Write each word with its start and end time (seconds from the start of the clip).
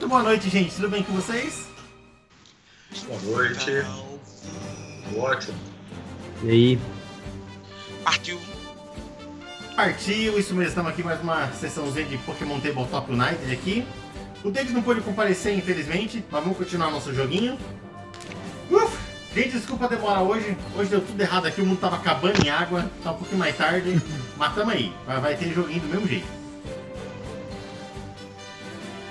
Muito 0.00 0.08
boa 0.08 0.22
noite, 0.22 0.48
gente. 0.48 0.74
Tudo 0.74 0.88
bem 0.88 1.02
com 1.02 1.12
vocês? 1.12 1.68
Boa 3.06 3.20
noite. 3.20 3.70
Ótimo. 5.14 5.58
E 6.42 6.50
aí? 6.50 6.80
Partiu. 8.02 8.40
Partiu, 9.76 10.38
isso 10.38 10.54
mesmo. 10.54 10.70
Estamos 10.70 10.90
aqui 10.90 11.02
mais 11.02 11.20
uma 11.20 11.52
sessãozinha 11.52 12.06
de 12.06 12.16
Pokémon 12.16 12.58
Tabletop 12.60 13.12
United 13.12 13.52
aqui. 13.52 13.86
O 14.42 14.50
David 14.50 14.72
não 14.72 14.80
pôde 14.80 15.02
comparecer, 15.02 15.54
infelizmente, 15.54 16.24
mas 16.30 16.42
vamos 16.42 16.56
continuar 16.56 16.90
nosso 16.90 17.12
joguinho. 17.12 17.58
Uf! 18.70 18.98
Gente, 19.34 19.50
desculpa 19.50 19.84
a 19.84 19.88
demora 19.88 20.22
hoje. 20.22 20.56
Hoje 20.78 20.88
deu 20.88 21.02
tudo 21.02 21.20
errado 21.20 21.44
aqui, 21.44 21.60
o 21.60 21.66
mundo 21.66 21.78
tava 21.78 21.96
acabando 21.96 22.42
em 22.42 22.48
água, 22.48 22.90
tá 23.04 23.10
um 23.12 23.18
pouquinho 23.18 23.38
mais 23.38 23.54
tarde. 23.54 24.00
Mas 24.38 24.54
tamo 24.54 24.70
aí, 24.70 24.94
vai, 25.04 25.20
vai 25.20 25.36
ter 25.36 25.52
joguinho 25.52 25.82
do 25.82 25.88
mesmo 25.88 26.08
jeito. 26.08 26.26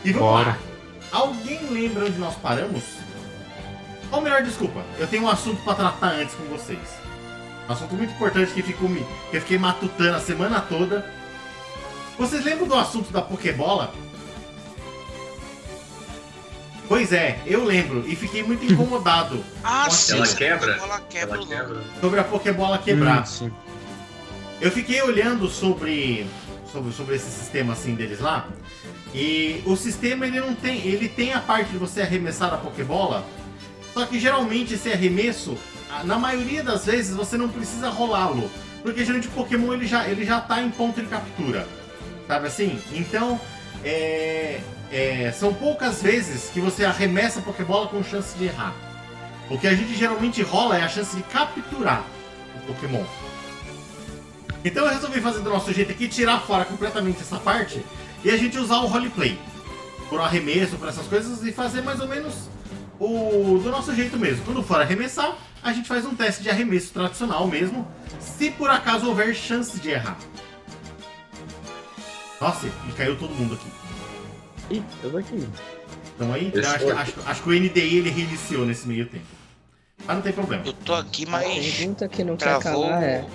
E 0.04 0.12
vamos 0.12 0.28
Bora. 0.28 0.50
lá. 0.50 0.69
Alguém 1.12 1.60
lembra 1.72 2.06
onde 2.06 2.18
nós 2.20 2.36
paramos? 2.36 2.84
Ou 4.12 4.22
melhor, 4.22 4.42
desculpa, 4.44 4.84
eu 4.98 5.08
tenho 5.08 5.24
um 5.24 5.30
assunto 5.30 5.62
pra 5.64 5.76
tratar 5.76 6.08
antes 6.14 6.36
com 6.36 6.44
vocês. 6.46 6.80
Um 7.68 7.72
assunto 7.72 7.96
muito 7.96 8.12
importante 8.14 8.52
que, 8.52 8.64
ficou, 8.64 8.90
me- 8.90 9.06
que 9.30 9.38
eu 9.38 9.42
fiquei 9.42 9.58
matutando 9.58 10.16
a 10.16 10.20
semana 10.20 10.60
toda. 10.62 11.06
Vocês 12.18 12.44
lembram 12.44 12.68
do 12.68 12.76
assunto 12.76 13.12
da 13.12 13.22
Pokébola? 13.22 13.94
Pois 16.88 17.14
é, 17.14 17.40
eu 17.46 17.64
lembro 17.64 18.04
e 18.08 18.16
fiquei 18.16 18.42
muito 18.42 18.66
incomodado 18.72 19.44
Ah, 19.64 19.88
sim. 19.90 20.16
Ela 20.18 20.28
quebra? 20.28 20.74
Ela 20.78 21.00
quebra 21.02 21.36
Ela 21.38 21.46
quebra. 21.48 21.82
sobre 22.02 22.20
a 22.20 22.24
Pokébola 22.24 22.78
quebrar. 22.80 23.22
Hum, 23.22 23.26
sim. 23.26 23.52
Eu 24.60 24.72
fiquei 24.72 25.02
olhando 25.02 25.48
sobre, 25.48 26.28
sobre, 26.72 26.92
sobre 26.92 27.16
esse 27.16 27.30
sistema 27.30 27.74
assim 27.74 27.96
deles 27.96 28.20
lá. 28.20 28.48
E 29.14 29.62
o 29.66 29.76
sistema 29.76 30.28
ele 30.28 30.40
não 30.40 30.54
tem. 30.54 30.86
Ele 30.86 31.10
tem 31.10 31.34
a 31.34 31.40
parte 31.40 31.72
de 31.72 31.78
você 31.78 32.02
arremessar 32.02 32.54
a 32.54 32.58
Pokébola. 32.58 33.26
Só 33.94 34.06
que 34.06 34.20
geralmente 34.20 34.76
esse 34.76 34.92
arremesso, 34.92 35.58
na 36.04 36.18
maioria 36.18 36.64
das 36.64 36.86
vezes, 36.86 37.16
você 37.16 37.38
não 37.38 37.50
precisa 37.50 37.90
rolá-lo. 37.90 38.50
Porque 38.84 39.04
geralmente 39.04 39.28
o 39.28 39.32
Pokémon 39.32 39.74
ele 39.74 39.88
já, 39.88 40.08
ele 40.08 40.26
já 40.26 40.40
tá 40.40 40.62
em 40.62 40.70
ponto 40.70 41.02
de 41.02 41.08
captura. 41.08 41.68
Sabe 42.28 42.48
assim? 42.48 42.80
Então, 42.94 43.42
é, 43.84 44.62
é, 44.92 45.32
são 45.32 45.54
poucas 45.54 46.02
vezes 46.02 46.50
que 46.54 46.62
você 46.62 46.86
arremessa 46.86 47.40
a 47.40 47.42
Pokébola 47.42 47.88
com 47.88 48.04
chance 48.04 48.38
de 48.38 48.46
errar. 48.46 48.74
O 49.50 49.58
que 49.58 49.68
a 49.68 49.74
gente 49.74 49.96
geralmente 49.96 50.42
rola 50.44 50.78
é 50.78 50.84
a 50.84 50.88
chance 50.88 51.16
de 51.16 51.24
capturar 51.24 52.06
o 52.56 52.74
Pokémon. 52.74 53.04
Então 54.64 54.86
eu 54.86 54.92
resolvi 54.92 55.22
fazer 55.22 55.40
do 55.40 55.50
nosso 55.50 55.72
jeito 55.74 55.92
aqui, 55.92 56.08
tirar 56.08 56.40
fora 56.42 56.66
completamente 56.66 57.22
essa 57.22 57.38
parte 57.38 57.84
e 58.24 58.30
a 58.30 58.38
gente 58.38 58.58
usar 58.58 58.80
o 58.80 58.88
roleplay. 58.88 59.38
Por 60.10 60.20
arremesso, 60.20 60.76
por 60.78 60.88
essas 60.90 61.06
coisas 61.08 61.44
e 61.44 61.52
fazer 61.52 61.82
mais 61.82 62.00
ou 62.00 62.08
menos 62.08 62.34
o 63.00 63.60
do 63.64 63.70
nosso 63.70 63.96
jeito 63.96 64.18
mesmo. 64.18 64.44
Quando 64.44 64.62
for 64.64 64.82
arremessar, 64.82 65.38
a 65.64 65.72
gente 65.72 65.88
faz 65.88 66.06
um 66.06 66.16
teste 66.16 66.44
de 66.44 66.50
arremesso 66.50 66.92
tradicional 66.92 67.48
mesmo, 67.48 67.88
se 68.20 68.50
por 68.52 68.70
acaso 68.70 69.08
houver 69.08 69.34
chance 69.34 69.80
de 69.80 69.90
errar. 69.92 70.18
Nossa, 72.42 72.68
e 72.68 72.92
caiu 72.94 73.18
todo 73.18 73.32
mundo 73.34 73.54
aqui. 73.56 74.76
Ih, 74.76 74.84
eu 75.04 75.12
tô 75.12 75.18
aqui. 75.18 75.48
Então 76.16 76.34
aí, 76.34 76.52
acho, 76.58 76.90
acho, 76.92 77.14
acho 77.26 77.44
que 77.44 77.50
o 77.50 77.54
NDI 77.54 77.98
ele 77.98 78.10
reiniciou 78.10 78.66
nesse 78.66 78.88
meio 78.88 79.06
tempo. 79.06 79.26
Mas 80.06 80.16
não 80.16 80.22
tem 80.24 80.34
problema. 80.34 80.64
Eu 80.66 80.74
tô 80.74 80.94
aqui, 80.94 81.26
A 81.28 81.32
mas. 81.32 81.76
pergunta 81.76 82.08
que 82.08 82.24
não 82.24 82.36
quer 82.38 82.60
calar 82.60 83.04
é: 83.04 83.26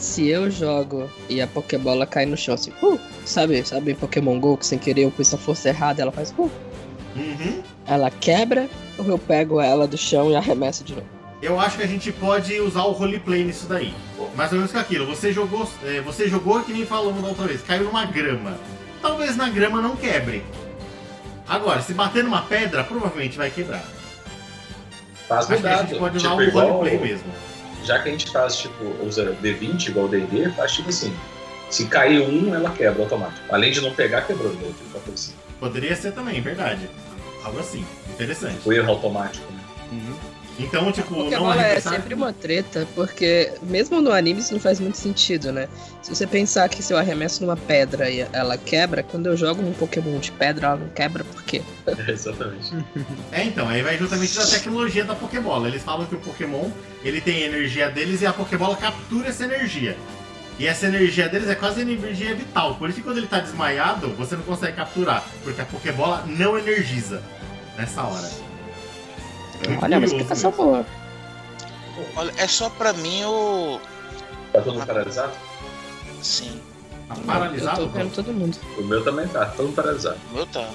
se 0.00 0.28
eu 0.28 0.50
jogo 0.50 1.08
e 1.28 1.40
a 1.40 1.46
Pokébola 1.46 2.06
cai 2.06 2.26
no 2.26 2.36
chão 2.36 2.54
assim, 2.54 2.72
uh, 2.82 2.98
sabe, 3.24 3.64
sabe 3.64 3.94
Pokémon 3.94 4.38
GO 4.40 4.56
que 4.56 4.66
sem 4.66 4.78
querer 4.78 5.02
eu 5.04 5.10
pus 5.10 5.32
a 5.34 5.38
força 5.38 5.68
errada, 5.68 6.02
ela 6.02 6.12
faz, 6.12 6.34
uh, 6.38 6.50
Uhum. 7.16 7.62
ela 7.86 8.08
quebra 8.10 8.68
ou 8.96 9.04
eu 9.04 9.18
pego 9.18 9.60
ela 9.60 9.86
do 9.86 9.98
chão 9.98 10.30
e 10.30 10.36
arremesso 10.36 10.84
de 10.84 10.94
novo? 10.94 11.06
Eu 11.42 11.58
acho 11.58 11.76
que 11.78 11.82
a 11.82 11.86
gente 11.86 12.12
pode 12.12 12.60
usar 12.60 12.82
o 12.84 12.92
roleplay 12.92 13.42
nisso 13.42 13.66
daí. 13.66 13.94
Mais 14.36 14.52
ou 14.52 14.58
menos 14.58 14.70
com 14.72 14.78
aquilo. 14.78 15.06
Você 15.06 15.32
jogou, 15.32 15.66
é, 15.84 16.00
você 16.02 16.28
jogou 16.28 16.62
que 16.62 16.72
nem 16.72 16.84
falamos 16.84 17.22
da 17.22 17.28
outra 17.28 17.46
vez, 17.46 17.62
caiu 17.62 17.84
numa 17.84 18.04
grama. 18.04 18.58
Talvez 19.00 19.36
na 19.36 19.48
grama 19.48 19.80
não 19.80 19.96
quebre. 19.96 20.44
Agora, 21.48 21.80
se 21.80 21.94
bater 21.94 22.22
numa 22.22 22.42
pedra, 22.42 22.84
provavelmente 22.84 23.38
vai 23.38 23.50
quebrar. 23.50 23.82
Faz 25.26 25.50
Acho 25.50 25.62
que 25.62 25.66
a 25.66 25.76
gente 25.78 25.98
pode 25.98 26.16
usar 26.18 26.28
Tipo, 26.30 26.40
o 26.40 26.44
igual, 26.44 26.72
roleplay 26.72 26.98
mesmo. 26.98 27.32
Já 27.84 27.98
que 27.98 28.08
a 28.08 28.12
gente 28.12 28.30
faz, 28.30 28.56
tipo, 28.56 28.84
usa 29.04 29.36
D20 29.42 29.88
igual 29.88 30.08
D&D, 30.08 30.50
faz 30.50 30.72
tipo 30.72 30.88
assim. 30.88 31.14
Se 31.68 31.86
cair 31.86 32.20
um, 32.20 32.54
ela 32.54 32.70
quebra 32.70 33.02
automático. 33.02 33.46
Além 33.48 33.70
de 33.70 33.80
não 33.80 33.94
pegar, 33.94 34.22
quebrou. 34.22 34.52
Né? 34.52 34.72
Assim. 35.12 35.34
Poderia 35.58 35.94
ser 35.94 36.12
também, 36.12 36.40
verdade. 36.40 36.90
Algo 37.44 37.60
assim. 37.60 37.86
Interessante. 38.08 38.58
O 38.68 38.72
erro 38.72 38.90
automático, 38.90 39.50
né? 39.52 39.60
Então, 40.60 40.92
tipo, 40.92 41.14
não 41.14 41.24
Pokébola 41.24 41.56
é 41.56 41.64
arremessar... 41.64 41.94
sempre 41.94 42.14
uma 42.14 42.32
treta, 42.32 42.86
porque 42.94 43.52
mesmo 43.62 44.00
no 44.02 44.12
anime 44.12 44.40
isso 44.40 44.52
não 44.52 44.60
faz 44.60 44.78
muito 44.78 44.98
sentido, 44.98 45.50
né? 45.50 45.68
Se 46.02 46.14
você 46.14 46.26
pensar 46.26 46.68
que 46.68 46.82
se 46.82 46.92
eu 46.92 46.98
arremesso 46.98 47.42
numa 47.42 47.56
pedra 47.56 48.10
e 48.10 48.26
ela 48.32 48.58
quebra, 48.58 49.02
quando 49.02 49.26
eu 49.26 49.36
jogo 49.36 49.62
um 49.62 49.72
Pokémon 49.72 50.18
de 50.18 50.30
pedra, 50.32 50.68
ela 50.68 50.76
não 50.76 50.88
quebra, 50.88 51.24
por 51.24 51.42
quê? 51.42 51.62
É, 52.06 52.12
exatamente. 52.12 52.72
É, 53.32 53.44
então, 53.44 53.68
aí 53.68 53.82
vai 53.82 53.98
justamente 53.98 54.36
da 54.36 54.46
tecnologia 54.46 55.04
da 55.04 55.14
Pokébola. 55.14 55.66
Eles 55.66 55.82
falam 55.82 56.06
que 56.06 56.14
o 56.14 56.18
Pokémon, 56.20 56.70
ele 57.02 57.20
tem 57.20 57.42
a 57.42 57.46
energia 57.46 57.90
deles 57.90 58.22
e 58.22 58.26
a 58.26 58.32
Pokébola 58.32 58.76
captura 58.76 59.28
essa 59.28 59.44
energia. 59.44 59.96
E 60.58 60.66
essa 60.66 60.86
energia 60.86 61.28
deles 61.28 61.48
é 61.48 61.54
quase 61.54 61.80
energia 61.80 62.34
vital. 62.34 62.76
Por 62.76 62.88
isso 62.88 62.98
que 62.98 63.04
quando 63.04 63.18
ele 63.18 63.26
tá 63.26 63.40
desmaiado, 63.40 64.10
você 64.10 64.36
não 64.36 64.42
consegue 64.42 64.76
capturar. 64.76 65.24
Porque 65.42 65.60
a 65.60 65.64
Pokébola 65.64 66.24
não 66.26 66.56
energiza 66.58 67.22
nessa 67.76 68.02
hora. 68.02 68.49
É 69.68 69.78
Olha, 69.84 69.98
uma 69.98 70.06
explicação 70.06 70.50
boa. 70.52 70.86
Olha, 72.16 72.32
é 72.36 72.46
só 72.46 72.70
pra 72.70 72.92
mim 72.92 73.24
o. 73.24 73.80
Tá 74.52 74.60
todo 74.62 74.74
mundo 74.74 74.86
paralisado? 74.86 75.32
Sim. 76.22 76.60
Tá 77.08 77.14
Eu 77.16 77.22
paralisado? 77.24 77.76
tô 77.82 77.88
vendo 77.88 78.14
todo 78.14 78.32
mundo. 78.32 78.58
O 78.78 78.82
meu 78.82 79.04
também 79.04 79.28
tá, 79.28 79.46
todo 79.46 79.66
mundo 79.66 79.76
paralisado. 79.76 80.18
O 80.30 80.34
meu 80.34 80.46
tá. 80.46 80.68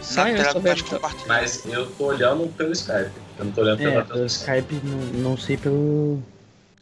Sai, 0.00 0.32
eu 0.38 0.44
tá 0.44 0.58
vendo. 0.58 1.00
Mas 1.26 1.64
eu 1.66 1.86
tô 1.92 2.06
olhando 2.06 2.48
pelo 2.54 2.72
Skype. 2.72 3.12
Eu 3.38 3.44
não 3.44 3.52
tô 3.52 3.60
olhando 3.60 3.78
pela 3.78 3.90
É, 3.90 3.94
pelo 3.94 4.06
transmissão. 4.06 4.54
Skype, 4.56 4.80
não, 4.84 4.98
não 5.30 5.36
sei 5.36 5.56
pelo. 5.56 6.22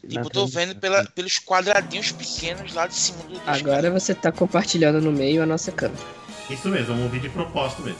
Tipo, 0.07 0.25
eu 0.25 0.29
tô 0.31 0.47
vendo 0.47 0.75
pela, 0.75 1.05
pelos 1.05 1.37
quadradinhos 1.37 2.11
pequenos 2.11 2.73
lá 2.73 2.87
de 2.87 2.95
cima 2.95 3.21
do. 3.23 3.33
do 3.35 3.41
Agora 3.45 3.91
você 3.91 4.15
tá 4.15 4.31
compartilhando 4.31 4.99
no 4.99 5.11
meio 5.11 5.43
a 5.43 5.45
nossa 5.45 5.71
câmera. 5.71 6.01
Isso 6.49 6.67
mesmo, 6.69 6.95
eu 6.97 7.03
ouvi 7.03 7.19
de 7.19 7.29
propósito 7.29 7.83
mesmo. 7.83 7.99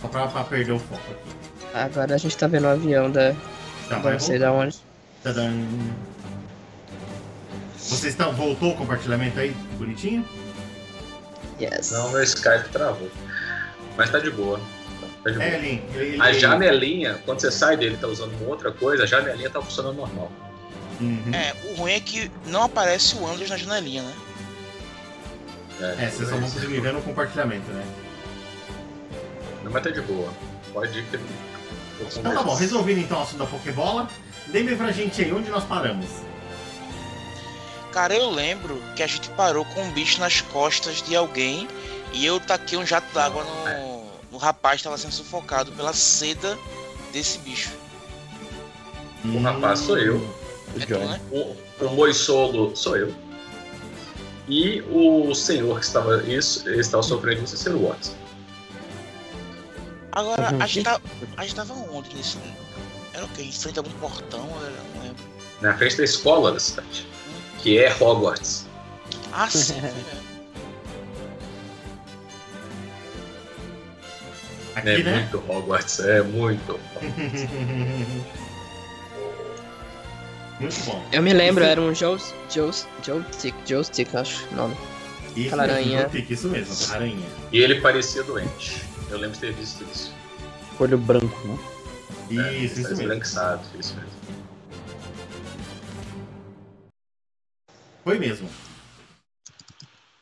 Só 0.00 0.08
pra, 0.08 0.26
pra 0.28 0.44
perder 0.44 0.72
o 0.72 0.78
foco 0.78 1.00
aqui. 1.10 1.38
Agora 1.74 2.14
a 2.14 2.18
gente 2.18 2.36
tá 2.36 2.46
vendo 2.46 2.64
o 2.64 2.68
avião 2.68 3.10
da. 3.10 3.34
Vai 4.02 4.12
não 4.12 4.20
sei 4.20 4.38
da 4.38 4.52
onde. 4.52 4.76
Vocês 7.76 8.04
estão. 8.04 8.32
Voltou 8.32 8.72
o 8.72 8.76
compartilhamento 8.76 9.38
aí? 9.38 9.50
Bonitinho? 9.78 10.24
Yes. 11.60 11.90
Não, 11.90 12.10
meu 12.10 12.22
Skype 12.22 12.68
travou. 12.70 13.10
Mas 13.96 14.10
tá 14.10 14.18
de 14.18 14.30
boa. 14.30 14.60
Tá 15.24 15.30
de 15.30 15.36
boa. 15.38 15.44
É, 15.48 15.58
Lin. 15.58 15.82
Ele, 15.94 16.20
A 16.20 16.30
ele- 16.30 16.38
janelinha, 16.38 17.18
quando 17.24 17.40
você 17.40 17.50
sai 17.50 17.76
dele 17.76 17.96
tá 17.96 18.06
usando 18.06 18.32
uma 18.40 18.50
outra 18.50 18.70
coisa, 18.70 19.02
a 19.04 19.06
janelinha 19.06 19.50
tá 19.50 19.60
funcionando 19.60 19.96
normal. 19.96 20.30
Uhum. 21.00 21.30
É, 21.32 21.54
o 21.70 21.74
ruim 21.76 21.92
é 21.92 22.00
que 22.00 22.30
não 22.46 22.62
aparece 22.64 23.16
o 23.16 23.26
Andros 23.26 23.48
na 23.50 23.56
janelinha, 23.56 24.02
né? 24.02 24.14
É, 25.80 26.10
vocês 26.10 26.28
só 26.28 26.34
vão 26.34 26.42
conseguir 26.42 26.66
me 26.68 26.80
ver 26.80 26.92
no 26.92 27.00
compartilhamento, 27.02 27.70
né? 27.70 27.84
Não, 29.62 29.70
mas 29.70 29.82
tá 29.82 29.90
de 29.90 30.00
boa. 30.00 30.32
Pode 30.72 30.98
ir 30.98 31.04
que. 31.04 31.18
Então 32.00 32.34
tá 32.34 32.42
bom, 32.42 32.54
resolvido 32.54 33.00
então 33.00 33.18
o 33.18 33.22
assunto 33.22 33.38
da 33.38 33.46
Pokébola. 33.46 34.08
Lembre 34.48 34.76
pra 34.76 34.92
gente 34.92 35.22
aí 35.22 35.32
onde 35.32 35.50
nós 35.50 35.64
paramos. 35.64 36.06
Cara, 37.92 38.14
eu 38.14 38.30
lembro 38.30 38.80
que 38.94 39.02
a 39.02 39.06
gente 39.06 39.28
parou 39.30 39.64
com 39.64 39.82
um 39.82 39.90
bicho 39.90 40.20
nas 40.20 40.40
costas 40.40 41.02
de 41.02 41.16
alguém 41.16 41.66
e 42.12 42.24
eu 42.24 42.38
taquei 42.38 42.78
um 42.78 42.86
jato 42.86 43.12
d'água 43.12 43.44
no, 43.44 44.06
no 44.32 44.38
rapaz 44.38 44.78
que 44.78 44.84
tava 44.84 44.98
sendo 44.98 45.12
sufocado 45.12 45.72
pela 45.72 45.92
seda 45.92 46.56
desse 47.12 47.38
bicho. 47.38 47.70
O 49.24 49.40
rapaz 49.40 49.80
sou 49.80 49.98
eu. 49.98 50.16
O 50.16 50.80
É 50.80 50.86
tu, 50.86 50.98
né? 50.98 51.20
O, 51.32 51.56
o 51.84 51.94
Moisolo 51.94 52.76
sou 52.76 52.96
eu. 52.96 53.12
E 54.48 54.82
o 54.90 55.34
senhor 55.34 55.78
que 55.78 55.84
estava, 55.84 56.22
isso, 56.24 56.68
estava 56.70 57.02
sofrendo 57.02 57.44
isso 57.44 57.54
é 57.54 57.58
ser 57.58 57.74
o 57.74 57.88
Watson. 57.88 58.14
Agora, 60.12 60.48
a 60.60 60.66
gente, 60.66 60.84
tá, 60.84 61.00
a 61.36 61.42
gente 61.42 61.54
tava 61.54 61.74
onde 61.74 62.14
nesse. 62.14 62.38
Era 63.12 63.24
o 63.24 63.28
quê? 63.30 63.42
Em 63.42 63.52
frente 63.52 63.78
a 63.78 63.82
algum 63.82 63.92
portão? 63.98 64.40
Não 64.46 65.02
lembro. 65.02 65.24
Na 65.60 65.76
frente 65.76 65.96
da 65.96 66.04
escola 66.04 66.52
da 66.52 66.60
cidade. 66.60 67.06
Que 67.58 67.78
é 67.78 67.92
Hogwarts. 67.92 68.66
Ah, 69.32 69.48
sim. 69.50 69.74
é. 69.84 70.18
Aqui, 74.76 74.88
É 74.88 75.02
né? 75.02 75.20
muito 75.20 75.38
Hogwarts, 75.50 76.00
é 76.00 76.22
muito. 76.22 76.78
Muito 80.60 80.76
bom. 80.86 81.04
Eu 81.12 81.22
me 81.22 81.32
lembro, 81.32 81.62
era 81.62 81.80
um 81.80 81.94
Joe- 81.94 82.18
Joe- 82.50 82.72
Joystick, 83.00 83.54
Joystick, 83.64 84.12
acho 84.16 84.44
o 84.50 84.56
nome. 84.56 84.76
Isso 85.36 85.46
Aquela 85.54 85.68
mesmo, 85.68 85.96
aranha. 85.98 86.10
Isso 86.28 86.48
mesmo, 86.48 86.92
aranha. 86.94 87.26
E 87.52 87.58
ele 87.60 87.80
parecia 87.80 88.24
doente. 88.24 88.82
Eu 89.10 89.18
lembro 89.18 89.34
de 89.34 89.40
ter 89.40 89.52
visto 89.52 89.82
isso. 89.84 90.12
Olho 90.78 90.98
branco, 90.98 91.48
né? 91.48 91.58
É, 92.30 92.58
Isso, 92.58 92.74
tá 92.74 92.80
isso 92.80 92.88
mesmo. 92.90 93.02
esbranquiçado, 93.02 93.62
isso 93.78 93.94
mesmo. 93.96 94.10
Foi 98.04 98.18
mesmo. 98.18 98.48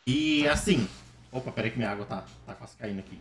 E 0.07 0.47
assim. 0.49 0.89
Opa, 1.33 1.51
peraí 1.51 1.71
que 1.71 1.79
minha 1.79 1.91
água 1.91 2.07
tá, 2.07 2.25
tá 2.47 2.55
quase 2.55 2.77
caindo 2.77 3.01
aqui. 3.01 3.21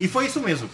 E 0.00 0.08
foi 0.08 0.26
isso 0.26 0.40
mesmo. 0.40 0.68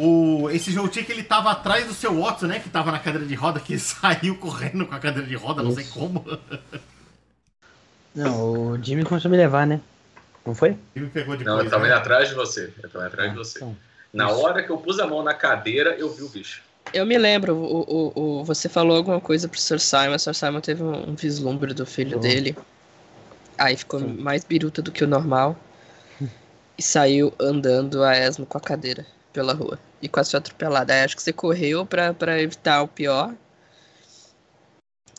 O, 0.00 0.48
esse 0.50 0.70
Joutik 0.70 1.10
ele 1.10 1.24
tava 1.24 1.50
atrás 1.50 1.86
do 1.86 1.92
seu 1.92 2.18
Watson, 2.20 2.46
né? 2.46 2.60
Que 2.60 2.70
tava 2.70 2.92
na 2.92 2.98
cadeira 2.98 3.26
de 3.26 3.34
roda, 3.34 3.60
que 3.60 3.76
saiu 3.78 4.36
correndo 4.38 4.86
com 4.86 4.94
a 4.94 5.00
cadeira 5.00 5.28
de 5.28 5.34
roda, 5.34 5.62
não 5.62 5.72
sei 5.72 5.84
Isso. 5.84 5.92
como. 5.92 6.24
Não, 8.14 8.70
o 8.72 8.82
Jimmy 8.82 9.04
começou 9.04 9.28
a 9.28 9.32
me 9.32 9.36
levar, 9.36 9.66
né? 9.66 9.80
Não 10.46 10.54
foi? 10.54 10.76
E 10.96 11.00
me 11.00 11.08
pegou 11.10 11.34
Não, 11.36 11.44
depois. 11.44 11.64
eu 11.66 11.70
tava 11.70 11.82
né? 11.84 11.88
indo 11.90 11.98
atrás 11.98 12.28
de 12.28 12.34
você. 12.34 12.72
Eu 12.82 12.88
tava 12.90 13.04
indo 13.04 13.08
atrás 13.08 13.30
de 13.32 13.36
você. 13.38 13.58
Então, 13.58 13.76
Na 14.12 14.26
isso. 14.26 14.40
hora 14.40 14.62
que 14.62 14.70
eu 14.70 14.78
pus 14.78 14.98
a 14.98 15.06
mão 15.06 15.22
na 15.22 15.34
cadeira, 15.34 15.94
eu 15.96 16.08
vi 16.12 16.22
o 16.22 16.28
bicho. 16.28 16.62
Eu 16.92 17.04
me 17.04 17.18
lembro, 17.18 17.54
o, 17.54 17.80
o, 17.82 18.40
o- 18.40 18.44
você 18.44 18.68
falou 18.68 18.96
alguma 18.96 19.20
coisa 19.20 19.46
pro 19.46 19.60
Sr. 19.60 19.78
Simon, 19.78 20.14
o 20.14 20.18
Sr. 20.18 20.34
Simon 20.34 20.60
teve 20.60 20.82
um, 20.82 21.10
um 21.10 21.14
vislumbre 21.14 21.74
do 21.74 21.84
filho 21.84 22.16
Uhum. 22.16 22.22
dele. 22.22 22.56
Aí 23.58 23.76
ficou 23.76 24.00
Sim. 24.00 24.06
mais 24.18 24.44
biruta 24.44 24.80
do 24.80 24.90
que 24.92 25.04
o 25.04 25.06
normal. 25.06 25.56
e 26.78 26.82
saiu 26.82 27.32
andando 27.38 28.02
a 28.04 28.16
esmo 28.16 28.46
com 28.46 28.56
a 28.56 28.60
cadeira 28.60 29.04
pela 29.32 29.52
rua. 29.52 29.78
E 30.00 30.08
quase 30.08 30.30
foi 30.30 30.38
atropelada. 30.38 30.92
Aí 30.94 31.02
acho 31.04 31.16
que 31.16 31.22
você 31.22 31.32
correu 31.32 31.84
pra, 31.84 32.14
pra 32.14 32.40
evitar 32.40 32.82
o 32.82 32.88
pior. 32.88 33.34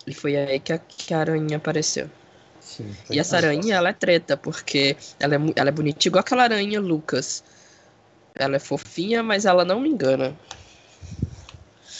E 0.05 0.13
foi 0.13 0.35
aí 0.35 0.59
que 0.59 0.73
a, 0.73 0.77
que 0.77 1.13
a 1.13 1.19
aranha 1.19 1.55
apareceu. 1.57 2.09
Sim, 2.79 2.95
E 3.11 3.19
essa 3.19 3.35
aranha, 3.35 3.75
ela 3.75 3.89
é 3.89 3.93
treta, 3.93 4.37
porque 4.37 4.95
ela 5.19 5.35
é, 5.35 5.39
ela 5.55 5.69
é 5.69 5.71
bonitinha, 5.71 6.09
igual 6.09 6.21
aquela 6.21 6.43
aranha 6.43 6.79
Lucas. 6.79 7.43
Ela 8.33 8.55
é 8.55 8.59
fofinha, 8.59 9.21
mas 9.21 9.45
ela 9.45 9.65
não 9.65 9.81
me 9.81 9.89
engana. 9.89 10.33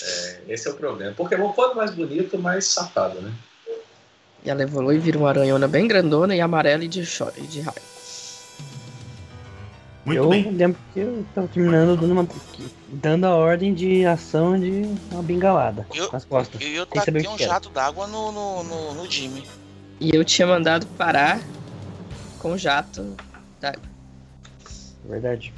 É, 0.02 0.44
esse 0.48 0.70
é 0.70 0.72
o 0.72 0.76
problema. 0.76 1.14
Pokémon 1.14 1.52
quanto 1.52 1.76
mais 1.76 1.92
bonito, 1.92 2.38
mais 2.40 2.66
safado, 2.66 3.20
né? 3.22 3.34
E 4.46 4.50
ela 4.50 4.64
evolui 4.64 4.96
e 4.96 5.00
vira 5.00 5.18
uma 5.18 5.28
aranhona 5.28 5.68
bem 5.68 5.86
grandona 5.86 6.34
e 6.34 6.40
amarela 6.40 6.86
e 6.86 6.88
de, 6.88 7.02
e 7.02 7.42
de 7.42 7.60
raio. 7.60 7.82
Muito 10.06 10.18
eu 10.18 10.30
bem. 10.30 10.50
lembro 10.52 10.80
que 10.94 11.00
eu 11.02 11.26
tava 11.36 11.48
terminando 11.50 12.00
dando, 12.00 12.14
uma, 12.14 12.28
dando 12.88 13.26
a 13.26 13.36
ordem 13.36 13.74
de 13.74 14.06
ação 14.06 14.58
de 14.58 14.98
uma 15.12 15.22
bengalada 15.22 15.86
Eu- 15.94 16.10
nas 16.14 16.24
costas. 16.24 16.62
E 16.62 16.74
eu 16.74 16.86
taquei 16.86 17.28
o 17.28 17.34
um 17.34 17.38
jato 17.38 17.70
d'água 17.70 18.08
no, 18.08 18.32
no, 18.32 18.64
no, 18.64 18.94
no 18.94 19.12
Jimmy. 19.12 19.46
E 20.00 20.16
eu 20.16 20.24
tinha 20.24 20.48
mandado 20.48 20.86
parar 20.98 21.40
com 22.40 22.54
o 22.54 22.58
jato, 22.58 23.16
Verdade. 25.06 25.52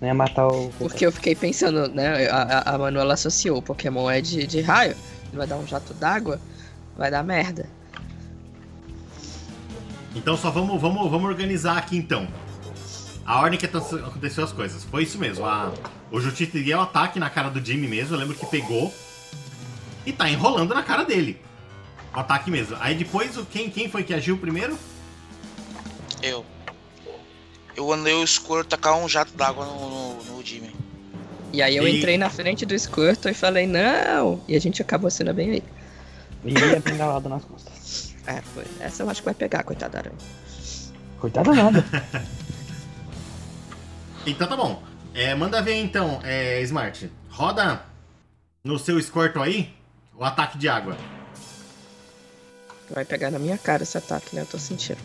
Não 0.00 0.08
ia 0.08 0.14
matar 0.14 0.46
o. 0.48 0.70
porque 0.78 1.06
eu 1.06 1.12
fiquei 1.12 1.34
pensando, 1.34 1.88
né? 1.88 2.28
A, 2.28 2.74
a- 2.74 2.78
Manuela 2.78 3.14
associou, 3.14 3.58
o 3.58 3.62
Pokémon 3.62 4.10
é 4.10 4.20
de, 4.20 4.46
de 4.46 4.60
raio, 4.60 4.90
ele 5.28 5.36
vai 5.38 5.46
dar 5.46 5.56
um 5.56 5.66
jato 5.66 5.94
d'água, 5.94 6.38
vai 6.96 7.10
dar 7.10 7.22
merda. 7.22 7.66
Então 10.14 10.36
só 10.36 10.50
vamos, 10.50 10.78
vamos, 10.80 11.10
vamos 11.10 11.28
organizar 11.28 11.78
aqui 11.78 11.96
então. 11.96 12.28
A 13.24 13.40
ordem 13.40 13.58
que 13.58 13.64
aconteceu 13.66 14.44
as 14.44 14.52
coisas. 14.52 14.84
Foi 14.84 15.04
isso 15.04 15.16
mesmo. 15.16 15.46
A, 15.46 15.72
o 16.10 16.20
Jutiti 16.20 16.62
deu 16.62 16.80
ataque 16.80 17.18
na 17.18 17.30
cara 17.30 17.48
do 17.48 17.64
Jimmy 17.64 17.86
mesmo. 17.88 18.14
Eu 18.14 18.18
lembro 18.18 18.34
que 18.34 18.44
pegou. 18.46 18.92
E 20.04 20.12
tá 20.12 20.28
enrolando 20.28 20.74
na 20.74 20.82
cara 20.82 21.04
dele. 21.04 21.40
O 22.14 22.18
ataque 22.20 22.50
mesmo. 22.50 22.76
Aí 22.80 22.94
depois, 22.94 23.36
o 23.36 23.44
quem, 23.44 23.70
quem 23.70 23.88
foi 23.88 24.02
que 24.04 24.12
agiu 24.12 24.36
primeiro? 24.38 24.78
Eu. 26.22 26.44
Eu 27.74 27.90
andei 27.92 28.12
o 28.12 28.22
escuro 28.22 28.64
tacar 28.64 28.94
um 28.96 29.08
jato 29.08 29.32
d'água 29.34 29.64
no, 29.64 29.88
no, 29.88 30.24
no 30.24 30.44
Jimmy. 30.44 30.74
E 31.52 31.62
aí 31.62 31.76
eu 31.76 31.88
E- 31.88 31.98
entrei 31.98 32.18
na 32.18 32.28
frente 32.28 32.66
do 32.66 32.78
Squirtle 32.78 33.30
e 33.30 33.34
falei, 33.34 33.66
não! 33.66 34.42
E 34.46 34.54
a 34.54 34.60
gente 34.60 34.80
acabou 34.82 35.10
sendo 35.10 35.32
bem 35.32 35.50
aí. 35.52 35.62
E 36.44 36.56
a 36.76 36.80
bengalada 36.80 37.28
nas 37.28 37.44
costas. 37.44 38.14
É, 38.26 38.40
foi. 38.42 38.64
Essa 38.80 39.02
eu 39.02 39.10
acho 39.10 39.20
que 39.20 39.24
vai 39.24 39.34
pegar, 39.34 39.62
coitada 39.64 39.92
da 39.92 39.98
aranha. 40.00 40.16
Coitada 41.18 41.52
nada. 41.54 41.84
Então 44.24 44.46
tá 44.46 44.56
bom. 44.56 44.80
É, 45.14 45.34
manda 45.34 45.60
ver 45.60 45.74
então, 45.82 46.20
é, 46.22 46.60
Smart. 46.62 47.10
Roda 47.28 47.82
no 48.62 48.78
seu 48.78 49.00
Squirtle 49.02 49.42
aí 49.42 49.74
o 50.16 50.24
ataque 50.24 50.56
de 50.58 50.68
água. 50.68 50.96
Vai 52.90 53.04
pegar 53.04 53.30
na 53.30 53.38
minha 53.38 53.56
cara 53.56 53.82
esse 53.82 53.96
ataque, 53.96 54.34
né? 54.34 54.42
Eu 54.42 54.46
tô 54.46 54.58
sentindo. 54.58 55.00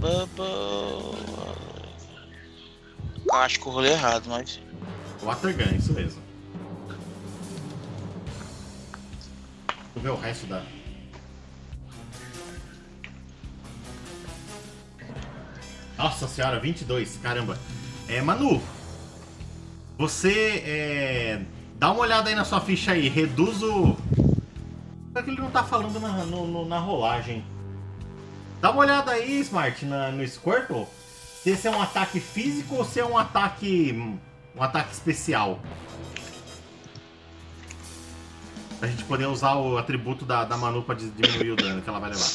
Bubble. 0.00 1.14
Acho 3.32 3.60
que 3.60 3.66
eu 3.66 3.72
rolei 3.72 3.92
errado, 3.92 4.24
mas. 4.28 4.60
Water 5.22 5.54
Gun, 5.54 5.76
isso 5.76 5.92
mesmo. 5.92 6.22
Deixa 9.68 9.96
eu 9.96 10.02
ver 10.02 10.08
o 10.08 10.16
resto 10.16 10.46
da. 10.46 10.64
Nossa 15.98 16.26
senhora, 16.26 16.58
22, 16.58 17.18
caramba. 17.22 17.58
É, 18.08 18.22
Manu, 18.22 18.62
você 19.98 20.62
é, 20.64 21.42
dá 21.80 21.90
uma 21.90 22.02
olhada 22.02 22.28
aí 22.28 22.34
na 22.34 22.44
sua 22.44 22.60
ficha 22.60 22.92
aí, 22.92 23.08
reduz 23.08 23.62
o. 23.62 23.96
Só 25.14 25.22
que 25.22 25.30
ele 25.30 25.40
não 25.40 25.50
tá 25.50 25.64
falando 25.64 25.98
na, 25.98 26.08
no- 26.24 26.46
no- 26.46 26.66
na 26.68 26.78
rolagem. 26.78 27.42
Dá 28.60 28.70
uma 28.70 28.82
olhada 28.82 29.12
aí, 29.12 29.40
Smart, 29.40 29.84
na- 29.86 30.10
no 30.12 30.22
Squirtle. 30.28 30.86
Se 31.42 31.48
esse 31.50 31.66
é 31.66 31.70
um 31.70 31.80
ataque 31.80 32.20
físico 32.20 32.74
ou 32.76 32.84
se 32.84 33.00
é 33.00 33.04
um 33.04 33.16
ataque. 33.16 33.92
um 34.54 34.62
ataque 34.62 34.92
especial. 34.92 35.58
Pra 38.78 38.88
gente 38.88 39.04
poder 39.04 39.26
usar 39.26 39.54
o 39.56 39.78
atributo 39.78 40.24
da, 40.26 40.44
da 40.44 40.56
Manu 40.56 40.82
pra 40.82 40.94
diminuir 40.94 41.52
o 41.52 41.56
dano 41.56 41.80
que 41.82 41.88
ela 41.88 41.98
vai 41.98 42.10
levar. 42.10 42.28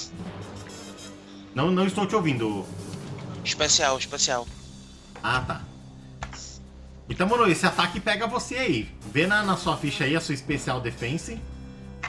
Não, 1.53 1.69
não 1.71 1.85
estou 1.85 2.05
te 2.07 2.15
ouvindo. 2.15 2.65
Especial, 3.43 3.97
especial. 3.97 4.47
Ah, 5.23 5.41
tá. 5.41 5.61
Então, 7.09 7.27
Manu, 7.27 7.45
esse 7.47 7.65
ataque 7.65 7.99
pega 7.99 8.25
você 8.27 8.55
aí. 8.55 8.89
Vê 9.11 9.27
na, 9.27 9.43
na 9.43 9.55
sua 9.57 9.77
ficha 9.77 10.03
aí 10.03 10.15
a 10.15 10.21
sua 10.21 10.33
especial 10.33 10.81
defense. 10.81 11.39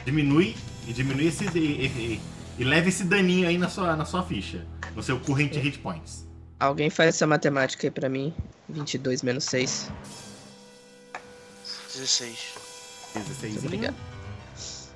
Diminui 0.05 0.55
e 0.87 0.93
diminui 0.93 1.27
esse. 1.27 1.45
E, 1.57 1.59
e, 1.59 2.21
e 2.57 2.63
leva 2.63 2.89
esse 2.89 3.03
daninho 3.03 3.47
aí 3.47 3.57
na 3.57 3.69
sua, 3.69 3.95
na 3.95 4.05
sua 4.05 4.23
ficha. 4.23 4.65
No 4.95 5.03
seu 5.03 5.19
current 5.19 5.53
hit 5.55 5.77
points. 5.79 6.25
Alguém 6.59 6.89
faz 6.89 7.09
essa 7.09 7.27
matemática 7.27 7.85
aí 7.85 7.91
pra 7.91 8.09
mim. 8.09 8.33
22 8.69 9.21
menos 9.21 9.43
6. 9.45 9.91
16. 11.93 12.55
16. 13.13 13.53
Muito 13.53 13.65
obrigado. 13.65 13.95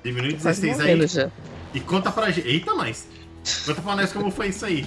Diminui 0.04 0.34
Quase 0.34 0.62
16 0.62 1.00
aí. 1.00 1.06
já. 1.06 1.30
E 1.72 1.80
conta 1.80 2.10
pra 2.10 2.30
gente. 2.30 2.48
Eita, 2.48 2.74
nós! 2.74 3.06
Conta 3.64 3.80
pra 3.80 3.96
nós 3.96 4.12
como 4.12 4.30
foi 4.30 4.48
isso 4.48 4.66
aí. 4.66 4.86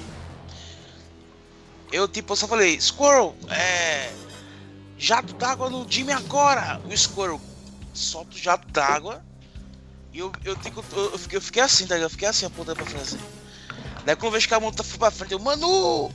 Eu, 1.91 2.07
tipo, 2.07 2.35
só 2.35 2.47
falei, 2.47 2.79
Squirrel, 2.79 3.35
é. 3.49 4.11
Jato 4.97 5.33
d'água 5.33 5.69
no 5.69 5.85
Jimmy 5.89 6.13
agora! 6.13 6.79
O 6.85 6.97
Squirrel 6.97 7.41
solta 7.93 8.35
o 8.35 8.37
jato 8.37 8.67
d'água. 8.71 9.23
E 10.13 10.19
eu, 10.19 10.31
eu, 10.43 10.53
eu, 10.53 11.11
eu 11.11 11.17
fiquei, 11.17 11.37
eu 11.37 11.41
fiquei 11.41 11.61
assim, 11.61 11.85
tá 11.85 11.95
ligado? 11.95 12.07
Eu 12.07 12.11
fiquei 12.11 12.27
assim, 12.27 12.45
apontando 12.45 12.77
pra 12.77 12.85
frente. 12.85 13.17
Daí 14.05 14.15
quando 14.15 14.25
eu 14.25 14.31
vejo 14.31 14.47
que 14.47 14.53
a 14.53 14.59
mão 14.59 14.71
tá 14.71 14.83
foi 14.83 14.97
pra 14.97 15.11
frente, 15.11 15.33
eu, 15.33 15.39
Manu! 15.39 16.11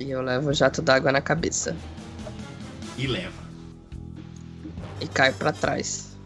E 0.00 0.10
eu 0.10 0.20
levo 0.22 0.50
o 0.50 0.54
jato 0.54 0.82
d'água 0.82 1.12
na 1.12 1.20
cabeça. 1.20 1.76
E 2.98 3.06
leva. 3.06 3.42
E 5.00 5.06
caio 5.06 5.34
pra 5.34 5.52
trás. 5.52 6.16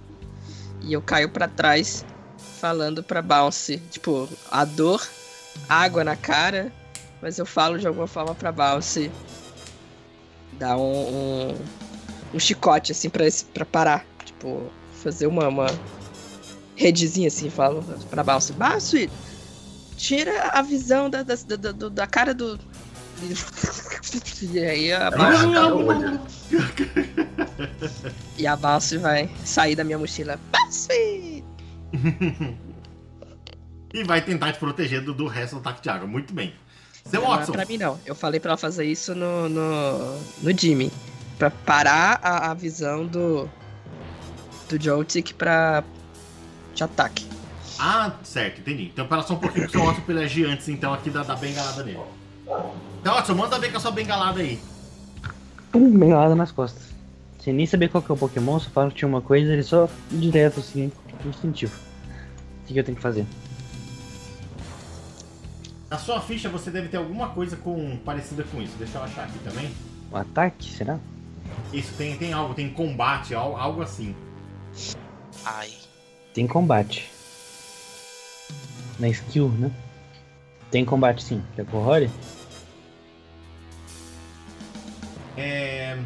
E 0.80 0.92
eu 0.92 1.02
caio 1.02 1.28
pra 1.28 1.48
trás 1.48 2.04
falando 2.58 3.02
pra 3.02 3.20
Bounce. 3.20 3.78
Tipo, 3.90 4.28
a 4.50 4.64
dor, 4.64 5.06
água 5.68 6.02
na 6.02 6.16
cara. 6.16 6.72
Mas 7.22 7.38
eu 7.38 7.46
falo 7.46 7.78
de 7.78 7.86
alguma 7.86 8.06
forma 8.06 8.34
pra 8.34 8.52
Bounce. 8.52 9.10
Dar 10.58 10.76
um, 10.76 10.82
um, 11.50 11.54
um 12.34 12.38
chicote 12.38 12.92
assim 12.92 13.08
pra, 13.10 13.26
esse- 13.26 13.44
pra 13.46 13.64
parar. 13.64 14.04
Tipo, 14.24 14.70
fazer 15.02 15.26
uma, 15.26 15.48
uma 15.48 15.66
redezinha 16.74 17.28
assim. 17.28 17.50
Falo 17.50 17.82
pra 18.10 18.22
Bounce. 18.22 18.52
Bounce, 18.52 19.10
tira 19.96 20.50
a 20.50 20.62
visão 20.62 21.08
da, 21.10 21.22
da, 21.22 21.34
da, 21.34 21.72
da- 21.72 21.88
da 21.88 22.06
cara 22.06 22.32
do. 22.34 22.58
E 24.42 24.58
aí 24.58 24.92
a. 24.92 25.10
Cara, 25.10 25.74
olha. 25.74 26.20
E 28.38 28.46
a 28.46 28.54
Bounce 28.54 28.98
vai 28.98 29.28
sair 29.44 29.74
da 29.74 29.82
minha 29.82 29.98
mochila. 29.98 30.38
Bounce! 30.52 31.42
E 33.94 34.04
vai 34.04 34.20
tentar 34.20 34.52
te 34.52 34.58
proteger 34.58 35.00
do, 35.00 35.14
do 35.14 35.26
resto 35.26 35.54
do 35.54 35.60
ataque 35.60 35.80
de 35.82 35.88
água. 35.88 36.06
Muito 36.06 36.34
bem. 36.34 36.52
Seu 37.10 37.20
Não 37.20 37.32
é 37.34 37.36
Watson. 37.36 37.52
pra 37.52 37.64
mim, 37.64 37.78
não. 37.78 37.98
Eu 38.04 38.14
falei 38.14 38.40
pra 38.40 38.50
ela 38.52 38.56
fazer 38.58 38.84
isso 38.84 39.14
no, 39.14 39.48
no, 39.48 40.18
no 40.42 40.58
Jimmy. 40.58 40.90
Pra 41.38 41.50
parar 41.50 42.18
a, 42.22 42.50
a 42.50 42.54
visão 42.54 43.06
do. 43.06 43.48
do 44.68 44.82
Joltik 44.82 45.34
pra. 45.34 45.84
de 46.74 46.82
ataque. 46.82 47.26
Ah, 47.78 48.12
certo, 48.22 48.60
entendi. 48.60 48.90
Então 48.92 49.06
pera 49.06 49.22
só 49.22 49.34
um 49.34 49.38
pouquinho 49.38 49.68
que 49.68 49.76
o 49.76 49.84
Otto 49.84 50.00
pelear 50.02 50.30
antes, 50.50 50.68
então, 50.68 50.94
aqui 50.94 51.10
da, 51.10 51.22
da 51.22 51.36
bengalada 51.36 51.84
nele. 51.84 52.00
Então, 53.00 53.18
Otto, 53.18 53.34
manda 53.36 53.58
ver 53.58 53.70
com 53.70 53.76
a 53.76 53.80
sua 53.80 53.90
bengalada 53.90 54.40
aí. 54.40 54.58
Pum, 55.70 55.98
bengalada 55.98 56.34
nas 56.34 56.50
costas. 56.50 56.86
Sem 57.42 57.52
nem 57.52 57.66
saber 57.66 57.88
qual 57.90 58.02
que 58.02 58.10
é 58.10 58.14
o 58.14 58.16
Pokémon, 58.16 58.58
só 58.58 58.70
fala 58.70 58.90
que 58.90 58.96
tinha 58.96 59.08
uma 59.08 59.20
coisa, 59.20 59.52
ele 59.52 59.62
só 59.62 59.88
direto 60.10 60.60
assim, 60.60 60.90
instintivo. 61.24 61.76
O 62.64 62.66
que 62.66 62.76
eu 62.78 62.82
tenho 62.82 62.96
que 62.96 63.02
fazer? 63.02 63.26
Na 65.96 66.02
sua 66.02 66.20
ficha 66.20 66.50
você 66.50 66.70
deve 66.70 66.88
ter 66.88 66.98
alguma 66.98 67.30
coisa 67.30 67.56
com 67.56 67.96
parecida 68.04 68.44
com 68.44 68.60
isso. 68.60 68.76
Deixa 68.76 68.98
eu 68.98 69.02
achar 69.02 69.24
aqui 69.24 69.38
também. 69.38 69.74
O 70.12 70.16
ataque, 70.18 70.70
será? 70.70 70.98
Isso, 71.72 71.94
tem, 71.96 72.18
tem 72.18 72.34
algo, 72.34 72.52
tem 72.52 72.68
combate, 72.70 73.34
al- 73.34 73.56
algo 73.56 73.80
assim. 73.80 74.14
Ai. 75.42 75.72
Tem 76.34 76.46
combate. 76.46 77.10
Na 78.98 79.08
skill, 79.08 79.48
né? 79.48 79.72
Tem 80.70 80.84
combate 80.84 81.22
sim. 81.22 81.42
Quer 81.54 81.64
que 81.64 81.72
role? 81.72 82.10
É... 85.34 85.98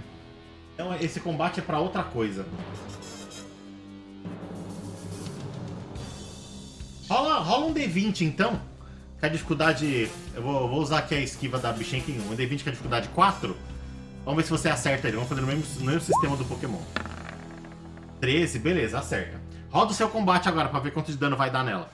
Então 0.75 0.95
esse 1.01 1.19
combate 1.19 1.59
é 1.59 1.63
pra 1.65 1.81
outra 1.81 2.05
coisa. 2.05 2.47
Rola, 7.09 7.41
rola 7.41 7.67
um 7.67 7.75
D20 7.75 8.21
então. 8.21 8.70
Que 9.21 9.27
a 9.27 9.29
dificuldade. 9.29 10.11
Eu 10.35 10.43
vou, 10.43 10.69
vou 10.69 10.81
usar 10.81 10.99
aqui 10.99 11.15
a 11.15 11.21
esquiva 11.21 11.59
da 11.59 11.73
Bichenkin 11.73 12.19
1. 12.19 12.33
Um 12.33 12.37
D20 12.37 12.63
com 12.63 12.69
a 12.71 12.73
dificuldade 12.73 13.09
4. 13.09 13.57
Vamos 14.25 14.37
ver 14.37 14.45
se 14.45 14.51
você 14.51 14.69
acerta 14.71 15.07
ele. 15.07 15.17
Vamos 15.17 15.29
fazer 15.29 15.43
no 15.43 15.47
mesmo, 15.47 15.65
no 15.81 15.87
mesmo 15.87 16.01
sistema 16.01 16.37
do 16.37 16.45
Pokémon. 16.47 16.81
13, 18.21 18.59
beleza, 18.59 18.99
acerta. 18.99 19.41
Roda 19.71 19.93
o 19.93 19.95
seu 19.95 20.09
combate 20.09 20.49
agora 20.49 20.69
pra 20.69 20.81
ver 20.81 20.93
quanto 20.93 21.13
de 21.13 21.19
dano 21.19 21.37
vai 21.37 21.51
dar 21.51 21.65
nela. 21.65 21.91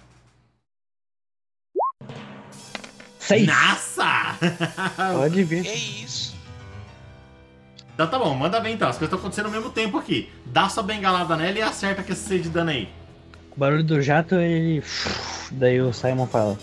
Seis! 3.18 3.46
Nossa! 3.46 4.36
Pode 5.14 5.42
vir. 5.42 5.64
Que 5.64 6.04
isso? 6.04 6.36
Então 7.92 8.06
tá 8.06 8.18
bom, 8.18 8.34
manda 8.34 8.60
bem 8.60 8.74
então. 8.74 8.88
As 8.88 8.96
coisas 8.96 9.08
estão 9.08 9.18
acontecendo 9.18 9.46
ao 9.46 9.52
mesmo 9.52 9.70
tempo 9.70 9.98
aqui. 9.98 10.30
Dá 10.46 10.68
sua 10.68 10.82
bengalada 10.82 11.36
nela 11.36 11.58
e 11.58 11.62
acerta 11.62 12.02
que 12.02 12.12
esse 12.12 12.38
de 12.38 12.48
dano 12.48 12.70
aí. 12.70 12.88
O 13.56 13.58
barulho 13.58 13.82
do 13.82 14.00
jato, 14.00 14.36
ele. 14.36 14.82
Daí 15.50 15.80
o 15.80 15.92
Simon 15.92 16.26
fala: 16.26 16.58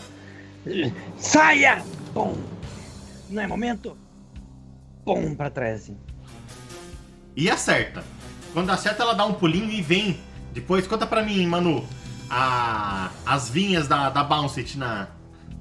Saia! 1.17 1.83
Pum! 2.13 2.35
Não 3.29 3.41
é 3.41 3.47
momento? 3.47 3.97
Pum, 5.03 5.35
pra 5.35 5.49
trás 5.49 5.83
assim. 5.83 5.97
E 7.35 7.49
acerta. 7.49 8.03
Quando 8.53 8.69
acerta, 8.69 9.03
ela 9.03 9.13
dá 9.13 9.25
um 9.25 9.33
pulinho 9.33 9.71
e 9.71 9.81
vem. 9.81 10.19
Depois, 10.53 10.85
conta 10.87 11.07
pra 11.07 11.23
mim, 11.23 11.45
Manu. 11.47 11.87
A, 12.29 13.11
as 13.25 13.49
vinhas 13.49 13.87
da, 13.87 14.09
da 14.09 14.23
Bouncet 14.23 14.77
na, 14.77 15.07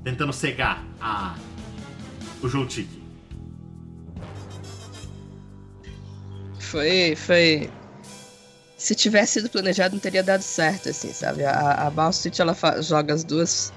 tentando 0.05 0.33
cegar 0.33 0.85
a, 1.01 1.35
o 2.43 2.49
Joltik. 2.49 2.89
Foi. 6.59 7.17
Foi. 7.17 7.71
Se 8.77 8.95
tivesse 8.95 9.35
sido 9.35 9.49
planejado, 9.49 9.95
não 9.95 10.01
teria 10.01 10.23
dado 10.23 10.43
certo, 10.43 10.89
assim, 10.89 11.13
sabe? 11.13 11.45
A, 11.45 11.87
a 11.87 11.91
Balstit, 11.91 12.41
ela 12.43 12.57
joga 12.83 13.15
as 13.15 13.23
duas 13.23 13.73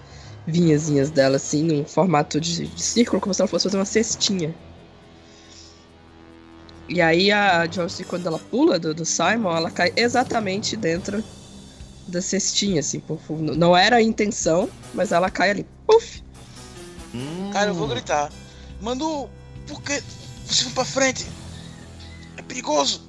vinhazinhas 0.47 1.09
dela, 1.09 1.37
assim, 1.37 1.63
num 1.63 1.85
formato 1.85 2.39
de, 2.39 2.67
de 2.67 2.83
círculo, 2.83 3.21
como 3.21 3.33
se 3.33 3.41
ela 3.41 3.47
fosse 3.47 3.63
fazer 3.63 3.77
uma 3.77 3.85
cestinha. 3.85 4.53
E 6.87 7.01
aí 7.01 7.31
a 7.31 7.65
Joyce, 7.65 8.03
quando 8.03 8.27
ela 8.27 8.37
pula 8.37 8.77
do, 8.77 8.93
do 8.93 9.05
Simon, 9.05 9.55
ela 9.55 9.71
cai 9.71 9.91
exatamente 9.95 10.77
dentro 10.77 11.23
da 12.07 12.21
cestinha, 12.21 12.79
assim. 12.79 12.99
por- 12.99 13.17
por- 13.17 13.39
não 13.41 13.75
era 13.75 13.95
a 13.97 14.01
intenção, 14.01 14.69
mas 14.93 15.11
ela 15.11 15.29
cai 15.31 15.49
ali. 15.49 15.65
Puf! 15.87 16.21
Hum, 17.13 17.49
Cara, 17.51 17.71
eu 17.71 17.73
vou 17.73 17.87
gritar. 17.87 18.31
Manu, 18.81 19.27
por 19.67 19.81
que 19.81 19.99
você 20.45 20.65
foi 20.65 20.73
pra 20.73 20.85
frente? 20.85 21.25
É 22.37 22.41
perigoso. 22.43 23.04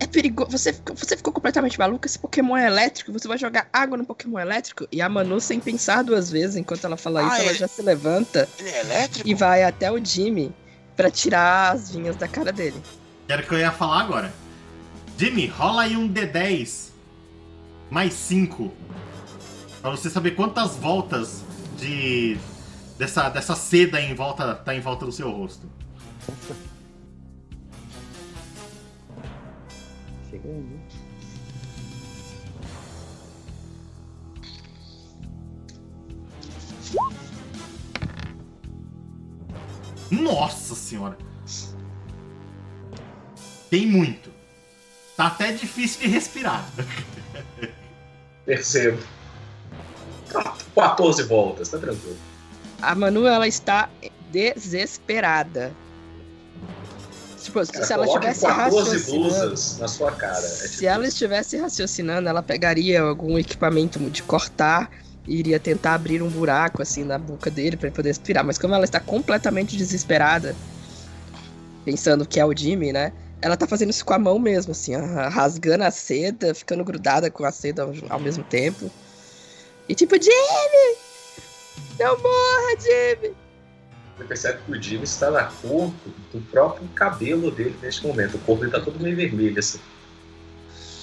É 0.00 0.06
perigoso. 0.06 0.50
Você, 0.50 0.72
ficou- 0.72 0.96
você 0.96 1.16
ficou 1.16 1.32
completamente 1.32 1.78
maluca? 1.78 2.06
Esse 2.08 2.18
Pokémon 2.18 2.56
é 2.56 2.66
elétrico. 2.66 3.12
Você 3.12 3.28
vai 3.28 3.36
jogar 3.38 3.68
água 3.72 3.96
no 3.98 4.04
Pokémon 4.06 4.38
elétrico? 4.38 4.88
E 4.90 5.00
a 5.02 5.08
Manu, 5.08 5.40
sem 5.40 5.60
pensar 5.60 6.02
duas 6.02 6.30
vezes 6.30 6.56
enquanto 6.56 6.84
ela 6.84 6.96
fala 6.96 7.20
Ah, 7.20 7.26
isso, 7.26 7.36
ela 7.36 7.50
ele- 7.50 7.58
já 7.58 7.68
se 7.68 7.82
levanta 7.82 8.48
Ele 8.58 8.68
é 8.70 8.80
elétrico? 8.80 9.28
e 9.28 9.34
vai 9.34 9.62
até 9.62 9.92
o 9.92 10.02
Jimmy 10.02 10.54
pra 10.96 11.10
tirar 11.10 11.74
as 11.74 11.90
vinhas 11.92 12.16
da 12.16 12.26
cara 12.26 12.50
dele. 12.52 12.82
Era 13.28 13.42
o 13.42 13.46
que 13.46 13.52
eu 13.54 13.58
ia 13.58 13.70
falar 13.70 14.00
agora. 14.00 14.32
Jimmy, 15.18 15.46
rola 15.46 15.82
aí 15.82 15.96
um 15.96 16.08
D10 16.08 16.88
mais 17.90 18.14
5. 18.14 18.72
Pra 19.82 19.90
você 19.90 20.08
saber 20.08 20.30
quantas 20.32 20.76
voltas 20.76 21.42
de. 21.78 22.38
dessa, 22.98 23.28
dessa 23.28 23.54
seda 23.54 24.00
em 24.00 24.14
volta, 24.14 24.54
tá 24.54 24.74
em 24.74 24.80
volta 24.80 25.04
do 25.06 25.12
seu 25.12 25.30
rosto. 25.30 25.66
Chega 30.30 30.48
aí. 30.48 30.80
Nossa 40.10 40.74
senhora! 40.74 41.16
Tem 43.68 43.86
muito. 43.86 44.30
Tá 45.16 45.28
até 45.28 45.52
difícil 45.52 46.02
de 46.02 46.08
respirar. 46.08 46.68
Percebo. 48.44 49.00
Tá, 50.32 50.56
14 50.74 51.22
voltas, 51.24 51.68
tá 51.68 51.78
tranquilo. 51.78 52.16
A 52.82 52.94
Manu, 52.94 53.26
ela 53.26 53.46
está 53.46 53.88
desesperada. 54.30 55.72
Tipo, 57.40 57.66
Cara, 57.66 57.86
se 57.86 57.92
ela 57.92 58.06
estivesse 58.06 58.46
14 58.46 58.90
raciocinando... 58.90 59.78
na 59.78 59.88
sua 59.88 60.12
cara. 60.12 60.38
É 60.38 60.40
Se 60.40 60.70
tipo 60.72 60.86
ela 60.86 61.04
isso. 61.04 61.14
estivesse 61.14 61.56
raciocinando, 61.56 62.28
ela 62.28 62.42
pegaria 62.42 63.00
algum 63.00 63.38
equipamento 63.38 63.98
de 64.10 64.22
cortar 64.22 64.90
e 65.26 65.36
iria 65.38 65.58
tentar 65.58 65.94
abrir 65.94 66.22
um 66.22 66.28
buraco 66.28 66.82
assim 66.82 67.04
na 67.04 67.18
boca 67.18 67.50
dele 67.50 67.76
para 67.76 67.88
ele 67.88 67.96
poder 67.96 68.10
respirar. 68.10 68.44
Mas 68.44 68.58
como 68.58 68.74
ela 68.74 68.84
está 68.84 69.00
completamente 69.00 69.76
desesperada, 69.76 70.54
pensando 71.84 72.26
que 72.26 72.38
é 72.38 72.44
o 72.44 72.56
Jimmy, 72.56 72.92
né? 72.92 73.12
Ela 73.42 73.56
tá 73.56 73.66
fazendo 73.66 73.90
isso 73.90 74.04
com 74.04 74.12
a 74.12 74.18
mão 74.18 74.38
mesmo, 74.38 74.72
assim, 74.72 74.94
rasgando 74.94 75.84
a 75.84 75.90
seda, 75.90 76.54
ficando 76.54 76.84
grudada 76.84 77.30
com 77.30 77.44
a 77.44 77.50
seda 77.50 77.84
ao, 77.84 77.94
ao 78.10 78.20
mesmo 78.20 78.44
tempo. 78.44 78.90
E 79.88 79.94
tipo, 79.94 80.14
Jimmy! 80.14 80.96
Não 81.98 82.18
morra, 82.18 82.76
Jimmy! 82.78 83.34
Você 84.20 84.24
percebe 84.26 84.58
que 84.64 84.72
o 84.72 84.82
Jimmy 84.82 85.04
está 85.04 85.30
na 85.30 85.44
cor 85.44 85.90
do 86.32 86.40
próprio 86.50 86.86
cabelo 86.88 87.50
dele 87.50 87.74
neste 87.80 88.06
momento. 88.06 88.36
O 88.36 88.38
corpo 88.40 88.60
dele 88.60 88.72
tá 88.72 88.80
todo 88.80 89.00
meio 89.00 89.16
vermelho, 89.16 89.58
assim. 89.58 89.80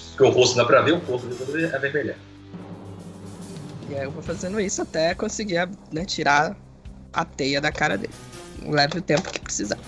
Porque 0.10 0.24
o 0.24 0.30
rosto 0.30 0.56
não 0.56 0.64
dá 0.64 0.68
pra 0.70 0.82
ver, 0.82 0.94
o 0.94 1.02
corpo 1.02 1.26
dele 1.26 1.40
tá 1.40 1.46
todo 1.46 1.76
avermelhado. 1.76 2.20
E 3.90 3.96
aí 3.96 4.04
eu 4.04 4.12
vou 4.12 4.22
fazendo 4.22 4.60
isso 4.60 4.84
até 4.84 5.16
conseguir 5.16 5.68
né, 5.92 6.06
tirar 6.06 6.56
a 7.12 7.26
teia 7.26 7.60
da 7.60 7.72
cara 7.72 7.98
dele. 7.98 8.14
Leve 8.62 9.00
o 9.00 9.02
tempo 9.02 9.32
que 9.32 9.40
precisar. 9.40 9.80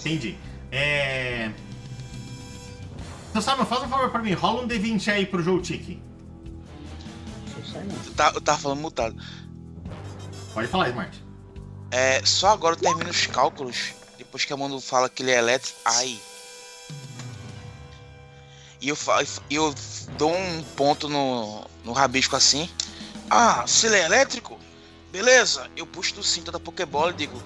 Entendi. 0.00 0.36
É. 0.72 1.52
Então, 3.30 3.40
Simon, 3.40 3.64
faz 3.66 3.82
um 3.84 3.88
favor 3.88 4.10
pra 4.10 4.20
mim. 4.20 4.32
Rola 4.32 4.62
um 4.62 4.68
D20 4.68 5.12
aí 5.12 5.26
pro. 5.26 5.44
Sou 5.44 5.62
Simon. 5.62 5.94
Eu 8.04 8.14
tava, 8.14 8.36
eu 8.36 8.40
tava 8.40 8.58
falando 8.58 8.80
mutado. 8.80 9.16
Pode 10.52 10.66
falar, 10.68 10.88
Smart. 10.88 11.21
É, 11.92 12.22
só 12.24 12.48
agora 12.48 12.74
eu 12.74 12.80
termino 12.80 13.10
os 13.10 13.26
cálculos. 13.26 13.92
Depois 14.18 14.44
que 14.44 14.52
a 14.52 14.56
Manu 14.56 14.80
fala 14.80 15.08
que 15.08 15.22
ele 15.22 15.30
é 15.30 15.38
elétrico. 15.38 15.78
Ai. 15.84 16.18
E 18.80 18.88
eu, 18.88 18.96
fa- 18.96 19.22
e 19.48 19.54
eu 19.54 19.72
dou 20.18 20.34
um 20.34 20.62
ponto 20.76 21.08
no, 21.08 21.64
no 21.84 21.92
rabisco 21.92 22.34
assim. 22.34 22.68
Ah, 23.30 23.64
se 23.66 23.86
ele 23.86 23.96
é 23.96 24.04
elétrico? 24.04 24.58
Beleza. 25.12 25.70
Eu 25.76 25.86
puxo 25.86 26.14
do 26.14 26.22
cinto 26.22 26.50
da 26.50 26.58
Pokébola 26.58 27.10
e 27.12 27.14
digo. 27.14 27.40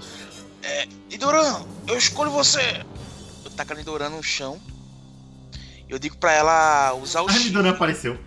É, 0.63 0.87
Nidoran, 1.11 1.63
eu 1.87 1.99
escolho 1.99 2.31
você. 2.31 2.85
Eu 3.45 3.51
taco 3.51 3.73
a 3.73 3.77
Nidoran 3.77 4.09
no 4.11 4.23
chão. 4.23 4.61
Eu 5.89 5.99
digo 5.99 6.17
pra 6.17 6.33
ela 6.33 6.95
usar 6.95 7.23
o 7.23 7.29
A. 7.29 7.33
Nidoran 7.33 7.71
apareceu. 7.71 8.19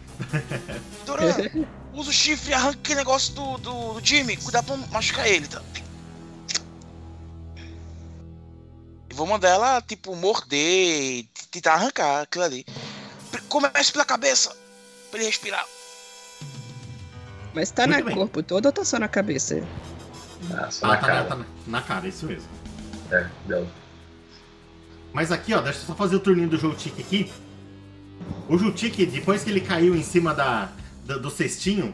Nidoran, 1.00 1.34
usa 1.94 2.10
o 2.10 2.14
chifre 2.14 2.52
e 2.52 2.54
arranca 2.54 2.78
aquele 2.80 3.00
negócio 3.00 3.34
do, 3.34 3.58
do, 3.58 3.94
do 3.94 4.06
Jimmy. 4.06 4.38
Cuidado 4.38 4.66
pra 4.66 4.78
não 4.78 4.88
machucar 4.90 5.28
ele, 5.28 5.48
tá? 5.48 5.62
Vou 9.20 9.28
mandar 9.28 9.50
ela, 9.50 9.82
tipo, 9.82 10.16
morder 10.16 10.58
e 11.20 11.24
tentar 11.52 11.74
arrancar 11.74 12.22
aquilo 12.22 12.46
ali. 12.46 12.66
Comece 13.50 13.92
pela 13.92 14.06
cabeça, 14.06 14.56
pra 15.12 15.20
ele 15.20 15.28
respirar. 15.28 15.66
Mas 17.54 17.70
tá 17.70 17.86
Muito 17.86 18.00
no 18.00 18.06
bem. 18.06 18.16
corpo 18.16 18.42
todo 18.42 18.66
ou 18.68 18.72
tá 18.72 18.86
só 18.86 18.98
na 18.98 19.10
cabeça? 19.10 19.62
Ah, 20.54 20.72
só 20.72 20.86
Ah, 20.86 20.90
na 20.90 20.96
tá, 20.98 21.08
cara. 21.08 21.24
na, 21.24 21.26
tá 21.30 21.36
na- 21.36 21.46
na 21.68 21.82
cara, 21.82 22.08
isso 22.08 22.26
mesmo. 22.26 22.48
É, 23.12 23.28
deu. 23.46 23.68
Mas 25.12 25.32
aqui, 25.34 25.54
ó, 25.54 25.60
deixa 25.62 25.80
eu 25.80 25.86
só 25.88 25.96
fazer 25.96 26.16
o 26.16 26.20
turninho 26.20 26.48
do 26.48 26.58
Joltik 26.58 27.02
aqui. 27.02 27.30
O 28.48 28.58
Jutik, 28.58 29.06
depois 29.06 29.44
que 29.44 29.50
ele 29.50 29.62
caiu 29.62 29.96
em 29.96 30.04
cima 30.04 30.34
da, 30.34 30.70
da- 31.06 31.18
do 31.18 31.30
cestinho, 31.30 31.94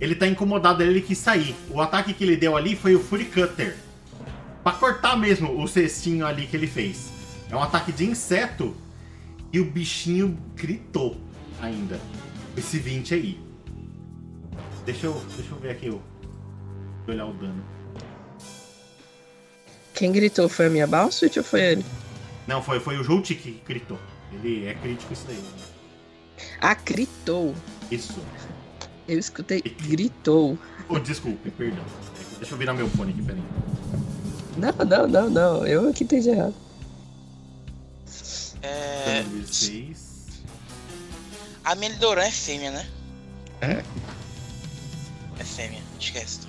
ele 0.00 0.14
tá 0.14 0.26
incomodado, 0.26 0.82
ele 0.82 1.02
quis 1.02 1.18
sair. 1.18 1.54
O 1.68 1.80
ataque 1.82 2.14
que 2.14 2.24
ele 2.24 2.36
deu 2.36 2.56
ali 2.56 2.74
foi 2.74 2.94
o 2.94 3.00
Fury 3.02 3.26
Cutter. 3.26 3.76
Pra 4.64 4.72
cortar 4.72 5.14
mesmo 5.18 5.62
o 5.62 5.68
cestinho 5.68 6.26
ali 6.26 6.46
que 6.46 6.56
ele 6.56 6.66
fez. 6.66 7.10
É 7.50 7.54
um 7.54 7.62
ataque 7.62 7.92
de 7.92 8.06
inseto 8.06 8.74
e 9.52 9.60
o 9.60 9.64
bichinho 9.70 10.38
gritou 10.56 11.20
ainda. 11.60 12.00
Esse 12.56 12.78
20 12.78 13.14
aí. 13.14 13.40
Deixa 14.86 15.06
eu, 15.06 15.22
deixa 15.36 15.52
eu 15.52 15.58
ver 15.58 15.70
aqui 15.70 15.90
o. 15.90 16.00
Olhar 17.06 17.26
o 17.26 17.34
dano. 17.34 17.62
Quem 19.92 20.10
gritou 20.10 20.48
foi 20.48 20.66
a 20.66 20.70
minha 20.70 20.86
Balsuit 20.86 21.38
ou 21.38 21.44
foi 21.44 21.60
ele? 21.60 21.84
Não, 22.46 22.62
foi, 22.62 22.80
foi 22.80 22.96
o 22.96 23.04
Jolt 23.04 23.34
que 23.34 23.60
gritou. 23.66 23.98
Ele 24.32 24.66
é 24.66 24.74
crítico 24.74 25.12
isso 25.12 25.26
daí. 25.26 25.38
Ah, 26.60 26.74
gritou. 26.74 27.54
Isso. 27.90 28.18
Eu 29.06 29.18
escutei 29.18 29.60
gritou. 29.60 30.58
Oh, 30.88 30.98
desculpe, 30.98 31.50
perdão. 31.50 31.84
É 31.84 32.38
Deixa 32.38 32.54
eu 32.54 32.58
virar 32.58 32.72
meu 32.72 32.88
fone 32.88 33.12
aqui, 33.12 33.22
peraí. 33.22 33.42
Não, 34.56 34.72
não, 34.84 35.08
não, 35.08 35.30
não. 35.30 35.66
Eu 35.66 35.92
que 35.92 36.04
entendi 36.04 36.28
errado. 36.30 36.54
É, 38.62 39.22
Dano 39.22 39.40
de 39.42 39.54
6. 39.54 40.28
a 41.64 41.74
Melidoran 41.74 42.22
é 42.22 42.30
fêmea, 42.30 42.70
né? 42.70 42.88
É. 43.60 43.82
É 45.38 45.44
fêmea, 45.44 45.80
esquece. 46.00 46.40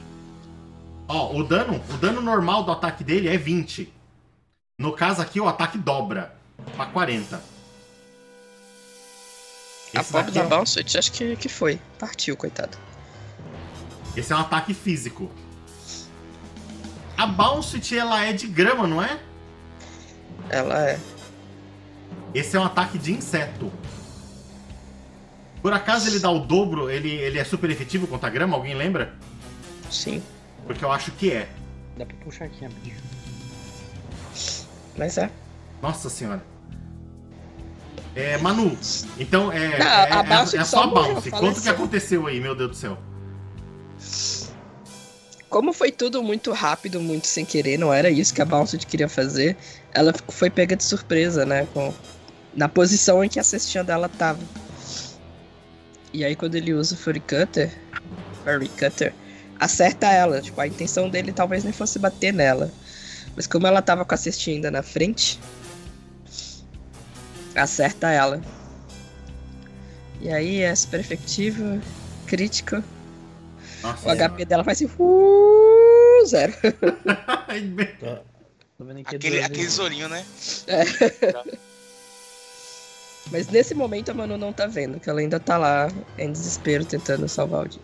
Ó, 1.07 1.35
o 1.35 1.43
dano, 1.43 1.81
o 1.89 1.97
dano 1.97 2.21
normal 2.21 2.63
do 2.63 2.71
ataque 2.71 3.03
dele 3.03 3.27
é 3.27 3.38
20. 3.38 3.91
No 4.79 4.93
caso 4.93 5.21
aqui, 5.21 5.39
o 5.39 5.47
ataque 5.47 5.77
dobra 5.77 6.35
pra 6.75 6.85
40. 6.88 7.41
A 9.95 10.01
Esse 10.01 10.12
pobre 10.12 10.31
daqui 10.31 10.39
da 10.39 10.45
é- 10.45 10.47
Balsuit 10.47 10.97
acho 10.97 11.12
que, 11.12 11.35
que 11.35 11.50
foi. 11.50 11.79
Partiu, 12.00 12.35
coitado. 12.35 12.77
Esse 14.15 14.31
é 14.33 14.35
um 14.35 14.39
ataque 14.39 14.74
físico. 14.74 15.29
A 17.17 17.25
Bouncet, 17.25 17.98
ela 17.98 18.24
é 18.25 18.34
de 18.34 18.48
grama, 18.48 18.86
não 18.88 19.01
é? 19.01 19.19
Ela 20.50 20.89
é. 20.89 21.00
Esse 22.34 22.57
é 22.57 22.60
um 22.60 22.65
ataque 22.65 22.98
de 22.98 23.13
inseto. 23.13 23.72
Por 25.62 25.74
acaso 25.74 26.10
ele 26.10 26.19
dá 26.19 26.29
o 26.29 26.39
dobro, 26.39 26.89
ele, 26.89 27.10
ele 27.10 27.39
é 27.39 27.43
super 27.43 27.69
efetivo 27.69 28.05
contra 28.07 28.27
a 28.27 28.31
grama? 28.31 28.55
Alguém 28.55 28.75
lembra? 28.75 29.15
Sim. 29.89 30.22
Porque 30.67 30.84
eu 30.84 30.91
acho 30.91 31.12
que 31.13 31.31
é. 31.31 31.50
Dá 31.98 32.05
pra 32.05 32.15
puxar 32.17 32.45
aqui, 32.45 32.63
rapidinho. 32.63 32.98
Mas 34.98 35.17
é. 35.17 35.29
Nossa 35.81 36.10
senhora. 36.10 36.43
É, 38.15 38.38
Manu, 38.38 38.77
então 39.19 39.51
é, 39.51 39.77
Não, 39.77 39.86
é, 39.86 40.13
a 40.13 40.19
é- 40.19 40.24
Bounce 40.24 40.57
é 40.57 40.63
só 40.63 40.84
a 40.84 40.88
Bounce. 40.88 41.29
Quanto 41.31 41.55
que 41.55 41.62
faleceu. 41.62 41.74
aconteceu 41.74 42.27
aí, 42.27 42.39
meu 42.39 42.55
Deus 42.55 42.69
do 42.72 42.75
céu? 42.75 42.98
Como 45.55 45.71
foi 45.71 45.89
tudo 45.89 46.21
muito 46.21 46.51
rápido, 46.51 47.00
muito 47.00 47.27
sem 47.27 47.45
querer, 47.45 47.79
não 47.79 47.93
era 47.93 48.09
isso 48.09 48.33
que 48.33 48.41
a 48.41 48.45
Bounced 48.45 48.85
queria 48.85 49.07
fazer, 49.07 49.55
ela 49.93 50.13
foi 50.27 50.50
pega 50.50 50.75
de 50.75 50.83
surpresa, 50.83 51.45
né? 51.45 51.65
Com, 51.74 51.93
na 52.53 52.67
posição 52.67 53.24
em 53.24 53.29
que 53.29 53.39
a 53.39 53.43
cestinha 53.43 53.81
dela 53.81 54.09
tava. 54.09 54.41
E 56.12 56.25
aí 56.25 56.35
quando 56.35 56.55
ele 56.55 56.74
usa 56.74 56.93
o 56.93 56.97
Fury 56.97 57.21
Cutter, 57.21 57.71
Fury 58.43 58.67
Cutter, 58.67 59.13
acerta 59.57 60.07
ela. 60.07 60.41
Tipo, 60.41 60.59
a 60.59 60.67
intenção 60.67 61.09
dele 61.09 61.31
talvez 61.31 61.63
nem 61.63 61.71
fosse 61.71 61.97
bater 62.00 62.33
nela. 62.33 62.69
Mas 63.33 63.47
como 63.47 63.65
ela 63.65 63.81
tava 63.81 64.03
com 64.03 64.13
a 64.13 64.17
cestinha 64.17 64.57
ainda 64.57 64.69
na 64.69 64.83
frente, 64.83 65.39
acerta 67.55 68.12
ela. 68.12 68.41
E 70.19 70.27
aí 70.27 70.59
é 70.59 70.75
super 70.75 71.00
efetivo, 71.00 71.81
crítico. 72.27 72.83
Nossa 73.85 74.09
O 74.09 74.15
senhora. 74.15 74.29
HP 74.29 74.45
dela 74.45 74.63
faz 74.63 74.81
assim. 74.81 74.91
uh, 75.00 76.25
zero. 76.25 76.53
Aqui 77.48 79.15
Aquele, 79.15 79.41
aquele 79.41 79.61
vezes. 79.61 79.74
zorinho, 79.74 80.09
né? 80.09 80.25
Mas 83.31 83.48
nesse 83.48 83.74
momento 83.74 84.09
a 84.11 84.13
Manu 84.13 84.37
não 84.37 84.51
tá 84.53 84.67
vendo, 84.67 85.00
que 85.00 85.09
ela 85.09 85.19
ainda 85.19 85.39
tá 85.39 85.57
lá 85.57 85.87
em 86.17 86.31
desespero 86.31 86.85
tentando 86.85 87.27
salvar 87.27 87.65
o 87.65 87.67
dia. 87.69 87.81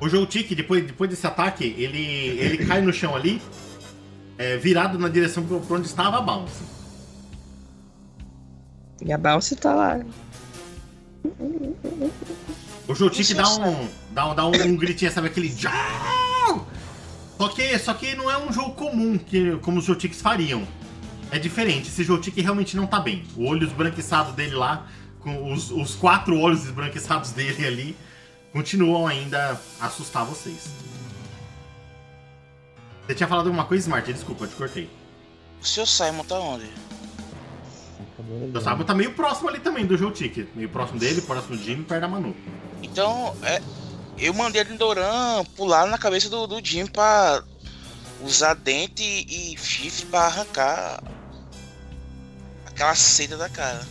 O 0.00 0.08
Joltik, 0.08 0.54
depois, 0.54 0.84
depois 0.86 1.08
desse 1.10 1.26
ataque, 1.26 1.74
ele, 1.78 1.98
ele 2.38 2.66
cai 2.66 2.80
no 2.82 2.92
chão 2.92 3.16
ali, 3.16 3.40
é, 4.38 4.56
virado 4.58 4.98
na 4.98 5.08
direção 5.08 5.44
pra 5.44 5.58
pra 5.58 5.76
onde 5.76 5.86
estava 5.86 6.18
a 6.18 6.20
Bounce. 6.20 6.62
E 9.04 9.12
a 9.12 9.18
Bounce 9.18 9.56
tá 9.56 9.74
lá. 9.74 10.00
O 12.86 12.92
Isso 12.92 13.34
dá 13.34 13.48
um, 13.48 13.88
dá, 14.10 14.26
um, 14.26 14.34
dá 14.34 14.46
um, 14.46 14.52
um 14.66 14.76
gritinho, 14.76 15.10
sabe? 15.10 15.28
Aquele. 15.28 15.48
"Jau!" 15.48 16.66
Só 17.38 17.48
que, 17.48 17.78
só 17.78 17.94
que 17.94 18.14
não 18.14 18.30
é 18.30 18.38
um 18.38 18.52
jogo 18.52 18.72
comum, 18.74 19.18
que, 19.18 19.56
como 19.58 19.78
os 19.78 19.84
Joltiks 19.84 20.20
fariam. 20.20 20.66
É 21.30 21.38
diferente, 21.38 21.88
esse 21.88 22.04
Joltik 22.04 22.40
realmente 22.40 22.76
não 22.76 22.86
tá 22.86 23.00
bem. 23.00 23.24
O 23.36 23.46
olho 23.46 23.66
esbranquiçado 23.66 24.32
dele 24.32 24.54
lá, 24.54 24.86
com 25.20 25.52
os, 25.52 25.70
os 25.70 25.94
quatro 25.94 26.38
olhos 26.38 26.64
esbranquiçados 26.64 27.32
dele 27.32 27.66
ali, 27.66 27.96
continuam 28.52 29.06
ainda 29.06 29.60
a 29.80 29.86
assustar 29.86 30.24
vocês. 30.24 30.68
Você 33.04 33.14
tinha 33.14 33.28
falado 33.28 33.46
alguma 33.46 33.64
coisa, 33.64 33.82
Smart? 33.82 34.12
Desculpa, 34.12 34.44
eu 34.44 34.48
te 34.48 34.54
cortei. 34.54 34.90
O 35.60 35.66
seu 35.66 35.84
Simon 35.84 36.24
tá 36.24 36.38
onde? 36.38 36.70
O 38.18 38.60
Sabo 38.60 38.84
tá 38.84 38.94
meio 38.94 39.12
próximo 39.14 39.48
ali 39.48 39.58
também 39.60 39.84
do 39.86 39.96
Joltik. 39.96 40.48
Meio 40.54 40.68
próximo 40.68 40.98
dele, 41.00 41.20
próximo 41.22 41.56
do 41.56 41.62
Jimmy, 41.62 41.84
perto 41.84 42.00
da 42.02 42.08
Manu. 42.08 42.34
Então, 42.82 43.36
é, 43.42 43.60
eu 44.18 44.32
mandei 44.32 44.60
a 44.60 44.64
Lindoran 44.64 45.44
pular 45.56 45.86
na 45.86 45.98
cabeça 45.98 46.28
do, 46.30 46.46
do 46.46 46.64
Jim 46.64 46.86
pra 46.86 47.42
usar 48.22 48.54
dente 48.54 49.02
e 49.02 49.56
chifre 49.58 50.06
pra 50.06 50.26
arrancar 50.26 51.02
aquela 52.66 52.94
seda 52.94 53.36
da 53.36 53.48
cara. 53.48 53.84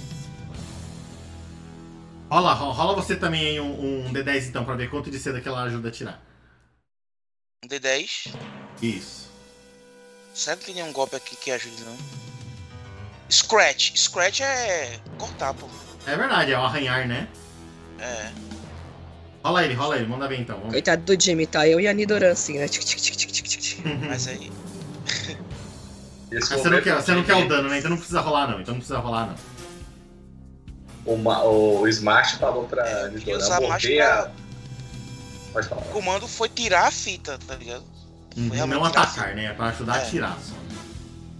Rola, 2.32 2.54
ro- 2.54 2.72
rola 2.72 2.96
você 2.96 3.16
também 3.16 3.46
aí 3.46 3.60
um, 3.60 4.08
um 4.08 4.14
D10 4.14 4.48
então, 4.48 4.66
pra 4.66 4.76
ver 4.76 4.90
quanto 4.90 5.12
de 5.12 5.20
seda 5.20 5.40
que 5.42 5.48
ela 5.48 5.64
ajuda 5.64 5.90
a 5.90 5.92
tirar. 5.92 6.22
Um 7.64 7.68
D10. 7.68 8.34
Isso. 8.82 9.30
Será 10.34 10.56
que 10.56 10.62
não 10.62 10.66
tem 10.74 10.76
nenhum 10.82 10.94
golpe 10.94 11.16
aqui 11.16 11.36
que 11.36 11.52
ajude 11.52 11.84
não? 11.84 11.96
Scratch. 13.34 13.92
Scratch 13.98 14.42
é 14.42 15.00
cortar, 15.18 15.54
pô. 15.54 15.68
É 16.06 16.16
verdade, 16.16 16.52
é 16.52 16.58
o 16.58 16.62
arranhar, 16.62 17.08
né? 17.08 17.28
É. 18.00 18.30
Rola 19.44 19.64
ele, 19.66 19.74
rola 19.74 19.96
ele, 19.98 20.06
manda 20.08 20.28
ver 20.28 20.40
então. 20.40 20.58
Vamos. 20.58 20.72
Coitado 20.72 21.02
do 21.04 21.22
Jimmy, 21.22 21.46
tá? 21.48 21.68
Eu 21.68 21.80
e 21.80 21.88
a 21.88 21.94
Nidoran 21.94 22.32
assim, 22.32 22.58
né? 22.60 22.68
Tic, 22.68 22.84
tic, 22.84 23.00
tic, 23.00 23.16
tic, 23.16 23.32
tic, 23.32 23.48
tic. 23.62 23.86
Mas 24.08 24.28
aí. 24.28 24.52
Você 26.32 26.70
não, 26.70 26.82
quer, 26.82 26.96
você 26.96 27.12
não 27.12 27.22
de- 27.22 27.28
quer 27.28 27.36
o 27.36 27.48
dano, 27.48 27.70
né? 27.70 27.78
Então 27.78 27.90
não 27.92 27.98
precisa 27.98 28.20
rolar 28.22 28.48
não. 28.50 28.60
Então 28.62 28.74
não 28.74 28.80
precisa 28.80 29.00
rolar 29.00 29.28
não. 29.28 29.36
O, 31.06 31.18
Ma- 31.18 31.44
o 31.44 31.88
Smart 31.90 32.38
falou 32.38 32.66
pra 32.66 32.88
É, 32.88 33.10
Nidoran 33.10 33.46
pra- 33.48 34.24
a... 34.24 34.32
Pode 35.52 35.68
falar. 35.68 35.82
O 35.82 35.86
comando 35.86 36.28
foi 36.28 36.50
tirar 36.50 36.88
a 36.88 36.92
fita, 36.92 37.38
tá 37.46 37.56
ligado? 37.56 37.84
Uhum, 38.36 38.50
realmente 38.50 38.80
não 38.80 38.86
atacar, 38.86 39.36
né? 39.36 39.46
É 39.46 39.54
pra 39.54 39.68
ajudar 39.68 39.94
a 39.96 39.98
É. 40.02 40.06
tirar 40.10 40.38
só. 40.42 40.56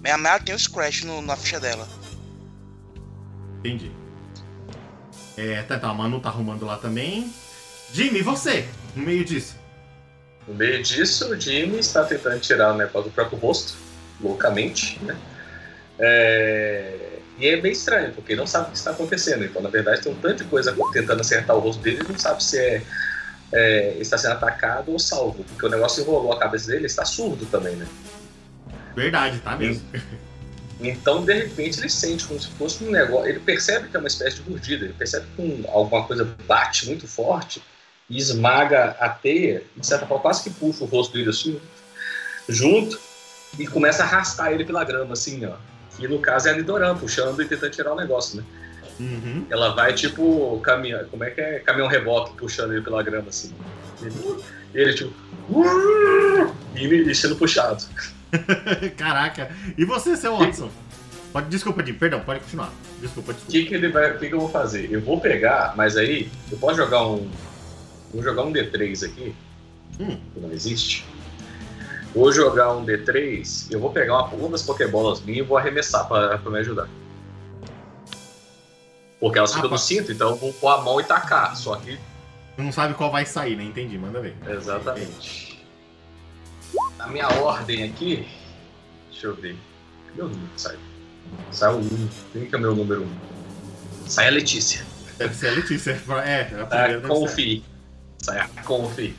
Minha 0.04 0.18
Mela 0.18 0.40
tem 0.40 0.54
o 0.54 0.60
Scratch 0.60 1.04
no- 1.04 1.22
na 1.22 1.36
ficha 1.38 1.60
dela. 1.60 1.88
Entendi. 3.60 3.90
É, 5.38 5.64
tá, 5.64 5.78
então 5.78 5.90
a 5.90 5.94
Manu 5.94 6.20
tá 6.20 6.28
arrumando 6.30 6.66
lá 6.66 6.78
também. 6.78 7.34
Jimmy, 7.94 8.22
você? 8.22 8.68
No 8.96 9.04
meio 9.04 9.24
disso. 9.24 9.56
No 10.48 10.54
meio 10.54 10.84
disso, 10.84 11.30
o 11.32 11.40
Jimmy 11.40 11.80
está 11.80 12.04
tentando 12.04 12.40
tirar 12.42 12.74
o 12.74 12.78
negócio 12.78 13.10
do 13.10 13.14
próprio 13.14 13.40
rosto, 13.40 13.76
loucamente, 14.22 15.00
né? 15.04 15.16
É, 15.98 17.10
E 17.40 17.48
é 17.48 17.60
meio 17.62 17.72
estranho, 17.74 18.14
porque 18.14 18.34
ele 18.34 18.40
não 18.42 18.46
sabe 18.48 18.68
o 18.68 18.72
que 18.72 18.78
está 18.78 18.92
acontecendo. 18.92 19.44
Então, 19.44 19.60
na 19.62 19.70
verdade, 19.70 20.02
tem 20.02 20.12
um 20.12 20.16
tanto 20.16 20.44
de 20.44 20.50
coisa 20.50 20.76
tentando 20.92 21.22
acertar 21.22 21.56
o 21.56 21.60
rosto 21.60 21.82
dele, 21.82 21.98
ele 22.02 22.10
não 22.12 22.20
sabe 22.20 22.44
se 22.44 22.60
é, 22.60 22.84
é, 23.52 23.98
está 24.00 24.18
sendo 24.20 24.34
atacado 24.34 24.92
ou 24.92 25.00
salvo, 25.00 25.44
porque 25.46 25.66
o 25.66 25.70
negócio 25.70 26.04
enrolou 26.04 26.32
a 26.34 26.40
cabeça 26.40 26.68
dele, 26.68 26.80
ele 26.82 26.86
está 26.86 27.04
surdo 27.06 27.46
também, 27.48 27.76
né? 27.76 27.88
Verdade, 28.96 29.40
tá 29.40 29.56
mesmo. 29.56 29.84
Então, 30.80 31.24
de 31.24 31.34
repente, 31.34 31.80
ele 31.80 31.90
sente 31.90 32.26
como 32.26 32.40
se 32.40 32.48
fosse 32.50 32.84
um 32.84 32.92
negócio. 32.92 33.30
Ele 33.30 33.40
percebe 33.40 33.88
que 33.88 33.96
é 33.96 34.00
uma 34.00 34.08
espécie 34.08 34.42
de 34.42 34.50
mordida, 34.50 34.86
ele 34.86 34.94
percebe 34.94 35.26
que 35.36 35.42
um- 35.42 35.64
alguma 35.70 36.04
coisa 36.06 36.36
bate 36.48 36.86
muito 36.88 37.08
forte 37.08 37.62
e 38.10 38.18
esmaga 38.18 38.98
a 39.00 39.08
teia, 39.10 39.64
e 39.76 39.80
de 39.80 39.88
certa 39.88 40.06
forma, 40.06 40.22
quase 40.22 40.44
que 40.44 40.50
puxa 40.50 40.84
o 40.84 40.88
rosto 40.88 41.14
dele 41.14 41.30
assim, 41.30 41.60
junto, 42.50 43.00
e 43.58 43.66
começa 43.68 44.04
a 44.04 44.06
arrastar 44.06 44.52
ele 44.52 44.66
pela 44.66 44.84
grama, 44.84 45.14
assim, 45.14 45.46
ó. 45.46 45.56
Que 45.96 46.08
no 46.08 46.20
caso 46.20 46.48
é 46.48 46.52
a 46.52 46.56
Nidoran, 46.56 46.98
puxando 46.98 47.42
e 47.42 47.48
tentando 47.48 47.72
tirar 47.72 47.94
o 47.94 47.96
negócio, 47.96 48.38
né? 48.38 48.44
Uhum. 49.00 49.46
Ela 49.50 49.74
vai 49.74 49.94
tipo 49.94 50.60
caminhão, 50.62 51.06
como 51.06 51.24
é 51.24 51.30
que 51.32 51.42
é? 51.42 51.60
Caminhão 51.60 51.88
reboque 51.88 52.36
puxando 52.36 52.74
ele 52.74 52.82
pela 52.82 53.02
grama, 53.02 53.30
assim. 53.30 53.54
E 54.02 54.78
ele 54.78 54.94
tipo. 54.94 55.14
E 56.76 56.86
e 56.86 57.16
sendo 57.16 57.36
puxado. 57.36 57.84
Caraca. 58.98 59.52
E 59.78 59.86
você, 59.86 60.16
seu 60.18 60.38
Watson? 60.38 60.70
Pode, 61.32 61.48
desculpa, 61.50 61.84
Jimmy, 61.86 61.98
perdão, 61.98 62.20
pode 62.20 62.42
continuar. 62.42 62.72
Desculpa, 63.02 63.32
O 63.32 63.34
desculpa. 63.34 63.52
que, 63.52 63.66
que 63.66 63.74
ele 63.74 63.90
vai. 63.90 64.12
O 64.16 64.20
que, 64.20 64.28
que 64.28 64.34
eu 64.36 64.40
vou 64.40 64.50
fazer? 64.50 64.92
Eu 64.92 65.02
vou 65.02 65.20
pegar, 65.20 65.74
mas 65.76 65.98
aí 65.98 66.30
eu 66.52 66.58
posso 66.58 66.78
jogar 66.78 67.08
um. 67.08 67.30
Vou 68.14 68.22
jogar 68.24 68.44
um 68.44 68.54
D3 68.54 69.06
aqui, 69.06 69.36
Hum. 70.00 70.18
que 70.34 70.40
não 70.40 70.52
existe. 70.52 71.06
Vou 72.14 72.32
jogar 72.32 72.72
um 72.74 72.86
D3 72.86 73.68
eu 73.72 73.80
vou 73.80 73.90
pegar 73.92 74.14
uma, 74.14 74.28
uma 74.36 74.50
das 74.50 74.62
Pokébolas 74.62 75.20
minhas 75.22 75.40
e 75.46 75.48
vou 75.48 75.58
arremessar 75.58 76.08
pra, 76.08 76.38
pra 76.38 76.52
me 76.52 76.60
ajudar. 76.60 76.88
Porque 79.20 79.40
elas 79.40 79.52
Ah, 79.52 79.56
ficam 79.56 79.70
no 79.72 79.78
cinto, 79.78 80.12
então 80.12 80.30
eu 80.32 80.36
vou 80.36 80.54
pôr 80.54 80.68
a 80.70 80.82
mão 80.82 81.00
e 81.00 81.04
tacar. 81.04 81.56
Só 81.58 81.76
que. 81.78 81.98
Não 82.58 82.72
sabe 82.72 82.94
qual 82.94 83.10
vai 83.12 83.26
sair, 83.26 83.56
né? 83.56 83.64
Entendi, 83.64 83.98
manda 83.98 84.22
ver. 84.22 84.36
Exatamente. 84.48 85.53
A 87.04 87.08
minha 87.08 87.28
ordem 87.28 87.84
aqui. 87.84 88.28
Deixa 89.12 89.28
eu 89.28 89.36
ver. 89.36 89.58
Cadê 90.08 90.22
o 90.22 90.28
número 90.30 90.48
que 90.56 90.62
sai? 90.62 90.78
Sai 91.52 91.74
o 91.74 91.78
1. 91.80 92.10
Quem 92.32 92.46
que 92.46 92.56
é 92.56 92.58
o 92.58 92.62
meu 92.62 92.76
número 92.76 93.04
1? 93.04 94.08
Sai 94.08 94.28
a 94.28 94.32
Letícia. 94.32 94.86
Deve 95.18 95.36
ser 95.36 95.50
a 95.50 95.52
Letícia. 95.52 95.92
É, 95.92 96.42
a 96.42 96.46
primeira 96.46 96.66
Tá, 96.68 96.88
deve 96.88 97.02
ser. 97.02 97.08
Confi. 97.08 97.64
Sai 98.20 98.40
a 98.40 98.48
Confi. 98.64 99.16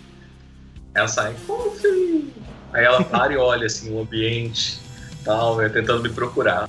Ela 0.94 1.08
sai, 1.08 1.34
Confi. 1.46 2.32
Aí 2.72 2.84
ela 2.84 3.04
para 3.04 3.32
e 3.32 3.36
olha 3.36 3.66
assim 3.66 3.92
o 3.94 4.00
ambiente, 4.00 4.80
tal, 5.24 5.56
né, 5.58 5.68
tentando 5.68 6.02
me 6.02 6.08
procurar. 6.08 6.68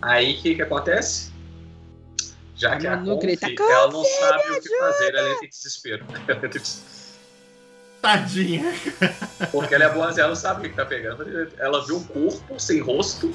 Aí 0.00 0.34
o 0.34 0.42
que 0.42 0.54
que 0.54 0.62
acontece? 0.62 1.30
Já 2.56 2.74
A 2.74 2.78
que 2.78 2.86
a 2.86 2.96
Confi, 2.98 3.36
ela 3.58 3.86
não 3.88 4.02
"Confi, 4.02 4.10
sabe 4.20 4.50
o 4.50 4.60
que 4.60 4.78
fazer, 4.78 5.14
ela 5.14 5.30
entra 5.32 5.46
em 5.46 5.48
desespero. 5.48 6.06
Tadinha. 8.00 8.64
Porque 9.52 9.74
ela 9.74 9.84
é 9.84 9.92
boa, 9.92 10.10
ela 10.10 10.28
não 10.28 10.34
sabe 10.36 10.66
o 10.66 10.70
que 10.70 10.76
tá 10.76 10.84
pegando. 10.86 11.24
Ela 11.58 11.84
vê 11.86 11.92
o 11.92 12.00
corpo 12.00 12.58
sem 12.58 12.80
rosto 12.80 13.32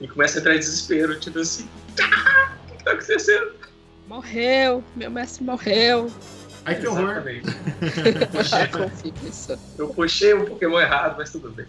e 0.00 0.06
começa 0.08 0.38
a 0.38 0.40
entrar 0.40 0.54
em 0.54 0.58
desespero, 0.58 1.18
tipo 1.18 1.38
assim, 1.40 1.68
"Ah, 2.00 2.52
o 2.72 2.76
que, 2.76 2.84
tá 2.84 2.92
acontecendo? 2.92 3.52
Morreu, 4.08 4.82
meu 4.96 5.10
mestre 5.10 5.44
morreu. 5.44 6.10
Ai, 6.64 6.74
que 6.76 6.86
horror. 6.86 7.22
Nisso. 9.22 9.58
Eu 9.78 9.88
puxei 9.88 10.34
o 10.34 10.44
Pokémon 10.46 10.80
errado, 10.80 11.16
mas 11.18 11.30
tudo 11.30 11.50
bem. 11.50 11.66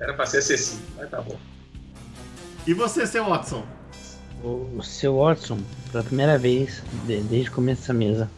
Era 0.00 0.14
pra 0.14 0.26
ser 0.26 0.38
acessível, 0.38 0.84
mas 0.96 1.10
tá 1.10 1.20
bom. 1.20 1.38
E 2.66 2.74
você, 2.74 3.06
seu 3.06 3.24
Watson? 3.24 3.64
O 4.42 4.82
seu 4.82 5.18
Watson, 5.18 5.60
pela 5.92 6.02
primeira 6.02 6.36
vez, 6.36 6.82
de- 7.06 7.20
desde 7.22 7.48
o 7.48 7.52
começo 7.52 7.82
dessa 7.82 7.94
mesa, 7.94 8.30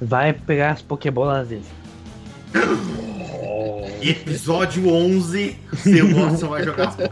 vai 0.00 0.32
pegar 0.32 0.70
as 0.72 0.82
Pokébolas 0.82 1.48
dele. 1.48 1.64
Episódio 4.00 4.88
11, 4.88 5.58
seu 5.76 6.14
Watson 6.14 6.48
vai 6.48 6.64
jogar 6.64 6.88
as 6.88 6.96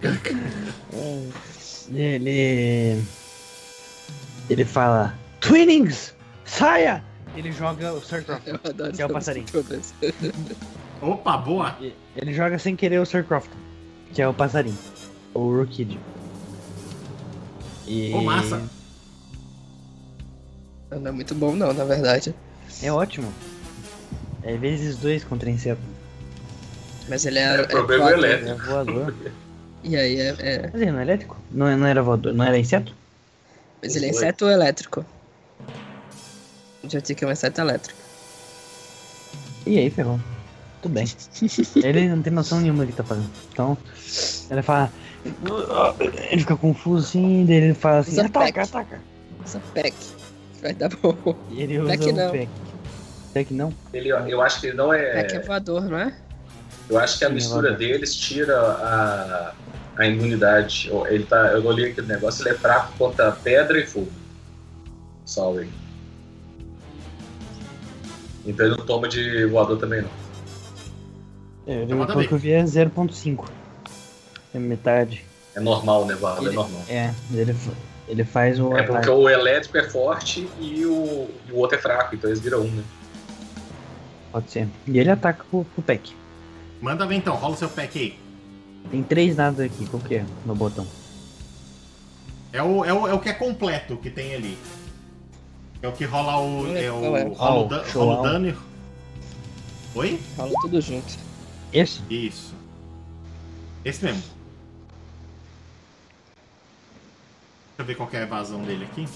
Pokémon. 0.00 1.30
Ele. 1.92 3.02
Ele 4.48 4.64
fala: 4.64 5.14
Twinnings! 5.40 6.14
Saia! 6.44 7.02
Ele 7.36 7.50
joga 7.50 7.92
o 7.92 7.96
adoro 8.68 8.92
Que 8.92 9.02
é 9.02 9.06
o 9.06 9.08
passarinho. 9.08 9.46
Opa, 11.02 11.36
boa. 11.36 11.76
Ele 12.16 12.32
joga 12.32 12.58
sem 12.58 12.76
querer 12.76 13.00
o 13.00 13.06
Surcroft, 13.06 13.50
que 14.12 14.22
é 14.22 14.28
o 14.28 14.34
passarinho. 14.34 14.78
O 15.32 15.56
Rookid. 15.56 15.98
E. 17.86 18.12
Ô, 18.14 18.22
massa. 18.22 18.62
Não 20.90 21.08
é 21.08 21.10
muito 21.10 21.34
bom 21.34 21.56
não, 21.56 21.72
na 21.72 21.84
verdade. 21.84 22.34
É 22.82 22.92
ótimo. 22.92 23.32
É 24.44 24.56
vezes 24.56 24.96
dois 24.96 25.24
contra 25.24 25.48
inseto. 25.50 25.80
Mas 27.08 27.24
ele 27.26 27.38
é. 27.38 27.56
É, 27.56 27.60
o 27.62 27.66
problema 27.68 28.04
voador. 28.10 28.24
é 28.24 28.28
É 28.30 28.34
elétrico. 28.36 28.66
voador. 28.66 29.14
E 29.86 29.96
aí 29.96 30.18
é. 30.18 30.28
é- 30.38 30.58
Quer 30.60 30.70
dizer, 30.70 30.92
não 30.92 30.98
é 30.98 31.02
elétrico? 31.02 31.36
Não, 31.50 31.66
é- 31.68 31.76
não 31.76 31.86
era 31.86 32.02
voador, 32.02 32.32
não 32.32 32.42
era 32.42 32.56
inseto? 32.58 32.94
Mas 33.82 33.94
ele 33.96 34.06
é 34.06 34.08
inseto 34.08 34.46
ou 34.46 34.50
elétrico? 34.50 35.04
O 36.82 36.88
Jotic 36.88 37.22
é 37.22 37.26
um 37.26 37.30
inseto 37.32 37.60
elétrico. 37.60 37.98
E 39.66 39.78
aí, 39.78 39.90
ferrou. 39.90 40.18
Tudo 40.80 40.92
bem. 40.94 41.04
ele 41.84 42.08
não 42.08 42.22
tem 42.22 42.32
noção 42.32 42.60
nenhuma 42.62 42.86
do 42.86 42.92
que 42.92 42.96
tá 42.96 43.04
fazendo. 43.04 43.28
Então, 43.52 43.76
ele 44.50 44.62
fala. 44.62 44.90
Ele 46.30 46.40
fica 46.40 46.56
confuso 46.56 47.06
assim, 47.06 47.44
daí 47.46 47.56
ele 47.56 47.74
fala 47.74 47.98
assim: 47.98 48.12
Usa 48.12 48.24
ataca, 48.24 48.52
pack. 48.52 48.58
ataca. 48.60 49.00
Essa 49.44 49.60
pack. 49.74 49.94
Vai 50.62 50.72
dar 50.72 50.88
bom. 50.88 51.14
E 51.50 51.60
ele 51.62 51.78
usa 51.78 51.90
Pack 51.92 52.08
o 52.08 52.12
não. 52.14 52.30
pack. 52.30 52.48
Pack 53.34 53.52
não? 53.52 53.72
Ele, 53.92 54.10
eu 54.10 54.40
acho 54.40 54.60
que 54.60 54.68
ele 54.68 54.76
não 54.76 54.94
é. 54.94 55.22
Pack 55.22 55.34
é 55.36 55.40
voador, 55.40 55.82
não 55.84 55.98
é? 55.98 56.14
Eu 56.88 56.98
acho 56.98 57.18
que 57.18 57.24
a 57.24 57.28
Sim, 57.28 57.34
mistura 57.34 57.72
deles 57.72 58.14
tira 58.14 58.56
a, 58.60 59.52
a 59.96 60.06
imunidade. 60.06 60.88
Ele 61.08 61.24
tá, 61.24 61.48
eu 61.52 61.64
olhei 61.66 61.90
aquele 61.90 62.06
negócio, 62.06 62.42
ele 62.46 62.54
é 62.54 62.58
fraco 62.58 62.92
contra 62.96 63.32
pedra 63.32 63.78
e 63.78 63.86
fogo. 63.86 64.10
Sorry. 65.24 65.68
Então 68.46 68.66
ele 68.66 68.76
não 68.76 68.84
toma 68.86 69.08
de 69.08 69.46
voador 69.46 69.78
também 69.78 70.02
não. 70.02 70.10
É, 71.66 71.72
Ele, 71.80 71.86
pelo 72.06 72.28
que 72.28 72.32
eu 72.32 72.38
vi, 72.38 72.52
é 72.52 72.62
0.5. 72.62 73.46
É 74.54 74.58
metade. 74.58 75.24
É 75.56 75.60
normal, 75.60 76.04
né, 76.04 76.14
voador? 76.14 76.44
É 76.44 76.46
Ele- 76.48 76.56
normal. 76.56 76.82
É, 76.88 77.10
ele, 77.32 77.56
ele 78.06 78.22
faz 78.24 78.60
o. 78.60 78.76
É 78.76 78.82
porque 78.82 78.98
ataque. 78.98 79.10
o 79.10 79.28
elétrico 79.30 79.78
é 79.78 79.88
forte 79.88 80.46
e 80.60 80.84
o, 80.84 81.26
e 81.48 81.52
o 81.52 81.56
outro 81.56 81.78
é 81.78 81.80
fraco, 81.80 82.14
então 82.14 82.28
eles 82.28 82.40
viram 82.40 82.60
um, 82.60 82.70
né? 82.70 82.82
Pode 84.34 84.50
ser. 84.50 84.68
E 84.88 84.98
ele 84.98 85.10
ataca 85.12 85.44
com 85.48 85.60
o 85.60 85.82
pack. 85.82 86.12
Manda 86.82 87.06
ver 87.06 87.14
então, 87.14 87.36
rola 87.36 87.54
o 87.54 87.56
seu 87.56 87.68
pack 87.68 87.96
aí. 87.96 88.18
Tem 88.90 89.00
três 89.00 89.36
dados 89.36 89.60
aqui, 89.60 89.86
qual 89.86 90.02
que 90.02 90.16
é? 90.16 90.26
No 90.44 90.56
botão. 90.56 90.84
É 92.52 92.60
o, 92.60 92.84
é 92.84 92.92
o, 92.92 93.06
é 93.06 93.14
o 93.14 93.20
que 93.20 93.28
é 93.28 93.32
completo 93.32 93.96
que 93.96 94.10
tem 94.10 94.34
ali. 94.34 94.58
É 95.80 95.86
o 95.86 95.92
que 95.92 96.04
rola 96.04 96.36
o. 96.40 96.66
É 96.76 96.90
o, 96.90 96.98
Qual 97.00 97.16
é? 97.16 97.22
rola 97.28 97.60
o, 97.64 97.68
da- 97.68 97.82
o 97.82 97.90
rola 97.92 98.18
o 98.18 98.22
dano. 98.24 98.48
e- 98.48 98.56
Oi? 99.94 100.20
Fala 100.36 100.50
tudo 100.62 100.80
junto. 100.80 101.16
Esse? 101.72 102.00
Isso. 102.10 102.52
Esse 103.84 104.04
mesmo. 104.04 104.20
Deixa 104.20 104.32
eu 107.78 107.84
ver 107.84 107.94
qual 107.94 108.08
que 108.08 108.16
é 108.16 108.20
a 108.20 108.22
evasão 108.24 108.62
dele 108.64 108.84
aqui. 108.84 109.06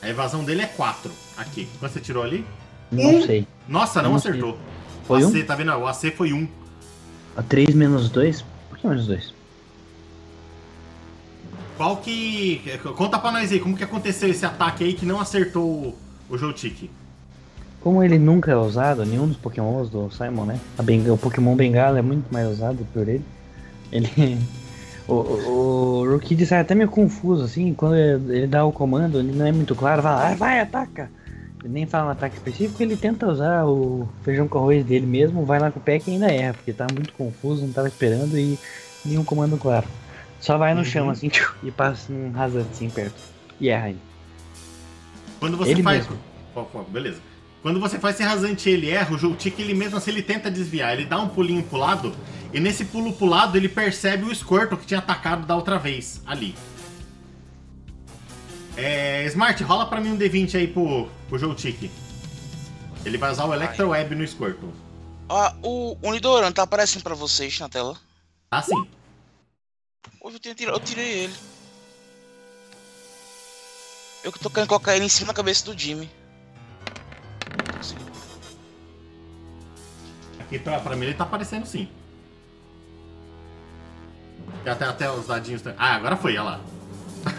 A 0.00 0.08
evasão 0.08 0.42
dele 0.42 0.62
é 0.62 0.66
4 0.68 1.12
aqui. 1.36 1.68
Quanto 1.78 1.92
você 1.92 2.00
tirou 2.00 2.22
ali? 2.22 2.46
Não 2.92 3.16
Um. 3.16 3.22
sei. 3.26 3.46
Nossa, 3.68 4.02
não 4.02 4.10
Não 4.10 4.16
acertou. 4.16 4.58
Foi 5.06 5.22
o 5.22 5.26
um? 5.26 5.30
AC, 5.30 5.42
tá 5.44 5.54
vendo? 5.56 5.72
O 5.72 5.86
AC 5.88 6.10
foi 6.16 6.32
1. 6.32 6.46
A 7.36 7.42
3 7.42 7.74
menos 7.74 8.10
2? 8.10 8.42
Por 8.68 8.78
que 8.78 8.86
menos 8.86 9.06
2? 9.06 9.34
Qual 11.76 11.96
que. 11.96 12.60
Conta 12.96 13.18
pra 13.18 13.32
nós 13.32 13.50
aí, 13.50 13.58
como 13.58 13.76
que 13.76 13.84
aconteceu 13.84 14.28
esse 14.28 14.44
ataque 14.44 14.84
aí 14.84 14.92
que 14.94 15.06
não 15.06 15.20
acertou 15.20 15.96
o, 16.28 16.38
Joltik? 16.38 16.90
Como 17.80 18.02
ele 18.02 18.18
nunca 18.18 18.52
é 18.52 18.56
usado, 18.56 19.04
nenhum 19.04 19.26
dos 19.26 19.36
pokémons 19.36 19.88
do 19.90 20.08
Simon, 20.10 20.44
né? 20.44 20.60
A 20.78 20.82
Benga- 20.82 21.12
o 21.12 21.18
Pokémon 21.18 21.56
Bengala 21.56 21.98
é 21.98 22.02
muito 22.02 22.32
mais 22.32 22.48
usado 22.48 22.86
por 22.92 23.08
ele. 23.08 23.24
Ele. 23.90 24.38
O, 25.08 25.14
o, 25.14 25.98
o 26.04 26.10
Rookid 26.12 26.46
sai 26.46 26.60
até 26.60 26.76
meio 26.76 26.88
confuso, 26.88 27.42
assim, 27.42 27.74
quando 27.74 27.96
ele, 27.96 28.36
ele 28.36 28.46
dá 28.46 28.64
o 28.64 28.70
comando, 28.70 29.18
ele 29.18 29.32
não 29.32 29.44
é 29.44 29.50
muito 29.50 29.74
claro, 29.74 30.00
fala, 30.00 30.28
ah, 30.30 30.34
vai, 30.36 30.60
ataca! 30.60 31.10
Ele 31.64 31.72
nem 31.72 31.86
fala 31.86 32.08
um 32.08 32.10
ataque 32.10 32.36
específico, 32.36 32.82
ele 32.82 32.96
tenta 32.96 33.26
usar 33.28 33.64
o 33.66 34.08
feijão 34.24 34.48
com 34.48 34.58
arroz 34.58 34.84
dele 34.84 35.06
mesmo, 35.06 35.44
vai 35.44 35.60
lá 35.60 35.70
com 35.70 35.78
o 35.78 35.82
pack 35.82 36.08
e 36.08 36.14
ainda 36.14 36.26
erra, 36.30 36.54
porque 36.54 36.72
tá 36.72 36.86
muito 36.92 37.12
confuso, 37.12 37.64
não 37.64 37.72
tava 37.72 37.86
esperando 37.88 38.36
e 38.36 38.58
nenhum 39.04 39.22
comando 39.24 39.56
claro. 39.56 39.86
Só 40.40 40.58
vai 40.58 40.74
no 40.74 40.80
Uhum. 40.80 40.84
chão, 40.84 41.08
assim, 41.10 41.30
e 41.62 41.70
passa 41.70 42.12
um 42.12 42.32
rasante 42.32 42.68
assim 42.72 42.90
perto. 42.90 43.14
E 43.60 43.68
erra 43.68 43.86
ainda. 43.86 44.00
Quando 45.38 45.56
você 45.56 45.70
Ele 45.70 45.82
faz. 45.82 46.08
mesmo. 46.08 46.18
Beleza. 46.88 47.18
Quando 47.62 47.78
você 47.78 47.96
faz 47.98 48.16
esse 48.16 48.24
rasante 48.24 48.68
e 48.68 48.72
ele 48.72 48.90
erra, 48.90 49.14
o 49.14 49.18
Joltik 49.18 49.60
ele 49.62 49.72
mesmo 49.72 49.96
assim 49.96 50.10
ele 50.10 50.22
tenta 50.22 50.50
desviar. 50.50 50.94
Ele 50.94 51.04
dá 51.04 51.20
um 51.20 51.28
pulinho 51.28 51.62
pro 51.62 51.78
lado. 51.78 52.12
E 52.52 52.58
nesse 52.58 52.84
pulo 52.84 53.12
pro 53.12 53.24
lado 53.26 53.56
ele 53.56 53.68
percebe 53.68 54.24
o 54.24 54.34
Squirtle 54.34 54.76
que 54.76 54.84
tinha 54.84 54.98
atacado 54.98 55.46
da 55.46 55.54
outra 55.54 55.78
vez 55.78 56.20
ali. 56.26 56.56
É. 58.76 59.24
Smart, 59.26 59.62
rola 59.64 59.86
pra 59.86 60.00
mim 60.00 60.10
um 60.12 60.18
D20 60.18 60.54
aí 60.56 60.66
pro, 60.66 61.08
pro. 61.28 61.56
Ele 63.04 63.18
vai 63.18 63.30
usar 63.32 63.44
o 63.46 63.52
Electro 63.54 63.88
Web 63.88 64.14
no 64.14 64.26
Squirtle. 64.26 64.72
Ó, 65.28 65.52
o 65.62 65.96
Unidoran 66.02 66.52
tá 66.52 66.62
aparecendo 66.62 67.02
pra 67.02 67.14
vocês 67.14 67.58
na 67.58 67.68
tela. 67.68 67.96
Tá 68.50 68.62
sim. 68.62 68.86
Hoje 70.20 70.38
eu, 70.44 70.54
tirado- 70.54 70.76
eu 70.76 70.80
tirei 70.80 71.24
ele. 71.24 71.34
Eu 74.22 74.30
que 74.32 74.38
tô 74.38 74.48
querendo 74.50 74.68
colocar 74.68 74.94
ele 74.94 75.04
em 75.04 75.08
cima 75.08 75.28
da 75.28 75.34
cabeça 75.34 75.64
do 75.64 75.76
Jimmy. 75.78 76.08
Aqui 80.38 80.58
pra, 80.58 80.78
pra 80.80 80.94
mim 80.94 81.06
ele 81.06 81.14
tá 81.14 81.24
aparecendo 81.24 81.66
sim. 81.66 81.88
E 84.64 84.68
até, 84.68 84.84
até 84.84 85.10
os 85.10 85.26
dadinhos. 85.26 85.62
Ah, 85.78 85.96
agora 85.96 86.16
foi, 86.16 86.32
olha 86.32 86.42
lá. 86.42 86.60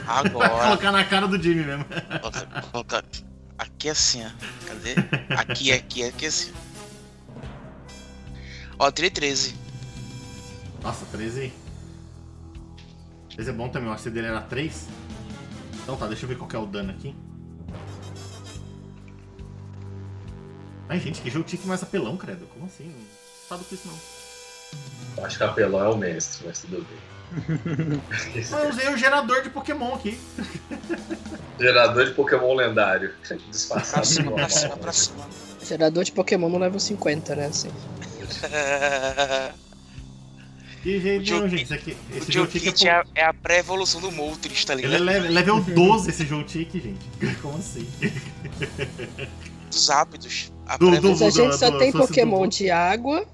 Agora. 0.07 0.49
colocar 0.49 0.91
na 0.91 1.03
cara 1.03 1.27
do 1.27 1.41
Jimmy 1.41 1.63
mesmo. 1.63 1.85
coloca, 2.21 2.61
coloca 2.71 3.05
aqui 3.57 3.89
assim, 3.89 4.25
ó. 4.25 4.29
Cadê? 4.67 4.95
Aqui, 5.35 5.71
aqui, 5.71 6.03
aqui 6.03 6.25
assim. 6.25 6.53
Ó, 8.79 8.91
tirei 8.91 9.09
13. 9.09 9.55
Nossa, 10.81 11.05
13. 11.05 11.53
Esse 13.37 13.49
é 13.49 13.53
bom 13.53 13.69
também, 13.69 13.89
o 13.89 13.93
AC 13.93 14.09
dele 14.09 14.27
era 14.27 14.41
3. 14.41 14.87
Então 15.81 15.95
tá, 15.97 16.07
deixa 16.07 16.25
eu 16.25 16.29
ver 16.29 16.37
qual 16.37 16.47
que 16.47 16.55
é 16.55 16.59
o 16.59 16.65
dano 16.65 16.91
aqui. 16.91 17.15
Ai, 20.89 20.99
gente, 20.99 21.21
que 21.21 21.29
jogo 21.29 21.45
tique 21.45 21.65
mais 21.65 21.81
apelão, 21.81 22.17
credo. 22.17 22.45
Como 22.47 22.65
assim? 22.65 22.85
Não 22.85 23.47
sabe 23.49 23.63
com 23.63 23.75
isso 23.75 23.87
não. 23.87 25.25
Acho 25.25 25.37
que 25.37 25.43
apelão 25.43 25.83
é 25.83 25.89
o 25.89 25.97
mestre, 25.97 26.45
mas 26.45 26.59
tudo 26.61 26.77
bem. 26.77 27.12
Eu 28.63 28.69
usei 28.69 28.93
o 28.93 28.97
gerador 28.97 29.41
de 29.41 29.49
Pokémon 29.49 29.95
aqui. 29.95 30.17
Gerador 31.59 32.05
de 32.05 32.11
Pokémon 32.11 32.53
lendário. 32.55 33.13
Disfarçado. 33.49 33.93
Pra 33.93 34.03
cima, 34.03 34.31
pra 34.31 34.49
cima, 34.49 34.77
pra 34.77 34.91
cima. 34.93 35.27
Gerador 35.65 36.03
de 36.03 36.11
Pokémon 36.11 36.49
no 36.49 36.57
level 36.57 36.79
50, 36.79 37.35
né? 37.35 37.45
Assim. 37.47 37.69
Que 40.81 40.99
jeito 40.99 41.21
O 41.21 41.25
Joe 41.25 41.39
não, 41.41 41.47
Kit- 41.49 41.57
gente. 41.59 41.63
Isso 41.65 41.73
aqui, 41.73 41.97
O 42.11 42.17
esse 42.17 42.25
tique 42.47 42.87
é, 42.87 42.89
é, 42.89 42.91
a- 42.93 43.05
é 43.15 43.25
a 43.25 43.33
pré-evolução 43.33 44.01
do 44.01 44.11
Moltres, 44.11 44.65
tá 44.65 44.73
Ele 44.73 44.83
é 44.83 44.87
ligado? 44.87 45.03
level, 45.03 45.31
level 45.31 45.61
12 45.75 46.09
esse 46.09 46.25
tique, 46.43 46.79
gente. 46.81 47.35
Como 47.41 47.57
assim? 47.57 47.87
Dos 49.71 49.89
hábitos. 49.89 50.51
A 50.67 50.75
Do- 50.77 50.87
pré-evolução. 50.89 51.27
Mas 51.27 51.37
a 51.37 51.41
do- 51.41 51.43
gente 51.51 51.57
só 51.59 51.69
do- 51.71 51.77
tem 51.79 51.91
Pokémon 51.93 52.41
do- 52.41 52.47
de 52.49 52.69
água 52.69 53.21
e 53.21 53.25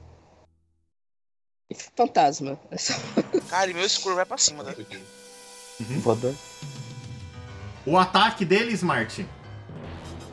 fantasma. 1.75 2.59
É 2.71 2.77
só- 2.77 2.93
Cara, 3.49 3.69
e 3.69 3.73
meu 3.73 3.85
escuro 3.85 4.15
vai 4.15 4.25
pra 4.25 4.37
cima, 4.37 4.63
tá? 4.63 4.73
Voador. 6.01 6.35
O 7.85 7.97
ataque 7.97 8.43
dele, 8.43 8.73
Smart, 8.73 9.25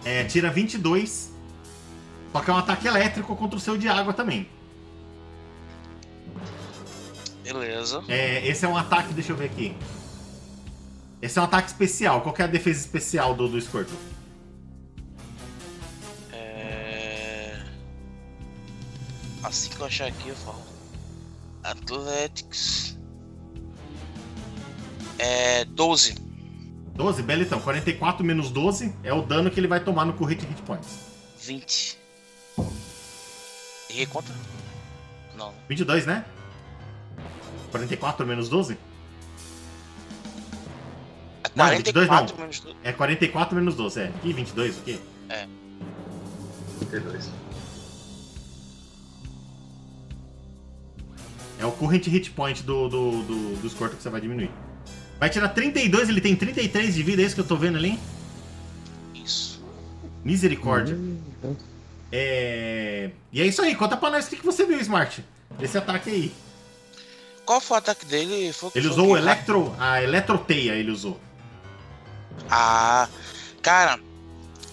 é, 0.04 0.24
tira 0.24 0.50
22. 0.50 1.30
Só 2.32 2.40
que 2.40 2.50
é 2.50 2.52
um 2.52 2.58
ataque 2.58 2.86
elétrico 2.86 3.34
contra 3.36 3.56
o 3.56 3.60
seu 3.60 3.78
de 3.78 3.88
água 3.88 4.12
também. 4.12 4.48
Beleza. 7.42 8.02
É, 8.08 8.46
esse 8.46 8.64
é 8.64 8.68
um 8.68 8.76
ataque, 8.76 9.14
deixa 9.14 9.32
eu 9.32 9.36
ver 9.36 9.46
aqui. 9.46 9.76
Esse 11.22 11.38
é 11.38 11.40
um 11.42 11.44
ataque 11.44 11.68
especial. 11.68 12.20
Qual 12.20 12.34
que 12.34 12.42
é 12.42 12.44
a 12.44 12.48
defesa 12.48 12.80
especial 12.80 13.34
do, 13.34 13.48
do 13.48 13.60
Squirtle? 13.60 13.96
É... 16.32 17.62
Assim 19.42 19.70
que 19.70 19.80
eu 19.80 19.86
achar 19.86 20.08
aqui, 20.08 20.28
eu 20.28 20.36
falo. 20.36 20.60
Athletics. 21.70 22.98
É. 25.18 25.64
12. 25.64 26.14
12? 26.94 27.22
Beleza, 27.22 27.48
então. 27.48 27.60
44 27.60 28.24
menos 28.24 28.50
12 28.50 28.94
é 29.02 29.12
o 29.12 29.22
dano 29.22 29.50
que 29.50 29.58
ele 29.60 29.68
vai 29.68 29.80
tomar 29.80 30.04
no 30.04 30.12
Current 30.12 30.40
Hit 30.42 30.62
Points. 30.62 30.88
20. 31.42 31.98
Errei 33.90 34.06
conta? 34.06 34.32
Não. 35.36 35.52
22, 35.68 36.06
né? 36.06 36.24
44 37.70 38.26
menos 38.26 38.48
12? 38.48 38.78
É 41.44 41.50
Não, 41.54 41.68
22 41.68 42.06
44 42.06 42.34
não. 42.34 42.40
menos 42.42 42.60
12. 42.60 42.76
É 42.82 42.92
44 42.92 43.56
menos 43.56 43.74
12, 43.74 44.00
é. 44.00 44.12
Ih, 44.24 44.32
22, 44.32 44.78
o 44.78 44.82
quê? 44.82 44.98
32. 46.78 47.30
É 51.66 51.68
o 51.68 51.72
Current 51.72 52.06
Hit 52.06 52.30
Point 52.30 52.62
do, 52.62 52.88
do, 52.88 53.22
do, 53.24 53.56
do 53.56 53.68
Squirtle 53.68 53.96
que 53.96 54.02
você 54.04 54.08
vai 54.08 54.20
diminuir. 54.20 54.50
Vai 55.18 55.28
tirar 55.28 55.48
32, 55.48 56.08
ele 56.08 56.20
tem 56.20 56.36
33 56.36 56.94
de 56.94 57.02
vida, 57.02 57.20
é 57.20 57.24
isso 57.24 57.34
que 57.34 57.40
eu 57.40 57.46
tô 57.46 57.56
vendo 57.56 57.76
ali? 57.76 57.98
Isso. 59.12 59.60
Misericórdia. 60.24 60.94
Hum, 60.94 61.18
então, 61.36 61.56
É... 62.12 63.10
E 63.32 63.42
é 63.42 63.46
isso 63.46 63.60
aí, 63.62 63.74
conta 63.74 63.96
pra 63.96 64.10
nós 64.10 64.26
o 64.26 64.30
que, 64.30 64.36
que 64.36 64.44
você 64.44 64.64
viu, 64.64 64.80
Smart. 64.80 65.24
Desse 65.58 65.76
ataque 65.76 66.08
aí. 66.08 66.32
Qual 67.44 67.60
foi 67.60 67.76
o 67.76 67.78
ataque 67.78 68.06
dele? 68.06 68.52
Foi 68.52 68.70
Ele 68.72 68.86
usou 68.86 69.08
o 69.08 69.16
Electro. 69.16 69.74
A 69.76 70.00
Eletroteia 70.00 70.72
ele 70.72 70.92
usou. 70.92 71.18
Ah, 72.48 73.08
cara, 73.60 73.98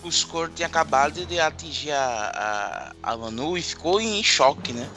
o 0.03 0.11
Score 0.11 0.51
tinha 0.51 0.67
acabado 0.67 1.25
de 1.25 1.39
atingir 1.39 1.91
a, 1.91 2.93
a, 3.03 3.11
a 3.13 3.17
Manu 3.17 3.57
e 3.57 3.63
ficou 3.63 3.99
em 3.99 4.21
choque, 4.23 4.73
né? 4.73 4.87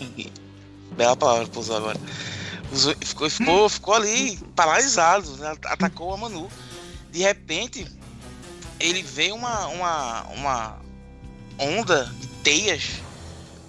Bela 0.96 1.16
palavra 1.16 1.46
pra 1.46 1.60
usar 1.60 1.76
agora. 1.76 1.98
Ficou, 3.00 3.30
ficou, 3.30 3.68
ficou 3.68 3.94
ali 3.94 4.36
paralisado, 4.56 5.36
né? 5.36 5.54
atacou 5.66 6.12
a 6.12 6.16
Manu. 6.16 6.50
De 7.10 7.20
repente, 7.20 7.86
ele 8.80 9.02
vê 9.02 9.30
uma, 9.32 9.66
uma, 9.68 10.22
uma 10.30 10.80
onda 11.58 12.04
de 12.20 12.26
teias 12.42 13.00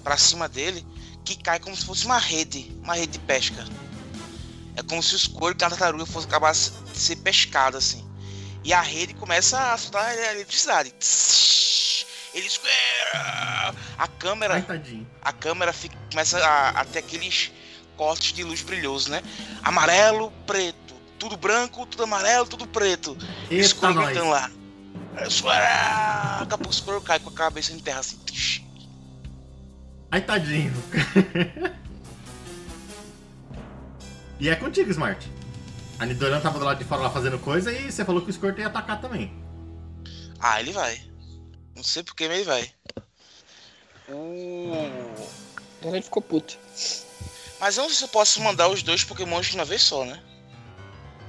pra 0.03 0.17
cima 0.17 0.47
dele 0.47 0.85
que 1.23 1.35
cai 1.35 1.59
como 1.59 1.75
se 1.75 1.85
fosse 1.85 2.05
uma 2.05 2.17
rede, 2.17 2.71
uma 2.83 2.95
rede 2.95 3.13
de 3.13 3.19
pesca. 3.19 3.65
É 4.75 4.83
como 4.83 5.01
se 5.01 5.13
o 5.13 5.17
escolho 5.17 5.55
da 5.55 5.69
tartaruga 5.69 6.05
fosse 6.05 6.27
acabar 6.27 6.53
de 6.53 6.97
ser 6.97 7.15
pescado 7.17 7.77
assim. 7.77 8.05
E 8.63 8.73
a 8.73 8.81
rede 8.81 9.13
começa 9.13 9.73
a 9.73 9.77
soltar 9.77 10.05
a 10.05 10.31
eletricidade. 10.31 10.93
Ele 12.35 12.47
esquerda. 12.47 13.73
A 13.97 14.07
câmera, 14.07 14.55
Ai, 14.55 15.05
a 15.21 15.31
câmera 15.33 15.71
fica- 15.73 15.97
começa 16.11 16.37
a, 16.45 16.69
a 16.81 16.85
ter 16.85 16.99
aqueles 16.99 17.51
cortes 17.95 18.33
de 18.33 18.43
luz 18.43 18.61
brilhoso, 18.61 19.09
né? 19.09 19.23
Amarelo, 19.63 20.31
preto, 20.45 20.93
tudo 21.17 21.37
branco, 21.37 21.85
tudo 21.85 22.03
amarelo, 22.03 22.45
tudo 22.45 22.67
preto. 22.67 23.17
Eita, 23.49 23.55
Escuro 23.65 23.93
nós. 23.93 24.07
gritando 24.07 24.29
lá. 24.29 24.51
Esquerda. 25.25 26.39
Daqui 26.39 26.53
a 26.53 26.57
pouco 26.57 26.67
o 26.67 26.71
escuro 26.71 27.01
cai 27.01 27.19
com 27.19 27.29
a 27.29 27.33
cabeça 27.33 27.71
em 27.71 27.79
terra 27.79 28.01
assim. 28.01 28.19
Ai, 30.11 30.19
tadinho. 30.21 30.73
e 34.39 34.49
é 34.49 34.55
contigo, 34.55 34.91
Smart. 34.91 35.31
A 35.97 36.05
Nidoran 36.05 36.41
tava 36.41 36.59
do 36.59 36.65
lado 36.65 36.77
de 36.79 36.83
fora 36.83 37.01
lá 37.03 37.09
fazendo 37.09 37.39
coisa 37.39 37.71
e 37.71 37.89
você 37.89 38.03
falou 38.03 38.21
que 38.21 38.29
o 38.29 38.33
Squirtle 38.33 38.61
ia 38.61 38.67
atacar 38.67 38.99
também. 38.99 39.33
Ah, 40.39 40.59
ele 40.59 40.73
vai. 40.73 41.01
Não 41.75 41.83
sei 41.83 42.03
porquê, 42.03 42.27
mas 42.27 42.37
ele 42.37 42.45
vai. 42.45 42.71
Uh. 44.09 45.29
Agora 45.81 45.97
ele 45.97 46.01
ficou 46.03 46.21
puto. 46.21 46.57
Mas 47.59 47.77
eu 47.77 47.83
não 47.83 47.89
sei 47.89 47.97
se 47.99 48.03
eu 48.03 48.09
posso 48.09 48.41
mandar 48.41 48.67
os 48.69 48.81
dois 48.81 49.03
pokémons 49.03 49.47
de 49.47 49.55
uma 49.55 49.65
vez 49.65 49.81
só, 49.81 50.05
né? 50.05 50.21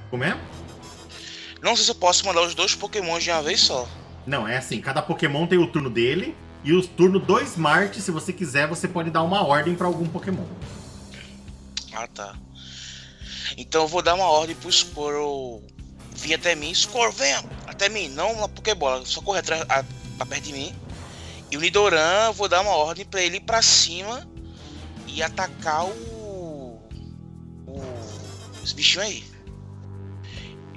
Como 0.09 0.23
é? 0.23 0.39
Não 1.61 1.75
sei 1.75 1.85
se 1.85 1.91
eu 1.91 1.95
posso 1.95 2.25
mandar 2.25 2.41
os 2.41 2.55
dois 2.55 2.75
pokémons 2.75 3.23
de 3.23 3.31
uma 3.31 3.41
vez 3.41 3.61
só. 3.61 3.87
Não, 4.25 4.47
é 4.47 4.57
assim, 4.57 4.81
cada 4.81 5.01
Pokémon 5.01 5.47
tem 5.47 5.57
o 5.57 5.67
turno 5.67 5.89
dele. 5.89 6.35
E 6.63 6.73
o 6.73 6.85
turno 6.85 7.19
do 7.19 7.39
Smart, 7.41 7.99
se 8.01 8.11
você 8.11 8.33
quiser, 8.33 8.67
você 8.67 8.87
pode 8.87 9.09
dar 9.09 9.23
uma 9.23 9.45
ordem 9.45 9.75
pra 9.75 9.87
algum 9.87 10.05
Pokémon. 10.05 10.45
Ah, 11.93 12.07
tá. 12.07 12.35
Então 13.55 13.83
eu 13.83 13.87
vou 13.87 14.01
dar 14.01 14.15
uma 14.15 14.29
ordem 14.29 14.55
pro 14.55 14.71
Squirrel 14.71 15.63
vir 16.13 16.33
até 16.33 16.55
mim. 16.55 16.73
Squirrel, 16.73 17.11
venha 17.11 17.43
até 17.65 17.87
mim. 17.87 18.09
Não 18.09 18.33
uma 18.33 18.49
Pokébola, 18.49 19.05
só 19.05 19.21
correr 19.21 19.39
atrás, 19.39 19.61
a, 19.69 19.83
pra 20.17 20.25
perto 20.25 20.45
de 20.45 20.53
mim. 20.53 20.75
E 21.49 21.57
o 21.57 21.61
Nidoran, 21.61 22.31
vou 22.31 22.49
dar 22.49 22.61
uma 22.61 22.71
ordem 22.71 23.05
pra 23.05 23.21
ele 23.21 23.37
ir 23.37 23.41
pra 23.41 23.61
cima 23.61 24.27
e 25.05 25.23
atacar 25.23 25.85
o... 25.85 26.81
o... 27.65 27.81
Esse 28.63 28.75
bichinho 28.75 29.03
aí. 29.03 29.23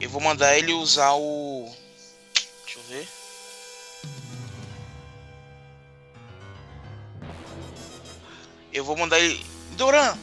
Eu 0.00 0.08
vou 0.08 0.20
mandar 0.20 0.56
ele 0.56 0.72
usar 0.72 1.12
o... 1.14 1.68
Deixa 2.64 2.78
eu 2.78 2.82
ver. 2.84 3.08
Eu 8.72 8.84
vou 8.84 8.96
mandar 8.96 9.18
ele... 9.18 9.44
Nidoran, 9.70 10.16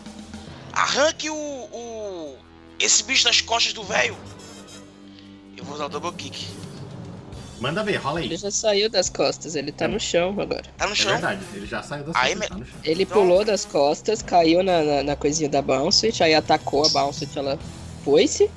arranque 0.71 1.30
o, 1.30 1.36
o... 1.36 2.38
Esse 2.80 3.03
bicho 3.03 3.25
das 3.25 3.41
costas 3.41 3.73
do 3.73 3.84
velho. 3.84 4.17
Eu 5.58 5.65
vou 5.65 5.77
dar 5.77 5.88
o 5.88 5.89
double 5.89 6.13
kick. 6.13 6.47
Manda 7.60 7.84
ver, 7.84 7.96
rola 7.98 8.20
aí. 8.20 8.26
Ele 8.26 8.38
já 8.38 8.52
saiu 8.52 8.89
das 8.89 9.10
costas, 9.10 9.56
ele 9.56 9.72
tá 9.72 9.88
no 9.88 10.00
chão 10.00 10.39
agora. 10.39 10.63
Tá 10.78 10.86
no 10.86 10.91
É 10.93 10.96
chão. 10.96 11.12
verdade, 11.13 11.41
ele 11.56 11.65
já 11.65 11.82
saiu 11.82 12.04
da 12.04 12.12
Aí, 12.15 12.32
sua, 12.34 12.39
me- 12.39 12.48
tá 12.48 12.56
no 12.58 12.65
chão. 12.65 12.76
Ele 12.84 13.04
Então- 13.04 13.17
pulou 13.17 13.43
das 13.43 13.65
costas, 13.65 14.22
caiu 14.22 14.62
na, 14.62 14.84
na, 14.84 15.04
na 15.04 15.15
coisinha 15.15 15.50
da 15.50 15.62
Bouncet, 15.62 16.22
aí 16.24 16.36
atacou 16.36 16.86
a 16.86 16.89
Bouncet, 16.89 17.38
ela 17.38 17.58
foi-se. 18.04 18.50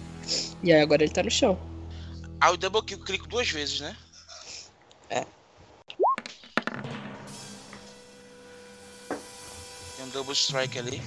E 0.62 0.70
aí 0.72 0.80
agora 0.82 1.02
ele 1.02 1.12
tá 1.12 1.22
no 1.22 1.30
chão. 1.30 1.58
Aí 2.40 2.52
o 2.52 2.56
double 2.58 2.82
eu 2.90 2.98
clico 2.98 3.26
duas 3.26 3.48
vezes, 3.50 3.80
né? 3.80 3.96
É. 5.08 5.24
Tem 9.96 10.04
um 10.06 10.08
double 10.10 10.32
strike 10.34 10.78
ali. 10.78 11.02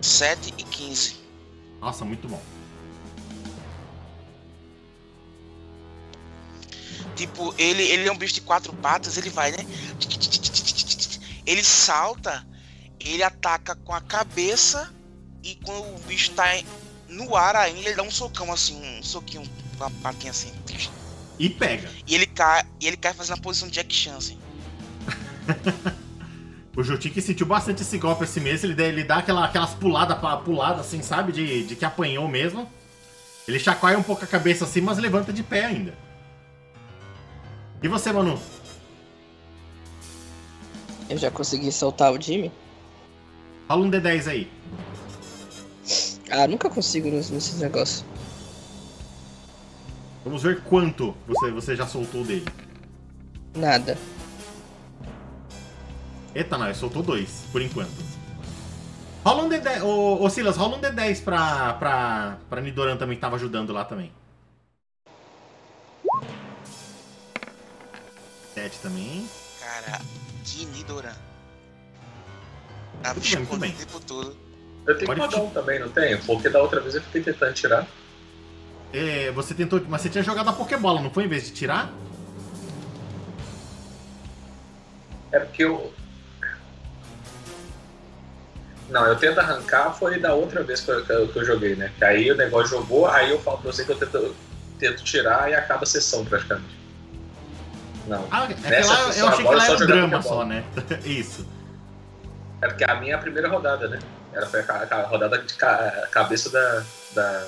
7 0.00 0.54
e 0.58 0.62
15. 0.64 1.16
Nossa, 1.80 2.04
muito 2.04 2.28
bom. 2.28 2.40
Tipo, 7.14 7.54
ele, 7.56 7.82
ele 7.82 8.08
é 8.08 8.12
um 8.12 8.16
bicho 8.16 8.34
de 8.34 8.40
quatro 8.40 8.72
patas, 8.74 9.16
ele 9.16 9.30
vai, 9.30 9.52
né? 9.52 9.58
Ele 11.46 11.62
salta, 11.62 12.44
ele 12.98 13.22
ataca 13.22 13.74
com 13.76 13.92
a 13.92 14.00
cabeça 14.00 14.92
e 15.42 15.54
quando 15.56 15.94
o 15.94 15.98
bicho 16.06 16.32
tá 16.32 16.44
no 17.08 17.36
ar 17.36 17.54
ainda, 17.54 17.80
ele 17.80 17.94
dá 17.94 18.02
um 18.02 18.10
socão 18.10 18.52
assim, 18.52 18.80
um 18.98 19.02
soquinho 19.02 19.42
com 19.78 19.84
a 19.84 19.90
patinha 19.90 20.30
assim. 20.30 20.52
E 21.38 21.48
pega. 21.50 21.90
E 22.06 22.14
ele 22.14 22.26
cai, 22.26 22.64
e 22.80 22.86
ele 22.86 22.96
cai 22.96 23.12
fazendo 23.12 23.38
a 23.38 23.40
posição 23.40 23.68
de 23.68 23.74
Jack 23.74 23.94
Chan, 23.94 24.16
assim. 24.16 24.38
O 26.76 26.82
Jotik 26.82 27.20
sentiu 27.22 27.46
bastante 27.46 27.82
esse 27.82 27.96
golpe 27.98 28.24
assim 28.24 28.40
mesmo. 28.40 28.66
Ele, 28.66 28.74
dá- 28.74 28.84
ele 28.84 29.04
dá 29.04 29.16
aquela, 29.18 29.44
aquelas 29.44 29.70
puladas 29.74 30.18
pulada, 30.44 30.80
assim, 30.80 31.02
sabe? 31.02 31.30
De, 31.30 31.64
de 31.64 31.76
que 31.76 31.84
apanhou 31.84 32.26
mesmo. 32.26 32.68
Ele 33.46 33.58
chacoalha 33.60 33.98
um 33.98 34.02
pouco 34.02 34.24
a 34.24 34.26
cabeça 34.26 34.64
assim, 34.64 34.80
mas 34.80 34.98
levanta 34.98 35.32
de 35.32 35.42
pé 35.42 35.66
ainda. 35.66 35.94
E 37.84 37.88
você, 37.88 38.10
Manu? 38.10 38.40
Eu 41.10 41.18
já 41.18 41.30
consegui 41.30 41.70
soltar 41.70 42.14
o 42.14 42.18
Jimmy? 42.18 42.50
Fala 43.68 43.84
um 43.84 43.90
D10 43.90 44.26
aí. 44.26 44.50
Ah, 46.30 46.48
nunca 46.48 46.70
consigo 46.70 47.10
nesses 47.10 47.60
negócios. 47.60 48.02
Vamos 50.24 50.42
ver 50.42 50.62
quanto 50.62 51.14
você, 51.26 51.50
você 51.50 51.76
já 51.76 51.86
soltou 51.86 52.24
dele. 52.24 52.46
Nada. 53.54 53.98
Eita, 56.34 56.56
não, 56.56 56.74
soltou 56.74 57.02
dois, 57.02 57.44
por 57.52 57.60
enquanto. 57.60 57.92
Rola 59.22 59.42
um 59.42 59.48
D10. 59.50 59.82
Ô, 59.84 60.24
ô 60.24 60.30
Silas, 60.30 60.56
rola 60.56 60.78
um 60.78 60.80
D10 60.80 61.22
pra, 61.22 61.74
pra, 61.74 62.38
pra 62.48 62.62
Nidoran 62.62 62.96
também, 62.96 63.16
que 63.16 63.20
tava 63.20 63.36
ajudando 63.36 63.74
lá 63.74 63.84
também. 63.84 64.10
7 68.64 68.78
também. 68.80 69.28
Cara, 69.60 70.00
que 70.44 70.64
Nidoran. 70.66 71.12
Escondido 73.16 73.56
bem. 73.58 73.72
o 73.72 73.76
tempo 73.76 74.00
todo. 74.00 74.36
Eu 74.86 74.94
tenho 74.96 75.06
Pode 75.06 75.20
que 75.20 75.26
rodar 75.26 75.42
um 75.42 75.50
também, 75.50 75.78
não 75.78 75.88
tenho? 75.90 76.18
Porque 76.24 76.48
da 76.48 76.60
outra 76.62 76.80
vez 76.80 76.94
eu 76.94 77.02
fiquei 77.02 77.22
tentando 77.22 77.52
tirar. 77.54 77.86
É, 78.92 79.30
você 79.32 79.54
tentou. 79.54 79.82
Mas 79.88 80.00
você 80.02 80.08
tinha 80.08 80.22
jogado 80.24 80.48
a 80.48 80.52
Pokébola, 80.52 81.00
não 81.02 81.10
foi? 81.10 81.24
Em 81.24 81.28
vez 81.28 81.44
de 81.46 81.52
tirar? 81.52 81.92
É 85.32 85.40
porque 85.40 85.64
eu. 85.64 85.92
Não, 88.88 89.06
eu 89.06 89.16
tento 89.16 89.38
arrancar 89.40 89.92
foi 89.92 90.20
da 90.20 90.34
outra 90.34 90.62
vez 90.62 90.80
que 90.80 90.90
eu, 90.90 91.04
que 91.04 91.10
eu- 91.12 91.28
que 91.28 91.38
eu 91.38 91.44
joguei, 91.44 91.74
né? 91.74 91.92
Que 91.98 92.04
aí 92.04 92.30
o 92.30 92.36
negócio 92.36 92.68
jogou, 92.78 93.06
aí 93.06 93.30
eu 93.30 93.40
falo 93.40 93.58
pra 93.58 93.72
você 93.72 93.84
que 93.84 93.90
eu 93.90 93.98
tento, 93.98 94.36
tento 94.78 95.02
tirar 95.02 95.50
e 95.50 95.54
acaba 95.54 95.82
a 95.82 95.86
sessão 95.86 96.24
praticamente. 96.24 96.83
Não. 98.06 98.26
Ah, 98.30 98.46
é 98.50 98.70
Nessa 98.70 98.92
lá, 98.92 98.98
eu 99.16 99.28
achei 99.28 99.44
que 99.46 99.54
lá 99.54 99.60
só 99.60 99.66
era 99.66 99.74
um 99.74 99.78
jogar 99.78 99.94
drama 99.94 100.22
só, 100.22 100.44
né? 100.44 100.64
Isso. 101.04 101.46
É 102.60 102.68
porque 102.68 102.84
a 102.84 102.94
minha 102.96 103.12
é 103.12 103.14
a 103.14 103.18
primeira 103.18 103.48
rodada, 103.48 103.88
né? 103.88 103.98
Ela 104.32 104.46
foi 104.46 104.60
a, 104.60 104.86
a 104.90 105.02
rodada 105.06 105.38
de 105.38 105.54
ca- 105.54 106.08
cabeça 106.10 106.50
da, 106.50 106.82
da- 107.14 107.46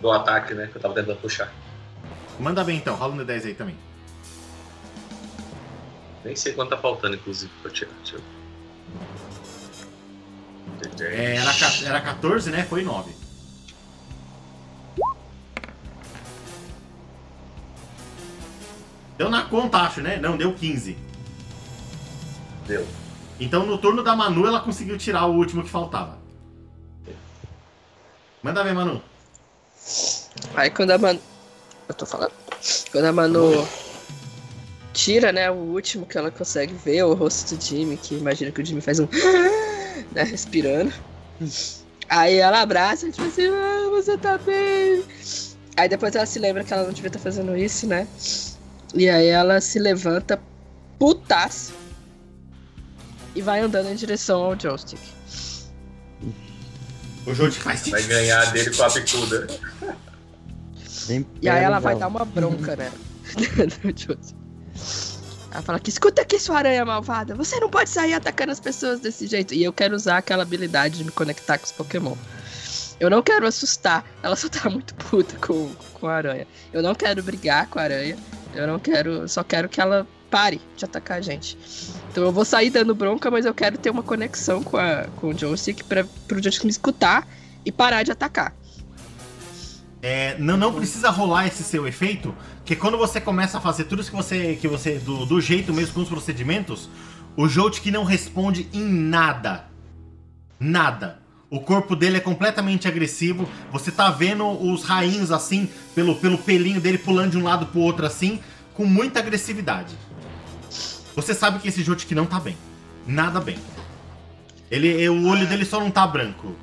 do 0.00 0.10
ataque, 0.10 0.54
né? 0.54 0.66
Que 0.66 0.76
eu 0.76 0.82
tava 0.82 0.94
tentando 0.94 1.16
puxar. 1.16 1.50
Manda 2.38 2.64
bem 2.64 2.76
então, 2.76 2.94
rola 2.96 3.14
um 3.14 3.18
D10 3.18 3.46
aí 3.46 3.54
também. 3.54 3.76
Nem 6.24 6.36
sei 6.36 6.52
quanto 6.52 6.70
tá 6.70 6.76
faltando, 6.78 7.14
inclusive, 7.16 7.50
pra 7.62 7.70
tirar. 7.70 7.90
Deixa 8.02 8.16
eu... 8.16 8.22
É, 11.08 11.36
era, 11.36 11.50
era 11.86 12.00
14, 12.00 12.50
né? 12.50 12.64
Foi 12.64 12.82
9. 12.82 13.14
Deu 19.16 19.28
na 19.30 19.42
conta, 19.42 19.78
acho, 19.78 20.00
né? 20.00 20.16
Não, 20.16 20.36
deu 20.36 20.54
15. 20.54 20.96
Deu. 22.66 22.86
Então 23.38 23.66
no 23.66 23.78
turno 23.78 24.02
da 24.02 24.14
Manu 24.14 24.46
ela 24.46 24.60
conseguiu 24.60 24.96
tirar 24.96 25.26
o 25.26 25.34
último 25.34 25.62
que 25.62 25.70
faltava. 25.70 26.18
Manda 28.42 28.64
ver, 28.64 28.74
Manu. 28.74 29.02
Aí 30.54 30.70
quando 30.70 30.90
a 30.90 30.98
Manu. 30.98 31.20
Eu 31.88 31.94
tô 31.94 32.06
falando. 32.06 32.32
Quando 32.90 33.04
a 33.04 33.12
Manu 33.12 33.66
tira, 34.92 35.32
né, 35.32 35.50
o 35.50 35.54
último 35.54 36.06
que 36.06 36.18
ela 36.18 36.30
consegue 36.30 36.74
ver, 36.74 37.02
o 37.02 37.14
rosto 37.14 37.56
do 37.56 37.62
Jimmy, 37.62 37.96
que 37.96 38.14
imagina 38.14 38.50
que 38.50 38.60
o 38.60 38.64
Jimmy 38.64 38.80
faz 38.80 39.00
um. 39.00 39.08
né, 40.12 40.22
respirando. 40.22 40.92
Aí 42.08 42.36
ela 42.36 42.60
abraça, 42.60 43.10
tipo 43.10 43.26
assim, 43.26 43.48
ah, 43.48 43.88
você 43.90 44.18
tá 44.18 44.38
bem. 44.38 45.04
Aí 45.76 45.88
depois 45.88 46.14
ela 46.14 46.26
se 46.26 46.38
lembra 46.38 46.62
que 46.62 46.72
ela 46.72 46.84
não 46.84 46.92
devia 46.92 47.08
estar 47.08 47.18
fazendo 47.18 47.56
isso, 47.56 47.86
né? 47.86 48.06
E 48.94 49.08
aí 49.08 49.26
ela 49.26 49.60
se 49.60 49.78
levanta, 49.78 50.40
putaço, 50.98 51.72
e 53.34 53.40
vai 53.40 53.60
andando 53.60 53.88
em 53.88 53.94
direção 53.94 54.42
ao 54.42 54.58
joystick. 54.58 55.00
O 57.24 57.34
faz 57.52 57.88
Vai 57.88 58.02
ganhar 58.02 58.52
dele 58.52 58.74
com 58.74 58.82
a 58.82 58.88
bicuda. 58.88 59.46
E 61.40 61.48
aí 61.48 61.62
ela 61.62 61.78
vai 61.78 61.96
dar 61.96 62.08
uma 62.08 62.24
bronca, 62.24 62.76
né? 62.76 62.92
Ela 65.52 65.60
fala 65.60 65.78
que 65.78 65.90
escuta 65.90 66.22
aqui, 66.22 66.40
sua 66.40 66.58
aranha 66.58 66.82
malvada. 66.82 67.34
Você 67.34 67.60
não 67.60 67.68
pode 67.68 67.90
sair 67.90 68.14
atacando 68.14 68.52
as 68.52 68.58
pessoas 68.58 69.00
desse 69.00 69.26
jeito. 69.26 69.52
E 69.52 69.62
eu 69.62 69.70
quero 69.72 69.94
usar 69.94 70.16
aquela 70.16 70.42
habilidade 70.42 70.96
de 70.96 71.04
me 71.04 71.10
conectar 71.10 71.58
com 71.58 71.66
os 71.66 71.72
Pokémon. 71.72 72.16
Eu 72.98 73.10
não 73.10 73.22
quero 73.22 73.46
assustar. 73.46 74.02
Ela 74.22 74.34
só 74.34 74.48
tá 74.48 74.70
muito 74.70 74.94
puta 74.94 75.36
com, 75.46 75.70
com 75.92 76.06
a 76.06 76.14
aranha. 76.14 76.46
Eu 76.72 76.82
não 76.82 76.94
quero 76.94 77.22
brigar 77.22 77.66
com 77.66 77.78
a 77.78 77.82
aranha. 77.82 78.16
Eu 78.54 78.66
não 78.66 78.78
quero. 78.78 79.28
Só 79.28 79.42
quero 79.42 79.68
que 79.68 79.80
ela 79.80 80.06
pare 80.30 80.60
de 80.76 80.84
atacar 80.84 81.18
a 81.18 81.20
gente. 81.20 81.58
Então 82.10 82.24
eu 82.24 82.32
vou 82.32 82.44
sair 82.44 82.70
dando 82.70 82.94
bronca, 82.94 83.30
mas 83.30 83.44
eu 83.44 83.54
quero 83.54 83.76
ter 83.76 83.90
uma 83.90 84.02
conexão 84.02 84.62
com, 84.62 84.76
a, 84.76 85.06
com 85.16 85.28
o 85.28 85.38
joystick 85.38 85.84
pra, 85.84 86.04
pro 86.26 86.42
joystick 86.42 86.64
me 86.64 86.70
escutar 86.70 87.28
e 87.64 87.70
parar 87.70 88.02
de 88.02 88.12
atacar. 88.12 88.54
É, 90.00 90.36
não, 90.38 90.56
não 90.56 90.72
precisa 90.72 91.10
rolar 91.10 91.46
esse 91.46 91.62
seu 91.62 91.86
efeito, 91.86 92.34
que 92.64 92.74
quando 92.74 92.98
você 92.98 93.20
começa 93.20 93.58
a 93.58 93.60
fazer 93.60 93.84
tudo 93.84 94.02
isso 94.02 94.10
que 94.10 94.16
você. 94.16 94.58
que 94.60 94.66
você. 94.66 94.98
do, 94.98 95.24
do 95.24 95.40
jeito 95.40 95.72
mesmo 95.72 95.94
com 95.94 96.00
os 96.00 96.08
procedimentos, 96.08 96.88
o 97.36 97.46
Jolt 97.48 97.86
não 97.86 98.02
responde 98.02 98.68
em 98.72 98.82
nada. 98.82 99.66
Nada. 100.58 101.21
O 101.52 101.60
corpo 101.60 101.94
dele 101.94 102.16
é 102.16 102.20
completamente 102.20 102.88
agressivo. 102.88 103.46
Você 103.70 103.90
tá 103.90 104.10
vendo 104.10 104.48
os 104.48 104.84
rainhos 104.84 105.30
assim, 105.30 105.68
pelo, 105.94 106.16
pelo 106.16 106.38
pelinho 106.38 106.80
dele 106.80 106.96
pulando 106.96 107.32
de 107.32 107.36
um 107.36 107.42
lado 107.42 107.66
pro 107.66 107.80
outro 107.80 108.06
assim, 108.06 108.40
com 108.72 108.86
muita 108.86 109.18
agressividade. 109.18 109.94
Você 111.14 111.34
sabe 111.34 111.58
que 111.58 111.68
esse 111.68 111.82
Jolt 111.82 112.10
não 112.12 112.24
tá 112.24 112.40
bem. 112.40 112.56
Nada 113.06 113.38
bem. 113.38 113.58
Ele, 114.70 115.06
o 115.10 115.28
olho 115.28 115.46
dele 115.46 115.66
só 115.66 115.78
não 115.78 115.90
tá 115.90 116.06
branco. 116.06 116.56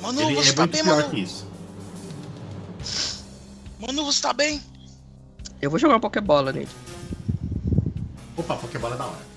Manu, 0.00 0.22
Ele 0.22 0.36
você 0.36 0.50
é 0.50 0.52
tá 0.54 0.62
muito 0.62 0.72
bem, 0.72 0.82
pior 0.82 0.96
Manu? 0.96 1.10
que 1.10 1.20
isso. 1.20 1.46
Manu, 3.78 4.06
você 4.06 4.22
tá 4.22 4.32
bem? 4.32 4.62
Eu 5.60 5.68
vou 5.68 5.78
jogar 5.78 5.92
uma 5.96 6.00
Pokébola 6.00 6.50
nele. 6.50 6.68
Opa, 8.38 8.56
Pokébola 8.56 8.94
é 8.94 8.98
da 8.98 9.04
hora. 9.04 9.35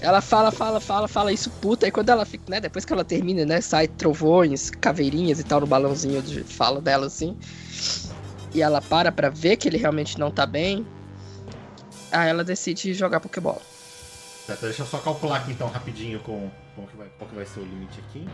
Ela 0.00 0.20
fala, 0.20 0.50
fala, 0.50 0.80
fala, 0.80 1.08
fala 1.08 1.32
isso 1.32 1.50
puta. 1.50 1.86
E 1.86 1.90
quando 1.90 2.10
ela 2.10 2.24
fica, 2.24 2.44
né? 2.48 2.60
Depois 2.60 2.84
que 2.84 2.92
ela 2.92 3.04
termina, 3.04 3.44
né? 3.44 3.60
Sai 3.60 3.88
trovões, 3.88 4.70
caveirinhas 4.70 5.40
e 5.40 5.44
tal 5.44 5.60
no 5.60 5.66
balãozinho 5.66 6.22
de 6.22 6.42
fala 6.44 6.80
dela 6.80 7.06
assim. 7.06 7.36
E 8.54 8.62
ela 8.62 8.80
para 8.80 9.10
pra 9.10 9.30
ver 9.30 9.56
que 9.56 9.68
ele 9.68 9.78
realmente 9.78 10.18
não 10.18 10.30
tá 10.30 10.46
bem. 10.46 10.86
Aí 12.12 12.28
ela 12.28 12.44
decide 12.44 12.94
jogar 12.94 13.20
Pokébola. 13.20 13.60
Certo, 14.46 14.60
deixa 14.60 14.82
eu 14.82 14.86
só 14.86 14.98
calcular 14.98 15.38
aqui 15.38 15.50
então 15.50 15.68
rapidinho 15.68 16.20
com, 16.20 16.48
com 16.76 16.86
que 16.86 16.96
vai, 16.96 17.08
qual 17.18 17.28
que 17.28 17.34
vai 17.34 17.44
ser 17.44 17.60
o 17.60 17.64
limite 17.64 17.98
aqui. 18.08 18.28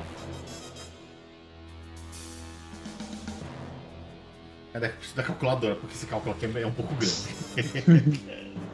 Cadê? 4.73 4.89
Preciso 4.89 5.17
da 5.17 5.23
calculadora, 5.23 5.75
porque 5.77 5.95
esse 5.95 6.07
cálculo 6.07 6.35
aqui 6.35 6.47
é 6.47 6.67
um 6.67 6.73
pouco 6.73 6.95
grande. 6.95 8.23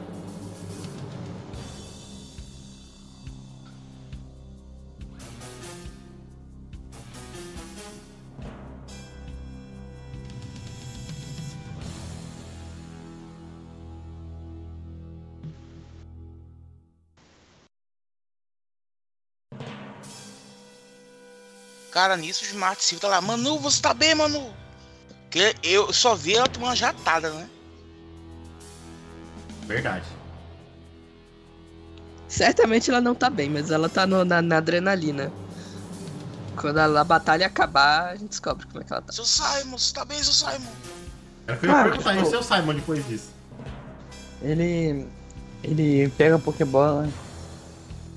Cara, 21.99 22.15
nisso 22.15 22.45
o 22.45 22.47
Smart 22.47 22.81
Silva 22.81 23.01
tá 23.01 23.07
lá. 23.09 23.19
Manu, 23.19 23.59
você 23.59 23.81
tá 23.81 23.93
bem, 23.93 24.15
Manu? 24.15 24.53
Que 25.29 25.53
eu 25.61 25.91
só 25.91 26.15
vi 26.15 26.33
ela 26.33 26.47
tomando 26.47 26.69
uma 26.69 26.75
jatada, 26.75 27.29
né? 27.29 27.49
Verdade. 29.67 30.05
Certamente 32.29 32.89
ela 32.89 33.01
não 33.01 33.13
tá 33.13 33.29
bem, 33.29 33.49
mas 33.49 33.69
ela 33.69 33.89
tá 33.89 34.07
no- 34.07 34.23
na, 34.23 34.41
na 34.41 34.57
adrenalina. 34.59 35.29
Quando 36.55 36.77
a, 36.77 37.01
a 37.01 37.03
batalha 37.03 37.45
acabar, 37.47 38.11
a 38.11 38.15
gente 38.15 38.29
descobre 38.29 38.65
como 38.67 38.79
é 38.81 38.85
que 38.85 38.93
ela 38.93 39.01
tá. 39.01 39.11
Seu 39.11 39.25
Simon, 39.25 39.77
você 39.77 39.93
tá 39.93 40.05
bem, 40.05 40.23
seu 40.23 40.31
Simon? 40.31 40.71
Eu 41.49 41.55
ia 41.69 41.75
Ah, 41.81 41.83
perguntar, 41.83 42.15
e 42.15 42.21
o 42.21 42.25
seu 42.27 42.41
Simon 42.41 42.75
depois 42.75 43.05
disso? 43.09 43.29
Ele. 44.41 45.05
Ele 45.61 46.07
pega 46.17 46.37
a 46.37 46.39
Pokébola. 46.39 47.09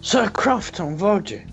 Sir 0.01 0.31
Crofton, 0.31 0.95
volte! 0.97 1.45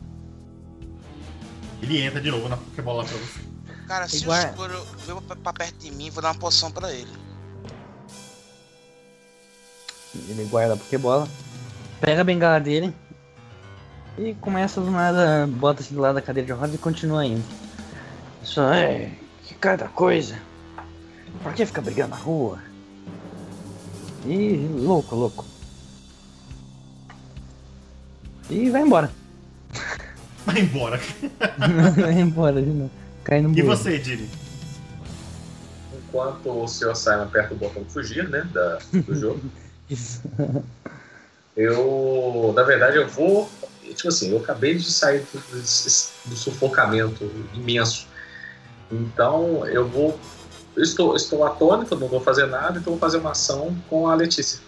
Ele 1.81 2.01
entra 2.01 2.19
de 2.21 2.29
novo 2.31 2.49
na 2.49 2.57
Pokébola 2.57 3.03
pra 3.05 3.17
você. 3.17 3.39
Cara, 3.87 4.07
se 4.07 4.17
Igual- 4.17 4.37
o 4.39 4.51
Squirrel 4.53 4.85
veio 5.05 5.21
pra, 5.21 5.35
pra 5.35 5.53
perto 5.53 5.77
de 5.79 5.91
mim, 5.91 6.09
vou 6.09 6.21
dar 6.21 6.29
uma 6.29 6.39
poção 6.39 6.71
pra 6.71 6.91
ele. 6.93 7.11
Ele 10.27 10.43
guarda 10.45 10.73
a 10.73 10.77
Pokébola. 10.77 11.27
pega 12.01 12.21
a 12.21 12.23
bengala 12.23 12.59
dele 12.59 12.93
e 14.17 14.33
começa 14.35 14.79
do 14.81 14.89
nada, 14.91 15.47
bota-se 15.47 15.93
do 15.93 15.99
lado 16.01 16.15
da 16.15 16.21
cadeira 16.21 16.45
de 16.47 16.51
rodas 16.53 16.75
e 16.75 16.77
continua 16.77 17.25
indo. 17.25 17.43
Só 18.43 18.71
é. 18.73 19.11
Que 19.45 19.53
cada 19.55 19.87
coisa. 19.89 20.37
Por 21.43 21.53
que 21.53 21.65
ficar 21.65 21.81
brigando 21.81 22.09
na 22.11 22.15
rua? 22.15 22.59
E 24.25 24.67
louco, 24.79 25.15
louco. 25.15 25.45
E 28.49 28.69
vai 28.69 28.81
embora. 28.81 29.11
Vai 30.45 30.59
embora. 30.61 30.99
vai 31.95 32.13
embora 32.19 32.61
de 32.61 32.69
novo. 32.69 32.91
Cai 33.23 33.41
no 33.41 33.57
E 33.57 33.61
você, 33.61 33.97
Dini? 33.97 34.29
Enquanto 35.93 36.49
o 36.49 36.67
Sr. 36.67 36.95
Simon 36.95 37.23
aperta 37.23 37.53
o 37.53 37.57
botão 37.57 37.83
de 37.83 37.91
fugir, 37.91 38.27
né, 38.27 38.47
da, 38.51 38.79
do 38.91 39.15
jogo, 39.15 39.41
Isso. 39.89 40.21
eu, 41.55 42.53
na 42.55 42.63
verdade, 42.63 42.97
eu 42.97 43.07
vou, 43.07 43.49
tipo 43.83 44.07
assim, 44.07 44.31
eu 44.31 44.37
acabei 44.39 44.75
de 44.75 44.91
sair 44.91 45.23
do, 45.31 45.39
do 46.25 46.35
sufocamento 46.35 47.31
imenso, 47.53 48.07
então 48.91 49.67
eu 49.67 49.87
vou, 49.87 50.19
eu 50.75 50.83
estou, 50.83 51.15
estou 51.15 51.45
atônito, 51.45 51.95
não 51.95 52.07
vou 52.07 52.21
fazer 52.21 52.47
nada, 52.47 52.79
então 52.79 52.93
vou 52.93 52.99
fazer 52.99 53.17
uma 53.17 53.31
ação 53.31 53.75
com 53.89 54.07
a 54.07 54.15
Letícia. 54.15 54.59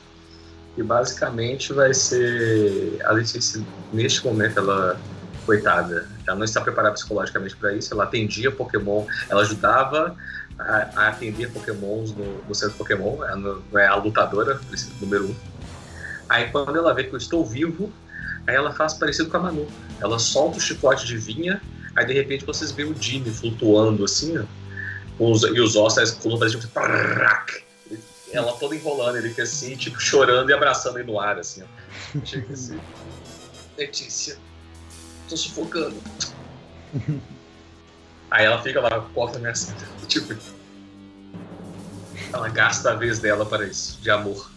E 0.78 0.84
basicamente 0.84 1.74
vai 1.74 1.93
ser 1.93 2.99
a 3.03 3.11
Letícia, 3.11 3.61
neste 3.91 4.24
momento, 4.26 4.59
ela, 4.59 4.99
coitada, 5.46 6.08
ela 6.28 6.38
não 6.38 6.46
está 6.46 6.62
preparada 6.62 6.94
psicologicamente 6.94 7.56
para 7.56 7.74
isso, 7.74 7.94
ela 7.94 8.04
atendia 8.04 8.52
Pokémon, 8.52 9.06
ela 9.30 9.42
ajudava 9.42 10.16
a, 10.58 10.89
a 10.96 11.08
atender 11.10 11.52
Pokémons 11.52 12.16
no, 12.16 12.44
no 12.44 12.56
centro 12.56 12.78
Pokémon, 12.78 13.24
ela 13.24 13.36
não 13.36 13.62
não 13.72 13.80
é 13.80 13.88
a 13.88 13.96
lutadora, 13.96 14.60
número 15.00 15.30
um. 15.30 15.36
Aí 16.30 16.50
quando 16.50 16.78
ela 16.78 16.94
vê 16.94 17.04
que 17.04 17.14
eu 17.14 17.18
estou 17.18 17.46
vivo, 17.46 17.92
aí 18.48 18.56
ela 18.56 18.72
faz 18.74 18.94
parecido 18.94 19.30
com 19.30 19.38
a 19.38 19.39
Manu. 19.42 19.68
Ela 20.00 20.18
solta 20.18 20.58
o 20.58 20.62
chicote 20.62 21.06
de 21.06 21.18
vinha, 21.18 21.62
aí 21.96 22.06
de 22.06 22.14
repente 22.14 22.46
vocês 22.46 22.72
veem 22.72 22.92
o 22.92 22.96
Jimmy 23.02 23.32
flutuando 23.32 24.06
assim, 24.06 24.38
ó, 24.38 24.44
com 25.18 25.32
os, 25.32 25.44
e 25.44 25.60
os 25.60 25.76
ossos, 25.76 26.14
a 26.14 26.22
coluna 26.22 26.39
faz 26.39 26.52
tipo. 26.52 26.68
Ela 28.32 28.54
toda 28.54 28.74
enrolando, 28.74 29.18
ele 29.18 29.30
fica 29.30 29.44
assim, 29.44 29.76
tipo, 29.76 30.00
chorando 30.00 30.50
e 30.50 30.54
abraçando 30.54 30.98
ele 30.98 31.12
no 31.12 31.20
ar, 31.20 31.38
assim, 31.38 31.64
ó. 31.64 32.26
Chega 32.26 32.54
assim. 32.54 32.80
Letícia, 33.78 34.38
tô 35.32 35.38
sufocando. 35.38 35.95
Aí 38.29 38.45
ela 38.45 38.61
fica 38.61 38.79
lá, 38.79 39.01
corta 39.13 39.38
a 39.38 39.41
minha 39.41 39.53
tipo. 40.07 40.36
Ela 42.34 42.49
gasta 42.49 42.91
a 42.91 42.95
vez 42.95 43.19
dela 43.19 43.45
para 43.45 43.65
isso, 43.65 43.99
de 44.01 44.09
amor. 44.09 44.49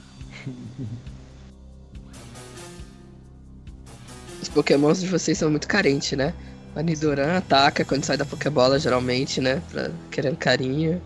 Os 4.40 4.48
pokémons 4.48 5.00
de 5.00 5.08
vocês 5.08 5.38
são 5.38 5.50
muito 5.50 5.66
carentes, 5.66 6.16
né? 6.16 6.34
A 6.76 6.82
Nidoran 6.82 7.38
ataca 7.38 7.84
quando 7.84 8.04
sai 8.04 8.16
da 8.16 8.24
Pokébola, 8.24 8.78
geralmente, 8.78 9.40
né? 9.40 9.62
Pra, 9.70 9.90
querendo 10.10 10.36
carinho. 10.36 11.02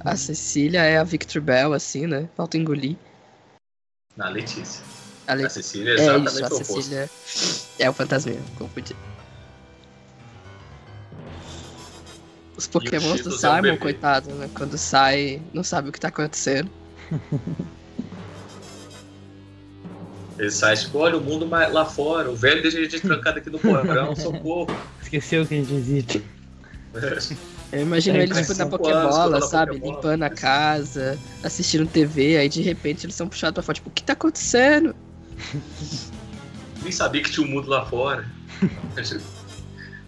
A 0.00 0.16
Cecília 0.16 0.82
é 0.82 0.96
a 0.96 1.04
Victor 1.04 1.42
Bell, 1.42 1.74
assim, 1.74 2.06
né? 2.06 2.28
Falta 2.36 2.56
engolir. 2.56 2.96
Na 4.16 4.28
Letícia. 4.28 4.82
A 5.26 5.34
A. 5.34 5.48
Cecília 5.50 5.92
é 5.92 5.94
É 5.94 6.00
exatamente 6.02 6.32
isso, 6.32 6.44
a 6.44 6.46
oposto. 6.46 6.64
Cecília 6.74 7.10
é 7.78 7.90
o 7.90 7.92
fantasminha, 7.92 8.40
confundi. 8.58 8.96
Os 12.56 12.66
pokémons 12.66 13.22
do 13.22 13.34
é 13.34 13.38
Simon, 13.38 13.62
bebê. 13.62 13.76
coitado, 13.78 14.30
né? 14.34 14.50
Quando 14.54 14.76
sai, 14.76 15.40
não 15.54 15.64
sabe 15.64 15.88
o 15.88 15.92
que 15.92 16.00
tá 16.00 16.08
acontecendo. 16.08 16.70
Ele 20.38 20.50
sai, 20.50 20.74
tipo, 20.74 20.98
olha 20.98 21.18
o 21.18 21.20
mundo 21.20 21.46
lá 21.46 21.84
fora, 21.84 22.30
o 22.30 22.34
velho 22.34 22.62
deixa 22.62 22.78
a 22.78 22.82
gente 22.82 22.98
trancado 23.00 23.38
aqui 23.38 23.50
no 23.50 23.58
porão, 23.58 24.16
socorro. 24.16 24.74
Esqueceu 25.02 25.46
que 25.46 25.54
a 25.54 25.58
gente 25.58 25.74
existe. 25.74 26.24
Eu 27.72 27.82
imagino 27.82 28.18
É, 28.18 28.22
eles 28.24 28.36
tipo, 28.36 28.54
na 28.54 28.66
Pokébola, 28.66 29.36
anos 29.36 29.48
sabe? 29.48 29.72
Pokébola. 29.72 29.94
Limpando 29.94 30.22
a 30.24 30.30
casa, 30.30 31.16
assistindo 31.42 31.86
TV, 31.86 32.36
aí 32.36 32.48
de 32.48 32.62
repente 32.62 33.06
eles 33.06 33.14
são 33.14 33.28
puxados 33.28 33.54
pra 33.54 33.62
fora. 33.62 33.74
Tipo, 33.76 33.90
o 33.90 33.92
que 33.92 34.02
tá 34.02 34.14
acontecendo? 34.14 34.94
Nem 36.82 36.92
sabia 36.92 37.22
que 37.22 37.30
tinha 37.30 37.46
um 37.46 37.50
mundo 37.50 37.68
lá 37.68 37.84
fora. 37.86 38.26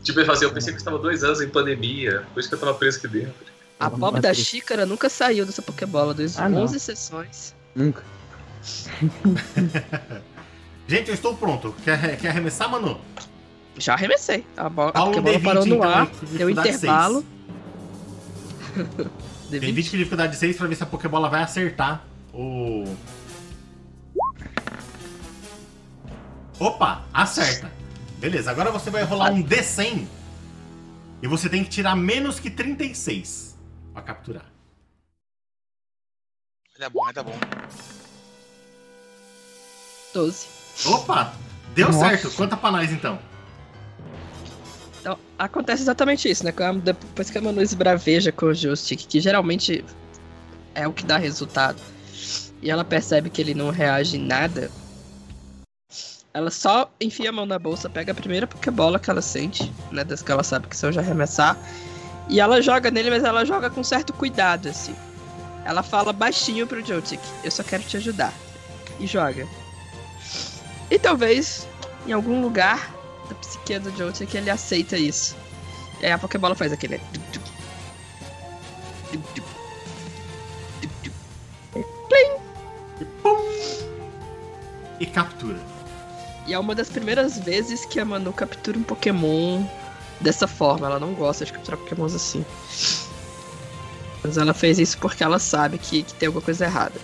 tipo, 0.02 0.18
ele 0.20 0.26
fazia, 0.26 0.46
eu 0.48 0.52
pensei 0.52 0.72
que 0.72 0.78
estava 0.78 0.98
dois 0.98 1.22
anos 1.22 1.40
em 1.40 1.48
pandemia, 1.48 2.24
por 2.32 2.40
isso 2.40 2.48
que 2.48 2.54
eu 2.54 2.58
tava 2.58 2.74
preso 2.74 2.98
aqui 2.98 3.08
dentro. 3.08 3.34
A 3.78 3.90
pobre 3.90 4.20
da 4.20 4.32
xícara 4.32 4.86
nunca 4.86 5.08
saiu 5.08 5.44
dessa 5.44 5.60
Pokébola, 5.60 6.14
das 6.14 6.38
Ah, 6.38 6.48
não. 6.48 6.62
11 6.62 6.78
sessões. 6.80 7.54
Nunca. 7.74 8.02
Gente, 10.86 11.08
eu 11.08 11.14
estou 11.14 11.36
pronto. 11.36 11.74
Quer, 11.84 12.16
quer 12.18 12.28
arremessar, 12.28 12.70
Manu? 12.70 13.00
Já 13.78 13.94
arremessei. 13.94 14.44
A, 14.56 14.68
bo- 14.68 14.92
a 14.94 15.04
um 15.04 15.12
Pokébola 15.12 15.38
D20, 15.38 15.42
parou 15.44 15.66
no 15.66 15.76
então, 15.76 15.88
ar, 15.90 16.10
deu 16.32 16.50
intervalo. 16.50 17.24
Tem 19.50 19.60
D20. 19.60 19.72
20 19.74 19.90
de 19.90 19.96
dificuldade 19.98 20.36
6 20.36 20.56
pra 20.56 20.66
ver 20.66 20.74
se 20.76 20.82
a 20.82 20.86
Pokébola 20.86 21.28
vai 21.28 21.42
acertar 21.42 22.04
o. 22.32 22.84
Opa, 26.62 27.04
acerta. 27.12 27.68
Beleza, 28.18 28.48
agora 28.48 28.70
você 28.70 28.88
vai 28.88 29.02
rolar 29.02 29.32
um 29.32 29.42
D100 29.42 30.06
e 31.20 31.26
você 31.26 31.48
tem 31.48 31.64
que 31.64 31.70
tirar 31.70 31.96
menos 31.96 32.38
que 32.38 32.48
36 32.48 33.58
pra 33.92 34.00
capturar. 34.00 34.46
Ainda 36.76 36.88
bom, 36.88 37.04
ainda 37.04 37.22
bom. 37.24 37.34
12. 40.14 40.46
Opa, 40.86 41.34
deu 41.74 41.88
Nossa. 41.90 41.98
certo. 41.98 42.30
Conta 42.36 42.56
pra 42.56 42.70
nós 42.70 42.92
então. 42.92 43.18
Então, 45.00 45.18
acontece 45.36 45.82
exatamente 45.82 46.30
isso, 46.30 46.44
né? 46.44 46.52
Depois 46.84 47.28
que 47.28 47.38
a 47.38 47.42
Manu 47.42 47.60
esbraveja 47.60 48.30
com 48.30 48.46
o 48.46 48.54
Justic, 48.54 49.00
que 49.08 49.18
geralmente 49.18 49.84
é 50.76 50.86
o 50.86 50.92
que 50.92 51.04
dá 51.04 51.16
resultado, 51.16 51.82
e 52.62 52.70
ela 52.70 52.84
percebe 52.84 53.30
que 53.30 53.42
ele 53.42 53.52
não 53.52 53.70
reage 53.70 54.16
em 54.16 54.24
nada, 54.24 54.70
ela 56.34 56.50
só 56.50 56.90
enfia 57.00 57.28
a 57.28 57.32
mão 57.32 57.44
na 57.44 57.58
bolsa, 57.58 57.90
pega 57.90 58.12
a 58.12 58.14
primeira 58.14 58.46
Pokébola 58.46 58.98
que 58.98 59.10
ela 59.10 59.20
sente, 59.20 59.72
né? 59.90 60.02
Das 60.02 60.22
que 60.22 60.32
ela 60.32 60.42
sabe 60.42 60.66
que 60.66 60.76
são 60.76 60.90
já 60.90 61.00
arremessar, 61.00 61.56
e 62.28 62.40
ela 62.40 62.62
joga 62.62 62.90
nele, 62.90 63.10
mas 63.10 63.24
ela 63.24 63.44
joga 63.44 63.68
com 63.68 63.84
certo 63.84 64.12
cuidado, 64.12 64.68
assim. 64.68 64.94
Ela 65.64 65.82
fala 65.82 66.12
baixinho 66.12 66.66
pro 66.66 66.84
Joltik, 66.84 67.22
eu 67.44 67.50
só 67.50 67.62
quero 67.62 67.82
te 67.82 67.96
ajudar. 67.96 68.32
E 68.98 69.06
joga. 69.06 69.46
E 70.90 70.98
talvez, 70.98 71.68
em 72.06 72.12
algum 72.12 72.40
lugar 72.40 72.92
da 73.28 73.34
psique 73.36 73.78
do 73.78 73.94
Joltik, 73.96 74.34
ele 74.34 74.50
aceita 74.50 74.96
isso. 74.96 75.36
E 76.00 76.06
aí 76.06 76.12
a 76.12 76.18
Pokébola 76.18 76.54
faz 76.54 76.72
aquele. 76.72 77.00
E 84.98 85.06
captura. 85.06 85.71
E 86.46 86.54
é 86.54 86.58
uma 86.58 86.74
das 86.74 86.88
primeiras 86.88 87.38
vezes 87.38 87.84
que 87.84 88.00
a 88.00 88.04
Manu 88.04 88.32
captura 88.32 88.78
um 88.78 88.82
Pokémon 88.82 89.62
dessa 90.20 90.46
forma. 90.46 90.86
Ela 90.86 90.98
não 90.98 91.14
gosta 91.14 91.44
de 91.44 91.52
capturar 91.52 91.78
Pokémons 91.78 92.14
assim. 92.14 92.44
Mas 94.22 94.36
ela 94.36 94.54
fez 94.54 94.78
isso 94.78 94.98
porque 94.98 95.22
ela 95.22 95.38
sabe 95.38 95.78
que, 95.78 96.02
que 96.02 96.14
tem 96.14 96.26
alguma 96.28 96.44
coisa 96.44 96.64
errada. 96.64 97.00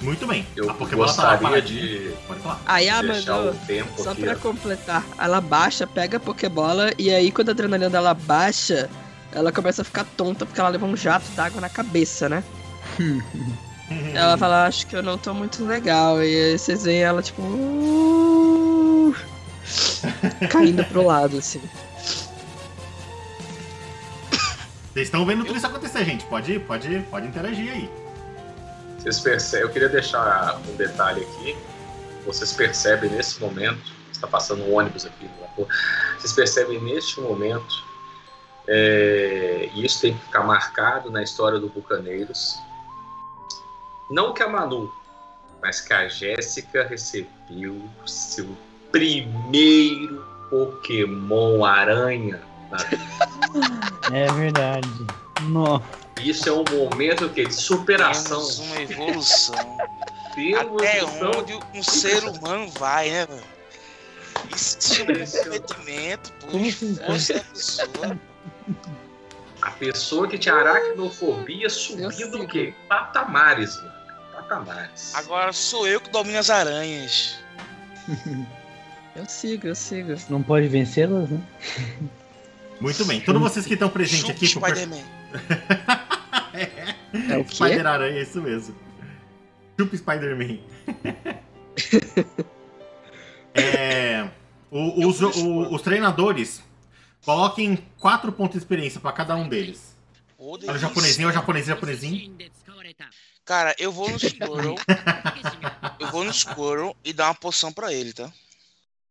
Muito 0.00 0.26
bem. 0.26 0.46
Eu 0.56 0.70
a 0.70 0.74
Pokébola 0.74 1.12
tá 1.12 1.36
gostaria 1.36 1.60
de 1.60 2.14
Pode 2.26 2.40
falar. 2.40 2.60
Aí 2.64 2.88
a 2.88 3.02
deixar 3.02 3.36
Manu, 3.36 3.50
o 3.50 3.54
tempo 3.66 4.02
só 4.02 4.12
aqui. 4.12 4.22
pra 4.22 4.32
ó. 4.32 4.36
completar, 4.36 5.04
ela 5.18 5.40
baixa, 5.40 5.86
pega 5.86 6.16
a 6.16 6.20
Pokébola 6.20 6.90
e 6.98 7.10
aí 7.12 7.30
quando 7.30 7.50
a 7.50 7.52
adrenalina 7.52 7.90
dela 7.90 8.14
baixa, 8.14 8.88
ela 9.30 9.52
começa 9.52 9.82
a 9.82 9.84
ficar 9.84 10.04
tonta 10.16 10.46
porque 10.46 10.58
ela 10.58 10.70
leva 10.70 10.86
um 10.86 10.96
jato 10.96 11.26
d'água 11.36 11.60
na 11.60 11.68
cabeça, 11.68 12.28
né? 12.28 12.42
Ela 14.14 14.38
fala, 14.38 14.66
acho 14.66 14.86
que 14.86 14.94
eu 14.94 15.02
não 15.02 15.18
tô 15.18 15.34
muito 15.34 15.64
legal. 15.64 16.22
E 16.22 16.26
aí 16.26 16.58
vocês 16.58 16.84
veem 16.84 17.02
ela, 17.02 17.22
tipo. 17.22 17.42
uh, 17.42 19.14
caindo 20.50 20.84
pro 20.84 21.04
lado, 21.04 21.38
assim. 21.38 21.60
Vocês 24.92 25.06
estão 25.06 25.24
vendo 25.24 25.44
tudo 25.44 25.56
isso 25.56 25.66
acontecer, 25.66 26.04
gente. 26.04 26.24
Pode, 26.26 26.58
pode, 26.60 27.00
pode 27.10 27.26
interagir 27.26 27.72
aí. 27.72 27.90
Vocês 28.98 29.20
percebem, 29.20 29.66
eu 29.66 29.72
queria 29.72 29.88
deixar 29.88 30.60
um 30.68 30.76
detalhe 30.76 31.22
aqui. 31.22 31.56
Vocês 32.26 32.52
percebem 32.52 33.10
nesse 33.10 33.40
momento, 33.40 33.92
está 34.12 34.26
passando 34.26 34.62
um 34.64 34.74
ônibus 34.74 35.06
aqui, 35.06 35.28
rua, 35.56 35.66
vocês 36.18 36.34
percebem 36.34 36.80
neste 36.82 37.18
momento, 37.18 37.82
é, 38.68 39.70
e 39.74 39.84
isso 39.84 40.02
tem 40.02 40.14
que 40.14 40.24
ficar 40.26 40.44
marcado 40.44 41.10
na 41.10 41.22
história 41.22 41.58
do 41.58 41.68
Bucaneiros. 41.68 42.58
Não 44.10 44.34
que 44.34 44.42
a 44.42 44.48
Manu, 44.48 44.92
mas 45.62 45.80
que 45.80 45.92
a 45.92 46.08
Jéssica 46.08 46.84
recebeu 46.86 47.80
seu 48.06 48.48
primeiro 48.90 50.24
Pokémon 50.50 51.64
Aranha 51.64 52.40
na 52.70 52.76
vida. 52.78 53.00
É 54.12 54.26
verdade. 54.32 54.88
Nossa. 55.42 55.84
Isso 56.20 56.48
é 56.48 56.52
um 56.52 56.64
momento 56.70 57.28
que, 57.28 57.46
de 57.46 57.54
superação. 57.54 58.38
Temos 58.40 58.58
uma 58.58 58.80
evolução. 58.82 59.78
pelo 60.34 60.76
Até 60.76 60.98
então, 61.00 61.30
onde 61.38 61.58
um 61.74 61.82
ser 61.82 62.24
humano 62.24 62.68
vai, 62.72 63.08
né, 63.10 63.26
velho? 63.26 63.42
Isso 64.54 65.04
comprometimento, 65.06 66.32
pô, 66.40 66.46
Como 66.48 66.66
assim, 66.66 66.92
esforço 66.92 67.32
da 67.32 67.40
pessoa. 67.40 68.18
a 69.62 69.70
pessoa 69.72 70.28
que 70.28 70.38
tinha 70.38 70.54
aracnofobia 70.54 71.66
Eu 71.66 71.70
subindo 71.70 72.12
sigo. 72.12 72.42
o 72.42 72.48
quê? 72.48 72.74
Patamares, 72.88 73.76
mano. 73.76 73.99
Patamares. 74.50 75.14
Agora 75.14 75.52
sou 75.52 75.86
eu 75.86 76.00
que 76.00 76.10
domino 76.10 76.38
as 76.38 76.50
aranhas. 76.50 77.38
Eu 79.16 79.26
sigo, 79.28 79.66
eu 79.66 79.74
sigo. 79.74 80.14
Não 80.30 80.40
pode 80.40 80.68
vencê-las, 80.68 81.28
né? 81.28 81.40
Muito 82.80 83.04
bem. 83.04 83.20
Todos 83.20 83.42
vocês 83.42 83.66
que 83.66 83.74
estão 83.74 83.88
presentes 83.90 84.20
Chupa 84.48 84.68
aqui 84.68 84.76
per- 84.76 84.86
Spider-Man. 84.86 85.04
É 87.28 87.36
o 87.36 87.44
quê? 87.44 87.54
Spider-Aranha, 87.56 88.18
é 88.18 88.22
isso 88.22 88.40
mesmo. 88.40 88.74
Chupa 89.78 89.96
Spider-Man. 89.96 90.58
é, 93.52 94.28
o- 94.70 95.08
os, 95.08 95.20
o- 95.20 95.74
os 95.74 95.82
treinadores 95.82 96.62
coloquem 97.24 97.84
4 97.98 98.30
pontos 98.30 98.52
de 98.52 98.58
experiência 98.58 99.00
pra 99.00 99.10
cada 99.10 99.34
um 99.34 99.48
deles. 99.48 99.96
Ô, 100.38 100.52
Olha 100.52 100.72
o 100.72 100.78
japonesinho, 100.78 101.26
olha 101.28 101.36
o 101.36 101.40
japonesinho, 101.40 101.74
japonesinho. 101.74 102.36
Cara, 103.50 103.74
eu 103.80 103.90
vou 103.90 104.08
no 104.08 104.16
Squirrel. 104.16 104.76
eu 105.98 106.06
vou 106.12 106.22
no 106.22 106.32
Squirrel 106.32 106.96
e 107.02 107.12
dar 107.12 107.26
uma 107.26 107.34
poção 107.34 107.72
pra 107.72 107.92
ele, 107.92 108.12
tá? 108.12 108.32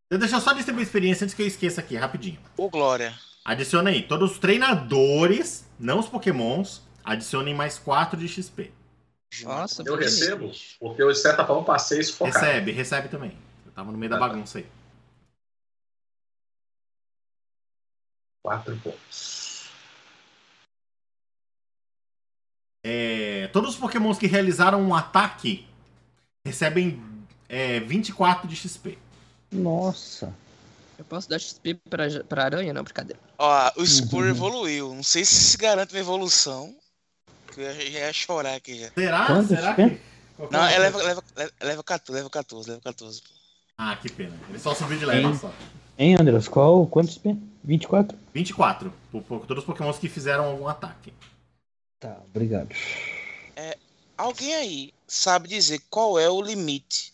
Deixa 0.10 0.38
eu 0.38 0.40
só 0.40 0.54
distribuir 0.54 0.86
experiência 0.86 1.26
antes 1.26 1.36
que 1.36 1.42
eu 1.42 1.46
esqueça 1.46 1.82
aqui, 1.82 1.98
rapidinho. 1.98 2.40
Ô, 2.56 2.70
Glória. 2.70 3.14
Adiciona 3.44 3.90
aí, 3.90 4.02
todos 4.02 4.32
os 4.32 4.40
treinadores, 4.40 5.66
não 5.78 6.00
os 6.00 6.08
pokémons, 6.08 6.82
adicionem 7.04 7.54
mais 7.54 7.78
4 7.78 8.18
de 8.18 8.30
XP. 8.30 8.72
Nossa, 9.44 9.84
Eu 9.86 9.98
recebo, 9.98 10.54
porque 10.80 11.04
eu, 11.04 11.12
de 11.12 11.20
certa 11.20 11.46
forma, 11.46 11.66
passei 11.66 12.00
isso 12.00 12.16
focado. 12.16 12.40
Recebe, 12.46 12.72
recebe 12.72 13.10
também. 13.10 13.38
Eu 13.66 13.74
tava 13.74 13.92
no 13.92 13.98
meio 13.98 14.10
da 14.10 14.16
Ah, 14.16 14.20
tá. 14.20 14.28
bagunça 14.30 14.60
aí. 14.60 14.66
Quatro 18.42 18.74
pontos. 18.78 19.39
É, 22.92 23.48
todos 23.54 23.72
os 23.72 23.76
pokémons 23.76 24.18
que 24.18 24.26
realizaram 24.26 24.82
um 24.82 24.96
ataque 24.96 25.68
recebem 26.44 27.00
é, 27.48 27.80
24 27.82 28.48
de 28.48 28.56
XP. 28.56 28.98
Nossa. 29.52 30.34
Eu 30.98 31.06
posso 31.06 31.30
dar 31.30 31.38
XP 31.40 31.76
pra, 31.88 32.06
pra 32.28 32.46
aranha? 32.46 32.74
Não, 32.74 32.84
brincadeira. 32.84 33.20
Ó, 33.38 33.72
o 33.78 33.86
Squirrel 33.86 34.24
Uhum. 34.26 34.30
evoluiu. 34.32 34.96
Não 34.96 35.04
sei 35.04 35.24
se 35.24 35.36
se 35.36 35.58
garante 35.58 35.94
uma 35.94 36.00
evolução. 36.00 36.76
Que 37.54 37.62
eu 37.62 37.66
ia, 37.66 37.92
já 37.92 38.00
ia 38.00 38.14
chorar 38.14 38.56
aqui 38.56 38.80
já. 38.80 38.90
Será? 38.90 39.26
Quanto 39.28 39.48
Será 39.50 39.70
XP? 39.76 39.90
que. 39.90 40.00
Não, 40.52 40.66
é 40.66 40.78
leva, 40.80 40.98
leva, 41.04 41.24
leva, 41.36 41.52
leva 41.62 41.84
14, 41.84 42.12
leva 42.18 42.30
14, 42.30 42.70
leva 42.70 42.82
14. 42.82 43.22
Ah, 43.78 43.96
que 43.98 44.12
pena. 44.12 44.34
Ele 44.50 44.58
só 44.58 44.74
subiu 44.74 44.98
de 44.98 45.06
level 45.06 45.30
Hein? 45.32 45.38
só. 45.38 45.54
Hein, 45.98 46.16
Andreas? 46.20 46.48
Qual? 46.48 46.88
Quantos 46.88 47.14
XP? 47.14 47.38
24? 47.64 48.18
24. 48.34 48.92
Por, 49.12 49.22
por 49.22 49.46
todos 49.46 49.62
os 49.64 49.68
pokémons 49.68 49.98
que 50.00 50.10
fizeram 50.10 50.46
algum 50.46 50.68
ataque. 50.68 51.14
Tá, 52.00 52.22
obrigado. 52.26 52.70
Alguém 54.18 54.54
aí 54.54 54.94
sabe 55.08 55.48
dizer 55.48 55.82
qual 55.90 56.20
é 56.20 56.30
o 56.30 56.42
limite 56.42 57.14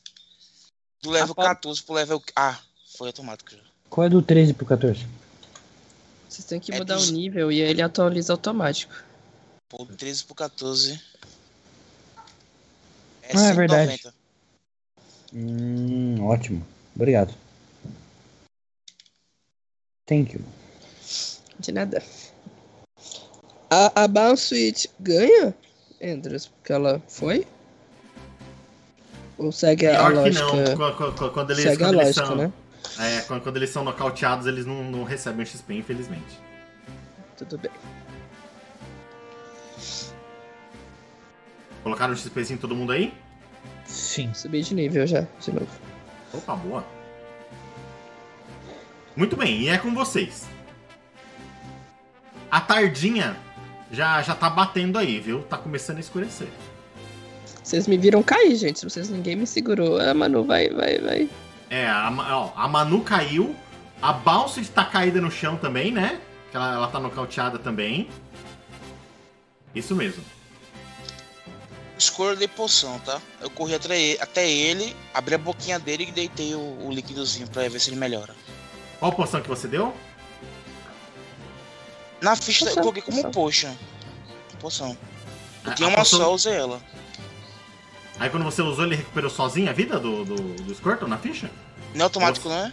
do 1.04 1.12
level 1.12 1.36
pode- 1.36 1.48
14 1.50 1.84
pro 1.84 1.94
level. 1.94 2.24
Ah, 2.36 2.60
foi 2.98 3.08
automático 3.08 3.52
já. 3.52 3.62
Qual 3.90 4.08
é 4.08 4.10
do 4.10 4.24
13 4.24 4.54
pro 4.56 4.66
14? 4.66 5.06
Vocês 6.28 6.46
têm 6.46 6.60
que 6.60 6.74
É 6.74 6.80
mudar 6.80 6.96
dos- 6.96 7.10
o 7.10 7.14
nível 7.14 7.52
e 7.52 7.62
ele 7.62 7.82
atualiza 7.84 8.34
automático. 8.34 8.92
Pô, 9.70 9.86
13 9.86 10.24
pro 10.24 10.34
14. 10.34 11.00
É 13.22 13.38
Ah, 13.38 13.50
é 13.50 13.54
verdade. 13.54 13.92
190. 14.02 14.14
Hum, 15.32 16.24
ótimo. 16.26 16.66
Obrigado. 16.96 17.36
Thank 20.08 20.34
you. 20.34 20.44
De 21.60 21.72
nada. 21.72 22.04
A, 23.70 23.92
a 24.04 24.36
Switch 24.38 24.86
ganha, 25.00 25.54
Andrews, 26.02 26.48
porque 26.48 26.72
ela 26.74 27.02
foi? 27.08 27.46
Ou 29.38 29.52
segue 29.52 29.88
a, 29.88 29.94
a 30.08 30.12
Pior 30.12 30.24
que 30.24 30.38
lógica? 30.40 30.76
não. 30.76 30.92
Qu- 30.96 31.12
qu- 31.14 31.30
Quando 31.32 31.52
eles, 31.52 31.64
Segue 31.64 31.84
a 31.84 31.88
quando 31.88 32.02
eles 32.02 32.16
lógica, 32.18 32.26
são, 32.26 32.36
né? 32.36 32.54
é, 33.00 33.22
quando, 33.22 33.42
quando 33.42 33.58
eles 33.58 33.70
são 33.70 33.84
nocauteados, 33.84 34.48
eles 34.48 34.66
não, 34.66 34.84
não 34.84 35.04
recebem 35.04 35.44
o 35.44 35.46
XP, 35.48 35.74
infelizmente. 35.74 36.40
Tudo 37.38 37.58
bem. 37.58 37.72
Colocaram 41.84 42.14
o 42.14 42.18
XP 42.18 42.42
em 42.54 42.58
todo 42.58 42.76
mundo 42.76 42.92
aí? 42.92 43.14
Sim. 43.86 44.34
Subi 44.34 44.62
de 44.62 44.74
nível 44.74 45.06
já, 45.06 45.28
de 45.40 45.52
novo. 45.52 45.68
Opa, 46.34 46.56
boa. 46.56 46.84
Muito 49.16 49.36
bem, 49.36 49.62
e 49.62 49.70
é 49.70 49.78
com 49.78 49.94
vocês. 49.94 50.46
A 52.50 52.60
tardinha 52.62 53.38
já, 53.92 54.22
já 54.22 54.36
tá 54.36 54.50
batendo 54.50 54.98
aí, 54.98 55.20
viu? 55.20 55.44
Tá 55.44 55.58
começando 55.58 55.98
a 55.98 56.02
escurecer. 56.02 56.48
Vocês 57.64 57.88
me 57.88 57.98
viram 57.98 58.22
cair, 58.22 58.56
gente. 58.56 58.80
Se 58.80 58.86
vocês 58.86 59.10
ninguém 59.10 59.36
me 59.36 59.48
segurou. 59.48 60.00
Ah, 60.00 60.14
Manu, 60.14 60.44
vai, 60.44 60.70
vai, 60.70 61.00
vai. 61.00 61.30
É, 61.70 61.88
a, 61.88 62.14
ó, 62.32 62.52
a 62.56 62.68
Manu 62.68 63.02
caiu. 63.02 63.56
A 64.02 64.14
Bounce 64.14 64.64
tá 64.66 64.86
caída 64.86 65.20
no 65.20 65.32
chão 65.32 65.58
também, 65.58 65.92
né? 65.92 66.20
Que 66.52 66.58
ela, 66.58 66.74
ela 66.76 66.88
tá 66.88 67.00
nocauteada 67.00 67.58
também. 67.58 68.10
Isso 69.74 69.96
mesmo. 69.96 70.24
Squirrel 71.98 72.36
dei 72.36 72.48
poção, 72.48 73.00
tá? 73.00 73.22
Eu 73.42 73.50
corri 73.50 73.74
até 73.74 74.00
ele, 74.00 74.22
até 74.22 74.50
ele 74.50 74.96
abri 75.14 75.36
a 75.36 75.38
boquinha 75.38 75.80
dele 75.80 76.06
e 76.08 76.12
deitei 76.12 76.54
o, 76.54 76.60
o 76.60 76.92
líquidozinho 76.92 77.48
pra 77.48 77.68
ver 77.70 77.80
se 77.80 77.90
ele 77.90 77.98
melhora. 77.98 78.36
Qual 79.00 79.12
poção 79.14 79.42
que 79.42 79.48
você 79.48 79.68
deu? 79.68 79.94
Na 82.26 82.36
ficha 82.36 82.64
eu 82.66 82.70
Poção, 82.70 82.82
coloquei 82.82 83.04
como 83.04 83.18
poção. 83.18 83.32
potion. 83.32 83.76
Poção. 84.60 84.98
A- 85.64 85.70
Eu 85.70 85.76
tinha 85.76 85.90
uma 85.90 85.98
poção- 86.00 86.18
só, 86.20 86.34
usei 86.34 86.54
ela. 86.56 86.82
Aí 88.20 88.32
quando 88.32 88.44
você 88.44 88.64
usou, 88.64 88.84
ele 88.84 88.96
recuperou 88.96 89.30
sozinho 89.30 89.70
a 89.70 89.74
vida 89.74 90.00
do, 90.00 90.26
do, 90.26 90.36
do 90.36 90.74
Squirtle 90.74 91.08
na 91.08 91.20
ficha? 91.20 91.52
Não 91.94 92.02
é 92.02 92.04
automático, 92.06 92.50
não 92.50 92.56
é? 92.56 92.72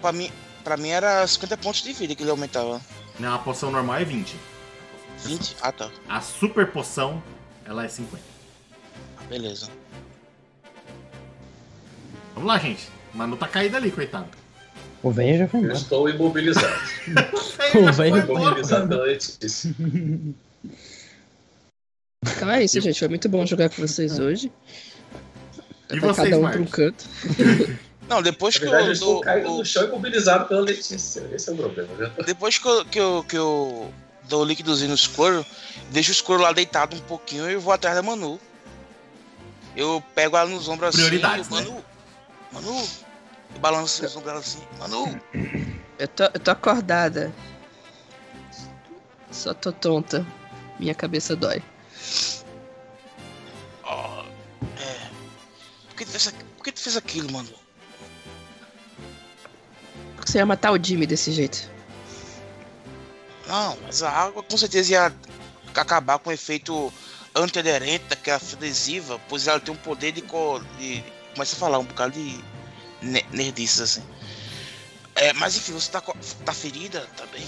Pra 0.00 0.10
mim, 0.10 0.32
pra 0.64 0.76
mim 0.76 0.88
era 0.88 1.24
50 1.24 1.56
pontos 1.58 1.80
de 1.82 1.92
vida 1.92 2.12
que 2.16 2.24
ele 2.24 2.30
aumentava. 2.30 2.80
Não, 3.20 3.32
a 3.32 3.38
poção 3.38 3.70
normal 3.70 3.96
é 3.98 4.04
20. 4.04 4.34
20? 5.18 5.56
Ah, 5.62 5.70
tá. 5.70 5.90
A 6.08 6.20
super 6.20 6.66
poção, 6.72 7.22
ela 7.64 7.84
é 7.84 7.88
50. 7.88 8.20
Ah, 9.18 9.22
Beleza. 9.28 9.68
Vamos 12.34 12.48
lá, 12.48 12.58
gente. 12.58 12.88
Manu 13.14 13.36
tá 13.36 13.46
caída 13.46 13.76
ali, 13.76 13.92
coitado. 13.92 14.41
O 15.02 15.10
velho 15.10 15.38
já 15.38 15.48
foi 15.48 15.60
Eu 15.60 15.64
embora. 15.64 15.78
estou 15.78 16.08
imobilizado. 16.08 16.80
Já 17.72 17.90
vai 17.92 18.10
foi 18.10 18.20
imobilizado 18.20 18.88
pela 18.88 19.04
Letícia. 19.04 19.74
Então 22.24 22.50
é 22.50 22.62
isso, 22.64 22.80
gente. 22.80 22.98
Foi 22.98 23.08
muito 23.08 23.28
bom 23.28 23.44
jogar 23.46 23.68
com 23.70 23.82
vocês 23.82 24.18
hoje. 24.18 24.52
E 25.90 25.98
Vai 25.98 26.12
vocês, 26.12 26.28
cada 26.30 26.38
um 26.38 26.50
pra 26.50 26.60
um 26.60 26.64
canto. 26.66 27.04
Não, 28.08 28.22
depois 28.22 28.54
Na 28.54 28.60
que 28.60 28.64
verdade, 28.66 28.84
eu 28.84 28.88
eu 28.88 28.92
estou 28.92 29.24
dou. 29.24 29.54
o- 29.54 29.58
no 29.58 29.64
chão 29.64 29.84
imobilizado 29.88 30.46
pela 30.46 30.60
Letícia. 30.60 31.22
Esse 31.32 31.48
é 31.50 31.52
o 31.52 31.56
problema. 31.56 31.88
Eu 31.98 32.10
tô- 32.10 32.22
Depois 32.22 32.58
que 32.58 32.68
eu, 32.68 32.84
que 32.84 33.00
eu, 33.00 33.24
que 33.28 33.36
eu 33.38 33.92
dou 34.28 34.42
o 34.42 34.44
líquidozinho 34.44 34.90
no 34.90 34.96
Squirrel, 34.96 35.44
deixo 35.90 36.10
o 36.10 36.14
Squirrel 36.14 36.42
lá 36.42 36.52
deitado 36.52 36.94
um 36.96 37.00
pouquinho 37.00 37.50
e 37.50 37.56
vou 37.56 37.72
atrás 37.72 37.96
da 37.96 38.02
Manu. 38.02 38.38
Eu 39.76 40.02
pego 40.14 40.36
ela 40.36 40.48
nos 40.48 40.68
ombros 40.68 40.90
assim. 40.90 40.98
Prioridades, 40.98 41.48
eu, 41.48 41.56
Manu, 41.56 41.84
Manu. 42.52 42.88
Eu 43.54 43.60
balanço 43.60 44.04
os 44.04 44.16
ombros 44.16 44.38
assim. 44.38 44.62
Manu. 44.78 45.20
Eu 45.98 46.08
tô, 46.08 46.24
eu 46.24 46.40
tô 46.40 46.50
acordada. 46.50 47.32
Só 49.30 49.54
tô 49.54 49.72
tonta. 49.72 50.26
Minha 50.78 50.94
cabeça 50.94 51.36
dói. 51.36 51.62
ó, 53.84 54.24
é. 54.78 55.10
Por 55.88 55.96
que, 55.96 56.04
tu 56.04 56.10
fez, 56.10 56.34
por 56.56 56.64
que 56.64 56.72
tu 56.72 56.80
fez 56.80 56.96
aquilo, 56.96 57.30
Manu? 57.32 57.52
Você 60.24 60.38
ia 60.38 60.46
matar 60.46 60.72
o 60.72 60.82
Jimmy 60.82 61.06
desse 61.06 61.30
jeito? 61.32 61.70
Não, 63.46 63.76
mas 63.82 64.02
a 64.02 64.10
água 64.10 64.42
com 64.42 64.56
certeza 64.56 64.92
ia 64.92 65.14
acabar 65.74 66.18
com 66.18 66.30
o 66.30 66.32
efeito 66.32 66.92
antiaderente 67.34 68.04
daquela 68.08 68.38
fita 68.38 68.56
adesiva, 68.56 69.20
pois 69.28 69.46
ela 69.46 69.60
tem 69.60 69.74
um 69.74 69.76
poder 69.76 70.12
de, 70.12 70.22
co- 70.22 70.60
de 70.78 71.02
começa 71.34 71.56
a 71.56 71.58
falar 71.58 71.78
um 71.78 71.84
bocado 71.84 72.12
de 72.12 72.42
nerdices 73.02 73.80
assim. 73.80 74.02
É, 75.14 75.32
mas 75.34 75.56
enfim, 75.56 75.72
você 75.72 75.90
tá, 75.90 76.00
tá 76.00 76.52
ferida, 76.52 77.06
tá 77.16 77.26
bem? 77.26 77.46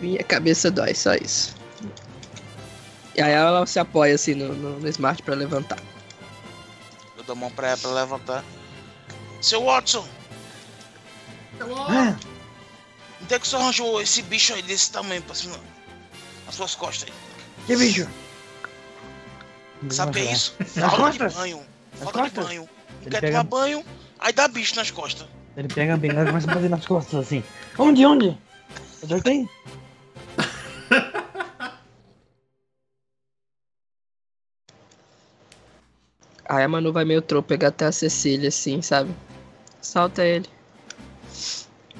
Minha 0.00 0.22
cabeça 0.22 0.70
dói, 0.70 0.94
só 0.94 1.14
isso. 1.14 1.56
E 3.16 3.20
aí 3.20 3.32
ela 3.32 3.66
se 3.66 3.78
apoia 3.78 4.14
assim 4.14 4.34
no, 4.34 4.54
no, 4.54 4.78
no 4.78 4.88
smart 4.88 5.22
pra 5.22 5.34
levantar. 5.34 5.78
Eu 7.16 7.24
dou 7.24 7.32
a 7.32 7.36
mão 7.36 7.50
pra 7.50 7.68
ela 7.68 7.76
pra 7.76 7.90
levantar. 7.90 8.44
Seu 9.40 9.64
Watson, 9.64 10.06
Ah, 11.60 12.16
onde 13.22 13.34
é 13.34 13.38
que 13.38 13.46
você 13.48 13.56
arranjou 13.56 14.00
esse 14.00 14.22
bicho 14.22 14.54
aí 14.54 14.62
desse 14.62 14.90
tamanho 14.90 15.22
pra 15.22 15.34
cima? 15.34 15.58
Nas 16.46 16.54
suas 16.54 16.74
costas 16.74 17.08
aí. 17.08 17.14
Que 17.66 17.76
bicho? 17.76 18.08
Sabe 19.90 20.10
o 20.10 20.14
que 20.14 20.28
é 20.28 20.32
isso? 20.32 20.54
Falta 20.74 21.10
de 21.10 21.34
banho. 21.34 21.62
Falta 22.00 22.22
de 22.22 22.30
banho. 22.30 22.68
Ele 23.08 23.14
quer 23.14 23.20
pega- 23.20 23.38
tomar 23.38 23.44
banho, 23.44 23.84
aí 24.18 24.32
dá 24.32 24.46
bicho 24.48 24.76
nas 24.76 24.90
costas. 24.90 25.26
Ele 25.56 25.68
pega 25.68 25.94
a 25.94 25.96
bengala 25.96 26.24
e 26.24 26.26
começa 26.28 26.50
a 26.50 26.54
bater 26.54 26.70
nas 26.70 26.86
costas 26.86 27.20
assim. 27.26 27.42
Onde, 27.78 28.04
onde? 28.06 28.38
Acertei? 29.02 29.48
Aí 36.48 36.64
a 36.64 36.68
Manu 36.68 36.92
vai 36.92 37.04
meio 37.04 37.20
trôpega 37.20 37.68
até 37.68 37.86
a 37.86 37.92
Cecília, 37.92 38.48
assim, 38.48 38.80
sabe? 38.80 39.14
Salta 39.82 40.24
ele. 40.24 40.46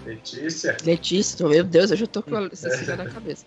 Letícia. 0.06 0.76
Letícia, 0.84 1.46
meu 1.46 1.62
Deus, 1.64 1.90
eu 1.90 1.96
já 1.98 2.06
tô 2.06 2.22
com 2.22 2.34
a 2.36 2.50
Cecília 2.56 2.96
na 2.96 3.06
cabeça. 3.06 3.44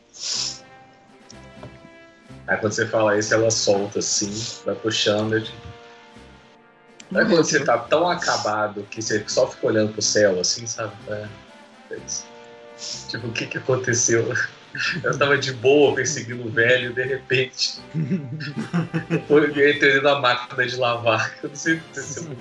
Aí 2.47 2.57
quando 2.57 2.73
você 2.73 2.85
fala 2.87 3.17
isso, 3.17 3.33
ela 3.33 3.49
solta 3.49 3.99
assim, 3.99 4.31
vai 4.65 4.75
puxando. 4.75 5.37
eu- 5.37 5.43
Aí 5.43 5.70
Morreu, 7.11 7.27
quando 7.27 7.43
você 7.43 7.63
tá 7.63 7.77
tão 7.77 8.09
acabado 8.09 8.87
que 8.89 9.01
você 9.01 9.23
só 9.27 9.47
fica 9.47 9.67
olhando 9.67 9.91
pro 9.91 10.01
céu, 10.01 10.39
assim, 10.39 10.65
sabe? 10.65 10.93
É, 11.09 11.27
é. 11.91 11.97
Tipo, 13.09 13.27
o 13.27 13.31
que 13.31 13.45
que 13.45 13.57
aconteceu? 13.57 14.33
Eu 15.03 15.17
tava 15.17 15.37
de 15.37 15.51
boa 15.51 15.93
perseguindo 15.93 16.47
o 16.47 16.49
velho 16.49 16.91
e 16.91 16.93
de 16.93 17.03
repente. 17.03 17.77
eu 19.29 19.69
entrei 19.69 19.99
na 19.99 20.17
máquina 20.17 20.65
de 20.65 20.77
lavar. 20.77 21.35
Eu 21.43 21.49
não 21.49 21.55
sei 21.57 21.73
o 21.73 21.79
que 21.79 21.83
aconteceu. 21.83 22.37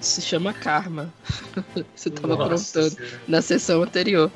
Se 0.00 0.22
chama 0.22 0.54
karma. 0.54 1.12
Você 1.94 2.08
tava 2.08 2.32
aprontando 2.32 2.96
na 3.28 3.42
sessão 3.42 3.82
anterior. 3.82 4.30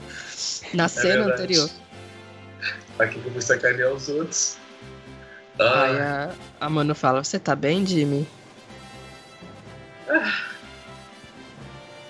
Na 0.75 0.87
cena 0.87 1.25
verdade. 1.25 1.33
anterior. 1.33 1.71
Pra 2.99 3.09
que 3.09 3.17
eu 3.17 3.33
vou 3.33 3.41
sacanear 3.41 3.91
os 3.91 4.07
outros? 4.11 4.59
Aí 5.59 5.99
Ah, 5.99 6.35
a, 6.61 6.67
a 6.67 6.69
Manu 6.69 6.95
fala, 6.95 7.25
você 7.25 7.39
tá 7.39 7.57
bem, 7.57 7.87
Jimmy? 7.87 8.29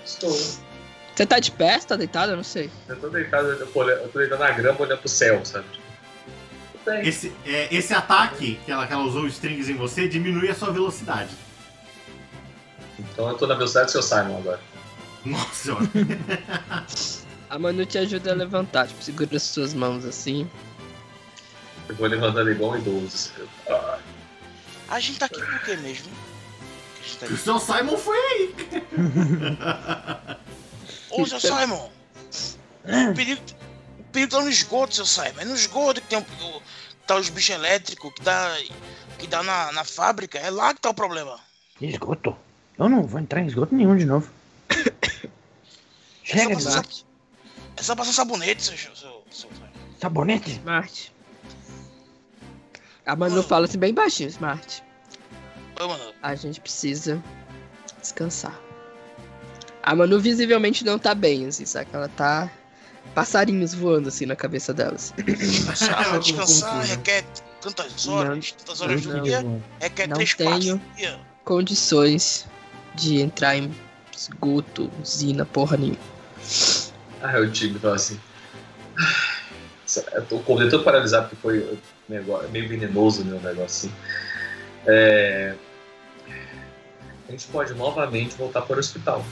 Estou. 0.04 0.30
Você 0.30 1.26
tá 1.26 1.38
de 1.38 1.50
pé? 1.52 1.78
Você 1.78 1.86
tá 1.86 1.96
deitado? 1.96 2.32
Eu 2.32 2.36
não 2.36 2.44
sei. 2.44 2.70
Eu 2.88 2.96
tô 3.00 3.08
deitado, 3.08 3.46
eu 3.48 3.66
tô, 3.66 3.78
olhando- 3.80 4.00
eu 4.02 4.08
tô 4.08 4.18
deitado 4.18 4.40
na 4.40 4.50
grama 4.50 4.80
olhando 4.80 4.98
pro 4.98 5.08
céu, 5.08 5.44
sabe? 5.44 5.66
Esse, 7.02 7.32
é, 7.46 7.74
esse 7.74 7.94
ataque 7.94 8.60
que 8.64 8.70
ela, 8.70 8.86
que 8.86 8.92
ela 8.92 9.04
usou 9.04 9.26
strings 9.28 9.68
em 9.70 9.74
você 9.74 10.06
diminui 10.06 10.50
a 10.50 10.54
sua 10.54 10.70
velocidade. 10.70 11.30
Então 12.98 13.28
eu 13.28 13.36
tô 13.38 13.46
na 13.46 13.54
velocidade 13.54 13.86
do 13.86 13.92
seu 13.92 14.02
Simon 14.02 14.38
agora. 14.38 14.60
Nossa 15.24 15.54
senhora. 15.54 15.84
A 17.48 17.58
Manu 17.58 17.86
te 17.86 17.96
ajuda 17.98 18.32
a 18.32 18.34
levantar, 18.34 18.88
tipo, 18.88 19.02
segura 19.02 19.36
as 19.36 19.42
suas 19.44 19.72
mãos 19.72 20.04
assim. 20.04 20.50
Eu 21.88 21.94
vou 21.94 22.08
levantando 22.08 22.50
igual 22.50 22.72
um 22.72 22.78
idoso. 22.78 23.30
Ah, 23.68 23.98
A 24.88 24.98
gente 24.98 25.20
tá 25.20 25.26
aqui 25.26 25.40
por 25.40 25.60
quê 25.60 25.76
mesmo? 25.76 26.10
A 27.04 27.06
gente 27.06 27.18
tá 27.18 27.26
o 27.26 27.36
seu 27.36 27.58
Simon 27.58 27.98
foi 27.98 28.16
aí. 28.16 28.54
Ô, 31.10 31.26
seu 31.26 31.38
Simon! 31.40 31.90
O 33.10 33.14
perigo, 33.14 33.40
o 34.00 34.04
perigo 34.04 34.30
tá 34.32 34.40
no 34.40 34.48
esgoto, 34.48 34.94
seu 34.94 35.06
Simon. 35.06 35.40
É 35.40 35.44
no 35.44 35.54
esgoto 35.54 36.00
que 36.00 36.06
tem 36.08 36.18
o, 36.18 36.22
o- 36.22 36.62
tá 37.06 37.16
os 37.16 37.28
bichos 37.28 37.54
elétricos, 37.54 38.12
que 38.14 38.22
dá, 38.22 38.56
que 39.18 39.26
dá 39.26 39.42
na, 39.42 39.72
na 39.72 39.84
fábrica. 39.84 40.38
É 40.38 40.50
lá 40.50 40.72
que 40.74 40.80
tá 40.80 40.90
o 40.90 40.94
problema. 40.94 41.38
Esgoto. 41.80 42.36
Eu 42.78 42.88
não 42.88 43.02
vou 43.02 43.20
entrar 43.20 43.40
em 43.42 43.46
esgoto 43.46 43.74
nenhum 43.74 43.96
de 43.96 44.04
novo. 44.06 44.30
Chega 46.22 46.56
de 46.56 46.66
Essa 46.66 46.76
lá. 46.78 46.84
É 47.76 47.82
só 47.82 47.94
passar 47.94 48.12
sabonete, 48.12 48.62
seu, 48.62 48.76
seu, 48.78 49.22
seu. 49.30 49.50
Sabonete? 50.00 50.52
Smart. 50.52 51.12
A 53.04 53.14
Manu 53.16 53.42
fala 53.42 53.66
assim, 53.66 53.78
bem 53.78 53.92
baixinho, 53.92 54.28
Smart. 54.30 54.82
A 56.22 56.34
gente 56.34 56.60
precisa 56.60 57.22
descansar. 58.00 58.60
A 59.82 59.94
Manu 59.94 60.18
visivelmente 60.20 60.84
não 60.84 60.98
tá 60.98 61.14
bem, 61.14 61.46
assim, 61.46 61.66
sabe? 61.66 61.86
Que 61.90 61.96
Ela 61.96 62.08
tá. 62.08 62.50
Passarinhos 63.14 63.74
voando 63.74 64.08
assim 64.08 64.24
na 64.26 64.34
cabeça 64.34 64.72
delas. 64.72 65.12
descansar, 65.24 66.18
descansar 66.20 66.82
requer 66.84 67.24
tantas 67.60 68.08
horas, 68.08 68.52
tantas 68.52 68.80
horas 68.80 69.02
do 69.02 69.12
não. 69.16 69.22
dia, 69.22 69.62
requer 69.80 70.06
Não 70.08 70.14
três 70.16 70.34
tenho. 70.34 70.80
dia. 70.96 71.20
Condições 71.44 72.46
de 72.94 73.20
entrar 73.20 73.56
em 73.56 73.70
esgoto, 74.16 74.90
usina, 75.02 75.44
porra 75.44 75.76
nenhuma. 75.76 75.98
Aí 77.20 77.42
o 77.42 77.50
time 77.52 77.78
fala 77.78 77.96
assim. 77.96 78.18
"Ah, 78.98 80.12
Eu 80.14 80.22
tô 80.26 80.38
dedo 80.56 80.70
todo 80.70 80.82
paralisado 80.84 81.28
porque 81.28 81.42
foi 81.42 81.60
um 81.60 81.78
negócio, 82.08 82.48
meio 82.50 82.68
venenoso 82.68 83.22
né, 83.22 83.32
o 83.36 83.40
negócio 83.40 83.88
assim. 83.88 83.92
É, 84.86 85.54
A 87.28 87.30
gente 87.30 87.46
pode 87.48 87.74
novamente 87.74 88.36
voltar 88.36 88.62
para 88.62 88.76
o 88.76 88.78
hospital. 88.78 89.24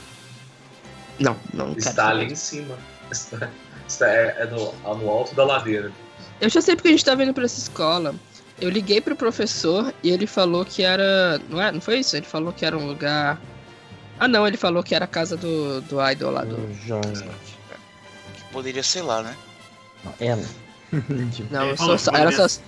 Não, 1.19 1.37
não. 1.53 1.73
Está 1.73 2.09
ali 2.09 2.25
em 2.25 2.35
cima. 2.35 2.77
Está, 3.11 3.49
está- 3.87 4.07
é, 4.09 4.35
é 4.39 4.45
no, 4.45 4.73
no 4.95 5.09
alto 5.09 5.35
da 5.35 5.43
ladeira. 5.45 5.91
Eu 6.41 6.49
já 6.49 6.61
sei 6.61 6.75
porque 6.75 6.87
a 6.89 6.91
gente 6.91 7.05
tá 7.05 7.13
vindo 7.15 7.33
pra 7.33 7.45
essa 7.45 7.59
escola. 7.59 8.15
Eu 8.59 8.69
liguei 8.69 8.99
pro 9.01 9.15
professor 9.15 9.93
e 10.03 10.09
ele 10.09 10.25
falou 10.27 10.65
que 10.65 10.83
era. 10.83 11.39
Não, 11.49 11.61
é? 11.61 11.71
não 11.71 11.81
foi 11.81 11.99
isso? 11.99 12.15
Ele 12.15 12.25
falou 12.25 12.51
que 12.51 12.65
era 12.65 12.77
um 12.77 12.85
lugar. 12.87 13.39
Ah, 14.19 14.27
não, 14.27 14.47
ele 14.47 14.57
falou 14.57 14.83
que 14.83 14.95
era 14.95 15.05
a 15.05 15.07
casa 15.07 15.35
do, 15.35 15.81
do 15.81 16.09
idol 16.09 16.31
lá 16.31 16.43
do. 16.43 16.55
O 16.55 16.73
Jorge. 16.73 17.23
Que 18.35 18.43
poderia 18.51 18.83
ser 18.83 19.01
lá, 19.01 19.21
né? 19.21 19.35
Não, 20.03 20.13
ela. 20.19 20.43
Não, 21.49 21.63
Ele 21.63 21.71
eu 21.71 21.77
falou 21.77 21.97
sou, 21.97 22.13
que 22.13 22.19
era 22.19 22.31
só. 22.31 22.61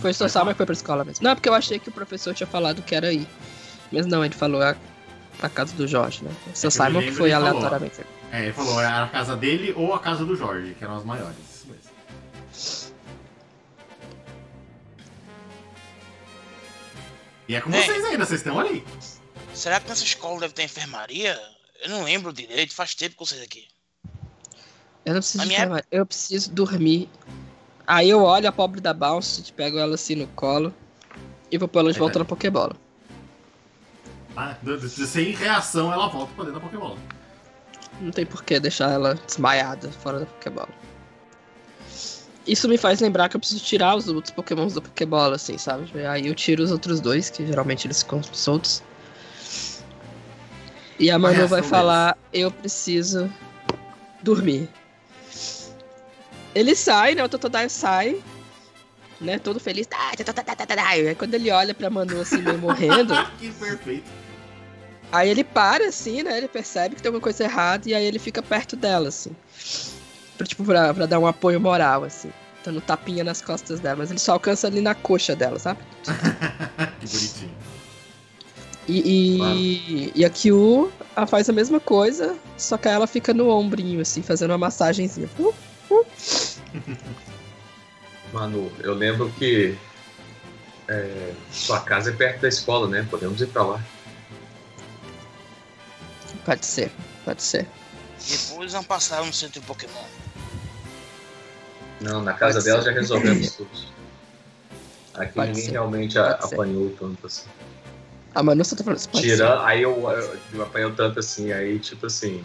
Foi 0.00 0.12
só 0.12 0.28
sal, 0.28 0.44
mas 0.44 0.56
foi 0.56 0.66
pra 0.66 0.72
escola 0.74 1.04
mesmo. 1.04 1.22
Não, 1.24 1.30
é 1.30 1.34
porque 1.34 1.48
eu 1.48 1.54
achei 1.54 1.78
que 1.78 1.88
o 1.88 1.92
professor 1.92 2.34
tinha 2.34 2.46
falado 2.46 2.82
que 2.82 2.94
era 2.94 3.08
aí. 3.08 3.26
Mas 3.92 4.06
não, 4.06 4.24
ele 4.24 4.34
falou 4.34 4.60
a, 4.62 4.76
a 5.40 5.48
casa 5.48 5.74
do 5.74 5.86
Jorge, 5.86 6.24
né? 6.24 6.30
O 6.52 6.56
seu 6.56 6.68
É 6.68 6.70
Simon 6.70 7.00
que 7.00 7.12
foi 7.12 7.30
ele 7.30 7.40
falou. 7.40 7.48
aleatoriamente. 7.50 8.00
É, 8.32 8.42
ele 8.44 8.52
falou, 8.52 8.80
era 8.80 9.04
a 9.04 9.08
casa 9.08 9.36
dele 9.36 9.72
ou 9.76 9.94
a 9.94 9.98
casa 10.00 10.24
do 10.24 10.34
Jorge, 10.36 10.74
que 10.74 10.82
eram 10.84 10.96
as 10.96 11.04
maiores. 11.04 11.36
E 17.48 17.54
é 17.54 17.60
com 17.60 17.70
É. 17.70 17.82
vocês 17.82 18.04
ainda, 18.04 18.24
vocês 18.24 18.40
estão 18.40 18.58
ali. 18.58 18.84
Será 19.52 19.78
que 19.80 19.88
nessa 19.88 20.04
escola 20.04 20.40
deve 20.40 20.54
ter 20.54 20.64
enfermaria? 20.64 21.38
Eu 21.82 21.90
não 21.90 22.02
lembro 22.04 22.32
direito, 22.32 22.74
faz 22.74 22.94
tempo 22.94 23.16
que 23.16 23.26
sei 23.28 23.40
daqui. 23.40 23.68
Eu 25.04 25.12
não 25.12 25.20
preciso 25.20 25.42
A 25.42 25.46
de 25.46 25.48
minha- 25.48 25.84
eu 25.90 26.06
preciso 26.06 26.50
dormir. 26.50 27.08
Aí 27.86 28.08
eu 28.10 28.22
olho 28.22 28.48
a 28.48 28.52
pobre 28.52 28.80
da 28.80 28.94
Bounce, 28.94 29.52
pego 29.52 29.78
ela 29.78 29.94
assim 29.94 30.14
no 30.14 30.26
colo 30.28 30.72
e 31.50 31.58
vou 31.58 31.68
pôr 31.68 31.80
ela 31.80 31.92
de 31.92 31.98
É. 31.98 32.00
volta 32.00 32.18
na 32.18 32.24
Pokébola. 32.24 32.74
Do- 34.62 34.88
Sem 34.88 35.32
reação, 35.32 35.92
ela 35.92 36.08
volta 36.08 36.32
pra 36.34 36.44
dentro 36.44 36.60
da 36.60 36.66
Pokébola. 36.66 36.96
Não 38.00 38.10
tem 38.10 38.26
por 38.26 38.42
que 38.42 38.58
deixar 38.58 38.90
ela 38.90 39.14
desmaiada 39.14 39.90
fora 39.92 40.20
da 40.20 40.26
Pokébola. 40.26 40.68
Isso 42.46 42.68
me 42.68 42.76
faz 42.76 43.00
lembrar 43.00 43.28
que 43.28 43.36
eu 43.36 43.40
preciso 43.40 43.64
tirar 43.64 43.94
os 43.96 44.08
outros 44.08 44.34
Pokémons 44.34 44.74
da 44.74 44.80
Pokébola, 44.80 45.36
assim, 45.36 45.56
sabe? 45.56 45.86
Aí 46.06 46.26
eu 46.26 46.34
tiro 46.34 46.62
os 46.62 46.70
outros 46.72 47.00
dois, 47.00 47.30
que 47.30 47.46
geralmente 47.46 47.86
eles 47.86 48.02
ficam 48.02 48.22
soltos. 48.22 48.82
E 50.98 51.10
a 51.10 51.18
Manu 51.18 51.46
vai 51.48 51.60
reação 51.60 51.70
falar: 51.70 52.18
Eu 52.32 52.50
preciso 52.50 53.32
dormir. 54.22 54.68
Ele 56.54 56.74
sai, 56.74 57.14
né? 57.14 57.24
O 57.24 57.28
Totodile 57.28 57.68
sai, 57.68 58.22
né? 59.20 59.38
Todo 59.38 59.58
feliz. 59.58 59.88
Aí 60.76 61.14
quando 61.14 61.34
ele 61.34 61.50
olha 61.50 61.74
pra 61.74 61.90
Manu 61.90 62.20
assim, 62.20 62.42
meio 62.42 62.58
morrendo. 62.58 63.14
que 63.38 63.50
perfeito. 63.50 64.10
Aí 65.12 65.28
ele 65.28 65.44
para, 65.44 65.88
assim, 65.88 66.22
né? 66.22 66.36
Ele 66.38 66.48
percebe 66.48 66.96
que 66.96 67.02
tem 67.02 67.08
alguma 67.08 67.22
coisa 67.22 67.44
errada 67.44 67.88
e 67.88 67.94
aí 67.94 68.04
ele 68.04 68.18
fica 68.18 68.42
perto 68.42 68.74
dela, 68.74 69.08
assim. 69.08 69.30
Pra, 70.36 70.46
tipo, 70.46 70.64
pra, 70.64 70.92
pra 70.92 71.06
dar 71.06 71.18
um 71.20 71.26
apoio 71.26 71.60
moral, 71.60 72.02
assim. 72.04 72.32
Dando 72.64 72.80
tapinha 72.80 73.22
nas 73.22 73.40
costas 73.40 73.78
dela. 73.78 73.96
Mas 73.96 74.10
ele 74.10 74.18
só 74.18 74.32
alcança 74.32 74.66
ali 74.66 74.80
na 74.80 74.94
coxa 74.94 75.36
dela, 75.36 75.58
sabe? 75.58 75.78
que 77.00 77.06
bonitinho. 77.06 77.54
E, 78.86 80.12
e, 80.12 80.12
e 80.14 80.24
a 80.24 80.30
Kyu 80.30 80.92
ela 81.16 81.26
faz 81.26 81.48
a 81.48 81.52
mesma 81.52 81.80
coisa, 81.80 82.36
só 82.58 82.76
que 82.76 82.88
ela 82.88 83.06
fica 83.06 83.32
no 83.32 83.48
ombrinho, 83.48 84.00
assim, 84.00 84.20
fazendo 84.20 84.50
uma 84.50 84.58
massagenzinha. 84.58 85.28
Uh, 85.38 85.54
Manu, 88.32 88.70
eu 88.80 88.94
lembro 88.94 89.30
que 89.38 89.76
é, 90.88 91.32
sua 91.52 91.80
casa 91.80 92.10
é 92.10 92.12
perto 92.12 92.40
da 92.40 92.48
escola, 92.48 92.88
né? 92.88 93.06
Podemos 93.08 93.40
ir 93.40 93.46
pra 93.46 93.62
lá. 93.62 93.80
Pode 96.44 96.66
ser, 96.66 96.90
pode 97.24 97.42
ser. 97.42 97.66
Depois 98.28 98.72
vão 98.72 98.82
passar 98.84 99.24
no 99.24 99.32
centro 99.32 99.60
de 99.60 99.66
Pokémon. 99.66 100.04
Não, 102.00 102.22
na 102.22 102.32
casa 102.34 102.54
Pode 102.54 102.64
dela 102.64 102.82
ser. 102.82 102.90
já 102.92 102.92
resolvemos 103.00 103.52
tudo. 103.56 103.70
Aqui 105.14 105.34
Pode 105.34 105.48
ninguém 105.48 105.64
ser. 105.66 105.70
realmente 105.72 106.18
a- 106.18 106.32
apanhou 106.32 106.90
tanto 106.98 107.26
assim. 107.26 107.46
A 108.34 108.42
Manu 108.42 108.64
só 108.64 108.74
tá 108.74 108.82
falando 108.82 108.98
isso. 108.98 109.08
Pode 109.10 109.36
ser. 109.36 109.42
Aí 109.60 109.82
eu, 109.82 109.92
eu, 110.10 110.38
eu 110.54 110.62
apanhou 110.62 110.92
tanto 110.92 111.20
assim, 111.20 111.52
aí 111.52 111.78
tipo 111.78 112.06
assim. 112.06 112.44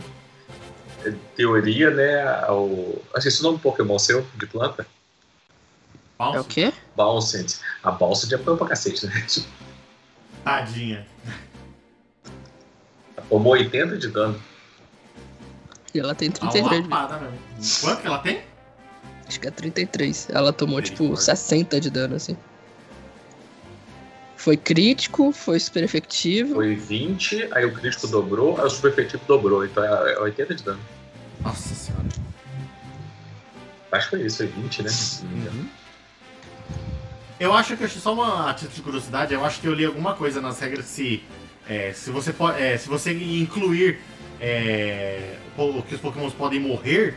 Em 1.06 1.20
Teoria, 1.36 1.90
né? 1.92 2.50
O, 2.50 3.02
acho 3.14 3.24
que 3.24 3.28
esse 3.30 3.38
é 3.38 3.42
o 3.42 3.44
nome 3.44 3.58
do 3.58 3.62
Pokémon 3.62 4.00
seu, 4.00 4.26
de 4.36 4.46
planta. 4.46 4.86
Falso? 6.18 6.38
É 6.38 6.42
o 6.42 6.44
quê? 6.44 6.74
Bounced. 6.96 7.60
A 7.82 7.92
Bounced 7.92 8.34
apanhou 8.34 8.58
pra 8.58 8.68
cacete, 8.68 9.06
né? 9.08 9.26
Tadinha. 10.44 11.08
Tomou 13.30 13.54
80 13.54 13.98
de 13.98 14.08
dano. 14.10 14.42
E 15.94 16.00
ela 16.00 16.14
tem 16.14 16.30
Tá 16.32 16.48
33 16.48 16.86
uma 16.86 17.02
lapada 17.02 17.20
mesmo. 17.20 17.82
Quanto 17.82 18.02
que 18.02 18.08
ela 18.08 18.20
tem? 18.20 18.42
Acho 19.28 19.40
que 19.40 19.48
é 19.48 19.52
33. 19.52 20.28
Ela 20.32 20.52
tomou, 20.52 20.82
tipo, 20.82 21.04
Misericórdia. 21.04 21.36
60 21.36 21.80
de 21.80 21.90
dano, 21.90 22.16
assim. 22.16 22.38
Foi 24.40 24.56
crítico, 24.56 25.34
foi 25.34 25.60
super 25.60 25.84
efetivo. 25.84 26.56
Foi 26.56 26.74
20, 26.74 27.50
aí 27.52 27.66
o 27.66 27.74
crítico 27.74 28.08
dobrou, 28.08 28.58
aí 28.58 28.66
o 28.66 28.70
super 28.70 28.94
efetivo 28.94 29.22
dobrou. 29.28 29.66
Então 29.66 29.84
é 29.84 30.14
é 30.14 30.20
80 30.20 30.56
de 30.56 30.64
dano. 30.64 30.80
Nossa 31.42 31.76
senhora. 31.76 32.06
Acho 33.92 34.10
que 34.10 34.16
foi 34.16 34.26
isso, 34.26 34.38
foi 34.38 34.48
20, 34.48 34.84
né? 34.84 34.90
Engano. 35.36 35.70
Eu 37.38 37.54
acho 37.54 37.76
que, 37.76 37.86
só 37.90 38.14
uma 38.14 38.54
título 38.54 38.76
de 38.76 38.82
curiosidade, 38.82 39.34
eu 39.34 39.44
acho 39.44 39.60
que 39.60 39.68
eu 39.68 39.74
li 39.74 39.84
alguma 39.84 40.14
coisa 40.14 40.40
nas 40.40 40.58
regras 40.62 40.86
se, 40.86 41.22
é, 41.68 41.92
se, 41.92 42.10
você, 42.10 42.32
po- 42.32 42.50
é, 42.52 42.78
se 42.78 42.88
você 42.88 43.12
incluir 43.12 44.00
é, 44.40 45.36
o 45.58 45.82
que 45.82 45.96
os 45.96 46.00
pokémons 46.02 46.34
podem 46.34 46.62
morrer, 46.62 47.14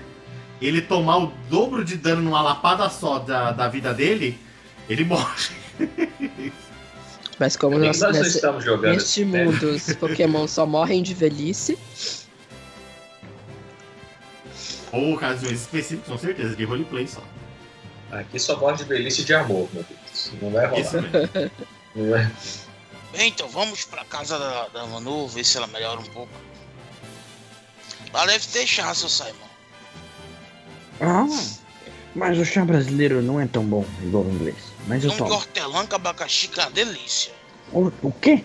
ele 0.61 0.83
tomar 0.83 1.19
o 1.19 1.33
dobro 1.49 1.85
de 1.85 1.97
dano 1.97 2.21
numa 2.21 2.43
lapada 2.43 2.91
só 2.91 3.21
da, 3.21 3.53
da 3.53 3.69
vida 3.69 3.95
dele, 3.95 4.37
ele 4.89 5.05
morre. 5.07 5.55
Mas 7.39 7.57
como 7.57 7.79
nós, 7.79 7.99
nós 8.01 8.17
nesse, 8.17 8.37
estamos 8.37 8.65
jogando. 8.65 8.93
neste 8.95 9.25
né? 9.25 9.45
mundo 9.45 9.71
os 9.71 9.95
Pokémon 9.95 10.47
só 10.47 10.65
morrem 10.67 11.03
de 11.03 11.15
velhice, 11.15 11.79
Ou 14.93 15.15
ocasiões 15.15 15.63
específicas, 15.63 16.07
com 16.07 16.19
certeza, 16.19 16.55
de 16.55 16.65
roleplay 16.65 17.07
só. 17.09 17.23
Aqui 18.11 18.39
só 18.39 18.59
morre 18.59 18.77
de 18.77 18.85
velhice 18.85 19.23
e 19.23 19.25
de 19.25 19.33
amor, 19.35 19.67
meu 19.73 19.83
Deus. 19.85 20.33
Não 20.41 20.51
vai 20.51 20.81
Isso 20.81 20.97
rolar. 20.99 21.11
mesmo. 21.11 21.51
Vai- 22.11 22.33
Bem, 23.13 23.29
então 23.29 23.47
vamos 23.49 23.85
pra 23.85 24.05
casa 24.07 24.39
da, 24.39 24.69
da 24.69 24.87
Manu, 24.87 25.29
ver 25.29 25.45
se 25.45 25.59
ela 25.59 25.67
melhora 25.67 26.01
um 26.01 26.05
pouco. 26.05 26.33
Ela 28.13 28.27
deve 28.27 28.47
ter 28.47 28.67
chá, 28.67 28.95
seu 28.95 29.09
Simon. 29.09 29.33
Ah, 31.01 31.27
mas 32.15 32.39
o 32.39 32.45
chá 32.45 32.65
brasileiro 32.65 33.21
não 33.23 33.39
é 33.41 33.47
tão 33.47 33.65
bom 33.65 33.85
igual 34.03 34.25
o 34.25 34.31
inglês. 34.31 34.72
Mas 34.87 35.05
eu 35.05 35.11
de 35.11 35.17
tomo. 35.19 35.33
hortelã 35.33 35.87
com 35.87 35.97
abacaxi, 35.97 36.49
que 36.49 36.61
é 36.61 36.65
uma 36.65 36.71
delícia. 36.71 37.33
O, 37.73 37.93
o 38.03 38.13
quê? 38.13 38.45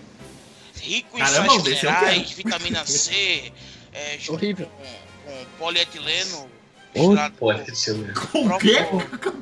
Rico 0.79 1.17
em 1.17 1.19
Caramba, 1.19 1.49
sais 1.49 1.63
desse 1.63 1.85
eu 1.85 1.91
minerais, 1.91 2.31
vitamina 2.31 2.85
C, 2.85 3.51
é, 3.93 4.19
Horrível. 4.29 4.67
Com, 4.67 5.31
com 5.31 5.45
polietileno, 5.57 6.47
Pô, 6.93 7.15
com 7.39 7.51
é- 7.51 8.55
o 8.55 8.57
quê? 8.59 8.87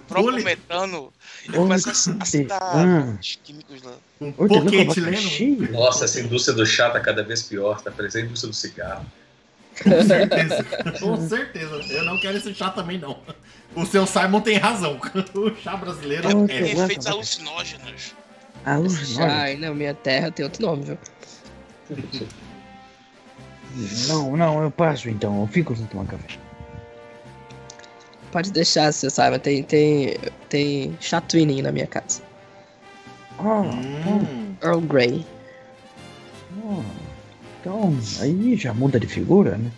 próprio 0.07 0.43
metano. 0.43 1.13
E 1.45 1.51
Oi, 1.51 1.55
começa 1.55 1.91
a, 1.91 2.25
citar 2.25 2.59
ah. 2.61 3.17
os 3.19 3.39
químicos 3.43 3.81
lá. 3.83 3.93
Poquetileno? 4.35 4.91
abacaxi? 4.91 5.51
Nossa, 5.71 6.05
essa 6.05 6.19
indústria 6.21 6.55
do 6.55 6.65
chá 6.65 6.89
tá 6.89 6.99
cada 6.99 7.23
vez 7.23 7.43
pior, 7.43 7.81
tá 7.81 7.91
parecendo 7.91 8.25
a 8.25 8.27
indústria 8.27 8.49
do 8.49 8.55
cigarro. 8.55 9.05
Com 9.83 10.03
certeza. 10.03 10.63
Com 10.99 11.27
certeza. 11.29 11.75
Eu 11.93 12.05
não 12.05 12.19
quero 12.19 12.37
esse 12.37 12.53
chá 12.53 12.69
também, 12.69 12.97
não. 12.97 13.19
O 13.75 13.85
seu 13.85 14.05
Simon 14.07 14.41
tem 14.41 14.57
razão. 14.57 14.99
O 15.35 15.53
chá 15.55 15.75
brasileiro 15.75 16.27
Oh, 16.27 16.29
é. 16.29 16.33
Eu 16.33 16.37
gosto, 16.39 16.51
Efeitos 16.53 16.77
abacaxi. 17.07 17.09
alucinógenos. 17.09 18.15
Alucinógeno? 18.65 19.31
Ai, 19.31 19.55
não, 19.57 19.75
minha 19.75 19.93
terra 19.93 20.31
tem 20.31 20.43
outro 20.45 20.65
nome, 20.65 20.83
viu? 20.85 20.97
Não, 24.07 24.37
não, 24.37 24.63
eu 24.63 24.71
passo 24.71 25.09
então. 25.09 25.41
Eu 25.41 25.47
fico 25.47 25.75
sem 25.75 25.85
tomar 25.87 26.05
café. 26.05 26.27
Pode 28.31 28.49
deixar, 28.51 28.91
seu 28.93 29.09
Simon. 29.09 29.37
Tem, 29.39 29.63
tem, 29.63 30.15
tem 30.47 30.97
chá 31.01 31.19
twinning 31.19 31.61
na 31.61 31.71
minha 31.73 31.85
casa. 31.87 32.21
Ah, 33.37 33.61
Hum. 33.63 34.55
Earl 34.63 34.79
Grey. 34.79 35.25
então, 36.57 36.85
então, 37.59 37.97
aí 38.21 38.55
já 38.55 38.73
muda 38.73 38.97
de 38.97 39.07
figura, 39.07 39.57
né? 39.57 39.69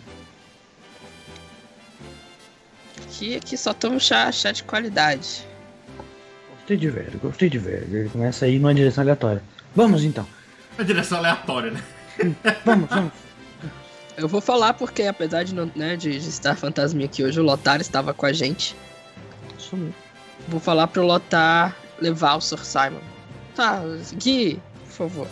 Aqui, 3.18 3.34
aqui 3.34 3.56
só 3.56 3.74
tomo 3.74 3.98
chá, 3.98 4.30
chá 4.30 4.52
de 4.52 4.62
qualidade. 4.62 5.44
Gostei 6.54 6.76
de 6.76 6.88
ver, 6.88 7.16
gostei 7.20 7.50
de 7.50 7.58
ver. 7.58 7.82
Ele 7.90 8.08
começa 8.10 8.44
a 8.44 8.48
ir 8.48 8.60
numa 8.60 8.72
direção 8.72 9.02
aleatória. 9.02 9.42
Vamos 9.74 10.04
então. 10.04 10.24
Uma 10.76 10.84
direção 10.84 11.18
aleatória, 11.18 11.72
né? 11.72 11.82
Vamos, 12.64 12.88
vamos. 12.88 13.12
Eu 14.16 14.28
vou 14.28 14.40
falar 14.40 14.74
porque, 14.74 15.02
apesar 15.02 15.42
de, 15.42 15.52
não, 15.52 15.70
né, 15.74 15.96
de, 15.96 16.16
de 16.16 16.28
estar 16.28 16.56
fantasminha 16.56 17.06
aqui 17.06 17.24
hoje, 17.24 17.40
o 17.40 17.42
Lotar 17.42 17.80
estava 17.80 18.14
com 18.14 18.24
a 18.24 18.32
gente. 18.32 18.76
Sumiu. 19.56 19.92
Vou 20.46 20.60
falar 20.60 20.86
pro 20.86 21.04
Lotar 21.04 21.76
levar 22.00 22.36
o 22.36 22.40
Sr. 22.40 22.64
Simon. 22.64 23.00
Tá, 23.56 23.82
Gui, 24.14 24.60
por 24.84 24.92
favor. 24.92 25.28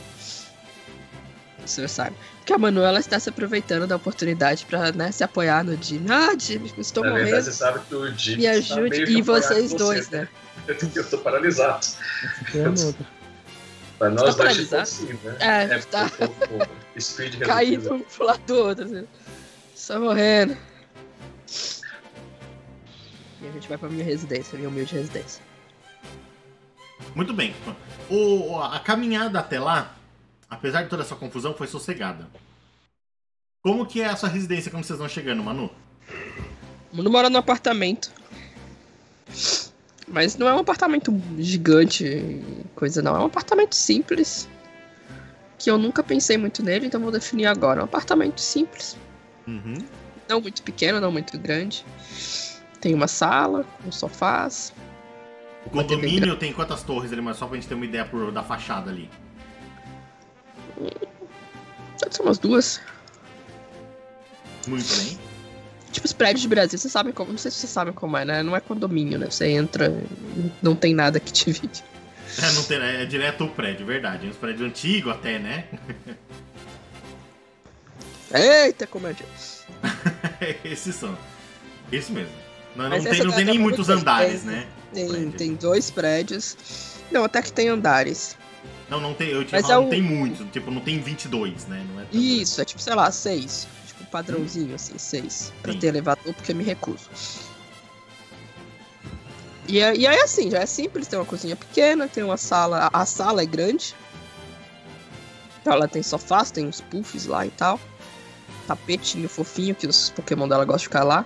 Sr. 1.64 1.88
Simon. 1.88 2.16
Porque 2.46 2.54
a 2.54 2.58
Manuela 2.58 3.00
está 3.00 3.18
se 3.18 3.28
aproveitando 3.28 3.88
da 3.88 3.96
oportunidade 3.96 4.64
pra 4.66 4.92
né, 4.92 5.10
se 5.10 5.24
apoiar 5.24 5.64
no 5.64 5.76
Jimmy. 5.82 6.06
Ah, 6.08 6.32
Jimmy, 6.38 6.72
estou 6.78 7.02
Na 7.02 7.10
verdade, 7.10 7.30
morrendo. 7.32 7.44
você 7.44 7.52
sabe 7.52 7.80
que 7.88 7.94
o 7.96 8.16
Jimmy 8.16 8.36
Me 8.36 8.44
tá 8.44 8.50
ajude. 8.52 8.80
meio 8.90 9.06
que 9.06 9.12
E 9.18 9.22
vocês 9.22 9.72
com 9.72 9.78
dois, 9.78 10.06
você, 10.06 10.16
né? 10.20 10.28
Eu 10.94 11.10
tô 11.10 11.18
paralisado. 11.18 11.84
Pra 13.98 14.10
nós 14.10 14.36
Tá 14.36 14.44
dois, 14.44 14.56
tipo 14.58 14.70
paralisado? 14.70 14.82
assim, 14.82 15.12
né? 15.24 15.36
É, 15.40 15.62
É, 15.74 15.78
tá. 15.80 16.08
speed 17.00 17.40
Caído 17.40 17.82
reduzido. 17.82 17.94
um 17.96 18.00
pro 18.16 18.24
lado 18.26 18.40
do 18.46 18.54
outro. 18.54 18.84
Assim. 18.84 19.08
Só 19.74 19.98
morrendo. 19.98 20.56
E 23.42 23.48
a 23.48 23.50
gente 23.50 23.68
vai 23.68 23.76
pra 23.76 23.88
minha 23.88 24.04
residência, 24.04 24.56
minha 24.56 24.68
humilde 24.68 24.94
residência. 24.94 25.42
Muito 27.12 27.32
bem. 27.34 27.56
O, 28.08 28.60
a 28.60 28.78
caminhada 28.78 29.40
até 29.40 29.58
lá, 29.58 29.96
apesar 30.48 30.82
de 30.82 30.88
toda 30.88 31.02
essa 31.02 31.16
confusão, 31.16 31.54
foi 31.54 31.66
sossegada. 31.66 32.28
Como 33.62 33.86
que 33.86 34.00
é 34.00 34.06
a 34.06 34.16
sua 34.16 34.28
residência 34.28 34.70
quando 34.70 34.84
vocês 34.84 34.98
vão 34.98 35.08
chegando, 35.08 35.42
Manu? 35.42 35.70
O 36.92 36.96
mundo 36.96 37.10
mora 37.10 37.28
num 37.28 37.38
apartamento. 37.38 38.12
Mas 40.06 40.36
não 40.36 40.46
é 40.46 40.54
um 40.54 40.60
apartamento 40.60 41.12
gigante, 41.38 42.40
coisa 42.76 43.02
não. 43.02 43.16
É 43.16 43.18
um 43.18 43.26
apartamento 43.26 43.74
simples. 43.74 44.48
Que 45.58 45.70
eu 45.70 45.78
nunca 45.78 46.02
pensei 46.02 46.38
muito 46.38 46.62
nele, 46.62 46.86
então 46.86 47.00
vou 47.00 47.10
definir 47.10 47.46
agora. 47.46 47.80
É 47.80 47.82
um 47.82 47.86
apartamento 47.86 48.40
simples. 48.40 48.96
Uhum. 49.48 49.78
Não 50.28 50.40
muito 50.40 50.62
pequeno, 50.62 51.00
não 51.00 51.10
muito 51.10 51.36
grande. 51.38 51.84
Tem 52.80 52.94
uma 52.94 53.08
sala, 53.08 53.64
com 53.82 53.90
sofás. 53.90 54.72
O 55.64 55.70
condomínio 55.70 56.36
tem 56.36 56.52
quantas 56.52 56.84
torres 56.84 57.12
ali, 57.12 57.20
mas 57.20 57.36
só 57.36 57.46
pra 57.46 57.56
gente 57.56 57.66
ter 57.66 57.74
uma 57.74 57.84
ideia 57.84 58.04
por, 58.04 58.30
da 58.30 58.42
fachada 58.42 58.90
ali. 58.90 59.10
Deve 60.80 62.14
ser 62.14 62.22
umas 62.22 62.38
duas. 62.38 62.80
Muito 64.66 64.86
bem. 64.96 65.18
Tipo 65.92 66.06
os 66.06 66.12
prédios 66.12 66.42
de 66.42 66.48
Brasil, 66.48 66.78
vocês 66.78 66.92
sabem 66.92 67.12
como. 67.12 67.30
Não 67.30 67.38
sei 67.38 67.50
se 67.50 67.58
vocês 67.58 67.72
sabem 67.72 67.94
como 67.94 68.16
é, 68.16 68.24
né? 68.24 68.42
Não 68.42 68.54
é 68.54 68.60
condomínio, 68.60 69.18
né? 69.18 69.30
Você 69.30 69.46
entra, 69.48 69.92
não 70.62 70.74
tem 70.74 70.94
nada 70.94 71.18
que 71.20 71.32
te 71.32 71.52
divide. 71.52 71.84
É, 72.42 72.52
não 72.52 72.64
tem, 72.64 72.76
é 72.78 73.06
direto 73.06 73.44
o 73.44 73.48
prédio, 73.48 73.86
verdade. 73.86 74.26
Uns 74.26 74.36
prédios 74.36 74.68
antigos 74.68 75.12
até, 75.12 75.38
né? 75.38 75.64
Eita, 78.34 78.86
como 78.86 79.06
é 79.06 79.14
que. 79.14 79.24
Esses 80.68 80.96
são. 80.96 81.16
Isso 81.90 82.12
mesmo. 82.12 82.32
Não, 82.74 82.90
não 82.90 83.02
tem, 83.02 83.24
não 83.24 83.32
tem 83.32 83.44
nem 83.44 83.56
é 83.56 83.58
muitos 83.58 83.88
muito 83.88 84.00
andares, 84.00 84.42
grande. 84.42 84.58
né? 84.58 84.66
Tem, 84.92 85.08
Prédio. 85.08 85.32
tem 85.32 85.54
dois 85.54 85.90
prédios. 85.90 86.56
Não, 87.10 87.24
até 87.24 87.40
que 87.40 87.52
tem 87.52 87.68
andares. 87.68 88.36
Não, 88.88 89.00
não 89.00 89.14
tem. 89.14 89.28
Eu 89.30 89.44
tinha 89.44 89.58
Mas 89.60 89.66
falado, 89.66 89.78
é 89.78 89.80
não 89.82 89.86
o- 89.88 89.90
tem 89.90 90.02
muitos. 90.02 90.46
Tipo, 90.52 90.70
não 90.70 90.80
tem 90.80 91.00
22, 91.00 91.66
né? 91.66 91.84
Não 91.92 92.00
é 92.00 92.06
Isso, 92.12 92.60
é 92.60 92.64
tipo, 92.64 92.80
sei 92.80 92.94
lá, 92.94 93.10
seis. 93.10 93.66
Tipo, 93.86 94.04
padrãozinho, 94.10 94.74
assim, 94.74 94.96
seis. 94.98 95.52
Pra 95.62 95.72
Sim. 95.72 95.78
ter 95.80 95.88
elevador, 95.88 96.32
porque 96.34 96.52
eu 96.52 96.56
me 96.56 96.62
recuso. 96.64 97.08
E, 99.68 99.80
é- 99.80 99.96
e 99.96 100.06
aí, 100.06 100.18
assim, 100.20 100.50
já 100.50 100.58
é 100.60 100.66
simples. 100.66 101.08
Tem 101.08 101.18
uma 101.18 101.24
cozinha 101.24 101.56
pequena, 101.56 102.06
tem 102.06 102.22
uma 102.22 102.36
sala. 102.36 102.88
A 102.92 103.04
sala 103.04 103.42
é 103.42 103.46
grande. 103.46 103.94
Então 105.60 105.72
ela 105.72 105.88
tem 105.88 106.02
sofás, 106.02 106.52
tem 106.52 106.64
uns 106.66 106.80
puffs 106.80 107.26
lá 107.26 107.44
e 107.44 107.50
tal. 107.50 107.80
Tapetinho 108.68 109.28
fofinho, 109.28 109.74
que 109.74 109.86
os 109.86 110.10
Pokémon 110.10 110.46
dela 110.48 110.64
gostam 110.64 110.78
de 110.78 110.84
ficar 110.84 111.02
lá. 111.02 111.24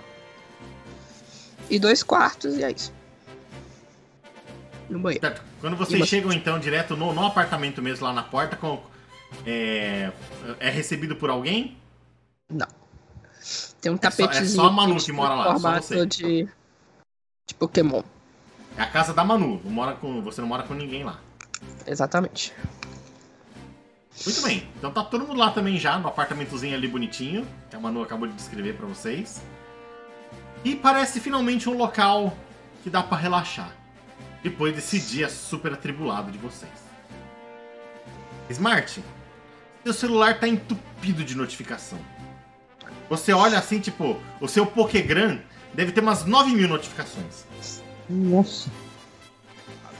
E 1.69 1.77
dois 1.77 2.01
quartos, 2.01 2.55
e 2.55 2.63
é 2.63 2.71
isso. 2.71 2.91
No 4.89 4.99
banheiro. 4.99 5.25
Certo. 5.27 5.50
Quando 5.61 5.77
vocês 5.77 5.99
uma- 6.01 6.05
chegam, 6.07 6.31
então, 6.33 6.59
direto 6.59 6.97
no, 6.97 7.13
no 7.13 7.25
apartamento 7.25 7.81
mesmo, 7.81 8.05
lá 8.05 8.11
na 8.13 8.23
porta, 8.23 8.55
com, 8.57 8.81
é, 9.45 10.11
é 10.59 10.69
recebido 10.69 11.15
por 11.15 11.29
alguém? 11.29 11.77
Tem 13.79 13.91
um 13.91 13.95
É 13.95 14.11
só- 14.11 14.23
é 14.23 14.27
tapetezinho. 14.27 14.61
só 14.61 14.67
a 14.67 14.71
Manu 14.71 14.95
de 14.97 15.05
que 15.05 15.11
mora 15.11 15.33
lá, 15.33 15.57
só 15.57 15.71
você. 15.79 16.05
de, 16.05 16.47
de 17.47 17.55
Pokémon. 17.55 18.03
É 18.77 18.83
a 18.83 18.87
casa 18.89 19.13
da 19.13 19.23
Manu. 19.23 19.59
Não 19.63 19.71
mora 19.71 19.93
com, 19.95 20.21
você 20.21 20.39
não 20.41 20.47
mora 20.47 20.63
com 20.63 20.73
ninguém 20.73 21.03
lá. 21.03 21.19
Exatamente. 21.87 22.53
Muito 24.25 24.41
bem. 24.43 24.69
Então 24.77 24.91
tá 24.91 25.03
todo 25.03 25.25
mundo 25.27 25.39
lá 25.39 25.49
também 25.51 25.79
já, 25.79 25.97
no 25.97 26.07
apartamentozinho 26.07 26.75
ali 26.75 26.87
bonitinho, 26.87 27.47
que 27.69 27.75
a 27.75 27.79
Manu 27.79 28.03
acabou 28.03 28.27
de 28.27 28.33
descrever 28.35 28.75
pra 28.75 28.85
vocês. 28.85 29.41
E 30.63 30.75
parece 30.75 31.19
finalmente 31.19 31.67
um 31.67 31.75
local 31.75 32.35
que 32.83 32.89
dá 32.89 33.01
pra 33.01 33.17
relaxar. 33.17 33.75
Depois 34.43 34.73
desse 34.75 34.99
dia 34.99 35.29
super 35.29 35.73
atribulado 35.73 36.31
de 36.31 36.37
vocês. 36.37 36.71
Smart, 38.49 39.03
seu 39.83 39.93
celular 39.93 40.39
tá 40.39 40.47
entupido 40.47 41.23
de 41.23 41.35
notificação. 41.35 41.99
Você 43.09 43.33
olha 43.33 43.57
assim, 43.57 43.79
tipo, 43.79 44.19
o 44.39 44.47
seu 44.47 44.65
Pokégram 44.65 45.39
deve 45.73 45.91
ter 45.91 46.01
umas 46.01 46.25
9 46.25 46.51
mil 46.51 46.67
notificações. 46.67 47.45
Nossa. 48.09 48.69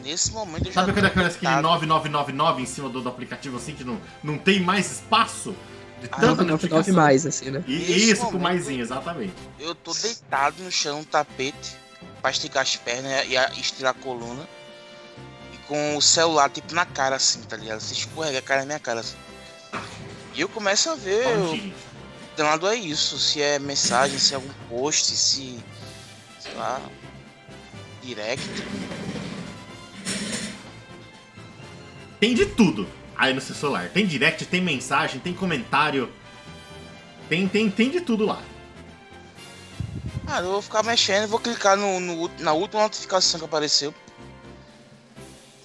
Nesse 0.04 0.32
momento 0.32 0.66
eu 0.68 0.72
já 0.72 0.82
Sabe 0.82 0.94
quando 0.94 1.06
aparece 1.06 1.36
aquele 1.38 1.52
deitado. 1.54 1.68
9999 1.68 2.62
em 2.62 2.66
cima 2.66 2.90
do, 2.90 3.02
do 3.02 3.10
aplicativo 3.10 3.58
assim, 3.58 3.76
que 3.76 3.84
não, 3.84 4.00
não 4.24 4.38
tem 4.38 4.60
mais 4.60 4.92
espaço? 4.92 5.56
De 6.02 6.08
Ah, 6.12 6.20
tanta 6.20 6.44
notificação. 6.44 6.96
mais, 6.96 7.26
assim, 7.28 7.52
né? 7.52 7.64
E, 7.68 8.10
isso, 8.10 8.22
com 8.22 8.32
momento- 8.32 8.42
maisinho, 8.44 8.82
exatamente. 8.82 9.34
Eu 9.60 9.76
tô 9.76 9.94
deitado 9.94 10.64
no 10.64 10.72
chão, 10.72 11.00
no 11.00 11.06
tapete, 11.06 11.78
pra 12.22 12.32
esticar 12.32 12.64
as 12.64 12.76
pernas 12.76 13.26
e 13.28 13.60
estirar 13.60 13.92
a 13.92 14.02
coluna. 14.02 14.48
E 15.54 15.58
com 15.68 15.98
o 15.98 16.02
celular, 16.02 16.50
tipo, 16.50 16.74
na 16.74 16.86
cara, 16.86 17.16
assim, 17.16 17.42
tá 17.44 17.58
ligado? 17.58 17.80
Você 17.80 17.94
escorrega 17.94 18.40
a 18.40 18.42
cara 18.42 18.62
na 18.62 18.68
minha 18.68 18.80
cara, 18.80 19.00
assim. 19.00 19.18
E 20.34 20.42
eu 20.42 20.48
começo 20.48 20.90
a 20.90 20.96
ver, 20.96 21.26
eu, 21.26 21.74
danado 22.38 22.68
é 22.68 22.76
isso, 22.76 23.18
se 23.20 23.42
é 23.42 23.60
mensagem, 23.60 24.18
se 24.18 24.34
é 24.34 24.36
algum 24.36 24.54
post, 24.70 25.16
se. 25.16 25.60
sei 26.40 26.54
lá. 26.54 26.82
Direct. 28.02 28.50
Tem 32.20 32.34
de 32.34 32.46
tudo 32.46 32.88
aí 33.16 33.34
no 33.34 33.42
seu 33.42 33.56
celular. 33.56 33.90
Tem 33.90 34.06
direct, 34.06 34.46
tem 34.46 34.62
mensagem, 34.62 35.20
tem 35.20 35.34
comentário. 35.34 36.12
Tem, 37.30 37.48
tem, 37.48 37.70
tem 37.70 37.90
de 37.90 38.02
tudo 38.02 38.26
lá. 38.26 38.42
Ah, 40.28 40.40
eu 40.40 40.52
vou 40.52 40.62
ficar 40.62 40.84
mexendo, 40.84 41.28
vou 41.28 41.40
clicar 41.40 41.76
no, 41.76 42.00
no- 42.00 42.28
na 42.40 42.54
última 42.54 42.84
notificação 42.84 43.40
que 43.40 43.46
apareceu. 43.46 43.94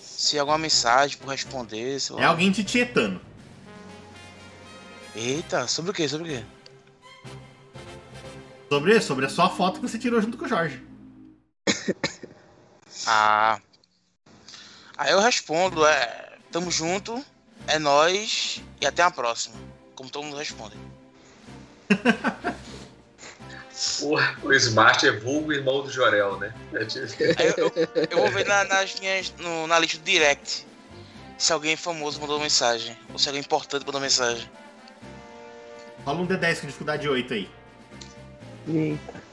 Se 0.00 0.36
é 0.36 0.40
alguma 0.40 0.58
mensagem 0.58 1.16
por 1.18 1.28
responder, 1.28 2.00
sei 2.00 2.16
lá. 2.16 2.22
É 2.22 2.24
alguém 2.24 2.50
te 2.50 2.64
tietando. 2.64 3.20
Eita, 5.14 5.66
sobre 5.66 5.90
o 5.90 5.94
que? 5.94 6.08
Sobre 6.08 6.28
o 6.28 6.36
quê? 6.38 6.44
Sobre, 8.68 9.00
sobre 9.00 9.26
a 9.26 9.28
sua 9.28 9.48
foto 9.48 9.80
que 9.80 9.88
você 9.88 9.98
tirou 9.98 10.20
junto 10.20 10.36
com 10.36 10.44
o 10.44 10.48
Jorge. 10.48 10.82
Ah. 13.08 13.60
Aí 14.96 15.12
eu 15.12 15.20
respondo, 15.20 15.86
é. 15.86 16.38
Tamo 16.50 16.70
junto, 16.72 17.22
é 17.68 17.78
nóis 17.78 18.60
e 18.80 18.86
até 18.86 19.02
a 19.02 19.10
próxima. 19.10 19.54
Como 19.94 20.10
todo 20.10 20.24
mundo 20.24 20.36
responde. 20.38 20.74
O, 24.00 24.14
o 24.46 24.52
Smart 24.54 25.06
é 25.06 25.12
vulgo 25.12 25.52
irmão 25.52 25.82
do 25.82 25.90
Jorel, 25.90 26.38
né? 26.38 26.54
Eu, 26.72 26.80
eu- 27.56 27.72
eu 28.10 28.18
vou 28.18 28.30
ver 28.30 28.46
na, 28.46 28.64
nas 28.64 28.98
minhas, 28.98 29.32
no- 29.38 29.66
na 29.66 29.78
lista 29.78 29.98
do 29.98 30.04
direct 30.04 30.66
se 31.36 31.52
alguém 31.52 31.76
famoso 31.76 32.18
mandou 32.20 32.40
mensagem. 32.40 32.96
Ou 33.12 33.18
se 33.18 33.28
alguém 33.28 33.40
importante 33.42 33.84
mandou 33.84 34.00
mensagem. 34.00 34.48
Rola 36.06 36.20
um 36.20 36.26
D10 36.26 36.60
com 36.60 36.66
dificuldade 36.66 37.06
8 37.08 37.34
aí. 37.34 37.50
Eita. 38.68 39.26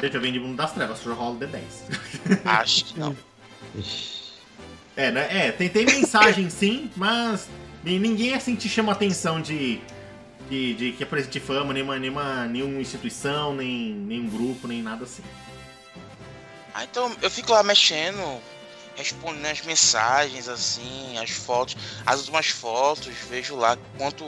Gente, 0.00 0.14
eu 0.14 0.20
vim 0.20 0.32
de 0.32 0.38
mundo 0.40 0.56
das 0.56 0.72
trevas, 0.72 0.98
só 0.98 1.12
rola 1.12 1.30
um 1.30 1.38
D10. 1.38 1.60
Acho 2.44 2.84
que 2.86 2.98
não. 2.98 3.16
É, 4.96 5.12
né? 5.12 5.46
É, 5.46 5.52
tem, 5.52 5.68
tem 5.68 5.86
mensagem 5.86 6.50
sim, 6.50 6.90
mas 6.96 7.48
ni- 7.84 7.98
ninguém 7.98 8.34
assim 8.34 8.54
te 8.54 8.68
chama 8.68 8.92
atenção 8.92 9.40
de, 9.40 9.80
de, 10.48 10.74
de 10.74 10.92
que 10.92 11.02
apresente 11.02 11.40
fama, 11.40 11.72
nenhuma, 11.72 11.98
nenhuma, 11.98 12.46
nenhuma 12.46 12.80
instituição, 12.80 13.54
nem 13.54 13.92
nenhum 13.92 14.28
grupo, 14.28 14.66
nem 14.68 14.82
nada 14.82 15.04
assim. 15.04 15.22
Ah, 16.74 16.84
então 16.84 17.14
eu 17.22 17.30
fico 17.30 17.52
lá 17.52 17.62
mexendo, 17.62 18.40
respondendo 18.96 19.46
as 19.46 19.62
mensagens, 19.62 20.48
assim, 20.48 21.18
as 21.18 21.30
fotos, 21.30 21.76
as 22.06 22.20
últimas 22.20 22.48
fotos, 22.48 23.12
vejo 23.28 23.56
lá 23.56 23.76
quanto, 23.96 24.24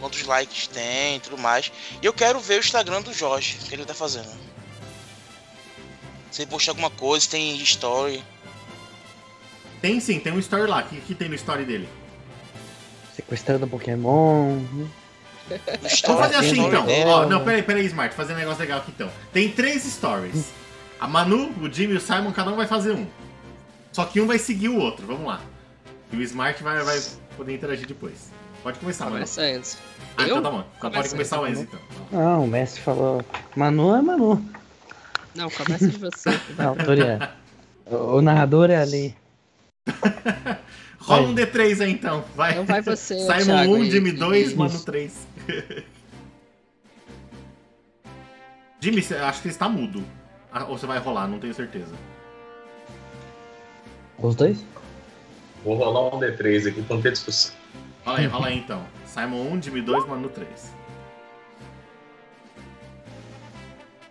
quantos 0.00 0.22
likes 0.22 0.66
tem 0.66 1.16
e 1.16 1.20
tudo 1.20 1.36
mais. 1.36 1.70
E 2.02 2.06
eu 2.06 2.12
quero 2.12 2.40
ver 2.40 2.56
o 2.56 2.60
Instagram 2.60 3.02
do 3.02 3.12
Jorge, 3.12 3.58
o 3.60 3.66
que 3.66 3.74
ele 3.74 3.84
tá 3.84 3.94
fazendo. 3.94 4.30
Se 6.30 6.42
ele 6.42 6.50
postar 6.50 6.72
alguma 6.72 6.90
coisa, 6.90 7.24
se 7.24 7.30
tem 7.30 7.54
story. 7.62 8.24
Tem 9.80 10.00
sim, 10.00 10.18
tem 10.18 10.32
um 10.32 10.38
story 10.38 10.66
lá. 10.66 10.80
O 10.80 10.84
que, 10.88 11.00
que 11.00 11.14
tem 11.14 11.28
no 11.28 11.34
story 11.34 11.64
dele? 11.64 11.88
Sequestrando 13.14 13.66
Pokémon. 13.66 14.56
né? 14.72 14.88
Story 15.84 16.18
Vamos 16.18 16.20
fazer 16.20 16.36
assim 16.36 16.60
então. 16.66 16.86
Ó, 17.06 17.26
não, 17.26 17.44
peraí, 17.44 17.62
peraí, 17.62 17.84
Smart. 17.86 18.14
Fazer 18.14 18.32
um 18.32 18.36
negócio 18.36 18.60
legal 18.60 18.78
aqui 18.78 18.92
então. 18.94 19.10
Tem 19.32 19.50
três 19.50 19.82
stories. 19.84 20.46
A 20.98 21.06
Manu, 21.06 21.52
o 21.60 21.70
Jimmy 21.70 21.94
e 21.94 21.96
o 21.96 22.00
Simon, 22.00 22.32
cada 22.32 22.50
um 22.50 22.56
vai 22.56 22.66
fazer 22.66 22.92
um. 22.92 23.06
Só 23.92 24.04
que 24.06 24.20
um 24.20 24.26
vai 24.26 24.38
seguir 24.38 24.68
o 24.70 24.78
outro. 24.78 25.06
Vamos 25.06 25.26
lá. 25.26 25.40
E 26.10 26.16
o 26.16 26.22
Smart 26.22 26.62
vai, 26.62 26.82
vai 26.82 27.00
poder 27.36 27.54
interagir 27.54 27.86
depois. 27.86 28.30
Pode 28.62 28.78
começar, 28.78 29.04
Manu. 29.04 29.16
Começa 29.16 29.42
antes. 29.42 29.78
Ah, 30.16 30.22
Eu? 30.22 30.28
então 30.38 30.42
tá 30.42 30.50
bom. 30.50 30.64
Então 30.78 30.90
pode 30.90 30.92
Começa 30.92 31.10
começar 31.10 31.40
o 31.40 31.44
aí, 31.44 31.52
Enzo 31.52 31.66
tá 31.66 31.78
então. 32.10 32.20
Não, 32.20 32.44
o 32.44 32.48
mestre 32.48 32.80
falou. 32.80 33.22
Manu 33.54 33.94
é 33.94 34.00
Manu. 34.00 34.42
Não, 35.34 35.50
começa 35.50 35.86
de 35.88 35.98
você. 35.98 36.30
A 36.58 36.64
autoria. 36.64 37.30
o, 37.86 37.94
o 38.16 38.22
narrador 38.22 38.70
é 38.70 38.76
ali. 38.76 39.14
Rola 41.04 41.22
Vai. 41.22 41.30
um 41.30 41.34
D3 41.34 41.80
aí 41.82 41.90
então. 41.92 42.24
Vai. 42.34 42.52
Então 42.52 42.64
vai 42.64 42.80
você, 42.82 43.14
Simon 43.20 43.44
Thiago, 43.44 43.72
1, 43.72 43.82
aí, 43.82 43.90
Jimmy 43.90 44.12
que- 44.12 44.18
2, 44.18 44.46
Isso. 44.48 44.56
Manu 44.56 44.80
3. 44.80 45.26
Jimmy, 48.80 49.02
cê- 49.02 49.16
acho 49.16 49.38
que 49.42 49.48
você 49.48 49.54
está 49.54 49.68
mudo. 49.68 50.04
Ah, 50.52 50.64
Ou 50.64 50.78
você 50.78 50.86
vai 50.86 50.98
rolar, 50.98 51.26
não 51.26 51.38
tenho 51.38 51.54
certeza. 51.54 51.94
Os 54.18 54.34
dois? 54.34 54.62
Vou 55.64 55.76
rolar 55.76 56.14
um 56.14 56.20
D3 56.20 56.68
aqui 56.68 56.82
pra 56.82 56.96
não 56.96 57.02
ter 57.02 57.12
discussão. 57.12 57.54
Rola 58.04 58.18
aí, 58.18 58.26
rola 58.26 58.46
aí 58.48 58.58
então. 58.58 58.86
Simon 59.06 59.52
1, 59.52 59.62
Jimmy 59.62 59.82
2, 59.82 60.06
Manu 60.06 60.28
3. 60.28 60.48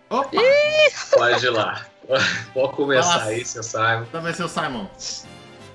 Opa! 0.10 0.30
Pode 1.12 1.46
ir 1.46 1.50
lá. 1.50 1.86
Pode 2.54 2.74
começar 2.76 3.14
Nossa. 3.14 3.26
aí, 3.26 3.46
seu 3.46 3.64
Simon. 3.64 4.06
Vai 4.12 4.34
ser 4.34 4.44
o 4.44 4.48
Simon. 4.50 4.88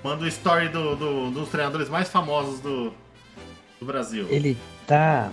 Manda 0.03 0.23
o 0.23 0.27
story 0.27 0.69
do, 0.69 0.95
do- 0.95 1.31
dos 1.31 1.49
treinadores 1.49 1.89
mais 1.89 2.07
famosos 2.09 2.59
do, 2.61 2.93
do 3.79 3.85
Brasil. 3.85 4.27
Ele 4.29 4.57
tá. 4.87 5.29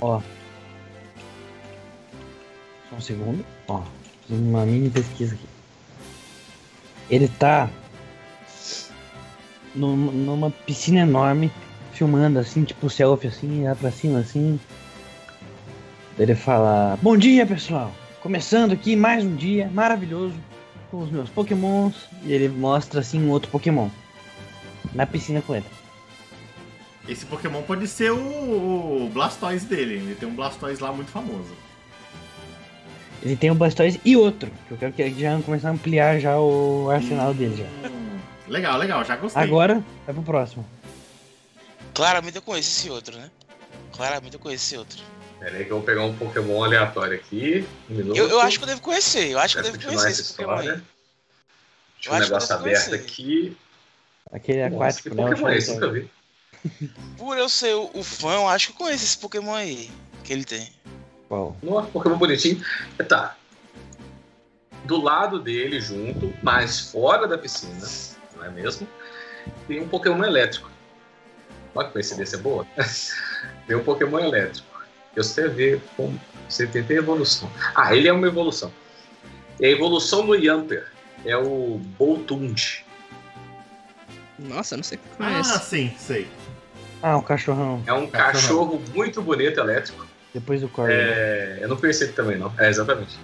Ó. 0.00 0.20
Só 2.90 2.96
um 2.96 3.00
segundo. 3.00 3.44
Ó. 3.68 3.82
Fiz 4.26 4.38
uma 4.38 4.64
mini 4.64 4.90
pesquisa 4.90 5.34
aqui. 5.34 5.46
Ele 7.10 7.28
tá. 7.28 7.68
Numa, 9.74 10.12
numa 10.12 10.50
piscina 10.50 11.00
enorme, 11.00 11.50
filmando 11.92 12.38
assim, 12.38 12.62
tipo 12.62 12.88
selfie 12.88 13.26
assim, 13.26 13.64
lá 13.64 13.74
pra 13.74 13.90
cima 13.90 14.20
assim. 14.20 14.58
Ele 16.16 16.34
fala: 16.36 16.96
Bom 17.02 17.16
dia 17.16 17.44
pessoal! 17.44 17.92
Começando 18.22 18.72
aqui 18.72 18.94
mais 18.94 19.24
um 19.24 19.34
dia 19.34 19.68
maravilhoso 19.74 20.36
com 20.94 21.02
os 21.02 21.10
meus 21.10 21.28
pokémons. 21.28 21.94
E 22.22 22.32
ele 22.32 22.48
mostra 22.48 23.00
assim 23.00 23.20
um 23.20 23.30
outro 23.30 23.50
pokémon. 23.50 23.88
Na 24.94 25.04
piscina 25.04 25.42
com 25.42 25.56
ele. 25.56 25.66
Esse 27.08 27.26
Pokémon 27.26 27.62
pode 27.62 27.86
ser 27.86 28.12
o, 28.12 28.16
o 28.16 29.10
Blastoise 29.12 29.66
dele. 29.66 29.94
Ele 29.94 30.14
tem 30.14 30.28
um 30.28 30.34
Blastoise 30.34 30.80
lá 30.80 30.92
muito 30.92 31.10
famoso. 31.10 31.52
Ele 33.22 33.36
tem 33.36 33.50
o 33.50 33.54
Blastoise 33.54 34.00
e 34.04 34.16
outro. 34.16 34.50
Que 34.68 34.72
eu 34.72 34.78
quero 34.78 34.92
que 34.92 35.02
ele 35.02 35.20
já 35.20 35.38
comece 35.42 35.66
a 35.66 35.70
ampliar 35.70 36.20
já 36.20 36.38
o 36.38 36.88
arsenal 36.90 37.34
dele 37.34 37.56
já. 37.56 37.88
Hum, 37.88 38.18
legal, 38.48 38.78
legal, 38.78 39.04
já 39.04 39.16
gostei. 39.16 39.42
Agora, 39.42 39.84
vai 40.06 40.14
pro 40.14 40.22
próximo. 40.22 40.64
Claramente 41.92 42.36
eu 42.36 42.42
conheço 42.42 42.70
esse 42.70 42.90
outro, 42.90 43.18
né? 43.18 43.30
Claramente 43.92 44.34
eu 44.34 44.40
conheço 44.40 44.64
esse 44.64 44.78
outro. 44.78 45.02
Pera 45.44 45.58
aí 45.58 45.64
que 45.66 45.70
eu 45.70 45.76
vou 45.76 45.84
pegar 45.84 46.02
um 46.04 46.16
Pokémon 46.16 46.64
aleatório 46.64 47.16
aqui. 47.16 47.68
Um. 47.90 48.16
Eu, 48.16 48.30
eu 48.30 48.40
acho 48.40 48.56
que 48.56 48.64
eu 48.64 48.68
devo 48.68 48.80
conhecer, 48.80 49.28
eu 49.28 49.38
acho 49.38 49.54
que 49.54 49.60
eu 49.60 49.72
devo 49.72 49.84
conhecer 49.84 50.08
esse 50.08 50.32
Pokémon 50.32 50.56
aí. 50.56 50.68
Deixa 50.68 50.82
Eu 52.06 52.14
um 52.14 52.18
negócio 52.18 52.54
aberto 52.54 52.88
conhecer. 52.88 52.94
aqui. 52.94 53.56
Aquele 54.32 54.62
Nossa, 54.62 54.74
aquático, 54.74 55.10
que 55.10 55.14
né? 55.14 55.28
Pokémon 55.28 55.48
é 55.50 55.56
esse? 55.58 55.74
Nunca 55.74 55.90
vi. 55.90 56.10
Por 57.18 57.36
eu 57.36 57.46
ser 57.50 57.74
o, 57.74 57.90
o 57.92 58.02
fã, 58.02 58.32
eu 58.36 58.48
acho 58.48 58.68
que 58.68 58.72
eu 58.72 58.76
conheço 58.78 59.04
esse 59.04 59.18
Pokémon 59.18 59.52
aí 59.52 59.90
que 60.24 60.32
ele 60.32 60.46
tem. 60.46 60.72
Qual? 61.28 61.54
Nossa, 61.62 61.88
Pokémon 61.88 62.16
bonitinho. 62.16 62.64
Tá. 63.06 63.36
Do 64.84 64.98
lado 64.98 65.38
dele, 65.38 65.78
junto, 65.78 66.32
mas 66.42 66.90
fora 66.90 67.28
da 67.28 67.36
piscina, 67.36 67.86
não 68.34 68.44
é 68.46 68.50
mesmo? 68.50 68.88
Tem 69.68 69.82
um 69.82 69.88
Pokémon 69.88 70.24
elétrico. 70.24 70.70
Olha 71.74 71.86
que 71.88 71.92
coincidência 71.92 72.38
boa. 72.38 72.66
tem 73.66 73.76
um 73.76 73.84
Pokémon 73.84 74.20
elétrico. 74.20 74.73
Eu 75.16 75.22
sei 75.24 75.48
ver 75.48 75.80
como. 75.96 76.20
Você 76.48 76.66
tem 76.66 76.96
evolução. 76.96 77.50
Ah, 77.74 77.94
ele 77.94 78.06
é 78.08 78.12
uma 78.12 78.26
evolução. 78.26 78.70
E 79.60 79.66
a 79.66 79.70
evolução 79.70 80.26
do 80.26 80.34
Yamper 80.34 80.86
é 81.24 81.36
o 81.36 81.80
Boltund. 81.98 82.84
Nossa, 84.38 84.74
eu 84.74 84.78
não 84.78 84.84
sei 84.84 84.98
o 84.98 85.00
que 85.00 85.08
Ah, 85.22 85.42
sim, 85.44 85.92
sei. 85.98 86.28
Ah, 87.02 87.16
um 87.16 87.22
cachorrão. 87.22 87.82
É 87.86 87.92
um 87.92 88.06
Cachorrão. 88.08 88.32
cachorro 88.32 88.82
muito 88.94 89.22
bonito 89.22 89.58
elétrico. 89.60 90.06
Depois 90.32 90.60
do 90.60 90.68
Corey. 90.68 90.94
É, 90.96 91.58
eu 91.60 91.68
não 91.68 91.76
conheci 91.76 92.04
ele 92.04 92.12
também, 92.12 92.36
não. 92.36 92.52
É, 92.58 92.68
exatamente. 92.68 93.16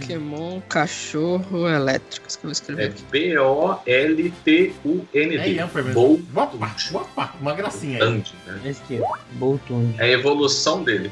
Pokémon 0.00 0.60
Cachorro 0.68 1.68
Elétrico. 1.68 2.28
Isso 2.28 2.38
que 2.38 2.44
eu 2.44 2.48
vou 2.48 2.52
escrever 2.52 2.82
É 2.82 2.86
aqui. 2.86 3.02
B-O-L-T-U-N-D. 3.10 5.36
É 5.36 5.48
Yamper 5.48 5.84
mesmo. 5.84 6.18
Bolt 6.18 6.54
Opa, 6.54 6.74
opa, 6.92 7.34
uma 7.40 7.54
gracinha 7.54 8.02
aí. 8.04 8.24
Né? 8.46 8.60
Esse 8.64 8.82
aqui. 8.82 9.00
Boltund. 9.32 9.94
É 9.98 10.04
a 10.04 10.08
evolução 10.08 10.82
dele. 10.82 11.10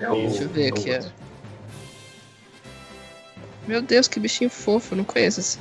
É 0.00 0.10
o- 0.10 0.14
Deixa 0.28 0.44
eu 0.44 0.48
ver 0.48 0.64
é 0.64 0.68
aqui, 0.68 0.90
ó. 0.90 1.22
Meu 3.66 3.80
Deus, 3.80 4.08
que 4.08 4.18
bichinho 4.18 4.50
fofo, 4.50 4.96
não 4.96 5.04
conheço 5.04 5.40
esse. 5.40 5.58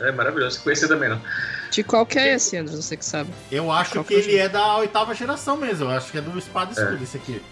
É 0.00 0.12
maravilhoso. 0.12 0.62
Conheci 0.62 0.86
também, 0.88 1.08
não. 1.08 1.20
De 1.70 1.82
qual 1.84 2.06
que 2.06 2.18
é 2.18 2.34
esse, 2.34 2.56
Andros? 2.56 2.76
Você 2.84 2.96
que 2.96 3.04
sabe. 3.04 3.30
Eu 3.50 3.70
acho 3.70 3.92
Qual 3.92 4.04
que 4.04 4.14
que 4.14 4.20
é 4.20 4.24
ele 4.32 4.36
é 4.38 4.48
da 4.48 4.76
oitava 4.78 5.14
geração 5.14 5.56
mesmo. 5.56 5.84
Eu 5.84 5.90
acho 5.90 6.10
que 6.10 6.18
é 6.18 6.20
do 6.20 6.36
Espada 6.38 6.70
e 6.70 6.74
Escudo 6.82 7.04
esse 7.04 7.16
aqui. 7.16 7.42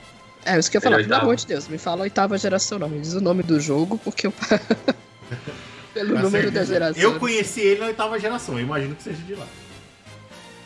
É, 0.49 0.59
isso 0.59 0.71
que 0.71 0.77
eu 0.77 0.81
ia 0.81 0.83
falar, 0.83 0.97
é 0.97 0.99
pelo 0.99 1.09
oitavo. 1.13 1.23
amor 1.27 1.37
de 1.37 1.47
Deus, 1.47 1.69
me 1.69 1.79
fala 1.79 2.01
a 2.01 2.03
oitava 2.05 2.39
geração, 2.39 2.79
não. 2.79 2.89
Me 2.89 3.01
diz 3.01 3.15
o 3.15 3.21
nome 3.21 3.43
do 3.43 3.61
jogo, 3.61 3.99
porque 3.99 4.27
eu. 4.27 4.33
Pelo 5.95 6.15
Tá 6.15 6.23
número 6.23 6.45
certo. 6.45 6.55
da 6.55 6.65
geração. 6.65 7.03
Eu 7.03 7.19
conheci 7.19 7.61
ele 7.61 7.81
na 7.81 7.87
oitava 7.87 8.19
geração. 8.19 8.55
Eu 8.59 8.65
imagino 8.65 8.95
que 8.95 9.03
seja 9.03 9.21
de 9.23 9.35
lá. 9.35 9.47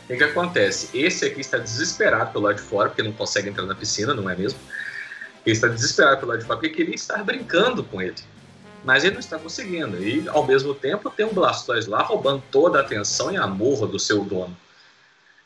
O 0.03 0.07
que, 0.07 0.17
que 0.17 0.23
acontece? 0.23 0.89
Esse 0.97 1.25
aqui 1.25 1.41
está 1.41 1.57
desesperado 1.57 2.31
pelo 2.31 2.45
lado 2.45 2.57
de 2.57 2.61
fora, 2.61 2.89
porque 2.89 3.01
não 3.01 3.13
consegue 3.13 3.49
entrar 3.49 3.65
na 3.65 3.73
piscina, 3.73 4.13
não 4.13 4.29
é 4.29 4.35
mesmo? 4.35 4.59
Ele 5.45 5.55
está 5.55 5.67
desesperado 5.67 6.17
pelo 6.19 6.31
lado 6.31 6.41
de 6.41 6.45
fora 6.45 6.59
porque 6.59 6.75
queria 6.75 6.93
estar 6.93 7.23
brincando 7.23 7.83
com 7.83 8.01
ele. 8.01 8.15
Mas 8.83 9.03
ele 9.05 9.13
não 9.13 9.19
está 9.21 9.39
conseguindo. 9.39 9.97
E, 10.03 10.27
ao 10.27 10.45
mesmo 10.45 10.75
tempo, 10.75 11.09
tem 11.09 11.25
um 11.25 11.33
Blastoise 11.33 11.89
lá 11.89 12.03
roubando 12.03 12.43
toda 12.51 12.79
a 12.79 12.81
atenção 12.81 13.31
e 13.31 13.37
amor 13.37 13.87
do 13.87 13.97
seu 13.97 14.23
dono. 14.25 14.55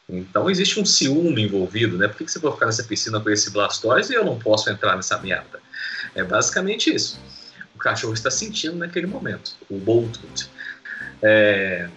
Então, 0.10 0.49
existe 0.49 0.80
um 0.80 0.86
ciúme 0.86 1.43
envolvido, 1.43 1.97
né? 1.97 2.08
Por 2.08 2.18
que, 2.18 2.26
que 2.26 2.32
você 2.32 2.39
vai 2.39 2.51
ficar 2.53 2.66
nessa 2.66 2.84
piscina 2.84 3.20
com 3.20 3.30
esse 3.30 3.51
Blastoise 3.51 4.14
e 4.14 4.16
eu 4.16 4.24
não 4.24 4.39
posso 4.39 4.70
entrar 4.70 4.95
nessa 4.95 5.18
merda? 5.18 5.60
É 6.16 6.24
basicamente 6.24 6.93
isso. 6.93 7.20
O 7.76 7.78
cachorro 7.78 8.14
está 8.14 8.32
sentindo 8.32 8.78
naquele 8.78 9.05
momento. 9.05 9.55
O 9.70 9.78
Boltwood. 9.78 10.49
É... 11.22 11.89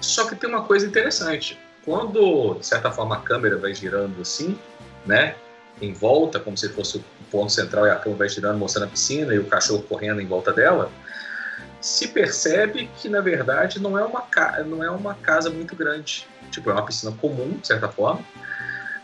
Só 0.00 0.26
que 0.28 0.36
tem 0.36 0.48
uma 0.48 0.62
coisa 0.62 0.86
interessante. 0.86 1.58
Quando, 1.84 2.54
de 2.54 2.66
certa 2.66 2.92
forma, 2.92 3.16
a 3.16 3.20
câmera 3.20 3.56
vai 3.56 3.74
girando 3.74 4.20
assim, 4.22 4.56
né? 5.04 5.34
Em 5.82 5.92
volta, 5.92 6.38
como 6.38 6.56
se 6.56 6.68
fosse 6.68 6.98
o 6.98 7.04
ponto 7.30 7.50
central 7.50 7.86
e 7.86 7.90
a 7.90 7.96
câmera 7.96 8.18
vai 8.18 8.28
girando, 8.28 8.58
mostrando 8.58 8.84
a 8.84 8.90
piscina 8.90 9.34
e 9.34 9.38
o 9.38 9.46
cachorro 9.46 9.82
correndo 9.82 10.20
em 10.20 10.26
volta 10.26 10.52
dela, 10.52 10.90
se 11.80 12.08
percebe 12.08 12.88
que, 12.96 13.08
na 13.08 13.20
verdade, 13.20 13.80
não 13.80 13.98
é 13.98 14.04
uma, 14.04 14.22
ca... 14.22 14.62
não 14.62 14.84
é 14.84 14.90
uma 14.90 15.14
casa 15.14 15.50
muito 15.50 15.74
grande. 15.74 16.28
Tipo, 16.50 16.70
é 16.70 16.72
uma 16.72 16.84
piscina 16.84 17.12
comum, 17.12 17.58
de 17.58 17.66
certa 17.66 17.88
forma, 17.88 18.24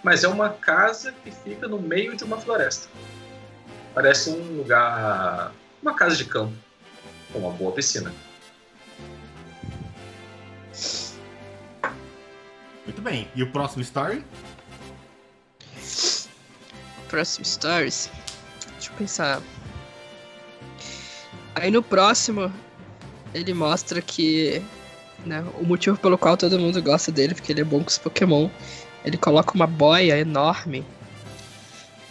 mas 0.03 0.25
é 0.25 0.29
uma 0.29 0.51
casa 0.51 1.13
que 1.25 1.31
fica 1.31 1.69
no 1.69 1.79
meio 1.79 2.17
de 2.17 2.25
uma 2.25 2.39
floresta. 2.39 2.89
Parece 3.95 4.31
um 4.31 4.57
lugar. 4.57 5.53
uma 5.83 5.95
casa 5.95 6.17
de 6.17 6.25
campo, 6.25 6.55
com 7.33 7.39
uma 7.41 7.51
boa 7.51 7.73
piscina. 7.73 8.13
Muito 12.85 13.03
bem. 13.03 13.29
E 13.35 13.43
o 13.43 13.51
próximo 13.51 13.83
story? 13.83 14.25
Próximo 17.09 17.45
Stories. 17.45 18.11
Deixa 18.75 18.91
eu 18.91 18.97
pensar. 18.97 19.43
Aí 21.55 21.71
no 21.71 21.83
próximo, 21.83 22.53
ele 23.33 23.55
mostra 23.55 24.03
que 24.03 24.63
né, 25.27 25.45
o 25.59 25.64
motivo 25.64 25.99
pelo 25.99 26.16
qual 26.16 26.37
todo 26.37 26.59
mundo 26.59 26.81
gosta 26.81 27.11
dele, 27.11 27.35
porque 27.35 27.53
ele 27.53 27.61
é 27.61 27.64
bom 27.64 27.81
com 27.83 27.89
os 27.89 27.99
Pokémon. 27.99 28.49
Ele 29.05 29.16
coloca 29.16 29.55
uma 29.55 29.66
boia 29.66 30.18
enorme, 30.18 30.85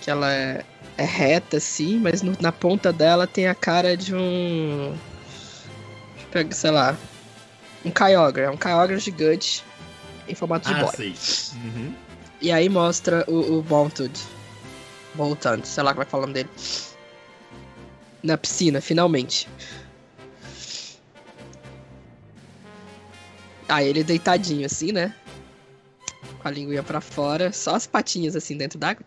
que 0.02 0.10
ela 0.12 0.32
é, 0.32 0.64
é 0.98 1.04
reta 1.04 1.58
assim, 1.58 1.98
mas 1.98 2.22
no- 2.22 2.38
na 2.40 2.52
ponta 2.52 2.94
dela 2.94 3.26
tem 3.26 3.48
a 3.48 3.56
cara 3.56 3.98
de 3.98 4.14
um. 4.14 4.96
Sei 6.52 6.72
lá. 6.72 6.96
Um 7.84 7.92
Kyogre, 7.92 8.44
é 8.44 8.50
um 8.50 8.58
Kyogre 8.58 8.98
gigante 9.00 9.64
em 10.28 10.36
formato 10.36 10.68
de 10.68 10.76
ah, 10.76 10.84
boia. 10.86 11.14
Uhum. 11.54 11.94
E 12.42 12.52
aí 12.52 12.68
mostra 12.68 13.24
o, 13.28 13.58
o 13.58 13.62
Boltud. 13.62 14.12
Boltund, 15.14 15.66
sei 15.68 15.84
lá 15.84 15.92
como 15.92 16.02
é 16.02 16.06
que 16.06 16.12
fala 16.12 16.24
o 16.24 16.28
nome 16.28 16.34
dele. 16.34 16.50
Na 18.24 18.38
piscina, 18.38 18.82
finalmente. 18.82 19.48
Aí 23.68 23.88
ele 23.88 24.04
deitadinho 24.04 24.66
assim, 24.66 24.92
né? 24.92 25.16
Com 26.42 26.48
a 26.48 26.52
linguinha 26.52 26.84
pra 26.84 27.02
fora, 27.02 27.52
só 27.52 27.76
as 27.76 27.88
patinhas 27.88 28.36
assim 28.36 28.58
dentro 28.58 28.78
d'água. 28.78 29.04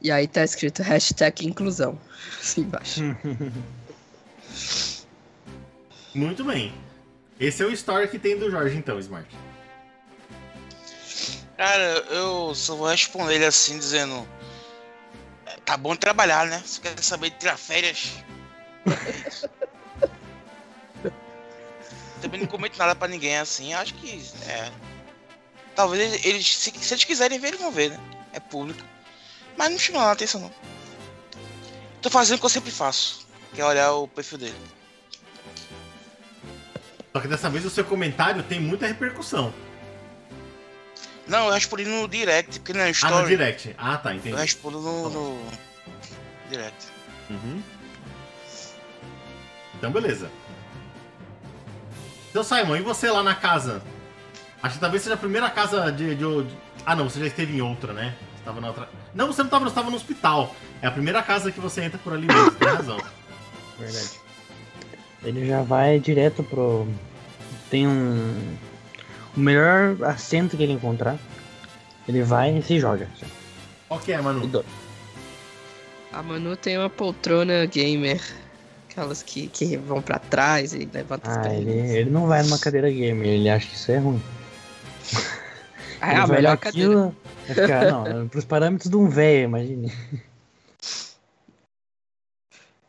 E 0.00 0.10
aí 0.10 0.26
tá 0.26 0.42
escrito 0.42 0.82
hashtag 0.82 1.46
inclusão. 1.46 1.98
Assim 2.40 2.62
embaixo. 2.62 3.00
Muito 6.14 6.42
bem. 6.42 6.72
Esse 7.38 7.62
é 7.62 7.66
o 7.66 7.72
story 7.72 8.08
que 8.08 8.18
tem 8.18 8.38
do 8.38 8.50
Jorge, 8.50 8.76
então, 8.76 8.98
Smart. 8.98 9.28
Cara, 11.56 11.82
eu 12.10 12.54
só 12.54 12.74
vou 12.74 12.88
responder 12.88 13.34
ele 13.34 13.44
assim, 13.44 13.78
dizendo. 13.78 14.26
"É, 15.46 15.56
Tá 15.64 15.76
bom 15.76 15.92
de 15.92 16.00
trabalhar, 16.00 16.46
né? 16.46 16.62
Você 16.64 16.80
quer 16.80 16.98
saber 17.02 17.30
de 17.30 17.36
tirar 17.38 17.58
férias? 17.58 18.12
Também 22.20 22.40
não 22.40 22.46
comento 22.46 22.78
nada 22.78 22.94
pra 22.94 23.08
ninguém 23.08 23.38
assim. 23.38 23.72
Acho 23.74 23.94
que. 23.94 24.22
É. 24.46 24.70
Talvez 25.74 26.24
eles, 26.24 26.46
se, 26.54 26.70
se 26.70 26.94
eles 26.94 27.04
quiserem 27.04 27.38
ver, 27.38 27.48
eles 27.48 27.60
vão 27.60 27.70
ver, 27.70 27.90
né? 27.90 28.00
É 28.32 28.40
público. 28.40 28.82
Mas 29.56 29.70
não 29.70 29.78
chama 29.78 30.02
a 30.02 30.12
atenção, 30.12 30.40
não. 30.40 30.50
Tô 32.02 32.10
fazendo 32.10 32.36
o 32.36 32.40
que 32.40 32.46
eu 32.46 32.50
sempre 32.50 32.70
faço, 32.70 33.26
que 33.54 33.60
é 33.60 33.64
olhar 33.64 33.92
o 33.92 34.08
perfil 34.08 34.38
dele. 34.38 34.56
Só 37.12 37.20
que 37.20 37.28
dessa 37.28 37.50
vez 37.50 37.64
o 37.64 37.70
seu 37.70 37.84
comentário 37.84 38.42
tem 38.42 38.60
muita 38.60 38.86
repercussão. 38.86 39.52
Não, 41.26 41.46
eu 41.46 41.52
respondi 41.52 41.84
no 41.84 42.08
direct, 42.08 42.58
porque 42.58 42.72
não 42.72 42.80
é 42.80 42.84
Ah, 42.84 42.86
no 42.86 42.92
story. 42.92 43.28
direct. 43.28 43.74
Ah, 43.78 43.96
tá, 43.96 44.10
eu 44.12 44.16
entendi. 44.16 44.36
respondo 44.36 44.80
no, 44.80 45.10
no 45.10 45.50
direct. 46.50 46.86
Uhum. 47.28 47.62
Então, 49.76 49.90
beleza. 49.92 50.30
Então, 52.30 52.42
Simon, 52.44 52.76
e 52.76 52.80
você 52.82 53.10
lá 53.10 53.22
na 53.22 53.34
casa? 53.34 53.82
Acho 54.62 54.74
que 54.74 54.80
talvez 54.80 55.02
seja 55.02 55.14
a 55.14 55.18
primeira 55.18 55.48
casa 55.50 55.90
de, 55.90 56.14
de- 56.14 56.42
de- 56.44 56.56
Ah, 56.86 56.94
não, 56.94 57.08
você 57.08 57.18
já 57.20 57.26
esteve 57.26 57.56
em 57.56 57.60
outra, 57.60 57.92
né? 57.92 58.14
Você 58.36 58.44
tava 58.44 58.60
na 58.60 58.68
outra. 58.68 58.88
Não, 59.14 59.26
você 59.26 59.42
não 59.42 59.50
tava, 59.50 59.64
você 59.64 59.74
tava 59.74 59.90
no 59.90 59.96
hospital. 59.96 60.54
É 60.80 60.86
a 60.86 60.90
primeira 60.90 61.22
casa 61.22 61.50
que 61.50 61.60
você 61.60 61.82
entra 61.82 61.98
por 61.98 62.12
ali 62.12 62.26
mesmo, 62.26 62.50
tem 62.52 62.68
razão. 62.68 62.98
Verdade. 63.78 64.20
Ele 65.24 65.46
já 65.46 65.62
vai 65.62 65.98
direto 65.98 66.42
pro. 66.42 66.86
Tem 67.70 67.86
um. 67.86 68.56
O 69.36 69.40
melhor 69.40 69.96
assento 70.04 70.56
que 70.56 70.62
ele 70.62 70.72
encontrar. 70.72 71.16
Ele 72.08 72.22
vai 72.22 72.56
e 72.56 72.62
se 72.62 72.80
joga. 72.80 73.08
Ok, 73.88 74.14
E 74.14 74.20
Manu. 74.22 74.64
A 76.12 76.22
Manu 76.22 76.56
tem 76.56 76.76
uma 76.78 76.90
poltrona 76.90 77.64
gamer. 77.66 78.20
Aquelas 78.90 79.22
que, 79.22 79.46
que 79.46 79.76
vão 79.76 80.02
pra 80.02 80.18
trás 80.18 80.74
e 80.74 80.88
levantam 80.92 81.30
as 81.30 81.36
Ah, 81.38 81.54
ele, 81.54 81.70
ele 81.70 82.10
não 82.10 82.26
vai 82.26 82.42
numa 82.42 82.58
cadeira 82.58 82.90
gamer, 82.90 83.28
ele 83.28 83.48
acha 83.48 83.68
que 83.68 83.76
isso 83.76 83.92
é 83.92 83.98
ruim. 83.98 84.20
Ah, 86.00 86.12
é 86.12 86.16
a 86.16 86.26
melhor 86.26 86.56
cadeira. 86.56 86.90
aquilo, 86.90 87.16
vai 87.46 87.54
ficar, 87.54 87.84
não, 87.92 88.28
pros 88.28 88.44
parâmetros 88.44 88.90
de 88.90 88.96
um 88.96 89.08
velho, 89.08 89.44
imagine. 89.44 89.92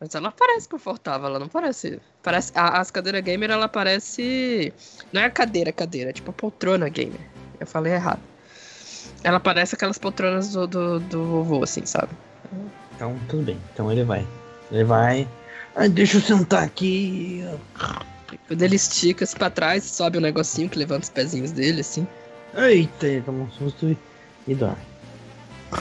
Mas 0.00 0.12
ela 0.16 0.32
parece 0.32 0.68
confortável, 0.68 1.28
ela 1.28 1.38
não 1.38 1.46
parece. 1.46 2.00
Parece. 2.20 2.50
A, 2.56 2.80
as 2.80 2.90
cadeiras 2.90 3.22
gamer, 3.22 3.52
ela 3.52 3.68
parece. 3.68 4.74
Não 5.12 5.22
é 5.22 5.26
a 5.26 5.30
cadeira, 5.30 5.70
cadeira, 5.70 6.10
é 6.10 6.12
tipo 6.12 6.30
a 6.30 6.34
poltrona 6.34 6.88
gamer. 6.88 7.20
Eu 7.60 7.66
falei 7.68 7.92
errado. 7.92 8.20
Ela 9.22 9.38
parece 9.38 9.76
aquelas 9.76 9.98
poltronas 9.98 10.52
do, 10.52 10.66
do, 10.66 10.98
do 10.98 11.24
vovô, 11.24 11.62
assim, 11.62 11.86
sabe? 11.86 12.10
Então, 12.96 13.16
tudo 13.28 13.44
bem. 13.44 13.60
Então 13.72 13.92
ele 13.92 14.02
vai. 14.02 14.26
Ele 14.72 14.82
vai. 14.82 15.28
Ah, 15.74 15.88
deixa 15.88 16.18
eu 16.18 16.20
sentar 16.20 16.64
aqui. 16.64 17.44
Quando 18.46 18.62
ele 18.62 18.76
estica 18.76 19.26
pra 19.38 19.50
trás, 19.50 19.84
sobe 19.84 20.18
um 20.18 20.20
negocinho 20.20 20.68
que 20.68 20.78
levanta 20.78 21.04
os 21.04 21.10
pezinhos 21.10 21.52
dele, 21.52 21.80
assim. 21.80 22.06
Eita, 22.54 23.06
ele 23.06 23.22
toma 23.22 23.44
um 23.44 23.50
susto 23.50 23.88
e, 23.88 23.98
e 24.46 24.54
dorme. 24.54 24.76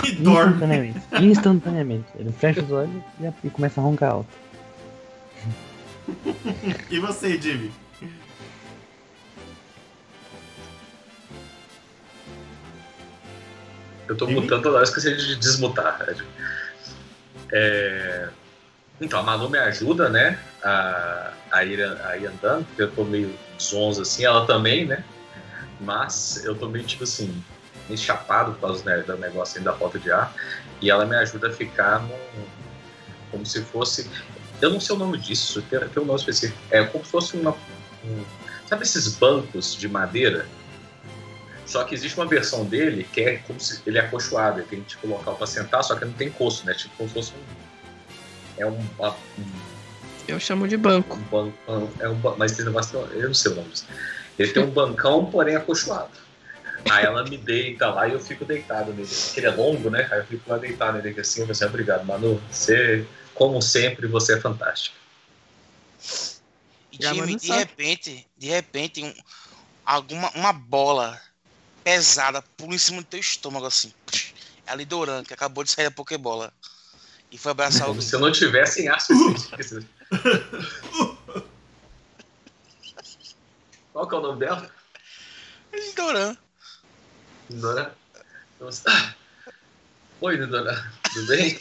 Que 0.02 0.12
dorme. 0.14 0.54
Instantaneamente. 0.54 1.00
Instantaneamente. 1.22 2.08
Ele 2.16 2.32
fecha 2.32 2.62
os 2.62 2.72
olhos 2.72 3.04
e, 3.20 3.48
e 3.48 3.50
começa 3.50 3.82
a 3.82 3.84
roncar 3.84 4.12
alto. 4.12 4.30
E 6.90 7.00
você, 7.00 7.40
Jimmy? 7.40 7.72
Eu 14.08 14.18
tô 14.18 14.26
Sim. 14.28 14.34
mutando 14.34 14.64
toda 14.64 14.76
hora, 14.76 14.84
esqueci 14.84 15.16
de 15.16 15.36
desmutar. 15.38 16.06
É, 17.52 18.30
Então, 19.02 19.20
a 19.20 19.24
Manu 19.24 19.50
me 19.50 19.58
ajuda, 19.58 20.10
né, 20.10 20.40
a, 20.64 21.34
a, 21.52 21.66
ir, 21.66 21.84
a 21.84 22.18
ir 22.18 22.28
andando, 22.28 22.64
porque 22.68 22.84
eu 22.84 22.92
tô 22.92 23.04
meio 23.04 23.34
zonzo 23.60 24.04
assim, 24.04 24.24
ela 24.24 24.46
também, 24.46 24.86
né? 24.86 25.04
Mas 25.80 26.46
eu 26.46 26.56
tô 26.56 26.70
meio 26.70 26.86
tipo 26.86 27.04
assim, 27.04 27.44
meio 27.90 27.98
chapado 27.98 28.52
por 28.54 28.62
causa 28.62 28.86
né, 28.86 29.02
do 29.02 29.18
negócio 29.18 29.58
ainda 29.58 29.72
da 29.72 29.78
falta 29.78 29.98
de 29.98 30.12
ar. 30.12 30.32
E 30.80 30.92
ela 30.92 31.04
me 31.06 31.16
ajuda 31.16 31.50
a 31.50 31.52
ficar 31.52 32.08
como 33.32 33.44
se 33.44 33.64
fosse. 33.64 34.08
Eu 34.62 34.70
não 34.70 34.80
sei 34.80 34.96
o 34.96 35.00
nome 35.00 35.18
disso, 35.18 35.64
tem, 35.64 35.80
tem 35.80 36.04
um 36.04 36.06
nome 36.06 36.20
específico. 36.20 36.60
É 36.70 36.84
como 36.84 37.04
se 37.04 37.10
fosse 37.10 37.36
uma. 37.36 37.58
Um, 38.06 38.24
sabe 38.68 38.84
esses 38.84 39.16
bancos 39.16 39.76
de 39.76 39.88
madeira? 39.88 40.46
Só 41.66 41.84
que 41.84 41.96
existe 41.96 42.20
uma 42.20 42.28
versão 42.28 42.66
dele 42.66 43.08
que 43.12 43.22
é 43.22 43.38
como 43.38 43.60
se 43.60 43.82
ele 43.88 43.98
é 43.98 44.02
acolchoado, 44.02 44.60
ele 44.60 44.68
tem 44.68 44.82
tipo 44.82 45.08
local 45.08 45.36
para 45.36 45.48
sentar, 45.48 45.84
só 45.84 45.96
que 45.96 46.06
não 46.06 46.14
tem 46.14 46.30
coço, 46.30 46.66
né? 46.68 46.76
Tipo 46.76 46.96
como 46.98 47.10
se 47.10 47.16
fosse 47.16 47.34
um. 47.34 47.71
É 48.62 48.66
um. 48.66 48.78
um 48.78 49.12
eu 50.28 50.40
chamo 50.40 50.68
de 50.68 50.78
banco. 50.78 51.18
Um 51.18 51.24
bancão, 51.24 51.92
é 52.00 52.08
um, 52.08 52.20
mas 52.38 52.52
tem 52.52 52.64
negócio, 52.64 53.00
eu 53.00 53.28
não 53.28 53.34
sei 53.34 53.52
o 53.52 53.56
nome 53.56 53.70
disso. 53.70 53.88
Ele 54.38 54.52
tem 54.54 54.64
um 54.64 54.70
bancão, 54.70 55.26
porém 55.26 55.56
acolchoado. 55.56 56.12
Aí 56.90 57.06
ela 57.06 57.24
me 57.24 57.38
deita 57.38 57.90
lá 57.90 58.08
e 58.08 58.14
eu 58.14 58.20
fico 58.20 58.46
deitado 58.46 58.94
nele. 58.94 59.08
Porque 59.08 59.40
ele 59.40 59.48
é 59.48 59.52
longo, 59.52 59.90
né? 59.90 60.08
Aí 60.12 60.20
eu 60.20 60.26
fico 60.26 60.50
lá 60.50 60.58
deitado 60.58 61.02
nele 61.02 61.20
assim, 61.20 61.42
eu 61.42 61.50
assim, 61.50 61.66
obrigado, 61.66 62.06
Manu. 62.06 62.42
Você, 62.52 63.06
como 63.34 63.62
sempre, 63.62 64.08
você 64.08 64.36
é 64.36 64.40
fantástico. 64.40 64.96
E 66.92 66.98
de, 66.98 67.36
de 67.36 67.52
repente, 67.52 68.28
de 68.38 68.48
repente, 68.48 69.04
um, 69.04 69.14
alguma 69.86 70.30
uma 70.32 70.54
bola 70.54 71.20
pesada 71.84 72.44
pula 72.56 72.76
em 72.76 72.78
cima 72.78 73.02
do 73.02 73.08
teu 73.08 73.20
estômago, 73.20 73.66
assim. 73.66 73.92
É 74.66 74.72
a 74.72 74.76
Lidoran, 74.76 75.24
que 75.24 75.34
acabou 75.34 75.64
de 75.64 75.72
sair 75.72 75.86
da 75.86 75.92
Pokébola. 75.92 76.54
E 77.32 77.38
foi 77.38 77.52
abraçar 77.52 77.90
o. 77.90 78.02
Se 78.02 78.14
eu 78.14 78.20
não 78.20 78.32
tivesse 78.32 78.86
em 78.86 79.00
suficiente. 79.00 79.88
Qual 83.94 84.08
que 84.08 84.16
é 84.16 84.18
o 84.18 84.22
nome 84.22 84.40
dela? 84.40 84.70
Lidoran. 85.74 86.36
Lidoran? 87.50 87.92
Ah. 88.88 89.14
Oi, 90.20 90.36
Lidoran. 90.36 90.84
Tudo 91.14 91.28
bem? 91.28 91.60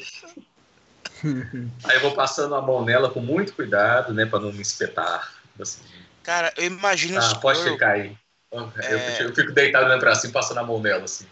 Aí 1.85 1.97
eu 1.97 2.01
vou 2.01 2.15
passando 2.15 2.55
a 2.55 2.63
mão 2.63 2.85
nela 2.85 3.11
com 3.11 3.21
muito 3.21 3.53
cuidado, 3.53 4.13
né? 4.13 4.27
Pra 4.27 4.41
não 4.41 4.53
me 4.53 4.63
espetar. 4.63 5.35
Assim. 5.61 5.83
Cara, 6.23 6.53
eu 6.57 6.65
imagino. 6.65 7.19
Ah, 7.21 7.35
pode 7.37 7.63
ficar 7.63 7.93
aí. 7.93 8.17
É... 8.53 9.23
Eu, 9.23 9.35
fico 9.35 9.53
deitado 9.53 9.87
olhando 9.87 10.01
pra 10.01 10.15
cima, 10.15 10.33
passando 10.33 10.59
a 10.59 10.65
mão 10.65 10.81
nela, 10.81 11.05
assim. 11.05 11.27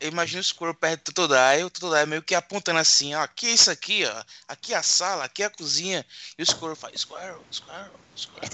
Eu 0.00 0.08
imagino 0.08 0.40
o 0.40 0.44
Squirrel 0.44 0.74
perto 0.74 1.04
do 1.04 1.12
Totodile, 1.12 1.64
o 1.64 1.70
Totodile 1.70 2.06
meio 2.06 2.22
que 2.22 2.34
apontando 2.34 2.78
assim, 2.78 3.14
ó, 3.14 3.20
aqui 3.20 3.46
é 3.48 3.50
isso 3.50 3.70
aqui, 3.70 4.04
ó, 4.06 4.24
aqui 4.48 4.72
é 4.72 4.76
a 4.78 4.82
sala, 4.82 5.24
aqui 5.24 5.42
é 5.42 5.46
a 5.46 5.50
cozinha, 5.50 6.06
e 6.38 6.42
o 6.42 6.46
Squirrel 6.46 6.74
faz, 6.74 6.98
Squirrel, 6.98 7.42
Squirrel, 7.52 7.92
Squirrel. 8.16 8.48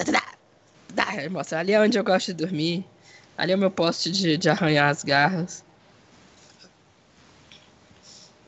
Dá, 0.92 1.06
mostra, 1.30 1.60
ali 1.60 1.72
é 1.72 1.80
onde 1.80 1.96
eu 1.96 2.02
gosto 2.02 2.26
de 2.26 2.34
dormir, 2.34 2.84
ali 3.38 3.52
é 3.52 3.54
o 3.54 3.58
meu 3.58 3.70
poste 3.70 4.10
de, 4.10 4.36
de 4.36 4.48
arranhar 4.48 4.90
as 4.90 5.04
garras. 5.04 5.64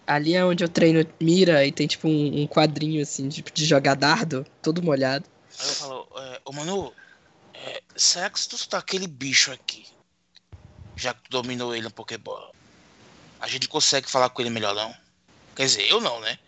Ali 0.05 0.35
é 0.35 0.45
onde 0.45 0.65
eu 0.65 0.69
treino 0.69 1.07
mira 1.21 1.65
e 1.67 1.71
tem 1.71 1.87
tipo 1.87 2.09
um, 2.09 2.43
um 2.43 2.47
quadrinho 2.49 3.03
assim, 3.03 3.29
tipo 3.29 3.53
de 3.53 3.65
jogar 3.65 3.95
dardo, 3.95 4.45
todo 4.63 4.83
molhado. 4.83 5.25
Aí 5.61 5.69
eu 5.69 5.75
falo, 5.75 6.09
é, 6.17 6.41
ô 6.47 6.53
Manu, 6.53 6.93
é, 7.53 7.83
será 7.95 8.31
que 8.31 8.41
se 8.41 8.49
tu 8.49 8.69
tá 8.69 8.79
aquele 8.79 9.07
bicho 9.07 9.53
aqui, 9.53 9.87
já 10.97 11.13
que 11.13 11.23
tu 11.25 11.31
dominou 11.31 11.75
ele 11.75 11.85
no 11.85 11.91
Pokébola, 11.91 12.51
a 13.41 13.49
gente 13.49 13.69
consegue 13.69 14.11
falar 14.11 14.31
com 14.31 14.43
ele 14.43 14.51
melhor 14.51 14.75
não? 14.75 14.95
Quer 15.55 15.67
dizer, 15.67 15.91
eu 15.91 16.01
não, 16.01 16.21
né? 16.21 16.39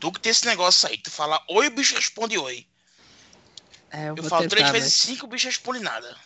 Tu 0.00 0.12
que 0.12 0.20
tem 0.20 0.30
esse 0.30 0.46
negócio 0.46 0.88
aí, 0.88 0.98
tu 0.98 1.10
fala 1.10 1.42
oi, 1.48 1.66
o 1.66 1.70
bicho 1.70 1.94
responde 1.94 2.38
oi. 2.38 2.66
É, 3.90 4.10
eu, 4.10 4.16
eu 4.16 4.24
falo 4.24 4.42
tentar, 4.42 4.56
três 4.56 4.70
vezes 4.70 4.94
cinco, 4.94 5.26
o 5.26 5.28
bicho 5.28 5.46
responde 5.46 5.80
nada. 5.80 6.16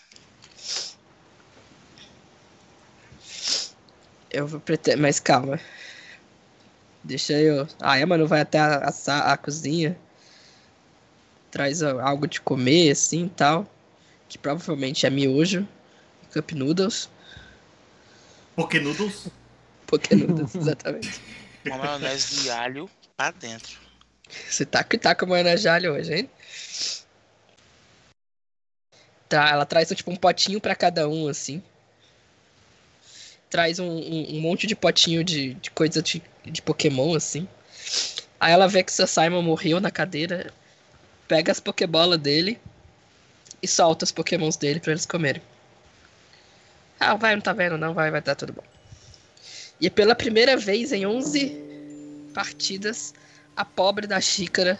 Eu 4.31 4.47
vou 4.47 4.61
pretender, 4.61 5.01
mas 5.01 5.21
calma. 5.21 5.61
Deixa 7.05 7.35
eu. 7.35 7.69
A 7.81 8.01
Emma 8.01 8.17
não 8.17 8.27
vai 8.27 8.41
até 8.41 8.59
a, 8.59 8.89
a, 9.07 9.33
a 9.33 9.37
cozinha. 9.37 9.99
Traz 11.51 11.83
algo 11.83 12.27
de 12.27 12.41
comer, 12.41 12.91
assim 12.91 13.29
tal 13.29 13.71
que 14.33 14.39
provavelmente 14.39 15.05
é 15.05 15.11
miojo, 15.11 15.69
cup 16.33 16.53
noodles. 16.53 17.11
Poké 18.57 18.81
noodles? 18.81 19.27
Poké 19.93 20.15
noodles, 20.15 20.55
exatamente. 20.55 21.21
Uma 21.67 21.77
maionese 21.77 22.41
de 22.41 22.51
alho 22.51 22.91
pra 23.15 23.31
dentro. 23.31 23.79
Você 24.49 24.65
tá 24.65 24.83
que 24.83 24.97
tá 24.97 25.15
com 25.15 25.27
maionese 25.27 25.65
de 25.65 25.69
alho 25.69 25.93
hoje, 25.93 26.15
hein? 26.15 26.31
Tá, 29.29 29.51
ela 29.51 29.67
traz 29.67 29.91
tipo 29.91 30.11
um 30.11 30.17
potinho 30.17 30.63
para 30.63 30.75
cada 30.75 31.07
um, 31.07 31.29
assim. 31.29 31.63
Traz 33.51 33.79
um, 33.79 33.87
um, 33.87 34.37
um 34.37 34.41
monte 34.41 34.67
de 34.67 34.75
potinho 34.75 35.23
de, 35.23 35.53
de 35.55 35.71
coisa 35.71 36.01
de, 36.01 36.23
de 36.43 36.63
Pokémon, 36.63 37.15
assim. 37.15 37.47
Aí 38.41 38.51
ela 38.51 38.67
vê 38.67 38.83
que 38.83 38.91
seu 38.91 39.07
Simon 39.07 39.43
morreu 39.43 39.79
na 39.79 39.91
cadeira, 39.91 40.55
pega 41.29 41.53
as 41.53 41.61
Pokébolas 41.61 42.19
dele 42.19 42.59
e 43.63 43.69
solta 43.69 44.07
os 44.07 44.11
pokémons 44.11 44.57
dele 44.57 44.81
para 44.81 44.93
eles 44.93 45.05
comerem. 45.05 45.43
Ah, 46.99 47.15
vai, 47.15 47.35
não 47.35 47.43
tá 47.43 47.53
vendo, 47.53 47.77
não, 47.77 47.93
vai, 47.93 48.11
vai 48.11 48.23
dar 48.23 48.35
tudo 48.35 48.55
bom. 48.55 48.72
E 49.83 49.91
pela 49.91 50.15
primeira 50.15 50.57
vez 50.57 50.93
em 50.93 51.05
11 51.05 52.31
partidas, 52.33 53.13
a 53.57 53.65
pobre 53.65 54.07
da 54.07 54.21
xícara 54.21 54.79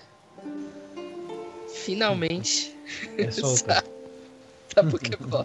finalmente 1.75 2.75
é 3.19 3.31
solta. 3.31 3.85
da 4.75 4.85
Pokémon. 4.85 5.45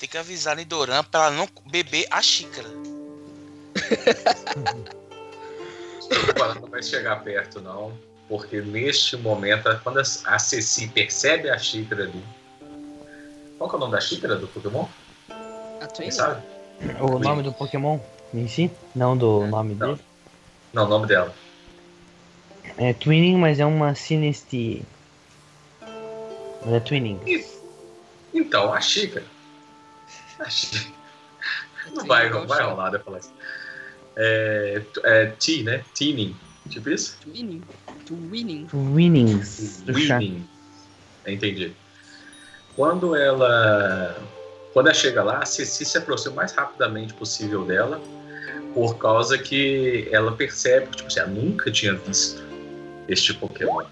Tem 0.00 0.08
que 0.08 0.18
avisar 0.18 0.54
a 0.54 0.56
Nidoran 0.56 1.04
pra 1.04 1.26
ela 1.26 1.36
não 1.36 1.48
beber 1.70 2.08
a 2.10 2.20
xícara. 2.20 2.68
não 6.60 6.68
vai 6.68 6.82
chegar 6.82 7.22
perto, 7.22 7.60
não 7.60 7.96
porque 8.32 8.62
neste 8.62 9.14
momento, 9.18 9.68
quando 9.82 9.98
a 9.98 10.38
Ceci 10.38 10.88
percebe 10.88 11.50
a 11.50 11.58
xícara 11.58 12.04
ali. 12.04 12.24
Qual 13.58 13.70
é 13.70 13.74
o 13.74 13.78
nome 13.78 13.92
da 13.92 14.00
xícara 14.00 14.36
do 14.36 14.48
Pokémon? 14.48 14.86
A 15.28 15.86
Twin? 15.86 16.10
sabe? 16.10 16.42
O 16.98 17.18
nome 17.18 17.42
do 17.42 17.52
Pokémon 17.52 18.00
si? 18.48 18.70
Não 18.94 19.16
do 19.16 19.44
é, 19.44 19.46
nome 19.48 19.74
não. 19.74 19.88
dele? 19.88 20.00
Não, 20.72 20.84
o 20.84 20.88
nome 20.88 21.06
dela. 21.06 21.34
É 22.76 22.92
Twinning, 22.92 23.36
mas 23.36 23.60
é 23.60 23.66
uma 23.66 23.94
Sinistee. 23.94 24.82
Mas 26.64 26.74
é 26.74 26.80
Twinning. 26.80 27.20
Então, 28.32 28.72
a 28.72 28.80
xícara. 28.80 29.26
A 30.38 30.48
xícara. 30.48 30.92
Não 31.94 32.06
vai, 32.06 32.30
não 32.30 32.46
vai 32.46 32.62
rolar 32.62 32.90
depois. 32.90 33.30
É, 34.16 34.82
é 35.04 35.26
T, 35.26 35.62
né? 35.62 35.84
Teening. 35.94 36.36
Tipo 36.68 36.90
isso? 36.90 37.18
Twinning. 37.22 37.62
Twinning. 38.06 38.66
Twinnings. 38.66 39.82
Winning. 39.86 40.48
Entendi. 41.26 41.74
Quando 42.76 43.14
ela. 43.14 44.16
Quando 44.72 44.86
ela 44.86 44.94
chega 44.94 45.22
lá, 45.22 45.38
a 45.38 45.46
Ceci 45.46 45.84
se 45.84 45.98
aproxima 45.98 46.32
o 46.32 46.36
mais 46.36 46.52
rapidamente 46.52 47.12
possível 47.12 47.64
dela, 47.64 48.00
por 48.74 48.96
causa 48.98 49.38
que 49.38 50.08
ela 50.10 50.32
percebe 50.32 50.86
que 50.86 50.96
tipo, 50.96 51.08
assim, 51.08 51.20
ela 51.20 51.28
nunca 51.28 51.70
tinha 51.70 51.94
visto 51.94 52.42
este 53.08 53.34
Pokémon. 53.34 53.84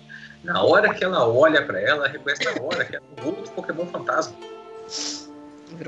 Na 0.43 0.63
hora 0.63 0.95
que 0.95 1.05
ela 1.05 1.27
olha 1.27 1.65
para 1.65 1.81
ela, 1.81 2.07
ela 2.07 2.09
reconhece 2.09 2.45
na 2.45 2.63
hora 2.63 2.85
que 2.85 2.97
é 2.97 3.01
um 3.01 3.27
outro 3.27 3.53
Pokémon 3.53 3.87
fantasma. 3.87 4.35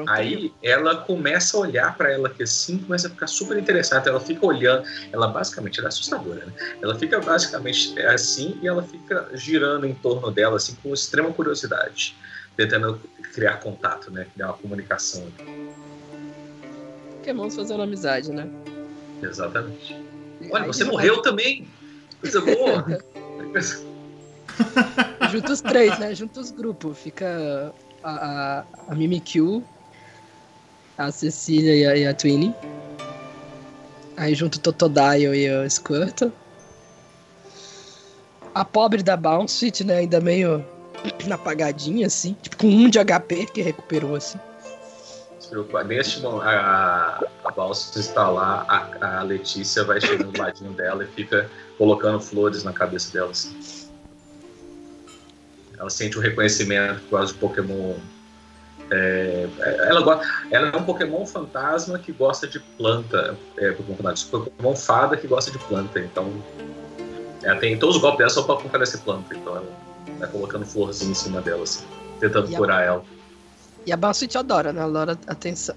Aí 0.09 0.53
ela 0.63 0.97
começa 0.97 1.57
a 1.57 1.61
olhar 1.61 1.97
para 1.97 2.13
ela 2.13 2.31
que 2.31 2.43
assim, 2.43 2.79
começa 2.79 3.09
a 3.09 3.11
ficar 3.11 3.27
super 3.27 3.59
interessada. 3.59 4.11
Ela 4.11 4.21
fica 4.21 4.45
olhando, 4.47 4.85
ela 5.13 5.27
basicamente 5.29 5.79
ela 5.79 5.89
é 5.89 5.91
assustadora, 5.91 6.45
né? 6.47 6.53
Ela 6.81 6.95
fica 6.95 7.21
basicamente 7.21 7.99
assim 8.03 8.59
e 8.63 8.69
ela 8.69 8.83
fica 8.83 9.29
girando 9.35 9.87
em 9.87 9.95
torno 9.95 10.31
dela 10.31 10.57
assim 10.57 10.77
com 10.83 10.95
extrema 10.95 11.33
curiosidade, 11.33 12.17
tentando 12.57 13.01
criar 13.35 13.57
contato, 13.57 14.11
né? 14.11 14.27
Criar 14.35 14.49
uma 14.49 14.59
comunicação. 14.59 15.27
Pokémons 17.23 17.55
fazendo 17.55 17.83
amizade, 17.85 18.33
né? 18.33 18.49
Exatamente. 19.23 19.97
Olha, 20.51 20.67
você 20.67 20.83
morreu 20.83 21.23
também. 21.23 21.69
Coisa 22.21 22.41
boa. 22.41 22.85
Juntos 25.31 25.53
os 25.53 25.61
três, 25.61 25.97
né? 26.01 26.15
Juntos 26.17 26.47
os 26.47 26.51
grupos. 26.51 26.99
Fica 26.99 27.73
a, 28.03 28.11
a, 28.11 28.65
a 28.89 28.95
Mimikyu, 28.95 29.63
a 30.99 31.13
Cecília 31.13 31.77
e 31.77 31.87
a, 31.87 31.97
e 31.97 32.07
a 32.07 32.13
Twinnie. 32.13 32.53
Aí 34.17 34.35
junto 34.35 34.57
o 34.57 34.61
Totodile 34.61 35.37
e 35.37 35.51
o 35.51 35.71
Squirtle. 35.71 36.33
A 38.53 38.65
pobre 38.65 39.03
da 39.03 39.17
Bounce, 39.17 39.73
né? 39.85 39.99
Ainda 39.99 40.21
meio 40.21 40.65
apagadinha, 41.31 42.09
assim. 42.09 42.37
Tipo, 42.43 42.57
com 42.57 42.67
um 42.67 42.91
de 42.91 42.99
HP 42.99 43.47
que 43.47 43.63
recuperou, 43.63 44.17
assim. 44.17 44.39
Neste 45.87 46.21
momento, 46.21 46.43
a, 46.43 47.23
a 47.45 47.51
Bounce 47.51 47.99
está 47.99 48.29
lá, 48.29 48.65
a, 48.69 49.19
a 49.19 49.23
Letícia 49.23 49.85
vai 49.85 50.01
chegando 50.01 50.33
do 50.33 50.39
ladinho 50.39 50.73
dela 50.73 51.05
e 51.05 51.07
fica 51.07 51.51
colocando 51.77 52.21
flores 52.21 52.65
na 52.65 52.73
cabeça 52.73 53.13
dela, 53.13 53.31
assim. 53.31 53.55
Ela 55.79 55.91
sente 55.91 56.17
o 56.17 56.21
reconhecimento 56.21 57.01
por 57.03 57.19
causa 57.19 57.33
do 57.33 57.39
Pokémon 57.39 57.95
É, 58.91 59.49
ela, 59.89 60.01
gosta, 60.03 60.27
ela 60.51 60.69
é 60.69 60.77
um 60.77 60.85
Pokémon 60.85 61.25
fantasma 61.27 61.99
que 61.99 62.13
gosta 62.13 62.47
de 62.47 62.59
planta. 62.61 63.37
É, 63.57 63.73
Pokémon, 63.73 63.97
fantasma, 63.97 64.31
Pokémon 64.31 64.77
fada 64.77 65.17
que 65.17 65.27
gosta 65.27 65.51
de 65.51 65.59
planta. 65.59 65.99
Então, 65.99 66.31
ela 67.43 67.59
tem 67.59 67.79
todos 67.79 67.97
os 67.97 68.03
golpes 68.03 68.19
dela 68.19 68.31
só 68.31 68.43
pra 68.43 68.57
fortalecer 68.57 69.01
planta. 69.01 69.35
Então, 69.35 69.57
ela 69.57 69.67
tá 70.21 70.27
colocando 70.29 70.65
florzinha 70.67 71.11
em 71.11 71.15
cima 71.15 71.41
dela, 71.41 71.63
assim, 71.63 71.85
tentando 72.21 72.51
E 72.51 72.55
a- 72.55 72.59
curar 72.59 72.83
ela. 72.85 73.05
E 73.87 73.93
a 73.93 73.97
Balsuit 73.97 74.37
adora, 74.39 74.73
né? 74.73 74.81
Ela 74.81 74.91
adora 75.03 75.19
atenção. 75.27 75.75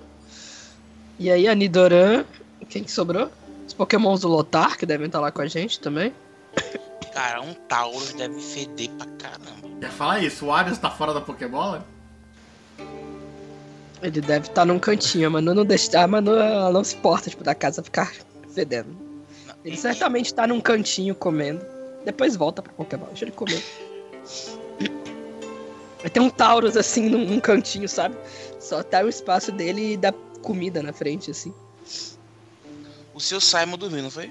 E 1.17 1.31
aí 1.31 1.47
a 1.47 1.55
Nidoran, 1.55 2.25
quem 2.69 2.83
que 2.83 2.91
sobrou? 2.91 3.29
Os 3.67 3.73
pokémons 3.73 4.21
do 4.21 4.27
Lotar, 4.27 4.77
que 4.77 4.85
devem 4.85 5.07
estar 5.07 5.19
lá 5.19 5.31
com 5.31 5.41
a 5.41 5.47
gente 5.47 5.79
também. 5.79 6.13
Cara, 7.13 7.41
um 7.41 7.53
Taurus 7.53 8.13
deve 8.13 8.39
feder 8.41 8.89
pra 8.91 9.07
caramba. 9.17 9.79
Quer 9.79 9.91
falar 9.91 10.19
isso? 10.21 10.45
O 10.45 10.51
Arius 10.53 10.77
tá 10.77 10.91
fora 10.91 11.13
da 11.13 11.21
Pokébola? 11.21 11.85
Ele 14.01 14.21
deve 14.21 14.47
estar 14.47 14.65
num 14.65 14.77
cantinho, 14.77 15.27
a 15.27 15.29
Manu 15.29 15.53
não 15.53 15.65
deixa. 15.65 15.99
A 16.01 16.07
Manu 16.07 16.35
ela 16.35 16.71
não 16.71 16.83
se 16.83 16.95
importa, 16.95 17.29
tipo, 17.29 17.43
da 17.43 17.55
casa 17.55 17.81
ficar 17.81 18.11
fedendo. 18.53 18.89
Não, 19.47 19.55
Ele 19.63 19.75
e- 19.75 19.79
certamente 19.79 20.33
tá 20.33 20.45
num 20.45 20.59
cantinho 20.61 21.15
comendo. 21.15 21.65
Depois 22.03 22.35
volta 22.35 22.61
pra 22.61 22.71
Pokémon, 22.73 23.05
deixa 23.07 23.25
ele 23.25 23.31
comer. 23.31 23.63
Vai 26.05 26.11
ter 26.11 26.19
um 26.19 26.29
Taurus 26.29 26.77
assim 26.77 27.09
num, 27.09 27.25
num 27.25 27.39
cantinho, 27.39 27.89
sabe? 27.89 28.15
Só 28.59 28.83
tá 28.83 29.01
o 29.01 29.09
espaço 29.09 29.51
dele 29.51 29.93
e 29.93 29.97
dá 29.97 30.13
comida 30.43 30.83
na 30.83 30.93
frente, 30.93 31.31
assim. 31.31 31.51
O 33.11 33.19
seu 33.19 33.41
Simon 33.41 33.75
dormiu, 33.75 34.03
não 34.03 34.11
foi? 34.11 34.29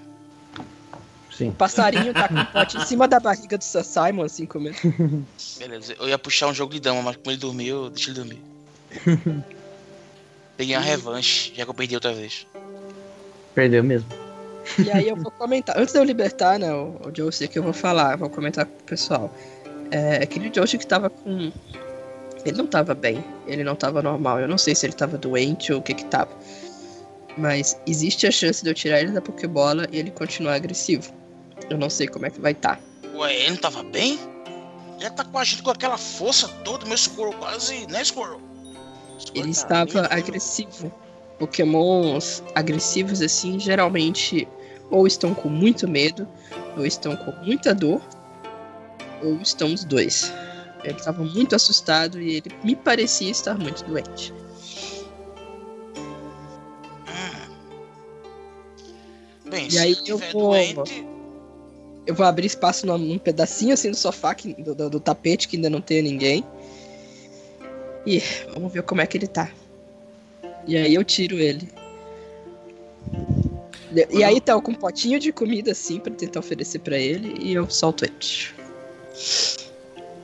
Sim. 1.36 1.48
O 1.48 1.52
passarinho 1.52 2.14
tá 2.14 2.28
com 2.28 2.38
o 2.38 2.46
pote 2.46 2.76
em 2.76 2.86
cima 2.86 3.08
da 3.08 3.18
barriga 3.18 3.58
do 3.58 3.64
Sir 3.64 3.82
Simon, 3.82 4.22
assim, 4.22 4.46
comendo. 4.46 4.76
Beleza, 5.58 5.96
eu 5.98 6.08
ia 6.08 6.16
puxar 6.16 6.46
um 6.46 6.54
jogo 6.54 6.72
de 6.72 6.78
dama, 6.78 7.02
mas 7.02 7.16
como 7.16 7.32
ele 7.32 7.38
dormiu, 7.38 7.86
eu 7.86 7.90
deixa 7.90 8.10
ele 8.10 8.20
dormir. 8.20 8.42
Peguei 10.56 10.76
uma 10.76 10.80
revanche, 10.80 11.52
já 11.56 11.64
que 11.64 11.70
eu 11.70 11.74
perdi 11.74 11.96
outra 11.96 12.14
vez. 12.14 12.46
Perdeu 13.52 13.82
mesmo. 13.82 14.08
E 14.78 14.92
aí 14.92 15.08
eu 15.08 15.16
vou 15.16 15.32
comentar. 15.32 15.76
Antes 15.76 15.92
de 15.92 15.98
eu 15.98 16.04
libertar, 16.04 16.56
né, 16.56 16.72
o, 16.72 17.00
o 17.04 17.12
Josie 17.12 17.48
que 17.48 17.58
eu 17.58 17.64
vou 17.64 17.72
falar, 17.72 18.12
eu 18.12 18.18
vou 18.18 18.30
comentar 18.30 18.64
com 18.64 18.78
o 18.78 18.84
pessoal. 18.84 19.34
É, 19.90 20.16
aquele 20.22 20.50
Josie 20.54 20.78
que 20.78 20.86
tava 20.86 21.10
com. 21.10 21.52
Ele 22.44 22.58
não 22.58 22.66
tava 22.66 22.94
bem, 22.94 23.24
ele 23.46 23.64
não 23.64 23.74
tava 23.74 24.02
normal. 24.02 24.40
Eu 24.40 24.48
não 24.48 24.58
sei 24.58 24.74
se 24.74 24.84
ele 24.84 24.92
tava 24.92 25.16
doente 25.16 25.72
ou 25.72 25.78
o 25.78 25.82
que 25.82 25.94
que 25.94 26.04
tava. 26.04 26.30
Mas 27.36 27.78
existe 27.86 28.26
a 28.26 28.30
chance 28.30 28.62
de 28.62 28.70
eu 28.70 28.74
tirar 28.74 29.00
ele 29.00 29.12
da 29.12 29.20
Pokébola 29.20 29.86
e 29.90 29.98
ele 29.98 30.10
continuar 30.10 30.54
agressivo. 30.54 31.12
Eu 31.70 31.78
não 31.78 31.88
sei 31.88 32.06
como 32.06 32.26
é 32.26 32.30
que 32.30 32.40
vai 32.40 32.52
estar. 32.52 32.80
Ué, 33.14 33.34
ele 33.34 33.50
não 33.50 33.56
tava 33.56 33.82
bem? 33.82 34.18
Ele 35.00 35.10
tá 35.10 35.24
com 35.24 35.38
a 35.38 35.44
gente 35.44 35.62
com 35.62 35.70
aquela 35.70 35.98
força 35.98 36.48
toda, 36.64 36.86
meu 36.86 36.96
Squirrel 36.96 37.32
quase, 37.34 37.86
né, 37.88 38.04
Squirrel? 38.04 38.40
Squirrel 39.18 39.44
Ele 39.46 39.54
tá 39.54 39.84
estava 39.84 40.08
bem, 40.08 40.18
agressivo. 40.18 40.92
Pokémons 41.38 42.42
agressivos 42.54 43.20
assim, 43.20 43.58
geralmente 43.58 44.46
ou 44.90 45.06
estão 45.06 45.34
com 45.34 45.48
muito 45.48 45.88
medo, 45.88 46.28
ou 46.76 46.86
estão 46.86 47.16
com 47.16 47.32
muita 47.44 47.74
dor, 47.74 48.00
ou 49.24 49.40
estão 49.40 49.72
os 49.72 49.84
dois. 49.84 50.32
Ele 50.84 50.98
estava 50.98 51.24
muito 51.24 51.54
assustado 51.56 52.20
e 52.20 52.36
ele 52.36 52.50
me 52.62 52.76
parecia 52.76 53.30
estar 53.30 53.58
muito 53.58 53.82
doente. 53.84 54.32
Bem, 59.48 59.68
E 59.70 59.78
aí 59.78 59.96
eu 60.06 60.18
vou- 60.18 60.50
doente, 60.52 61.06
Eu 62.06 62.14
vou 62.14 62.26
abrir 62.26 62.46
espaço 62.46 62.86
num, 62.86 62.98
num 62.98 63.18
pedacinho 63.18 63.72
assim 63.72 63.90
do 63.90 63.96
sofá, 63.96 64.34
que- 64.34 64.52
do, 64.62 64.74
do- 64.74 64.90
do 64.90 65.00
tapete, 65.00 65.48
que 65.48 65.56
ainda 65.56 65.70
não 65.70 65.80
tem 65.80 66.02
ninguém. 66.02 66.44
E 68.06 68.22
vamos 68.52 68.70
ver 68.70 68.82
como 68.82 69.00
é 69.00 69.06
que 69.06 69.16
ele 69.16 69.26
tá. 69.26 69.50
E 70.66 70.76
aí 70.76 70.94
eu 70.94 71.02
tiro 71.02 71.38
ele. 71.38 71.66
E- 73.90 74.18
E 74.18 74.22
aí 74.22 74.38
tá 74.38 74.60
com 74.60 74.72
um 74.72 74.74
potinho 74.74 75.18
de 75.18 75.32
comida 75.32 75.72
assim 75.72 75.98
pra 75.98 76.12
tentar 76.12 76.40
oferecer 76.40 76.80
pra 76.80 76.98
ele 76.98 77.36
e 77.40 77.54
eu 77.54 77.70
solto 77.70 78.04
ele. 78.04 78.14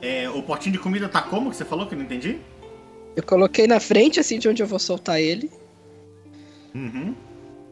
É, 0.01 0.29
o 0.29 0.41
potinho 0.41 0.73
de 0.73 0.79
comida 0.79 1.07
tá 1.07 1.21
como 1.21 1.49
que 1.49 1.55
você 1.55 1.65
falou 1.65 1.87
que 1.87 1.93
eu 1.93 1.97
não 1.97 2.05
entendi? 2.05 2.39
Eu 3.15 3.23
coloquei 3.23 3.67
na 3.67 3.79
frente 3.79 4.19
assim 4.19 4.39
de 4.39 4.49
onde 4.49 4.63
eu 4.63 4.67
vou 4.67 4.79
soltar 4.79 5.19
ele. 5.19 5.51
Uhum. 6.73 7.15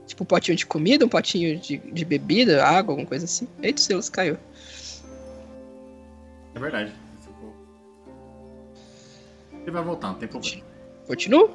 Tipo 0.05 0.23
um 0.23 0.27
potinho 0.27 0.57
de 0.57 0.65
comida, 0.65 1.05
um 1.05 1.09
potinho 1.09 1.57
de, 1.59 1.77
de 1.77 2.05
bebida, 2.05 2.65
água, 2.65 2.93
alguma 2.93 3.07
coisa 3.07 3.25
assim. 3.25 3.47
Eita, 3.61 3.79
o 3.79 3.83
Silas 3.83 4.09
caiu. 4.09 4.37
É 6.55 6.59
verdade. 6.59 6.93
Ele 9.61 9.71
vai 9.71 9.83
voltar, 9.83 10.07
não 10.07 10.15
tem 10.15 10.27
problema. 10.27 10.63
Continua? 11.05 11.49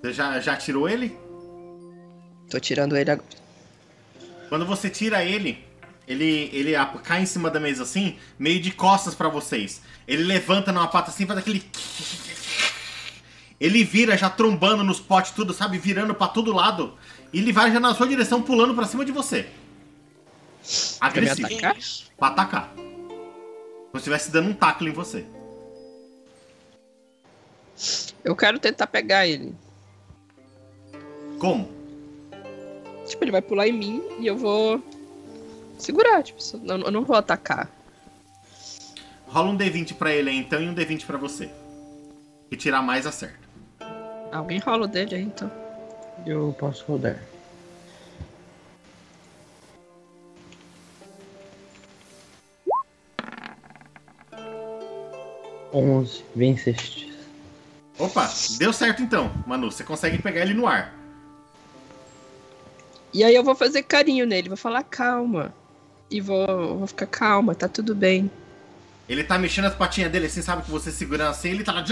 Você 0.00 0.12
já, 0.12 0.40
já 0.40 0.56
tirou 0.56 0.88
ele? 0.88 1.16
Tô 2.50 2.58
tirando 2.58 2.96
ele 2.96 3.10
agora. 3.10 3.28
Quando 4.48 4.66
você 4.66 4.90
tira 4.90 5.24
ele, 5.24 5.64
ele, 6.06 6.50
ele 6.52 6.72
cai 7.02 7.22
em 7.22 7.26
cima 7.26 7.50
da 7.50 7.60
mesa 7.60 7.84
assim, 7.84 8.16
meio 8.38 8.60
de 8.60 8.70
costas 8.70 9.14
pra 9.14 9.28
vocês. 9.28 9.80
Ele 10.06 10.24
levanta 10.24 10.72
numa 10.72 10.88
pata 10.88 11.10
assim, 11.10 11.26
faz 11.26 11.38
aquele. 11.38 11.62
Ele 13.60 13.84
vira 13.84 14.16
já 14.16 14.28
trombando 14.28 14.82
nos 14.82 14.98
potes, 14.98 15.30
tudo, 15.30 15.52
sabe? 15.52 15.78
Virando 15.78 16.14
pra 16.14 16.26
todo 16.26 16.52
lado. 16.52 16.98
E 17.32 17.38
ele 17.38 17.52
vai 17.52 17.72
já 17.72 17.78
na 17.78 17.94
sua 17.94 18.08
direção, 18.08 18.42
pulando 18.42 18.74
pra 18.74 18.86
cima 18.86 19.04
de 19.04 19.12
você. 19.12 19.46
Agressivo. 21.00 21.48
Quer 21.48 21.66
atacar? 21.66 21.76
Pra 22.18 22.28
atacar. 22.28 22.72
Como 22.74 23.92
se 23.94 23.98
estivesse 23.98 24.30
dando 24.30 24.50
um 24.50 24.54
tackle 24.54 24.90
em 24.90 24.92
você. 24.92 25.24
Eu 28.24 28.34
quero 28.36 28.58
tentar 28.58 28.86
pegar 28.86 29.26
ele. 29.26 29.54
Como? 31.38 31.70
Tipo, 33.06 33.24
ele 33.24 33.32
vai 33.32 33.42
pular 33.42 33.66
em 33.68 33.72
mim 33.72 34.02
e 34.20 34.26
eu 34.26 34.36
vou 34.36 34.82
segurar. 35.82 36.22
Tipo, 36.22 36.40
eu 36.64 36.78
eu 36.78 36.90
não 36.90 37.04
vou 37.04 37.16
atacar. 37.16 37.70
Rola 39.26 39.50
um 39.50 39.56
D20 39.56 39.94
pra 39.94 40.12
ele 40.12 40.30
aí, 40.30 40.36
então, 40.36 40.62
e 40.62 40.68
um 40.68 40.74
D20 40.74 41.06
pra 41.06 41.16
você. 41.16 41.50
E 42.50 42.56
tirar 42.56 42.82
mais 42.82 43.06
acerta. 43.06 43.48
Alguém 44.30 44.58
rola 44.58 44.84
o 44.84 44.88
dele 44.88 45.14
aí, 45.14 45.22
então. 45.22 45.50
Eu 46.26 46.54
posso 46.58 46.84
rodar. 46.84 47.18
Onze, 55.72 56.22
venceste. 56.36 57.10
Opa, 57.98 58.30
deu 58.58 58.72
certo 58.72 59.02
então, 59.02 59.32
Manu. 59.46 59.72
Você 59.72 59.82
consegue 59.82 60.20
pegar 60.20 60.42
ele 60.42 60.52
no 60.52 60.66
ar. 60.66 60.94
E 63.14 63.24
aí 63.24 63.34
eu 63.34 63.44
vou 63.44 63.54
fazer 63.54 63.82
carinho 63.82 64.26
nele, 64.26 64.48
vou 64.48 64.56
falar 64.56 64.82
calma. 64.82 65.54
E 66.12 66.20
vou, 66.20 66.76
vou 66.76 66.86
ficar 66.86 67.06
calma, 67.06 67.54
tá 67.54 67.66
tudo 67.66 67.94
bem. 67.94 68.30
Ele 69.08 69.24
tá 69.24 69.38
mexendo 69.38 69.64
as 69.64 69.74
patinhas 69.74 70.12
dele 70.12 70.26
assim, 70.26 70.42
sabe? 70.42 70.62
Que 70.62 70.70
você 70.70 70.92
segurando 70.92 71.30
assim, 71.30 71.48
ele 71.48 71.64
tá 71.64 71.72
lá. 71.72 71.82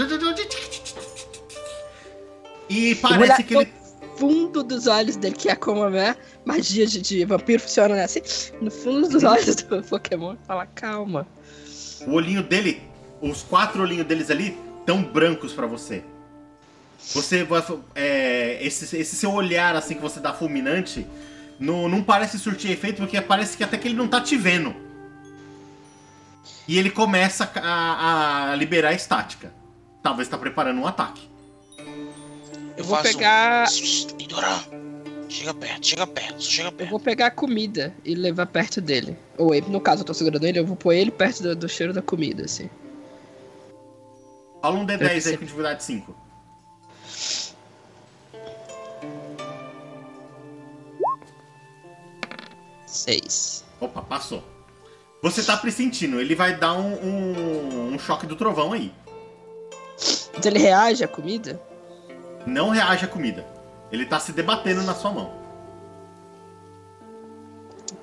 E 2.69 2.95
parece 2.95 3.43
que 3.43 3.55
ele. 3.55 3.73
Fundo 4.17 4.61
dos 4.61 4.85
olhos 4.85 5.15
dele, 5.15 5.33
que 5.33 5.49
é 5.49 5.55
como 5.55 5.81
a 5.81 5.89
minha 5.89 6.15
magia 6.45 6.85
de, 6.85 7.01
de 7.01 7.25
vampiro 7.25 7.59
funciona, 7.59 7.95
né? 7.95 8.03
Assim, 8.03 8.21
no 8.61 8.69
fundo 8.69 9.09
dos 9.09 9.23
olhos 9.23 9.55
do 9.55 9.81
Pokémon, 9.89 10.35
fala 10.45 10.67
calma. 10.67 11.25
O 12.05 12.11
olhinho 12.11 12.43
dele, 12.43 12.83
os 13.19 13.41
quatro 13.41 13.81
olhinhos 13.81 14.05
deles 14.05 14.29
ali, 14.29 14.55
tão 14.85 15.01
brancos 15.01 15.53
pra 15.53 15.65
você. 15.65 16.03
Você. 17.15 17.47
É, 17.95 18.59
esse, 18.61 18.95
esse 18.95 19.15
seu 19.15 19.33
olhar 19.33 19.75
assim 19.75 19.95
que 19.95 20.01
você 20.01 20.19
dá 20.19 20.31
fulminante 20.31 21.07
não, 21.61 21.87
não 21.87 22.03
parece 22.03 22.37
surtir 22.39 22.71
efeito, 22.71 22.97
porque 22.97 23.21
parece 23.21 23.55
que 23.55 23.63
até 23.63 23.77
que 23.77 23.87
ele 23.87 23.95
não 23.95 24.07
tá 24.07 24.19
te 24.19 24.35
vendo. 24.35 24.75
E 26.67 26.77
ele 26.77 26.89
começa 26.89 27.49
a, 27.55 28.51
a 28.51 28.55
liberar 28.55 28.89
a 28.89 28.93
estática. 28.93 29.53
Talvez 30.01 30.27
tá 30.27 30.37
preparando 30.37 30.79
um 30.81 30.87
ataque. 30.87 31.29
Eu 32.75 32.83
vou 32.83 32.97
um- 32.97 33.01
pegar. 33.01 33.67
Nidoran, 34.17 34.59
chega 35.29 35.53
perto, 35.53 35.85
chega 35.85 36.07
perto, 36.07 36.41
chega 36.43 36.67
Eu 36.69 36.71
perto. 36.71 36.89
vou 36.89 36.99
pegar 36.99 37.27
a 37.27 37.31
comida 37.31 37.93
e 38.03 38.15
levar 38.15 38.45
perto 38.47 38.81
dele. 38.81 39.15
Ou 39.37 39.53
ele, 39.53 39.67
no 39.69 39.79
caso, 39.79 40.01
eu 40.01 40.05
tô 40.05 40.13
segurando 40.13 40.45
ele, 40.45 40.59
eu 40.59 40.65
vou 40.65 40.75
pôr 40.75 40.93
ele 40.93 41.11
perto 41.11 41.43
do, 41.43 41.55
do 41.55 41.69
cheiro 41.69 41.93
da 41.93 42.01
comida, 42.01 42.45
assim. 42.45 42.69
Fala 44.61 44.75
um 44.79 44.85
D10 44.85 45.27
aí 45.27 45.37
com 45.37 45.43
dificuldade 45.43 45.83
5. 45.83 46.15
Seis. 52.91 53.63
Opa, 53.79 54.01
passou. 54.01 54.43
Você 55.23 55.43
tá 55.43 55.55
pressentindo, 55.55 56.19
ele 56.19 56.35
vai 56.35 56.57
dar 56.57 56.73
um, 56.73 56.93
um, 56.95 57.93
um 57.93 57.99
choque 57.99 58.25
do 58.25 58.35
trovão 58.35 58.73
aí. 58.73 58.91
Então 60.37 60.51
ele 60.51 60.59
reage 60.59 61.03
à 61.03 61.07
comida? 61.07 61.61
Não 62.45 62.69
reage 62.69 63.05
à 63.05 63.07
comida. 63.07 63.45
Ele 63.91 64.05
tá 64.05 64.19
se 64.19 64.31
debatendo 64.33 64.81
na 64.83 64.95
sua 64.95 65.11
mão. 65.11 65.31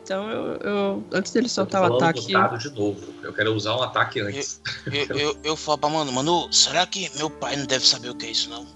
Então 0.03 0.31
eu, 0.31 0.53
eu- 0.59 1.05
antes 1.13 1.33
dele 1.33 1.47
Eu 1.47 1.51
tô 1.51 1.55
soltar 1.55 1.83
o 1.83 1.87
falando 1.87 2.03
ataque. 2.03 2.33
dado 2.33 2.59
de 2.59 2.71
novo. 2.71 3.13
Eu 3.23 3.33
quero 3.33 3.53
usar 3.55 3.77
um 3.77 3.83
ataque 3.83 4.21
antes. 4.21 4.61
Eu, 4.87 5.05
eu, 5.19 5.37
eu 5.45 5.57
falo 5.57 5.77
pra 5.79 5.91
Manu, 5.91 6.13
Manu, 6.13 6.53
será 6.53 6.87
que 6.87 7.11
meu 7.17 7.29
pai 7.29 7.57
não 7.57 7.67
deve 7.67 7.87
saber 7.87 8.09
o 8.11 8.15
que 8.15 8.27
é 8.27 8.31
isso, 8.31 8.49
não? 8.49 8.67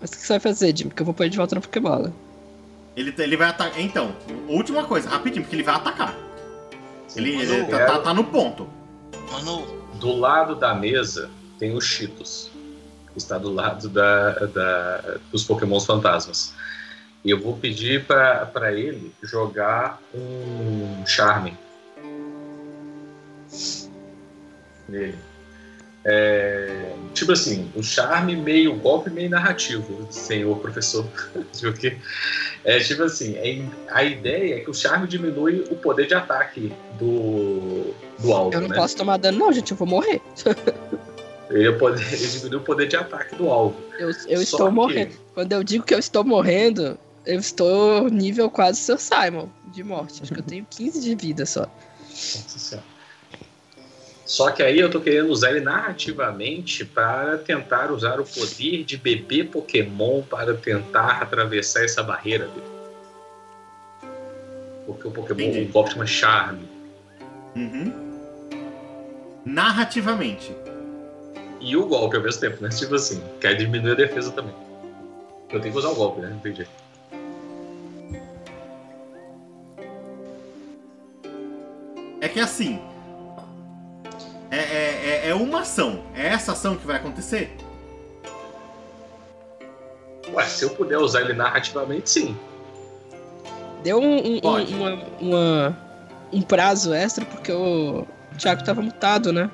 Mas 0.00 0.10
o 0.10 0.12
que 0.14 0.20
você 0.22 0.32
vai 0.34 0.40
fazer, 0.40 0.74
Jim? 0.76 0.88
Porque 0.88 1.02
eu 1.02 1.06
vou 1.06 1.14
pôr 1.14 1.24
ele 1.24 1.30
de 1.30 1.36
volta 1.36 1.54
na 1.54 1.60
Pokébola. 1.60 2.12
Ele, 2.96 3.14
ele 3.18 3.36
vai 3.36 3.48
atacar. 3.48 3.80
Então, 3.80 4.14
última 4.48 4.84
coisa, 4.84 5.08
rapidinho, 5.08 5.42
porque 5.42 5.56
ele 5.56 5.62
vai 5.62 5.74
atacar. 5.74 6.14
Ele, 7.16 7.30
ele 7.36 7.64
tá, 7.64 7.78
quero- 7.78 7.92
tá- 7.92 7.98
tá 8.00 8.14
no 8.14 8.24
ponto. 8.24 8.68
Manu, 9.30 9.82
Do 9.94 10.12
lado 10.16 10.54
da 10.56 10.74
mesa 10.74 11.30
tem 11.58 11.74
o 11.74 11.80
Cheetos, 11.80 12.50
que 13.12 13.18
está 13.18 13.38
do 13.38 13.52
lado 13.52 13.88
da, 13.88 14.30
da- 14.46 15.18
dos 15.30 15.44
Pokémons 15.44 15.84
fantasmas. 15.86 16.52
E 17.24 17.30
eu 17.30 17.40
vou 17.40 17.56
pedir 17.56 18.04
para 18.04 18.72
ele 18.72 19.12
jogar 19.22 19.98
um 20.14 21.04
Charme 21.06 21.56
nele. 24.88 25.18
É, 26.06 26.92
tipo 27.14 27.32
assim, 27.32 27.70
um 27.74 27.82
charme 27.82 28.36
meio 28.36 28.76
golpe, 28.76 29.08
meio 29.08 29.30
narrativo, 29.30 30.06
senhor 30.10 30.58
professor. 30.58 31.06
Porque 31.60 31.96
é 32.62 32.78
tipo 32.80 33.02
assim, 33.04 33.34
é- 33.36 33.64
a 33.88 34.04
ideia 34.04 34.56
é 34.56 34.60
que 34.60 34.70
o 34.70 34.74
charme 34.74 35.06
diminui 35.06 35.64
o 35.70 35.76
poder 35.76 36.06
de 36.06 36.14
ataque 36.14 36.72
do, 36.98 37.94
do 38.18 38.32
alvo, 38.32 38.54
Eu 38.54 38.60
não 38.60 38.68
né? 38.68 38.76
posso 38.76 38.96
tomar 38.96 39.16
dano, 39.16 39.38
não, 39.38 39.52
gente. 39.52 39.70
Eu 39.70 39.76
vou 39.78 39.88
morrer. 39.88 40.20
Ele, 41.50 41.72
pode, 41.72 42.02
ele 42.02 42.26
diminui 42.26 42.56
o 42.58 42.62
poder 42.62 42.86
de 42.86 42.96
ataque 42.96 43.34
do 43.36 43.48
alvo. 43.48 43.76
Eu, 43.98 44.10
eu 44.28 44.42
estou 44.42 44.68
que- 44.68 44.74
morrendo. 44.74 45.14
Quando 45.34 45.52
eu 45.52 45.64
digo 45.64 45.84
que 45.84 45.94
eu 45.94 45.98
estou 45.98 46.22
morrendo, 46.22 46.98
eu 47.24 47.38
estou 47.38 48.08
nível 48.10 48.50
quase 48.50 48.78
seu 48.80 48.98
Simon 48.98 49.48
de 49.72 49.82
morte. 49.82 50.22
Acho 50.22 50.32
que 50.34 50.40
eu 50.40 50.44
tenho 50.44 50.66
15 50.68 51.00
de 51.00 51.14
vida 51.14 51.46
só. 51.46 51.60
Nossa 52.10 52.58
Senhora. 52.58 52.93
Só 54.24 54.50
que 54.50 54.62
aí 54.62 54.78
eu 54.78 54.90
tô 54.90 55.00
querendo 55.00 55.28
usar 55.28 55.50
ele 55.50 55.60
narrativamente 55.60 56.84
para 56.84 57.36
tentar 57.38 57.92
usar 57.92 58.18
o 58.18 58.24
poder 58.24 58.84
de 58.84 58.96
bebê 58.96 59.44
Pokémon 59.44 60.22
para 60.22 60.54
tentar 60.54 61.22
atravessar 61.22 61.84
essa 61.84 62.02
barreira 62.02 62.46
dele. 62.46 62.74
Porque 64.86 65.06
o 65.08 65.10
Pokémon, 65.10 65.42
Entendi. 65.42 65.70
golpe 65.70 65.92
chama 65.92 66.06
Charme. 66.06 66.68
Uhum. 67.54 67.92
Narrativamente. 69.44 70.54
E 71.60 71.76
o 71.76 71.86
golpe 71.86 72.16
ao 72.16 72.22
mesmo 72.22 72.40
tempo, 72.40 72.62
né? 72.62 72.70
Tipo 72.70 72.94
assim, 72.94 73.22
quer 73.40 73.54
diminuir 73.54 73.92
a 73.92 73.94
defesa 73.94 74.30
também. 74.32 74.54
Eu 75.50 75.60
tenho 75.60 75.72
que 75.72 75.78
usar 75.78 75.90
o 75.90 75.94
golpe, 75.94 76.20
né? 76.20 76.34
Entendi. 76.34 76.66
É 82.20 82.28
que 82.28 82.40
assim. 82.40 82.80
É, 84.50 84.56
é, 84.56 85.20
é- 85.24 85.28
é 85.30 85.34
uma 85.34 85.60
ação. 85.60 86.02
É 86.14 86.26
essa 86.28 86.52
ação 86.52 86.76
que 86.76 86.86
vai 86.86 86.96
acontecer? 86.96 87.56
Ué, 90.32 90.44
se 90.46 90.64
eu 90.64 90.70
puder 90.70 90.98
usar 90.98 91.20
ele 91.20 91.32
narrativamente, 91.34 92.08
sim. 92.10 92.36
Deu 93.82 93.98
um, 94.00 94.16
um, 94.16 94.40
um, 94.42 94.64
uma- 94.76 95.04
uma- 95.20 95.78
um 96.32 96.40
prazo 96.42 96.92
extra 96.94 97.24
porque 97.24 97.52
o 97.52 98.06
Thiago 98.38 98.64
tava 98.64 98.80
mutado, 98.80 99.32
né? 99.32 99.50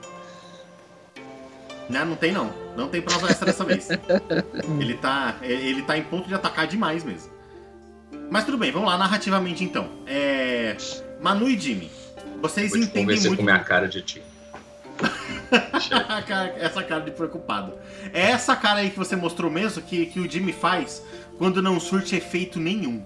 Não, 1.89 2.05
não 2.07 2.17
tem 2.17 2.31
não. 2.31 2.53
Não 2.77 2.89
tem 2.89 3.03
prazo 3.03 3.27
extra 3.27 3.47
dessa 3.47 3.65
vez. 3.65 3.89
Ele 4.81 4.95
tá, 4.95 5.37
ele 5.43 5.83
tá 5.83 5.99
em 5.99 6.05
ponto 6.05 6.29
de 6.29 6.35
atacar 6.35 6.67
demais 6.69 7.03
mesmo. 7.03 7.31
Mas 8.31 8.45
tudo 8.45 8.57
bem, 8.57 8.71
vamos 8.71 8.89
lá, 8.89 8.97
narrativamente 8.97 9.65
então. 9.65 9.89
É... 10.07 10.77
Manu 11.21 11.49
e 11.49 11.59
Jimmy, 11.59 11.91
vocês 12.41 12.71
Vou 12.71 12.79
te 12.79 12.85
entendem 12.85 13.05
convencer 13.07 13.29
muito. 13.29 13.41
com 13.41 13.45
minha 13.45 13.59
cara 13.59 13.89
de 13.89 14.01
ti. 14.03 14.23
Essa 16.61 16.83
cara 16.83 17.01
de 17.05 17.11
preocupado. 17.11 17.75
É 18.13 18.31
essa 18.31 18.55
cara 18.57 18.81
aí 18.81 18.91
que 18.91 18.99
você 18.99 19.17
mostrou 19.17 19.51
mesmo 19.51 19.83
que, 19.83 20.07
que 20.07 20.21
o 20.21 20.31
Jimmy 20.31 20.53
faz 20.53 21.03
quando 21.39 21.63
não 21.63 21.81
surte 21.81 22.15
efeito 22.17 22.59
nenhum. 22.61 23.05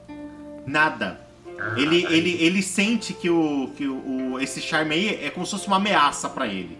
Nada. 0.67 1.21
Ah, 1.59 1.75
Ele, 1.79 2.07
aí. 2.07 2.15
ele, 2.15 2.43
ele 2.43 2.63
sente 2.63 3.13
que, 3.15 3.31
o, 3.31 3.71
que 3.77 3.87
o, 3.87 4.39
esse 4.41 4.61
charme 4.61 4.95
aí 4.95 5.25
é 5.25 5.31
como 5.31 5.47
se 5.47 5.53
fosse 5.53 5.67
uma 5.67 5.77
ameaça 5.77 6.29
pra 6.29 6.47
ele. 6.47 6.77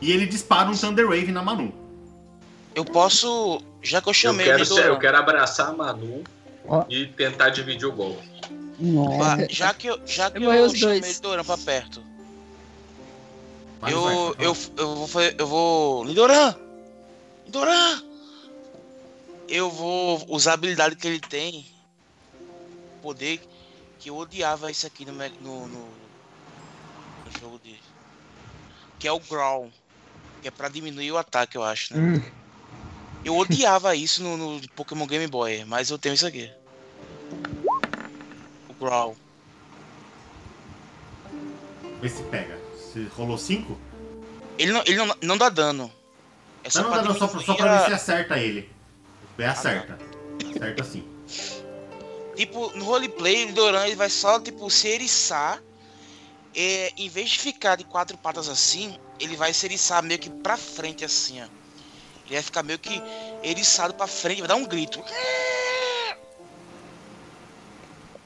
E 0.00 0.10
ele 0.12 0.26
dispara 0.26 0.68
um 0.68 0.76
Thunder 0.76 1.06
Wave 1.06 1.30
na 1.32 1.42
Manu. 1.42 1.72
eu 2.74 2.84
posso. 2.84 3.62
Já 3.82 4.00
que 4.00 4.08
eu 4.08 4.10
Eu 4.10 4.14
chamei 4.14 4.46
quero, 4.46 4.58
ele 4.58 4.64
ser- 4.66 4.86
eu 4.86 4.98
quero 4.98 5.16
abraçar 5.16 5.68
a 5.68 5.72
Manu 5.72 6.22
Ó. 6.66 6.84
e 6.88 7.06
tentar 7.06 7.50
dividir 7.50 7.86
o 7.86 7.92
golpe. 7.92 8.28
Nossa. 8.78 9.46
já 9.50 9.74
que 9.74 9.86
eu, 9.88 10.00
já 10.06 10.30
que 10.30 10.42
Eu 10.42 10.52
eu 10.52 10.64
os 10.66 10.72
chamei 10.76 11.00
dois. 11.00 11.20
Doran 11.20 11.44
pra 11.44 11.58
perto, 11.58 12.02
Vai, 13.80 13.92
eu, 13.92 14.02
vai, 14.02 14.14
vai. 14.14 14.46
eu, 14.46 14.56
eu 14.76 14.94
vou 14.96 15.06
fazer. 15.08 15.34
Eu 15.38 15.46
vou. 15.46 16.04
Lidoran! 16.04 16.54
Lidoran! 17.46 18.02
Eu 19.48 19.70
vou 19.70 20.24
usar 20.28 20.52
a 20.52 20.54
habilidade 20.54 20.96
que 20.96 21.08
ele 21.08 21.20
tem. 21.20 21.66
Poder 23.02 23.40
que 23.98 24.10
eu 24.10 24.16
odiava 24.16 24.70
isso 24.70 24.86
aqui 24.86 25.04
no, 25.04 25.12
no, 25.12 25.66
no, 25.66 25.68
no 25.68 27.40
jogo 27.40 27.58
dele. 27.58 27.80
Que 28.98 29.08
é 29.08 29.12
o 29.12 29.18
Growl. 29.18 29.70
Que 30.42 30.48
é 30.48 30.50
pra 30.50 30.68
diminuir 30.68 31.12
o 31.12 31.18
ataque, 31.18 31.56
eu 31.56 31.64
acho, 31.64 31.96
né? 31.96 32.00
Hum, 32.00 32.22
Eu 33.24 33.36
odiava 33.36 33.96
isso 33.96 34.22
no, 34.22 34.36
no 34.36 34.68
Pokémon 34.70 35.06
Game 35.06 35.26
Boy, 35.26 35.64
mas 35.64 35.90
eu 35.90 35.98
tenho 35.98 36.14
isso 36.14 36.26
aqui. 36.26 36.50
O 38.68 38.74
Growl. 38.78 39.16
Vê 42.00 42.08
se 42.08 42.22
pega. 42.24 42.59
Se 42.92 43.04
rolou 43.16 43.38
5? 43.38 43.78
Ele 44.58 44.72
não, 44.72 44.82
ele 44.86 44.96
não, 44.96 45.16
não 45.22 45.38
dá 45.38 45.48
dano. 45.48 45.90
É 46.62 46.70
só 46.70 46.82
Não, 46.82 46.90
não, 46.90 46.96
pra 46.98 47.08
não, 47.12 47.18
só, 47.18 47.26
pra- 47.28 47.40
só 47.40 47.54
pra 47.54 47.78
ver 47.78 47.86
se 47.86 47.92
acerta 47.94 48.38
ele. 48.38 48.68
É 49.38 49.46
acerta. 49.46 49.98
Acerta 50.54 50.84
sim. 50.84 51.04
Tipo, 52.36 52.70
no 52.76 52.84
roleplay, 52.84 53.46
o 53.50 53.54
Doran 53.54 53.86
ele 53.86 53.96
vai 53.96 54.10
só, 54.10 54.38
tipo, 54.40 54.68
se 54.70 54.88
eriçar. 54.88 55.62
É, 56.54 56.92
em 56.96 57.08
vez 57.08 57.30
de 57.30 57.38
ficar 57.38 57.76
de 57.76 57.84
quatro 57.84 58.18
patas 58.18 58.48
assim, 58.48 58.98
ele 59.20 59.36
vai 59.36 59.52
se 59.54 59.64
eriçar 59.66 60.02
meio 60.02 60.18
que 60.18 60.28
pra 60.28 60.56
frente, 60.56 61.04
assim, 61.04 61.40
ó. 61.40 61.44
Ele 62.26 62.34
vai 62.34 62.42
ficar 62.42 62.62
meio 62.62 62.78
que 62.78 63.00
eriçado 63.42 63.94
pra 63.94 64.06
frente, 64.08 64.40
vai 64.40 64.48
dar 64.48 64.56
um 64.56 64.64
grito. 64.66 65.02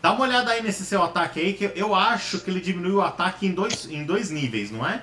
Dá 0.04 0.12
uma 0.12 0.26
olhada 0.26 0.50
aí 0.50 0.62
nesse 0.62 0.84
seu 0.84 1.02
ataque 1.02 1.40
aí, 1.40 1.54
que 1.54 1.72
eu 1.74 1.94
acho 1.94 2.38
que 2.40 2.50
ele 2.50 2.60
diminuiu 2.60 2.96
o 2.96 3.00
ataque 3.00 3.46
em 3.46 3.52
dois, 3.52 3.86
em 3.86 4.04
dois 4.04 4.28
níveis, 4.28 4.70
não 4.70 4.86
é? 4.86 5.00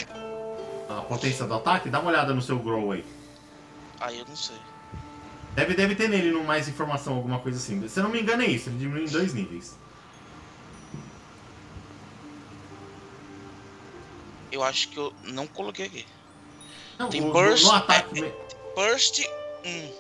A 0.88 1.02
potência 1.02 1.44
do 1.48 1.56
ataque, 1.56 1.90
dá 1.90 2.00
uma 2.00 2.12
olhada 2.12 2.36
no 2.36 2.42
seu 2.44 2.60
Grow 2.60 2.92
aí. 2.92 3.04
Aí 4.00 4.20
eu 4.20 4.26
não 4.28 4.36
sei. 4.36 4.56
Deve, 5.56 5.74
deve 5.74 5.96
ter 5.96 6.08
nele 6.08 6.30
no 6.30 6.44
mais 6.44 6.68
informação, 6.68 7.16
alguma 7.16 7.40
coisa 7.40 7.58
assim. 7.58 7.88
Se 7.90 8.00
eu 8.00 8.04
não 8.04 8.12
me 8.12 8.22
engano 8.22 8.44
é 8.44 8.46
isso, 8.46 8.70
ele 8.70 8.78
diminui 8.78 9.06
em 9.06 9.10
dois 9.10 9.34
níveis. 9.34 9.76
Eu 14.52 14.64
acho 14.64 14.88
que 14.90 14.98
eu 14.98 15.12
não 15.24 15.48
coloquei 15.48 15.88
aqui. 15.88 16.06
Não, 17.00 17.10
Tem 17.10 17.22
no- 17.22 17.34
burst, 17.34 17.64
no 17.64 17.72
ataque. 17.72 18.22
me- 18.22 18.32
Burst 18.76 19.20
1. 19.66 19.92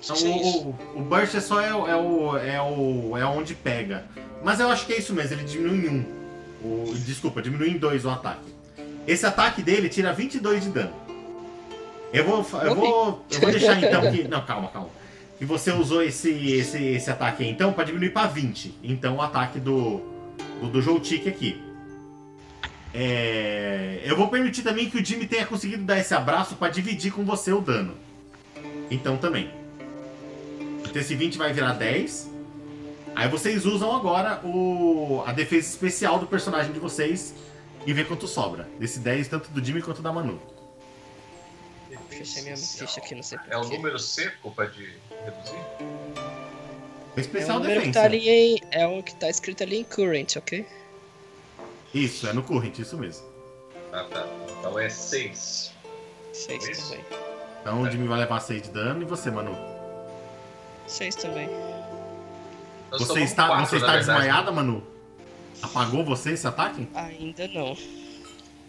Sei 0.00 0.30
o, 0.30 0.32
o, 0.68 0.76
o 0.96 1.00
Burst 1.02 1.34
é 1.34 1.40
só 1.40 1.60
é, 1.60 1.74
o- 1.74 1.86
é, 1.86 1.96
o, 1.96 2.36
é, 2.38 2.62
o, 2.62 3.16
é 3.16 3.24
onde 3.26 3.54
pega. 3.54 4.04
Mas 4.42 4.58
eu 4.60 4.68
acho 4.70 4.86
que 4.86 4.92
é 4.94 4.98
isso 4.98 5.12
mesmo, 5.14 5.34
ele 5.36 5.44
diminui 5.44 5.86
em 5.86 5.88
um. 5.90 6.04
O, 6.62 6.94
desculpa, 6.94 7.42
diminui 7.42 7.70
em 7.70 7.78
dois 7.78 8.04
o 8.04 8.10
ataque. 8.10 8.50
Esse 9.06 9.26
ataque 9.26 9.62
dele 9.62 9.88
tira 9.88 10.12
22 10.12 10.62
de 10.64 10.70
dano. 10.70 10.92
Eu 12.12 12.24
vou, 12.24 12.36
eu 12.62 12.74
vou, 12.74 13.24
eu 13.30 13.40
vou 13.40 13.50
deixar 13.50 13.78
então 13.82 14.10
que. 14.10 14.26
Não, 14.26 14.44
calma, 14.44 14.68
calma. 14.68 14.88
Que 15.38 15.44
você 15.44 15.70
usou 15.72 16.02
esse, 16.02 16.30
esse, 16.52 16.82
esse 16.82 17.10
ataque 17.10 17.42
aí 17.42 17.50
então 17.50 17.72
pra 17.72 17.84
diminuir 17.84 18.10
pra 18.10 18.26
20. 18.26 18.74
Então 18.82 19.16
o 19.16 19.22
ataque 19.22 19.58
do, 19.60 20.00
do, 20.60 20.68
do 20.68 20.82
Joltik 20.82 21.28
aqui. 21.28 21.62
É, 22.92 24.00
eu 24.04 24.16
vou 24.16 24.28
permitir 24.28 24.62
também 24.62 24.90
que 24.90 24.98
o 24.98 25.04
Jimmy 25.04 25.26
tenha 25.26 25.46
conseguido 25.46 25.84
dar 25.84 25.98
esse 25.98 26.12
abraço 26.14 26.56
pra 26.56 26.68
dividir 26.68 27.12
com 27.12 27.24
você 27.24 27.52
o 27.52 27.60
dano. 27.60 27.94
Então 28.90 29.16
também. 29.16 29.50
Então 30.90 31.00
esse 31.00 31.14
20 31.14 31.38
vai 31.38 31.52
virar 31.52 31.72
10. 31.74 32.28
Aí 33.14 33.28
vocês 33.28 33.64
usam 33.66 33.94
agora 33.94 34.40
o, 34.44 35.22
a 35.26 35.32
defesa 35.32 35.68
especial 35.68 36.18
do 36.18 36.26
personagem 36.26 36.72
de 36.72 36.78
vocês 36.78 37.34
e 37.86 37.92
vê 37.92 38.04
quanto 38.04 38.26
sobra. 38.28 38.68
Desse 38.78 38.98
10, 39.00 39.28
tanto 39.28 39.50
do 39.50 39.64
Jimmy 39.64 39.82
quanto 39.82 40.02
da 40.02 40.12
Manu. 40.12 40.40
Fechei 42.08 42.42
minha 42.42 42.56
ficha 42.56 43.00
aqui, 43.00 43.14
não 43.14 43.22
sei 43.22 43.38
É 43.48 43.56
o 43.56 43.60
porquê. 43.60 43.76
número 43.76 43.98
seco 43.98 44.50
para 44.52 44.66
de 44.66 44.84
reduzir? 45.24 45.56
O 47.16 47.18
É 47.18 47.20
especial 47.20 47.56
o 47.56 47.60
número 47.60 47.80
que 47.80 47.86
defensa. 47.88 48.00
tá 48.00 48.06
ali 48.06 48.28
em. 48.28 48.60
É 48.70 48.86
o 48.86 49.02
que 49.02 49.14
tá 49.14 49.28
escrito 49.30 49.62
ali 49.62 49.78
em 49.78 49.84
current, 49.84 50.36
ok? 50.36 50.66
Isso, 51.94 52.28
é 52.28 52.32
no 52.32 52.42
current, 52.42 52.78
isso 52.78 52.96
mesmo. 52.98 53.24
Ah, 53.92 54.04
tá. 54.04 54.26
Então 54.58 54.78
é 54.78 54.88
6. 54.88 55.72
Seis 56.32 56.68
Isso. 56.68 56.90
também. 56.90 57.04
Então 57.62 57.82
o 57.82 57.90
Jimmy 57.90 58.06
vai 58.06 58.20
levar 58.20 58.38
6 58.40 58.62
de 58.62 58.70
dano 58.70 59.02
e 59.02 59.04
você, 59.04 59.30
Manu. 59.30 59.56
Seis 60.90 61.14
também. 61.14 61.48
Você 62.90 63.20
está, 63.20 63.46
quatro, 63.46 63.66
você 63.66 63.76
está 63.76 63.96
desmaiada, 63.96 64.50
Manu? 64.50 64.82
Apagou 65.62 66.04
você 66.04 66.32
esse 66.32 66.46
ataque? 66.46 66.88
Ainda 66.94 67.46
não. 67.48 67.76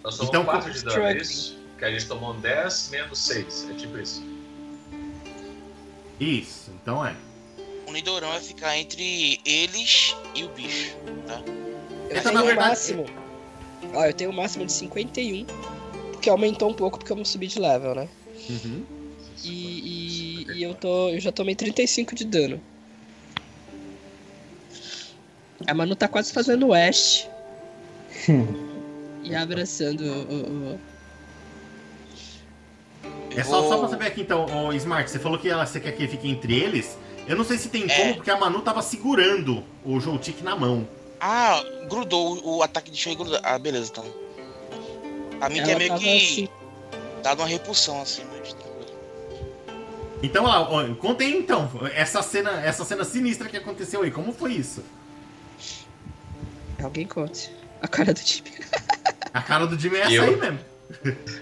Nós 0.03 0.17
tomamos 0.17 0.29
Então, 0.29 0.45
4 0.45 0.71
de 0.73 0.83
dano, 0.83 1.03
é 1.03 1.17
isso? 1.17 1.57
Que 1.79 1.85
a 1.85 1.91
gente 1.91 2.07
tomou 2.07 2.35
10 2.35 2.89
menos 2.91 3.17
6. 3.17 3.69
É 3.71 3.73
tipo 3.73 3.97
isso. 3.97 4.23
Isso, 6.19 6.71
então 6.81 7.03
é. 7.03 7.15
O 7.87 7.91
Nidorão 7.91 8.29
vai 8.29 8.39
ficar 8.39 8.77
entre 8.77 9.39
eles 9.43 10.15
e 10.35 10.43
o 10.43 10.49
bicho, 10.49 10.95
tá? 11.25 11.41
Eu 12.09 12.17
Essa, 12.17 12.23
tenho 12.23 12.33
na 12.35 12.43
o 12.43 12.45
verdade, 12.45 12.69
máximo. 12.69 13.05
Ó, 13.95 14.05
eu 14.05 14.13
tenho 14.13 14.29
o 14.29 14.33
máximo 14.33 14.65
de 14.65 14.73
51. 14.73 15.45
Porque 16.11 16.29
aumentou 16.29 16.69
um 16.69 16.73
pouco 16.73 16.99
porque 16.99 17.11
eu 17.11 17.17
não 17.17 17.25
subi 17.25 17.47
de 17.47 17.59
level, 17.59 17.95
né? 17.95 18.07
Uhum. 18.47 18.85
E, 19.43 19.49
e, 19.49 20.00
e 20.55 20.63
eu 20.63 20.73
tô. 20.75 21.09
Eu 21.09 21.19
já 21.19 21.31
tomei 21.31 21.55
35 21.55 22.15
de 22.15 22.25
dano. 22.25 22.61
A 25.67 25.73
Manu 25.73 25.95
tá 25.95 26.07
quase 26.07 26.33
fazendo 26.33 26.67
West. 26.69 27.27
e 29.23 29.35
abraçando 29.35 30.01
o. 30.01 30.33
o- 30.33 30.73
o- 30.75 30.79
É 33.35 33.43
só, 33.43 33.67
só 33.69 33.77
pra 33.79 33.87
saber 33.87 34.07
aqui 34.07 34.21
então, 34.21 34.45
ô, 34.67 34.73
Smart, 34.73 35.09
você 35.09 35.17
falou 35.19 35.37
que 35.39 35.47
ela, 35.47 35.65
você 35.65 35.79
quer 35.79 35.93
que 35.93 36.07
fique 36.07 36.27
entre 36.29 36.53
eles. 36.59 36.97
Eu 37.27 37.35
não 37.37 37.45
sei 37.45 37.57
se 37.57 37.69
tem 37.69 37.85
É. 37.89 37.95
como, 37.95 38.15
porque 38.15 38.31
a 38.31 38.37
Manu 38.37 38.61
tava 38.61 38.81
segurando 38.81 39.63
o 39.85 39.99
Joltik 39.99 40.43
na 40.43 40.55
mão. 40.55 40.87
Ah, 41.19 41.63
grudou 41.87 42.35
o, 42.43 42.57
o 42.57 42.63
ataque 42.63 42.89
de 42.91 42.97
chão 42.97 43.13
e 43.13 43.15
grudou. 43.15 43.39
Ah, 43.43 43.57
beleza, 43.57 43.91
então. 43.91 44.05
A 45.39 45.47
mim 45.49 45.59
é 45.59 45.75
meio 45.77 45.95
que 45.97 46.17
assim. 46.17 46.49
dado 47.23 47.39
uma 47.39 47.47
repulsão, 47.47 48.01
assim, 48.01 48.23
mas. 48.33 48.55
Então, 50.23 50.45
lá, 50.45 50.65
conta 50.95 51.23
aí 51.23 51.33
então, 51.35 51.69
essa 51.95 52.21
cena, 52.21 52.51
essa 52.63 52.85
cena 52.85 53.03
sinistra 53.03 53.49
que 53.49 53.57
aconteceu 53.57 54.03
aí, 54.03 54.11
como 54.11 54.31
foi 54.33 54.53
isso? 54.53 54.83
Alguém 56.81 57.07
conte. 57.07 57.51
A 57.81 57.87
cara 57.87 58.13
do 58.13 58.19
time. 58.19 58.49
A 59.33 59.41
cara 59.41 59.65
do 59.65 59.79
Jimmy 59.79 59.95
é 59.97 60.01
essa 60.01 60.11
Eu? 60.13 60.23
aí 60.25 60.35
mesmo. 60.35 60.59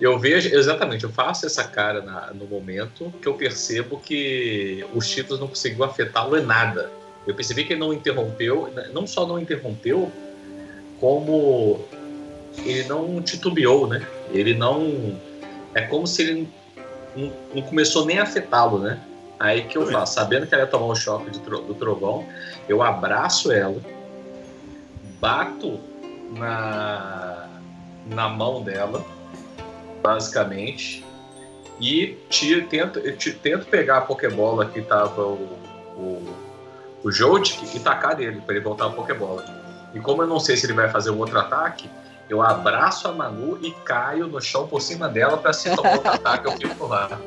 Eu 0.00 0.18
vejo, 0.18 0.48
exatamente, 0.52 1.04
eu 1.04 1.10
faço 1.12 1.46
essa 1.46 1.62
cara 1.62 2.02
na- 2.02 2.32
no 2.32 2.44
momento 2.44 3.12
que 3.22 3.28
eu 3.28 3.34
percebo 3.34 4.00
que 4.00 4.84
os 4.92 5.08
títulos 5.08 5.38
não 5.38 5.46
conseguiu 5.46 5.84
afetá-lo 5.84 6.36
em 6.36 6.44
nada. 6.44 6.90
Eu 7.24 7.36
percebi 7.36 7.64
que 7.64 7.72
ele 7.74 7.78
não 7.80 7.92
interrompeu, 7.92 8.72
não 8.92 9.06
só 9.06 9.24
não 9.24 9.38
interrompeu, 9.38 10.10
como 10.98 11.84
ele 12.64 12.82
não 12.84 13.22
titubeou, 13.22 13.86
né? 13.86 14.04
Ele 14.32 14.54
não. 14.54 15.20
É 15.72 15.82
como 15.82 16.04
se 16.04 16.22
ele 16.22 16.48
não, 17.16 17.32
não 17.54 17.62
começou 17.62 18.04
nem 18.04 18.18
a 18.18 18.22
afetá-lo, 18.22 18.78
né? 18.78 18.98
Aí 19.38 19.64
que 19.64 19.76
eu 19.76 19.86
faço, 19.88 20.14
sabendo 20.14 20.46
que 20.46 20.54
ela 20.54 20.64
ia 20.64 20.70
tomar 20.70 20.86
um 20.86 20.94
choque 20.94 21.30
de 21.30 21.40
tro- 21.40 21.62
do 21.62 21.74
trovão, 21.74 22.24
eu 22.68 22.80
abraço 22.80 23.50
ela, 23.50 23.80
bato 25.20 25.80
na, 26.30 27.48
na 28.06 28.28
mão 28.28 28.62
dela, 28.62 29.04
basicamente, 30.00 31.04
e 31.80 32.16
tiro, 32.28 32.68
tento, 32.68 33.00
tento 33.42 33.66
pegar 33.66 33.98
a 33.98 34.00
Pokébola 34.02 34.66
que 34.66 34.80
tava 34.82 35.22
o, 35.22 35.58
o, 35.96 36.34
o 37.02 37.10
Joltik 37.10 37.76
e 37.76 37.80
tacar 37.80 38.16
nele, 38.16 38.40
para 38.40 38.54
ele 38.54 38.64
voltar 38.64 38.86
a 38.86 38.90
Pokébola. 38.90 39.44
E 39.92 39.98
como 39.98 40.22
eu 40.22 40.26
não 40.26 40.38
sei 40.38 40.56
se 40.56 40.66
ele 40.66 40.72
vai 40.72 40.88
fazer 40.88 41.10
um 41.10 41.18
outro 41.18 41.38
ataque, 41.38 41.90
eu 42.28 42.42
abraço 42.42 43.08
a 43.08 43.12
Manu 43.12 43.58
e 43.62 43.70
caio 43.84 44.26
no 44.26 44.40
chão 44.40 44.66
por 44.66 44.80
cima 44.80 45.08
dela 45.08 45.36
para 45.38 45.52
se 45.52 45.74
tomar 45.74 45.92
outro 45.94 46.10
ataque, 46.10 46.46
eu 46.46 46.52
fico 46.52 46.86
lá. 46.86 47.20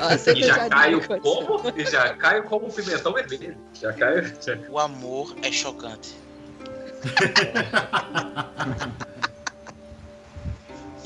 Ó, 0.00 0.08
você 0.16 0.32
E 0.32 0.42
já 0.42 0.54
já 0.54 0.68
caio 0.68 1.00
como, 1.20 1.62
e 1.76 1.84
já 1.84 2.14
caio 2.14 2.42
como 2.44 2.66
um 2.66 2.70
pimentão 2.70 3.12
vermelho. 3.12 3.56
Já 3.80 3.92
caio. 3.92 4.32
já- 4.44 4.58
O 4.68 4.78
amor 4.78 5.34
é 5.42 5.52
chocante. 5.52 6.14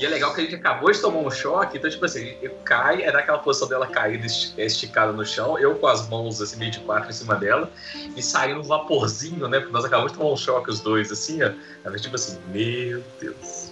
E 0.01 0.05
é 0.05 0.09
legal 0.09 0.33
que 0.33 0.41
a 0.41 0.43
gente 0.43 0.55
acabou 0.55 0.91
de 0.91 0.99
tomar 0.99 1.19
um 1.19 1.29
choque, 1.29 1.77
então, 1.77 1.87
tipo 1.87 2.03
assim, 2.03 2.35
eu 2.41 2.55
caio, 2.65 3.03
é 3.03 3.11
naquela 3.11 3.37
posição 3.37 3.67
dela 3.67 3.85
caída, 3.85 4.25
esti- 4.25 4.59
esticada 4.59 5.11
no 5.11 5.23
chão, 5.23 5.59
eu 5.59 5.75
com 5.75 5.85
as 5.85 6.09
mãos, 6.09 6.41
assim, 6.41 6.57
meio 6.57 6.71
de 6.71 6.79
quatro 6.79 7.11
em 7.11 7.13
cima 7.13 7.35
dela, 7.35 7.71
e 8.17 8.23
saindo 8.23 8.61
um 8.61 8.63
vaporzinho, 8.63 9.47
né? 9.47 9.59
Porque 9.59 9.71
nós 9.71 9.85
acabamos 9.85 10.11
de 10.11 10.17
tomar 10.17 10.31
um 10.31 10.35
choque, 10.35 10.71
os 10.71 10.79
dois, 10.79 11.11
assim, 11.11 11.43
ó. 11.43 11.51
Ela, 11.85 11.97
tipo 11.97 12.15
assim, 12.15 12.35
meu 12.47 13.03
Deus. 13.19 13.71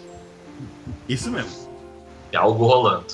Isso 1.08 1.32
mesmo. 1.32 1.68
É 2.32 2.38
algo 2.38 2.64
rolando. 2.64 3.08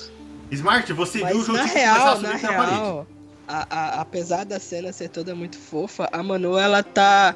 Smart, 0.50 0.92
você 0.92 1.24
viu 1.24 1.36
o 1.36 1.38
Mas 1.38 1.48
na 1.48 1.62
a 1.62 1.64
real, 1.64 2.16
subir 2.16 2.28
na 2.28 2.36
real, 2.36 3.06
a- 3.48 3.66
a- 3.70 4.00
apesar 4.02 4.44
da 4.44 4.60
cena 4.60 4.92
ser 4.92 5.08
toda 5.08 5.34
muito 5.34 5.56
fofa, 5.58 6.06
a 6.12 6.22
Manu, 6.22 6.58
ela 6.58 6.82
tá. 6.82 7.34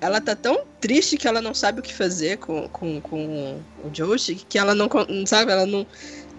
Ela 0.00 0.20
tá 0.20 0.34
tão 0.34 0.64
triste 0.80 1.16
que 1.16 1.28
ela 1.28 1.42
não 1.42 1.52
sabe 1.52 1.80
o 1.80 1.82
que 1.82 1.92
fazer 1.92 2.38
com, 2.38 2.68
com, 2.70 3.00
com 3.00 3.62
o 3.84 3.90
Joshi, 3.90 4.34
que 4.34 4.58
ela 4.58 4.74
não, 4.74 4.88
sabe, 5.26 5.52
ela 5.52 5.66
não. 5.66 5.86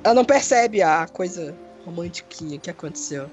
Ela 0.03 0.15
não 0.15 0.25
percebe 0.25 0.81
a 0.81 1.07
coisa 1.07 1.55
romantiquinha 1.85 2.57
que 2.57 2.71
aconteceu. 2.71 3.29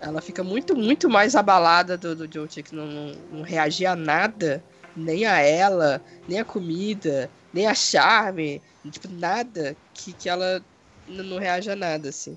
Ela 0.00 0.20
fica 0.20 0.44
muito, 0.44 0.76
muito 0.76 1.08
mais 1.08 1.34
abalada 1.34 1.96
do, 1.96 2.14
do 2.14 2.28
Joshi, 2.28 2.62
que 2.62 2.74
não, 2.74 2.86
não, 2.86 3.12
não 3.32 3.42
reagia 3.42 3.92
a 3.92 3.96
nada, 3.96 4.62
nem 4.94 5.24
a 5.24 5.40
ela, 5.40 6.02
nem 6.28 6.38
a 6.38 6.44
comida, 6.44 7.30
nem 7.52 7.66
a 7.66 7.74
charme, 7.74 8.60
tipo, 8.90 9.08
nada 9.08 9.74
que, 9.94 10.12
que 10.12 10.28
ela 10.28 10.62
não 11.08 11.38
reage 11.38 11.70
a 11.70 11.76
nada, 11.76 12.10
assim. 12.10 12.36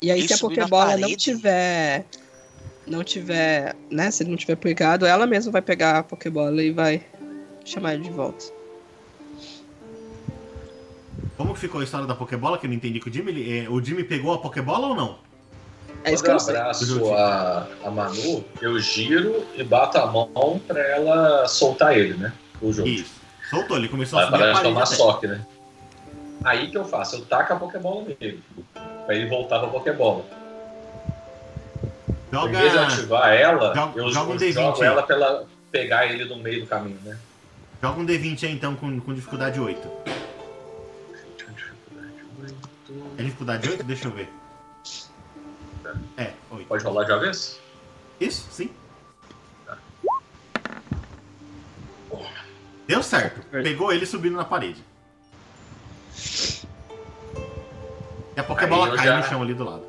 E 0.00 0.12
aí, 0.12 0.20
Ele 0.20 0.28
se 0.28 0.34
a 0.34 0.38
Pokébola 0.38 0.96
não 0.96 1.16
tiver. 1.16 2.06
Não 2.88 3.04
tiver. 3.04 3.74
Né? 3.90 4.10
Se 4.10 4.22
ele 4.22 4.30
não 4.30 4.36
tiver 4.36 4.56
pegado, 4.56 5.06
ela 5.06 5.26
mesma 5.26 5.52
vai 5.52 5.62
pegar 5.62 5.98
a 5.98 6.02
Pokébola 6.02 6.62
e 6.62 6.70
vai 6.70 7.02
chamar 7.64 7.94
ele 7.94 8.04
de 8.04 8.10
volta. 8.10 8.44
Como 11.36 11.54
que 11.54 11.60
ficou 11.60 11.80
a 11.80 11.84
história 11.84 12.06
da 12.06 12.14
Pokébola, 12.14 12.58
que 12.58 12.66
eu 12.66 12.68
não 12.68 12.76
entendi 12.76 12.98
com 12.98 13.08
o 13.08 13.12
Jimmy? 13.12 13.58
É, 13.58 13.68
o 13.68 13.80
Jimmy 13.82 14.02
pegou 14.02 14.32
a 14.34 14.38
Pokébola 14.38 14.88
ou 14.88 14.94
não? 14.96 15.18
É 16.04 16.12
isso 16.12 16.22
que 16.22 16.28
eu 16.28 16.32
eu 16.32 16.38
não 16.38 16.40
sei. 16.40 16.56
abraço 16.56 17.14
a, 17.14 17.66
a 17.84 17.90
Manu, 17.90 18.44
eu 18.60 18.78
giro 18.78 19.44
e 19.56 19.62
bato 19.62 19.98
a 19.98 20.06
mão 20.06 20.60
pra 20.66 20.80
ela 20.80 21.46
soltar 21.46 21.96
ele, 21.96 22.14
né? 22.14 22.32
O 22.60 22.72
jogo. 22.72 22.88
Isso. 22.88 23.18
Soltou, 23.50 23.76
ele 23.76 23.88
começou 23.88 24.18
a 24.18 24.26
subir 24.26 24.42
a 24.42 24.46
de 24.46 24.52
parede. 24.52 24.62
tomar 24.62 24.82
até. 24.82 24.94
soque, 24.94 25.26
né? 25.26 25.46
Aí 26.44 26.70
que 26.70 26.78
eu 26.78 26.84
faço? 26.84 27.16
Eu 27.16 27.24
taco 27.24 27.52
a 27.52 27.56
Pokébola 27.56 28.04
nele. 28.20 28.42
Pra 29.06 29.14
ele 29.14 29.28
voltar 29.28 29.58
pra 29.58 29.68
Pokébola. 29.68 30.24
Em 32.30 32.50
vez 32.50 32.62
de 32.62 32.68
Joga, 32.78 32.86
ativar 32.86 33.32
ela, 33.32 33.74
joga- 33.74 33.98
eu 33.98 34.10
joga 34.10 34.30
um 34.30 34.34
eu 34.34 34.38
D20 34.38 34.52
jogo 34.52 34.82
aí. 34.82 34.86
ela 34.88 35.02
pra 35.02 35.16
ela 35.16 35.46
pegar 35.72 36.06
ele 36.06 36.24
no 36.24 36.36
meio 36.36 36.60
do 36.62 36.66
caminho, 36.66 36.98
né? 37.02 37.18
joga 37.82 38.00
um 38.00 38.06
D20 38.06 38.44
aí 38.44 38.52
então 38.52 38.74
com, 38.76 39.00
com 39.00 39.14
dificuldade 39.14 39.58
8. 39.60 39.88
É 43.18 43.22
dificuldade 43.22 43.68
8? 43.68 43.82
Deixa 43.84 44.08
eu 44.08 44.12
ver. 44.12 44.28
É, 46.16 46.32
8. 46.50 46.66
Pode 46.66 46.84
rolar 46.84 47.04
de 47.04 47.18
vez? 47.18 47.58
Isso, 48.20 48.46
sim. 48.50 48.70
Deu 52.86 53.02
certo. 53.02 53.40
Pegou 53.50 53.92
ele 53.92 54.06
subindo 54.06 54.36
na 54.36 54.44
parede. 54.44 54.82
E 58.36 58.40
a 58.40 58.44
Pokébola 58.44 58.96
caiu 58.96 59.04
já- 59.04 59.16
no 59.18 59.24
chão 59.24 59.42
ali 59.42 59.52
do 59.54 59.64
lado. 59.64 59.84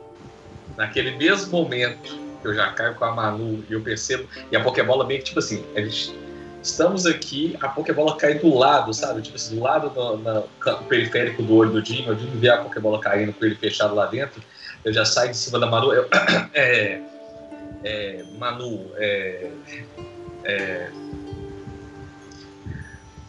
Naquele 0.76 1.16
mesmo 1.18 1.52
momento 1.52 2.18
eu 2.44 2.54
já 2.54 2.72
caio 2.72 2.96
com 2.96 3.06
a 3.06 3.12
Manu 3.14 3.64
e 3.70 3.74
eu 3.74 3.82
percebo. 3.82 4.28
E 4.52 4.56
a 4.56 4.64
Pokébola 4.64 5.06
meio 5.06 5.20
que 5.20 5.26
tipo 5.28 5.40
assim, 5.40 5.64
a 5.76 5.82
gente. 5.82 6.14
Estamos 6.62 7.06
aqui, 7.06 7.58
a 7.62 7.70
Pokébola 7.70 8.18
cai 8.18 8.34
do 8.38 8.54
lado, 8.54 8.94
sabe? 8.94 9.22
Tipo 9.22 9.38
assim, 9.38 9.56
do 9.56 9.62
lado 9.62 9.90
do, 9.92 10.18
na- 10.18 10.44
no 10.66 10.84
periférico 10.90 11.42
do 11.42 11.56
olho 11.56 11.72
do 11.72 11.84
Jimmy, 11.84 12.10
o 12.12 12.20
Jimmy 12.20 12.38
vê 12.38 12.50
a 12.50 12.58
Pokébola 12.58 13.00
caindo 13.00 13.32
com 13.32 13.46
ele 13.46 13.56
fechado 13.56 13.96
lá 13.96 14.06
dentro, 14.08 14.42
eu 14.84 14.92
já 14.92 15.06
saio 15.06 15.32
de 15.32 15.38
cima 15.38 15.58
da 15.58 15.66
Manu. 15.68 15.94
Eu, 15.94 16.10
é, 16.54 17.02
é, 17.86 18.24
Manu, 18.38 18.92
é, 18.98 19.52
é, 20.44 20.90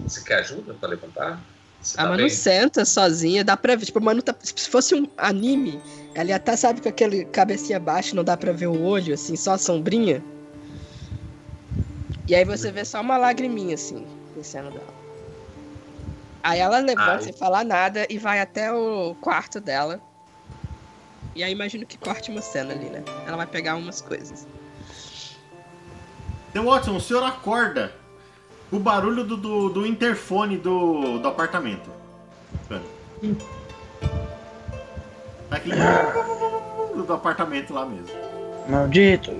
você 0.00 0.22
quer 0.22 0.40
ajuda 0.40 0.74
pra 0.74 0.88
levantar? 0.88 1.40
Você 1.80 1.98
A 1.98 2.02
tá 2.02 2.08
Manu 2.08 2.22
bem? 2.22 2.30
senta 2.30 2.84
sozinha, 2.84 3.44
dá 3.44 3.56
pra 3.56 3.76
ver. 3.76 3.86
Tipo, 3.86 3.98
a 4.00 4.02
Manu 4.02 4.22
tá. 4.22 4.34
Se 4.42 4.68
fosse 4.68 4.94
um 4.94 5.06
anime, 5.16 5.80
ela 6.14 6.30
ia 6.30 6.36
estar, 6.36 6.56
sabe, 6.56 6.80
com 6.80 6.88
aquele 6.88 7.24
cabecinha 7.26 7.78
baixa, 7.78 8.14
não 8.14 8.24
dá 8.24 8.36
pra 8.36 8.52
ver 8.52 8.66
o 8.66 8.82
olho, 8.82 9.14
assim, 9.14 9.36
só 9.36 9.52
a 9.52 9.58
sombrinha. 9.58 10.22
E 12.26 12.34
aí 12.34 12.44
você 12.44 12.70
vê 12.70 12.84
só 12.84 13.00
uma 13.00 13.16
lagriminha, 13.16 13.74
assim, 13.74 14.06
descendo 14.36 14.70
dela. 14.70 15.00
Aí 16.42 16.58
ela 16.58 16.78
levanta 16.78 17.12
Ai. 17.12 17.22
sem 17.22 17.32
falar 17.32 17.64
nada 17.64 18.06
e 18.08 18.18
vai 18.18 18.40
até 18.40 18.72
o 18.72 19.14
quarto 19.20 19.60
dela. 19.60 20.00
E 21.34 21.44
aí 21.44 21.52
imagino 21.52 21.86
que 21.86 21.98
corte 21.98 22.30
uma 22.30 22.40
cena 22.40 22.72
ali, 22.72 22.86
né? 22.86 23.04
Ela 23.26 23.36
vai 23.36 23.46
pegar 23.46 23.76
umas 23.76 24.00
coisas. 24.00 24.46
Seu 26.52 26.64
Watson, 26.64 26.96
o 26.96 27.00
senhor 27.00 27.22
acorda 27.22 27.92
o 28.72 28.78
barulho 28.78 29.24
do, 29.24 29.36
do, 29.36 29.68
do 29.68 29.86
interfone 29.86 30.56
do, 30.56 31.18
do 31.18 31.28
apartamento. 31.28 31.90
Mano. 32.68 32.84
Tá 35.50 35.56
aquele 35.56 35.76
do, 37.04 37.12
apartamento 37.12 37.74
lá 37.74 37.84
mesmo. 37.84 38.06
Maldito. 38.68 39.32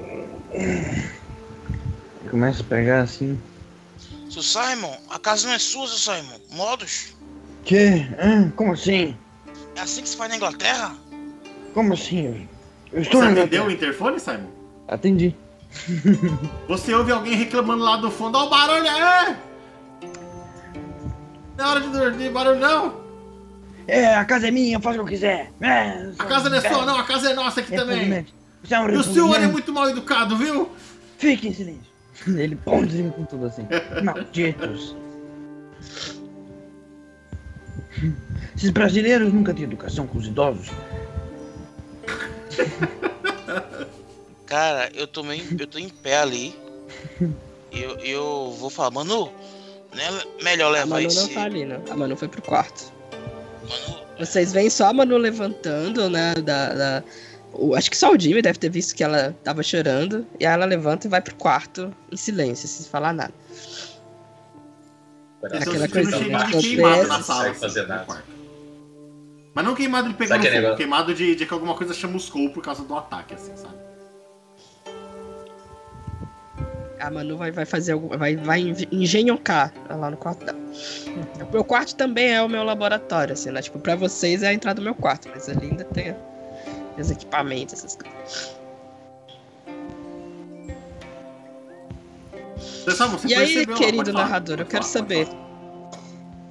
Começa 2.28 2.62
a 2.62 2.66
pegar 2.66 3.02
assim. 3.02 3.40
Seu 4.28 4.42
Simon, 4.42 4.94
a 5.08 5.18
casa 5.18 5.46
não 5.46 5.54
é 5.54 5.58
sua, 5.58 5.86
seu 5.86 6.14
Simon. 6.14 6.36
Modos? 6.50 7.14
Que? 7.64 8.08
Hã? 8.18 8.50
Como 8.56 8.72
assim? 8.72 9.16
É 9.76 9.80
assim 9.80 10.02
que 10.02 10.08
se 10.08 10.16
faz 10.16 10.30
na 10.30 10.36
Inglaterra? 10.36 10.94
Como 11.74 11.92
assim? 11.94 12.48
Eu 12.92 13.02
estou 13.02 13.20
Você 13.20 13.28
na 13.28 13.40
atendeu 13.40 13.66
o 13.66 13.70
interfone, 13.70 14.18
Simon? 14.18 14.50
Atendi. 14.88 15.36
Você 16.66 16.92
ouve 16.92 17.12
alguém 17.12 17.36
reclamando 17.36 17.84
lá 17.84 17.96
do 17.96 18.10
fundo, 18.10 18.36
ó 18.36 18.46
o 18.46 18.50
barulho 18.50 18.88
aí! 18.88 19.36
Não 21.56 21.64
é 21.64 21.68
hora 21.68 21.80
de 21.80 21.88
dormir, 21.88 22.30
barulho 22.30 22.58
não! 22.58 22.99
É, 23.90 24.14
a 24.14 24.24
casa 24.24 24.48
é 24.48 24.50
minha, 24.50 24.78
faz 24.80 24.96
o 24.96 25.00
que 25.00 25.04
eu 25.04 25.08
quiser. 25.08 25.50
É, 25.60 26.10
A 26.18 26.24
casa 26.24 26.48
não 26.48 26.56
é 26.56 26.60
sua 26.60 26.84
não, 26.86 26.96
a 26.98 27.04
casa 27.04 27.30
é 27.30 27.34
nossa 27.34 27.60
aqui 27.60 27.74
também! 27.74 27.96
Repugnante. 27.98 28.34
Você 28.62 28.74
é 28.74 28.80
um 28.80 28.90
E 28.90 28.96
o 28.96 29.02
senhor 29.02 29.36
é 29.42 29.46
muito 29.46 29.72
mal 29.72 29.88
educado, 29.88 30.36
viu? 30.36 30.70
Fique 31.18 31.48
em 31.48 31.54
silêncio. 31.54 31.90
Ele 32.26 32.58
desliga 32.86 33.10
com 33.10 33.24
tudo 33.24 33.46
assim. 33.46 33.66
Malditos. 34.04 34.94
Esses 38.56 38.70
brasileiros 38.70 39.32
nunca 39.32 39.52
têm 39.54 39.64
educação 39.64 40.06
com 40.06 40.18
os 40.18 40.26
idosos. 40.26 40.70
Cara, 44.46 44.90
eu 44.94 45.06
tô, 45.06 45.22
meio, 45.22 45.44
eu 45.58 45.66
tô 45.66 45.78
em 45.78 45.88
pé 45.88 46.18
ali. 46.18 46.54
Eu, 47.70 47.90
eu 48.00 48.56
vou 48.58 48.68
falar, 48.68 48.90
Manu, 48.90 49.30
não 49.94 50.02
é 50.02 50.42
melhor 50.42 50.68
A 50.68 50.70
levar 50.70 50.86
Manu 50.86 51.06
esse. 51.06 51.20
não 51.20 51.28
tá 51.28 51.42
ali, 51.44 51.64
não. 51.64 51.82
A 51.90 51.96
Manu 51.96 52.16
foi 52.16 52.28
pro 52.28 52.42
quarto. 52.42 52.92
Manu, 53.70 54.00
Vocês 54.18 54.52
veem 54.52 54.68
só 54.70 54.86
a 54.88 54.92
Manu 54.92 55.16
levantando, 55.16 56.08
né? 56.10 56.34
Da, 56.34 56.74
da- 56.74 57.04
o- 57.52 57.74
acho 57.74 57.90
que 57.90 57.96
só 57.96 58.12
o 58.12 58.18
Jimmy 58.20 58.42
deve 58.42 58.58
ter 58.58 58.68
visto 58.70 58.94
que 58.94 59.02
ela 59.02 59.34
tava 59.44 59.62
chorando. 59.62 60.26
E 60.38 60.46
aí 60.46 60.52
ela 60.52 60.64
levanta 60.66 61.06
e 61.06 61.10
vai 61.10 61.20
pro 61.20 61.34
quarto 61.36 61.94
em 62.12 62.16
silêncio, 62.16 62.68
sem 62.68 62.86
falar 62.86 63.12
nada. 63.12 63.32
Aquela 65.42 65.88
coisa, 65.88 65.88
de 65.88 66.18
queimado 66.18 67.08
na 67.08 67.14
Acontece. 67.14 67.22
sala, 67.24 67.54
fazer 67.54 67.86
nada. 67.86 68.24
Mas 69.54 69.64
não 69.64 69.74
queimado 69.74 70.08
de 70.08 70.14
pegar 70.14 70.36
Sabe 70.36 70.50
no 70.60 70.62
fogo, 70.64 70.76
queimado 70.76 71.14
de, 71.14 71.34
de 71.34 71.46
que 71.46 71.52
alguma 71.54 71.74
coisa 71.74 71.92
chamuscou 71.94 72.50
por 72.50 72.62
causa 72.62 72.84
do 72.84 72.94
ataque, 72.94 73.34
assim, 73.34 73.56
sabe? 73.56 73.74
A 77.00 77.10
Manu 77.10 77.36
vai, 77.36 77.50
vai 77.50 77.64
fazer 77.64 77.92
algum. 77.92 78.16
Vai, 78.16 78.36
vai 78.36 78.60
engenhocar 78.92 79.72
lá 79.88 80.10
no 80.10 80.16
quarto 80.16 80.44
dela. 80.44 80.58
O 81.48 81.52
meu 81.52 81.64
quarto 81.64 81.94
também 81.96 82.32
é 82.32 82.42
o 82.42 82.48
meu 82.48 82.62
laboratório, 82.62 83.32
assim, 83.32 83.50
né? 83.50 83.62
Tipo, 83.62 83.78
pra 83.78 83.96
vocês 83.96 84.42
é 84.42 84.48
a 84.48 84.52
entrada 84.52 84.80
do 84.80 84.84
meu 84.84 84.94
quarto, 84.94 85.28
mas 85.32 85.48
ali 85.48 85.68
ainda 85.70 85.84
tem 85.84 86.14
os 86.98 87.10
equipamentos, 87.10 87.74
essas 87.74 87.96
coisas. 87.96 88.60
Você 92.84 93.28
E 93.28 93.34
aí, 93.34 93.66
querido 93.66 94.12
falar, 94.12 94.24
narrador, 94.24 94.60
eu 94.60 94.66
quero 94.66 94.84
falar, 94.84 94.92
saber. 94.92 95.28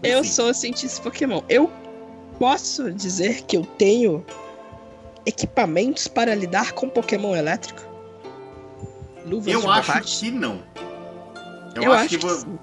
Eu 0.01 0.23
Sim. 0.23 0.29
sou 0.29 0.53
cientista 0.53 1.01
Pokémon. 1.01 1.41
Eu 1.49 1.71
posso 2.37 2.91
dizer 2.91 3.43
que 3.43 3.57
eu 3.57 3.65
tenho 3.77 4.25
equipamentos 5.25 6.07
para 6.07 6.33
lidar 6.33 6.71
com 6.71 6.89
Pokémon 6.89 7.35
elétrico? 7.35 7.88
Luvas 9.25 9.53
Eu 9.53 9.61
de 9.61 9.67
acho 9.67 10.19
que 10.19 10.31
não. 10.31 10.61
Eu, 11.75 11.83
Eu 11.83 11.93
acho, 11.93 12.01
acho 12.05 12.09
que, 12.09 12.17
que 12.27 12.29
sim. 12.33 12.59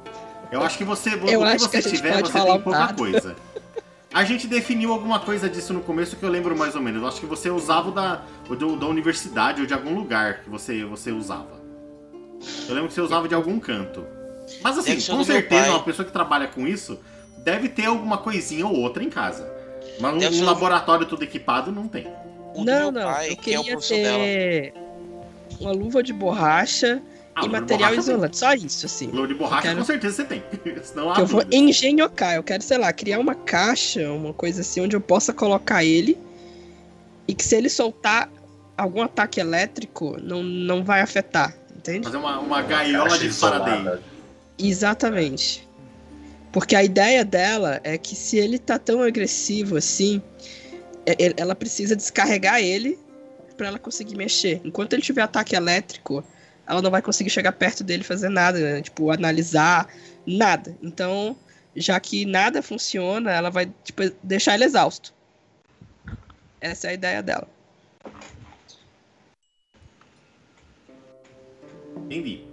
eu 0.53 0.63
acho 0.63 0.79
que 0.79 0.85
você, 0.85 1.11
Eu 1.15 1.19
o 1.19 1.27
que 1.27 1.33
acho 1.45 1.59
você 1.65 1.71
que 1.71 1.77
a 1.77 1.81
gente 1.83 1.97
tiver, 1.97 2.13
pode 2.15 2.29
você 2.29 2.33
falar 2.33 2.53
tem 2.55 2.63
pouca 2.63 2.79
dado. 2.79 2.97
coisa. 2.97 3.37
A 4.13 4.25
gente 4.25 4.47
definiu 4.47 4.93
alguma 4.93 5.21
coisa 5.21 5.49
disso 5.49 5.73
no 5.75 5.81
começo 5.81 6.17
que 6.17 6.23
eu 6.25 6.31
lembro 6.31 6.57
mais 6.57 6.75
ou 6.75 6.81
menos. 6.81 7.03
Eu 7.03 7.09
acho 7.09 7.21
que 7.21 7.27
você 7.27 7.51
usava 7.51 7.89
o 7.91 7.93
da, 7.93 8.23
o 8.49 8.57
do- 8.57 8.77
da 8.77 8.87
universidade 8.87 9.61
ou 9.61 9.67
de 9.67 9.75
algum 9.75 9.95
lugar 9.95 10.41
que 10.41 10.49
você, 10.51 10.85
você 10.85 11.11
usava. 11.13 11.61
Eu 12.69 12.75
lembro 12.75 12.89
que 12.89 12.95
você 12.95 13.01
usava 13.01 13.29
de 13.29 13.35
algum 13.35 13.59
canto. 13.61 14.07
Mas 14.63 14.79
assim, 14.79 14.99
ser 14.99 15.13
com 15.13 15.23
certeza, 15.25 15.71
uma 15.71 15.83
pessoa 15.83 16.07
que 16.07 16.13
trabalha 16.13 16.47
com 16.47 16.67
isso 16.67 16.99
deve 17.39 17.69
ter 17.69 17.87
alguma 17.87 18.19
coisinha 18.19 18.67
ou 18.67 18.75
outra 18.77 19.03
em 19.03 19.11
casa. 19.11 19.53
Mas 20.01 20.15
um, 20.15 20.19
Deve 20.19 20.41
um 20.41 20.45
laboratório 20.45 21.07
tudo 21.07 21.23
equipado 21.25 21.71
não 21.73 21.87
tem. 21.89 22.07
o 22.55 22.65
Não, 22.65 22.91
não. 22.91 23.03
pai, 23.03 23.33
eu 23.33 23.37
que 23.37 23.53
é 23.55 23.59
o 23.59 23.63
queria 23.63 23.77
professor 23.77 23.97
dela. 23.97 24.86
Uma 25.61 25.73
luva 25.73 26.03
de 26.03 26.13
borracha 26.13 27.01
Ah, 27.35 27.45
e 27.45 27.49
material 27.49 27.95
isolante. 27.95 28.37
Só 28.39 28.53
isso, 28.55 28.87
assim. 28.87 29.07
Luva 29.09 29.29
de 29.29 29.35
borracha 29.35 29.63
quero- 29.63 29.79
com 29.79 29.85
certeza 29.85 30.17
você 30.17 30.25
tem. 30.25 30.43
Senão 30.83 31.13
Que 31.13 31.21
eu 31.21 31.27
vou 31.27 31.43
engenhocar. 31.53 32.35
Eu 32.35 32.43
quero, 32.43 32.63
sei 32.63 32.79
lá, 32.79 32.93
criar 32.93 33.19
uma 33.19 33.35
caixa, 33.35 34.11
uma 34.11 34.33
coisa 34.33 34.61
assim, 34.63 34.81
onde 34.81 34.97
eu 34.97 35.01
possa 35.01 35.33
colocar 35.33 35.85
ele. 35.85 36.19
E 37.29 37.35
que 37.35 37.45
se 37.45 37.55
ele 37.57 37.69
soltar 37.69 38.31
algum 38.77 39.03
ataque 39.03 39.41
elétrico, 39.41 40.17
não, 40.23 40.43
não 40.43 40.85
vai 40.85 41.01
afetar. 41.01 41.55
Entende? 41.77 42.05
Fazer 42.05 42.17
uma, 42.17 42.39
uma 42.39 42.63
gaiola 42.63 43.09
Caixa 43.11 43.23
de 43.25 43.31
Faraday. 43.31 43.99
Exatamente. 44.59 45.67
Porque 46.53 46.75
a 46.75 46.83
ideia 46.83 47.25
dela 47.25 47.81
é 47.85 47.99
que 47.99 48.15
se 48.17 48.39
ele 48.39 48.59
tá 48.59 48.79
tão 48.79 49.03
agressivo 49.03 49.77
assim, 49.77 50.23
é- 51.05 51.35
ela 51.37 51.55
precisa 51.55 51.95
descarregar 51.95 52.61
ele 52.61 52.99
pra 53.57 53.69
ela 53.69 53.79
conseguir 53.79 54.17
mexer. 54.17 54.61
Enquanto 54.65 54.93
ele 54.93 55.03
tiver 55.03 55.23
ataque 55.23 55.57
elétrico, 55.57 56.25
ela 56.67 56.83
não 56.83 56.91
vai 56.91 57.03
conseguir 57.03 57.31
chegar 57.31 57.53
perto 57.53 57.83
dele 57.83 58.05
fazer 58.05 58.29
nada, 58.29 58.59
né? 58.59 58.83
tipo, 58.83 59.11
analisar, 59.11 59.89
nada. 60.27 60.77
Então, 60.83 61.37
já 61.75 61.99
que 61.99 62.25
nada 62.25 62.63
funciona, 62.63 63.31
ela 63.33 63.51
vai 63.51 63.73
tipo, 63.85 64.03
deixar 64.23 64.55
ele 64.55 64.65
exausto. 64.65 65.15
Essa 66.61 66.89
é 66.89 66.91
a 66.91 66.95
ideia 66.95 67.23
dela. 67.23 67.49
Entendi. 71.97 72.45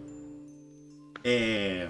É... 1.23 1.87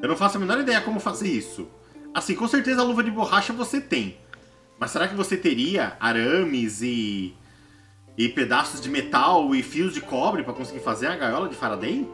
Eu 0.00 0.08
não 0.08 0.16
faço 0.16 0.36
a 0.36 0.40
menor 0.40 0.60
ideia 0.60 0.80
como 0.80 1.00
fazer 1.00 1.28
isso. 1.28 1.68
Assim, 2.14 2.34
com 2.34 2.46
certeza 2.48 2.80
a 2.80 2.84
luva 2.84 3.02
de 3.02 3.10
borracha 3.10 3.52
você 3.52 3.80
tem. 3.80 4.16
Mas 4.78 4.90
será 4.90 5.08
que 5.08 5.14
você 5.14 5.36
teria 5.36 5.96
arames 5.98 6.82
e. 6.82 7.34
e 8.16 8.28
pedaços 8.28 8.80
de 8.80 8.88
metal 8.88 9.54
e 9.54 9.62
fios 9.62 9.92
de 9.92 10.00
cobre 10.00 10.42
pra 10.42 10.52
conseguir 10.52 10.80
fazer 10.80 11.06
a 11.08 11.16
gaiola 11.16 11.48
de 11.48 11.54
Faraday? 11.54 12.08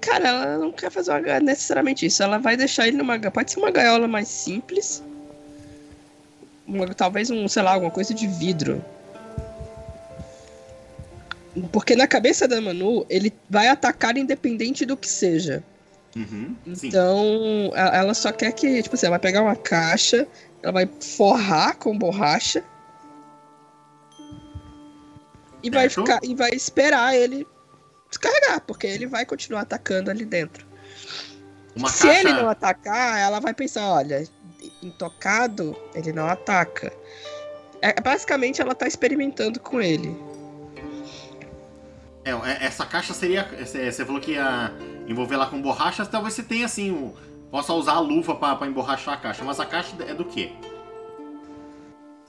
Cara, 0.00 0.28
ela 0.28 0.58
não 0.58 0.70
quer 0.72 0.90
fazer 0.90 1.10
uma, 1.10 1.40
necessariamente 1.40 2.04
isso. 2.06 2.22
Ela 2.22 2.38
vai 2.38 2.56
deixar 2.56 2.86
ele 2.86 2.96
numa. 2.96 3.18
Pode 3.18 3.50
ser 3.50 3.58
uma 3.58 3.70
gaiola 3.70 4.06
mais 4.06 4.28
simples. 4.28 5.02
Uma- 6.66 6.92
talvez 6.94 7.30
um, 7.30 7.48
sei 7.48 7.62
lá, 7.62 7.72
alguma 7.72 7.90
coisa 7.90 8.12
de 8.12 8.26
vidro. 8.26 8.84
Porque 11.70 11.94
na 11.94 12.06
cabeça 12.06 12.48
da 12.48 12.60
Manu, 12.60 13.06
ele 13.08 13.32
vai 13.48 13.68
atacar 13.68 14.16
independente 14.16 14.84
do 14.84 14.96
que 14.96 15.08
seja. 15.08 15.62
Uhum. 16.16 16.54
Então, 16.66 17.72
ela 17.74 18.14
só 18.14 18.30
quer 18.32 18.52
que, 18.52 18.82
tipo 18.82 18.94
assim, 18.94 19.06
ela 19.06 19.14
vai 19.14 19.20
pegar 19.20 19.42
uma 19.42 19.56
caixa, 19.56 20.26
ela 20.62 20.72
vai 20.72 20.88
forrar 21.00 21.76
com 21.76 21.96
borracha. 21.96 22.62
E 25.64 25.70
vai, 25.70 25.88
Certo. 25.88 26.06
ficar, 26.06 26.20
e 26.22 26.34
vai 26.34 26.50
esperar 26.50 27.16
ele 27.16 27.46
descarregar, 28.10 28.60
porque 28.60 28.86
ele 28.86 29.06
vai 29.06 29.24
continuar 29.24 29.62
atacando 29.62 30.10
ali 30.10 30.24
dentro. 30.24 30.66
Uma 31.74 31.88
Se 31.88 32.06
caixa. 32.06 32.20
ele 32.20 32.32
não 32.34 32.48
atacar, 32.48 33.18
ela 33.18 33.40
vai 33.40 33.52
pensar, 33.54 33.88
olha, 33.88 34.22
intocado, 34.82 35.74
ele 35.94 36.12
não 36.12 36.28
ataca. 36.28 36.92
É, 37.80 37.98
basicamente, 38.00 38.60
ela 38.60 38.74
tá 38.74 38.86
experimentando 38.86 39.58
com 39.58 39.80
ele. 39.80 40.16
É, 42.24 42.30
é, 42.30 42.66
essa 42.66 42.86
caixa 42.86 43.12
seria. 43.12 43.48
Você 43.64 44.04
falou 44.04 44.20
que 44.20 44.32
ia 44.32 44.72
envolver 45.06 45.36
lá 45.36 45.46
com 45.46 45.60
borrachas, 45.60 46.06
talvez 46.08 46.34
você 46.34 46.42
tenha 46.42 46.66
assim. 46.66 46.90
Um, 46.90 47.14
possa 47.50 47.72
usar 47.72 47.92
a 47.94 48.00
luva 48.00 48.34
pra, 48.34 48.54
pra 48.56 48.66
emborrachar 48.66 49.14
a 49.14 49.16
caixa. 49.16 49.44
Mas 49.44 49.58
a 49.60 49.66
caixa 49.66 49.94
é 50.06 50.14
do 50.14 50.24
quê? 50.24 50.52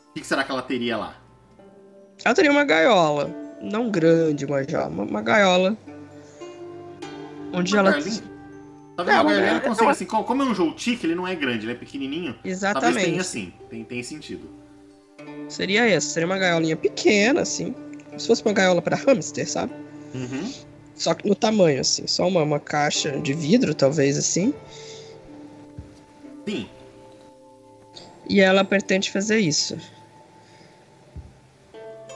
O 0.10 0.14
que 0.14 0.24
será 0.26 0.44
que 0.44 0.52
ela 0.52 0.62
teria 0.62 0.98
lá? 0.98 1.16
Ela 2.24 2.34
teria 2.36 2.52
uma 2.52 2.64
gaiola. 2.64 3.30
Não 3.62 3.90
grande, 3.90 4.46
mas 4.48 4.68
já. 4.68 4.88
Uma, 4.88 5.04
uma 5.04 5.22
gaiola. 5.22 5.78
Onde 7.54 7.74
Uma 7.74 7.80
ela. 7.80 7.94
Tá 7.94 8.00
vendo? 8.00 9.12
É, 9.12 9.22
uma 9.22 9.34
gaiola- 9.34 9.60
consegue 9.62 9.90
assim. 9.92 10.06
Como 10.06 10.42
é 10.42 10.46
um 10.46 10.56
Joltik, 10.56 11.04
ele 11.06 11.16
não 11.16 11.28
é 11.28 11.36
grande, 11.36 11.66
ele 11.66 11.74
é 11.74 11.76
pequenininho. 11.76 12.34
Talvez 12.34 12.58
Exatamente. 12.58 13.06
tenha 13.06 13.22
assim. 13.22 13.54
Tem, 13.70 13.84
tem 13.84 14.04
sentido. 14.04 14.50
Seria 15.50 15.88
essa. 15.88 16.10
Seria 16.10 16.26
uma 16.28 16.38
gaiolinha 16.38 16.76
pequena, 16.76 17.42
assim. 17.42 17.74
Como 18.08 18.20
se 18.20 18.28
fosse 18.28 18.44
uma 18.44 18.54
gaiola 18.54 18.82
pra 18.82 18.96
hamster, 18.96 19.50
sabe? 19.50 19.74
Uhum. 20.14 20.52
Só 20.96 21.14
que 21.14 21.28
no 21.28 21.36
tamanho, 21.36 21.82
assim. 21.82 22.08
Só 22.08 22.28
uma, 22.28 22.42
uma 22.42 22.60
caixa 22.60 23.12
de 23.20 23.34
vidro, 23.34 23.74
talvez, 23.76 24.18
assim. 24.18 24.54
Sim. 26.48 26.68
E 28.30 28.40
ela 28.40 28.64
pretende 28.64 29.12
fazer 29.12 29.40
isso. 29.40 29.78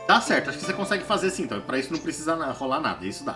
Dá 0.09 0.19
certo, 0.19 0.49
acho 0.49 0.57
que 0.57 0.65
você 0.65 0.73
consegue 0.73 1.03
fazer 1.03 1.27
assim, 1.27 1.43
então. 1.43 1.61
Pra 1.61 1.77
isso 1.77 1.93
não 1.93 1.99
precisa 1.99 2.33
rolar 2.53 2.79
nada, 2.79 3.05
isso 3.05 3.23
dá. 3.23 3.35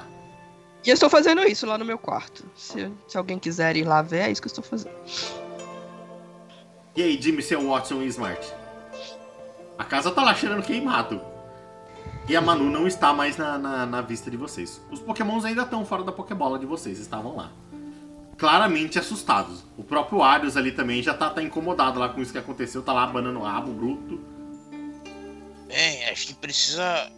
E 0.83 0.89
eu 0.89 0.95
estou 0.95 1.07
fazendo 1.07 1.43
isso 1.43 1.67
lá 1.67 1.77
no 1.77 1.85
meu 1.85 1.99
quarto. 1.99 2.43
Se, 2.55 2.91
se 3.07 3.15
alguém 3.15 3.37
quiser 3.37 3.77
ir 3.77 3.83
lá 3.83 4.01
ver, 4.01 4.21
é 4.21 4.31
isso 4.31 4.41
que 4.41 4.47
eu 4.47 4.49
estou 4.49 4.63
fazendo. 4.63 4.95
E 6.95 7.03
aí, 7.03 7.21
Jimmy, 7.21 7.43
seu 7.43 7.69
Watson 7.69 8.01
e 8.01 8.07
Smart? 8.07 8.51
A 9.77 9.83
casa 9.83 10.09
tá 10.09 10.23
lá 10.23 10.33
cheirando 10.33 10.63
queimado. 10.63 11.21
E 12.27 12.35
a 12.35 12.41
Manu 12.41 12.71
não 12.71 12.87
está 12.87 13.13
mais 13.13 13.37
na, 13.37 13.55
na, 13.59 13.85
na 13.85 14.01
vista 14.01 14.31
de 14.31 14.37
vocês. 14.37 14.81
Os 14.89 14.99
pokémons 14.99 15.45
ainda 15.45 15.61
estão 15.61 15.85
fora 15.85 16.03
da 16.03 16.11
Pokébola 16.11 16.57
de 16.57 16.65
vocês, 16.65 16.97
estavam 16.97 17.35
lá. 17.35 17.51
Claramente 18.35 18.97
assustados. 18.97 19.63
O 19.77 19.83
próprio 19.83 20.23
Arius 20.23 20.57
ali 20.57 20.71
também 20.71 21.03
já 21.03 21.13
tá, 21.13 21.29
tá 21.29 21.43
incomodado 21.43 21.99
lá 21.99 22.09
com 22.09 22.19
isso 22.19 22.31
que 22.31 22.39
aconteceu, 22.39 22.81
tá 22.81 22.91
lá 22.91 23.03
abanando 23.03 23.41
o 23.41 23.43
rabo 23.43 23.71
bruto. 23.71 24.32
Bem, 25.73 26.03
a 26.05 26.13
gente 26.13 26.35
precisa 26.35 27.11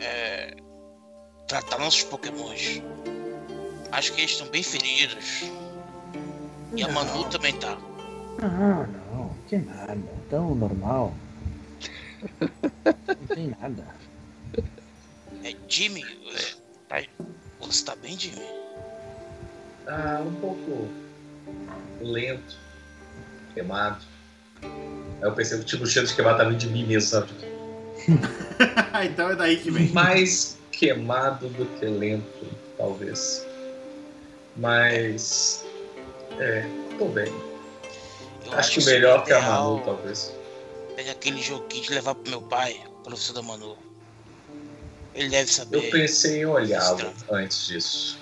é, 0.00 0.54
tratar 1.46 1.78
nossos 1.78 2.02
pokémons. 2.04 2.80
Acho 3.90 4.14
que 4.14 4.22
eles 4.22 4.30
estão 4.30 4.46
bem 4.48 4.62
feridos. 4.62 5.42
E 6.74 6.82
a 6.82 6.88
Manu 6.88 7.24
também 7.28 7.52
tá. 7.58 7.76
Não, 8.40 8.86
não, 8.86 9.16
não 9.26 9.36
tem 9.50 9.60
nada. 9.60 9.98
Tão 10.30 10.54
normal. 10.54 11.12
Não 12.80 13.26
tem 13.34 13.54
nada. 13.60 13.86
É, 15.44 15.54
Jimmy, 15.68 16.02
é, 16.04 16.54
tá- 16.88 17.06
você 17.60 17.84
tá 17.84 17.94
bem, 17.96 18.18
Jimmy? 18.18 18.46
Ah, 19.86 20.22
um 20.26 20.34
pouco 20.36 20.88
lento, 22.00 22.56
queimado. 23.52 24.02
Aí 24.62 25.28
eu 25.28 25.32
pensei 25.32 25.58
que 25.58 25.64
tipo, 25.64 25.84
o 25.84 25.86
cheiro 25.86 26.06
de 26.06 26.14
queimado 26.14 26.38
tá 26.38 26.44
vindo 26.44 26.58
de 26.58 26.68
mim 26.68 26.86
mesmo, 26.86 27.08
sabe? 27.08 27.30
então 29.04 29.30
é 29.30 29.36
daí 29.36 29.56
que 29.56 29.70
vem. 29.70 29.88
Mais 29.90 30.56
queimado 30.72 31.48
do 31.48 31.66
que 31.78 31.86
lento, 31.86 32.46
talvez. 32.76 33.46
Mas. 34.56 35.64
É, 36.38 36.66
tô 36.98 37.06
bem. 37.06 37.32
Eu 38.46 38.52
Acho 38.54 38.74
que 38.74 38.80
seria 38.80 39.00
melhor 39.00 39.24
que 39.24 39.32
a 39.32 39.40
Manu, 39.40 39.80
talvez. 39.84 40.34
Pegar 40.96 41.12
aquele 41.12 41.40
joguinho 41.40 41.84
de 41.84 41.94
levar 41.94 42.14
pro 42.14 42.30
meu 42.30 42.42
pai, 42.42 42.80
o 42.86 43.02
professor 43.04 43.34
da 43.34 43.42
Manu. 43.42 43.76
Ele 45.14 45.28
deve 45.28 45.50
saber. 45.50 45.84
Eu 45.84 45.90
pensei 45.90 46.40
em 46.40 46.46
olhá-lo 46.46 47.12
antes 47.30 47.66
disso. 47.66 48.18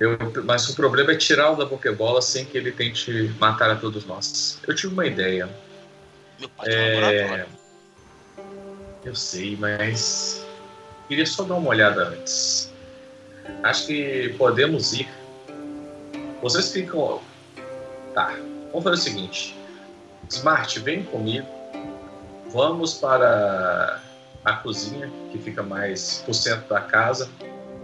Eu- 0.00 0.18
mas 0.44 0.66
o 0.68 0.74
problema 0.74 1.12
é 1.12 1.16
tirá-lo 1.16 1.56
da 1.56 1.66
Pokébola 1.66 2.22
sem 2.22 2.46
que 2.46 2.56
ele 2.56 2.72
tente 2.72 3.34
matar 3.38 3.70
a 3.70 3.76
todos 3.76 4.06
nós. 4.06 4.58
Eu 4.66 4.74
tive 4.74 4.94
uma 4.94 5.06
ideia. 5.06 5.48
Meu 6.38 6.48
pai 6.48 6.68
É. 6.72 7.46
Eu 9.04 9.14
sei, 9.14 9.56
mas 9.56 10.44
queria 11.06 11.26
só 11.26 11.42
dar 11.42 11.56
uma 11.56 11.68
olhada 11.68 12.08
antes. 12.08 12.72
Acho 13.62 13.86
que 13.88 14.34
podemos 14.38 14.94
ir. 14.94 15.08
Vocês 16.40 16.72
ficam. 16.72 17.20
Tá. 18.14 18.34
Vamos 18.72 18.84
fazer 18.84 18.96
o 18.96 18.96
seguinte. 18.96 19.56
Smart, 20.30 20.78
vem 20.80 21.02
comigo. 21.04 21.46
Vamos 22.52 22.94
para 22.94 24.00
a 24.44 24.52
cozinha, 24.54 25.10
que 25.30 25.38
fica 25.38 25.62
mais 25.62 26.22
por 26.24 26.34
centro 26.34 26.68
da 26.68 26.80
casa. 26.80 27.28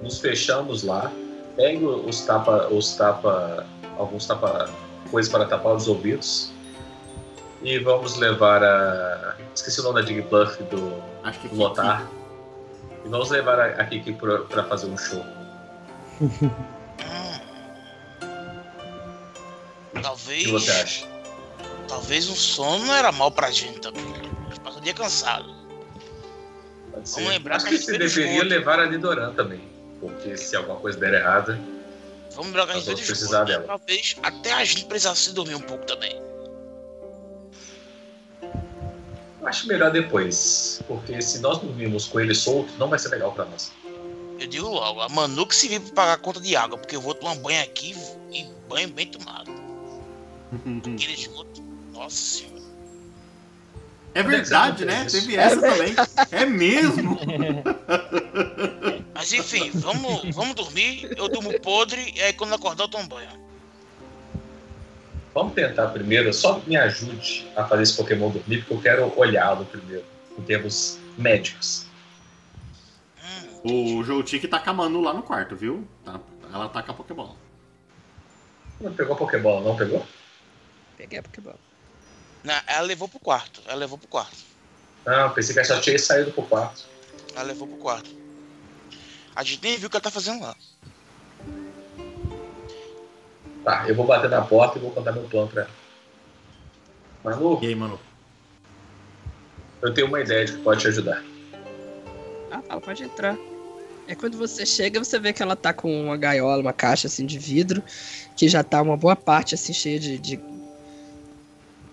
Nos 0.03 0.19
fechamos 0.19 0.83
lá. 0.83 1.13
Pegue 1.57 1.85
os 1.85 2.21
tapa, 2.21 2.69
os 2.69 2.95
tapa, 2.95 3.67
alguns 3.99 4.27
tapa, 4.27 4.71
coisas 5.11 5.33
para 5.33 5.47
tapar 5.47 5.75
os 5.75 5.89
ouvidos. 5.89 6.53
E 7.63 7.79
vamos 7.79 8.17
levar 8.17 8.63
a. 8.63 9.35
Esqueci 9.55 9.81
o 9.81 9.85
nome 9.85 10.03
da 10.03 10.07
Jigglypuff 10.07 10.63
do 10.65 11.03
Acho 11.25 11.41
que 11.41 11.47
aqui, 11.47 11.57
Lotar. 11.57 12.07
E 13.05 13.09
vamos 13.09 13.31
levar 13.31 13.59
a, 13.59 13.67
a 13.81 13.87
Kiki 13.87 14.13
pra, 14.13 14.41
pra 14.41 14.65
fazer 14.65 14.87
um 14.87 14.99
show. 14.99 15.25
Hum. 16.21 16.51
O 19.95 20.01
Talvez. 20.03 20.45
que 20.45 20.53
você 20.53 20.71
acha? 20.71 21.07
Talvez 21.89 22.29
um 22.29 22.35
sono 22.35 22.85
não 22.85 22.95
era 22.95 23.11
mal 23.13 23.31
pra 23.31 23.51
gente 23.51 23.81
também. 23.81 24.05
A 24.05 24.49
gente 24.49 24.61
passa 24.61 24.79
o 24.79 24.81
dia 24.83 24.93
cansado. 24.93 25.55
Pode 26.93 27.11
Vamos 27.11 27.29
lembrar 27.31 27.57
Acho 27.57 27.67
que 27.67 27.79
que 27.79 27.79
você 27.79 27.97
deveria 27.99 28.45
levar 28.45 28.79
a 28.81 28.87
Nidoran 28.87 29.33
também. 29.33 29.76
Porque 30.01 30.37
se 30.37 30.57
alguma 30.57 30.79
coisa 30.79 30.99
der 30.99 31.15
errada, 31.15 31.59
Vamos 32.37 32.53
Nós 32.53 32.85
vamos 32.85 33.01
precisar 33.01 33.45
dela. 33.45 33.65
Talvez 33.65 34.17
até 34.23 34.53
a 34.53 34.65
gente 34.65 34.85
precisasse 34.85 35.33
dormir 35.33 35.55
um 35.55 35.61
pouco 35.61 35.87
também. 35.87 36.21
acho 39.43 39.67
melhor 39.69 39.91
depois. 39.91 40.83
Porque 40.87 41.23
se 41.23 41.39
nós 41.39 41.59
dormirmos 41.59 42.07
com 42.07 42.21
ele 42.21 42.35
solto, 42.35 42.73
não 42.79 42.89
vai 42.89 42.99
ser 42.99 43.09
legal 43.09 43.33
pra 43.33 43.47
nós. 43.47 43.73
Eu 44.39 44.47
digo 44.47 44.69
logo, 44.69 45.01
a 45.01 45.09
Manu 45.09 45.47
que 45.47 45.57
se 45.57 45.69
vir 45.69 45.81
pra 45.81 45.95
pagar 45.95 46.13
a 46.15 46.19
conta 46.19 46.41
de 46.41 46.55
água, 46.55 46.77
porque 46.77 46.95
eu 46.95 47.01
vou 47.01 47.15
tomar 47.15 47.37
banho 47.37 47.63
aqui 47.63 47.97
e 48.31 48.45
banho 48.69 48.89
bem 48.91 49.07
tomado. 49.07 49.51
Aquele 50.95 51.15
esgoto. 51.15 51.63
Nossa 51.93 52.17
senhora. 52.17 52.66
É 54.17 54.23
verdade, 54.23 54.85
né? 54.87 55.05
Teve 55.11 55.37
essa 55.37 55.61
também. 55.61 55.95
É 56.33 56.47
mesmo? 56.47 57.21
Mas 59.15 59.31
enfim, 59.33 59.71
vamos, 59.75 60.35
vamos 60.35 60.55
dormir. 60.55 61.11
Eu 61.17 61.29
durmo 61.29 61.59
podre 61.61 62.15
e 62.17 62.23
aí 62.23 62.33
quando 62.33 62.55
acordar 62.55 62.85
eu 62.85 62.89
tomo 62.89 63.07
banho. 63.07 63.29
Vamos 65.35 65.53
tentar 65.53 65.89
primeiro, 65.89 66.33
só 66.33 66.61
me 66.67 66.79
ajude 66.79 67.47
a 67.55 67.65
fazer 67.67 67.83
esse 67.83 67.95
Pokémon 67.95 68.31
dormir, 68.31 68.61
porque 68.61 68.73
eu 68.73 68.81
quero 68.81 69.13
olhá-lo 69.21 69.67
primeiro, 69.67 70.05
em 70.39 70.43
termos 70.43 70.99
médicos. 71.19 71.85
Hum, 73.23 73.99
O 73.99 74.03
Joutik 74.03 74.49
tá 74.49 74.59
com 74.59 74.71
a 74.71 74.73
Manu 74.73 75.03
lá 75.03 75.13
no 75.13 75.23
quarto, 75.23 75.55
viu? 75.55 75.87
Tá- 76.07 76.19
ela 76.51 76.71
tá 76.71 76.83
com 76.83 76.93
a 76.93 76.95
Pokébola. 76.95 77.37
Não 78.81 78.95
pegou 78.95 79.15
a 79.15 79.19
Pokébola, 79.19 79.61
não 79.61 79.77
pegou? 79.77 80.07
Peguei 80.97 81.19
a 81.19 81.23
Pokébola. 81.23 81.59
Não, 82.47 82.55
ela 82.67 82.83
levou 82.87 83.09
pro 83.09 83.19
quarto. 83.19 83.61
Ela 83.67 83.75
levou 83.75 83.99
pro 83.99 84.07
quarto. 84.07 84.37
Não, 85.05 85.31
pensei 85.31 85.53
que 85.53 85.59
ela 85.59 85.69
só 85.69 85.81
tinha 85.81 85.99
saído 85.99 86.31
pro 86.31 86.45
quarto. 86.45 86.85
Ela 87.35 87.43
levou 87.45 87.67
pro 87.67 87.77
quarto. 87.77 88.09
A 89.35 89.43
gente 89.43 89.63
nem 89.63 89.77
viu 89.77 89.89
o 89.89 89.91
que 89.91 89.97
ela 89.97 90.03
tá 90.03 90.11
fazendo 90.11 90.41
lá. 90.43 90.57
Tá, 93.65 93.85
eu 93.89 93.97
vou 93.97 94.07
bater 94.07 94.31
na 94.31 94.43
porta 94.43 94.79
e 94.79 94.81
vou 94.81 94.93
contar 94.93 95.11
meu 95.11 95.25
plano 95.25 95.49
pra 95.49 95.63
ela. 95.63 95.71
Manu, 97.25 97.59
E 97.63 97.67
aí, 97.67 97.75
Manu? 97.75 97.99
eu 99.83 99.93
tenho 99.93 100.07
uma 100.07 100.21
ideia 100.21 100.45
de 100.45 100.53
que 100.53 100.59
pode 100.63 100.81
te 100.81 100.89
ajudar. 100.89 101.23
Ah, 102.53 102.63
ela 102.69 102.81
pode 102.81 103.03
entrar. 103.03 103.37
É 104.07 104.15
quando 104.15 104.39
você 104.39 104.65
chega, 104.65 105.03
você 105.03 105.19
vê 105.19 105.33
que 105.33 105.43
ela 105.43 105.57
tá 105.57 105.75
com 105.75 106.05
uma 106.05 106.17
gaiola, 106.17 106.63
uma 106.63 106.73
caixa 106.73 107.09
assim 107.09 107.27
de 107.27 107.39
vidro, 107.41 107.83
que 108.37 108.49
já 108.49 108.63
tá 108.63 108.81
uma 108.81 108.97
boa 108.97 109.17
parte 109.17 109.57
assim 109.57 109.73
cheia 109.73 109.99
de, 109.99 110.17
de 110.19 110.41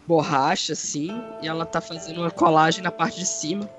borracha 0.08 0.74
assim, 0.74 1.10
e 1.42 1.48
ela 1.48 1.66
tá 1.66 1.80
fazendo 1.82 2.22
uma 2.22 2.32
colagem 2.32 2.82
na 2.84 2.92
parte 2.92 3.20
de 3.20 3.26
cima. 3.26 3.70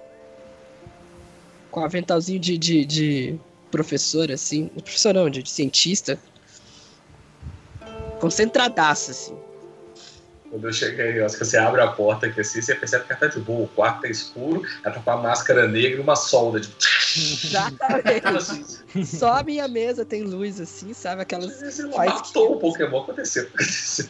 Com 1.70 1.80
um 1.80 1.84
aventalzinho 1.84 2.38
de, 2.40 2.56
de, 2.56 2.84
de 2.84 3.40
professor 3.70 4.30
assim, 4.30 4.68
professor 4.68 5.14
não, 5.14 5.28
de, 5.28 5.42
de 5.42 5.50
cientista. 5.50 6.18
Concentradaça 8.20 9.10
assim. 9.10 9.36
Quando 10.48 10.68
eu 10.68 10.72
cheguei, 10.72 11.18
eu 11.18 11.26
acho 11.26 11.36
que 11.36 11.44
você 11.44 11.58
abre 11.58 11.80
a 11.80 11.88
porta 11.88 12.26
aqui 12.26 12.40
assim, 12.40 12.62
você 12.62 12.76
percebe 12.76 13.04
que 13.06 13.12
ela 13.12 13.20
tá 13.20 13.26
de 13.26 13.40
boa, 13.40 13.64
o 13.64 13.68
quarto 13.68 14.02
tá 14.02 14.08
escuro, 14.08 14.62
ela 14.84 14.94
tá 14.94 15.00
com 15.00 15.10
a 15.10 15.16
máscara 15.16 15.66
negra 15.66 15.98
e 15.98 16.00
uma 16.00 16.14
solda 16.14 16.60
de. 16.60 16.68
Exatamente. 17.16 18.26
assim, 18.28 19.04
Só 19.04 19.34
a 19.38 19.42
minha 19.42 19.66
mesa 19.66 20.04
tem 20.04 20.22
luz 20.22 20.60
assim, 20.60 20.94
sabe? 20.94 21.22
Aquelas 21.22 21.60
você 21.60 21.84
matou 21.86 22.46
que- 22.48 22.54
o 22.54 22.58
Pokémon, 22.60 23.02
aconteceu. 23.02 23.42
aconteceu. 23.48 24.06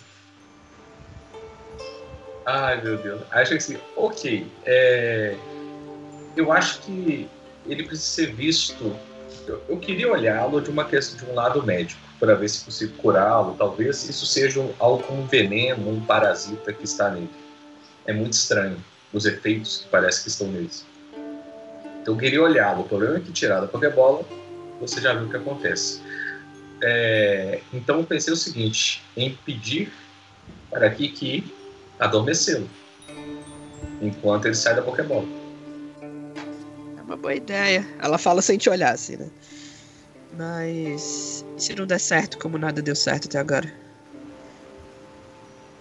Ai, 2.46 2.80
meu 2.82 2.96
Deus. 2.98 3.22
Acho 3.30 3.52
que 3.52 3.56
assim, 3.56 3.78
ok. 3.96 4.46
é, 4.64 5.36
Eu 6.36 6.52
acho 6.52 6.80
que 6.82 7.28
ele 7.66 7.84
precisa 7.84 8.08
ser 8.26 8.34
visto. 8.34 8.98
Eu, 9.46 9.62
eu 9.68 9.78
queria 9.78 10.10
olhá-lo 10.10 10.60
de 10.60 10.68
uma 10.70 10.84
questão 10.84 11.16
de 11.16 11.24
um 11.30 11.34
lado 11.34 11.62
médico, 11.64 12.00
para 12.20 12.34
ver 12.34 12.48
se 12.48 12.64
consigo 12.64 12.96
curá-lo. 12.96 13.54
Talvez 13.56 14.08
isso 14.08 14.26
seja 14.26 14.60
um- 14.60 14.74
algo 14.78 15.02
como 15.02 15.22
um 15.22 15.26
veneno, 15.26 15.88
um 15.90 16.04
parasita 16.04 16.72
que 16.72 16.84
está 16.84 17.10
nele. 17.10 17.30
É 18.04 18.12
muito 18.12 18.34
estranho 18.34 18.82
os 19.12 19.24
efeitos 19.24 19.78
que 19.78 19.88
parece 19.88 20.22
que 20.22 20.28
estão 20.28 20.48
neles. 20.48 20.84
Então 22.02 22.14
eu 22.14 22.18
queria 22.18 22.42
olhá-lo. 22.42 22.82
O 22.82 22.88
problema 22.88 23.16
é 23.16 23.20
que 23.20 23.32
tirar 23.32 23.60
da 23.60 23.66
Pokébola, 23.66 24.26
você 24.80 25.00
já 25.00 25.14
viu 25.14 25.26
o 25.26 25.30
que 25.30 25.36
acontece. 25.36 26.02
É, 26.82 27.60
então 27.72 28.00
eu 28.00 28.04
pensei 28.04 28.32
o 28.32 28.36
seguinte, 28.36 29.02
em 29.16 29.34
pedir 29.34 29.90
para 30.70 30.90
Kiki 30.90 31.50
adormecê-lo, 31.98 32.68
enquanto 34.00 34.46
ele 34.46 34.54
sai 34.54 34.74
da 34.74 34.82
Pokébola. 34.82 35.26
É 36.98 37.02
uma 37.02 37.16
boa 37.16 37.34
ideia. 37.34 37.86
Ela 38.00 38.18
fala 38.18 38.42
sem 38.42 38.58
te 38.58 38.68
olhar, 38.68 38.92
assim, 38.92 39.16
né? 39.16 39.28
Mas. 40.36 41.44
se 41.56 41.74
não 41.74 41.86
der 41.86 42.00
certo, 42.00 42.38
como 42.38 42.58
nada 42.58 42.82
deu 42.82 42.96
certo 42.96 43.26
até 43.26 43.38
agora? 43.38 43.72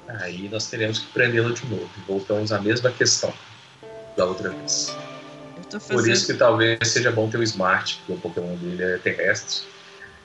Aí 0.07 0.47
nós 0.49 0.69
teremos 0.69 0.99
que 0.99 1.07
prendê-lo 1.07 1.53
de 1.53 1.65
novo. 1.67 1.89
Voltamos 2.07 2.51
à 2.51 2.61
mesma 2.61 2.91
questão 2.91 3.33
da 4.15 4.25
outra 4.25 4.49
vez. 4.49 4.95
Tô 5.69 5.79
Por 5.79 5.95
fazendo. 5.95 6.13
isso 6.13 6.27
que 6.27 6.33
talvez 6.35 6.87
seja 6.87 7.11
bom 7.11 7.27
ter 7.29 7.37
o 7.37 7.43
Smart, 7.43 7.97
porque 8.05 8.13
o 8.13 8.17
Pokémon 8.17 8.55
dele 8.57 8.83
é 8.83 8.97
terrestre. 8.99 9.63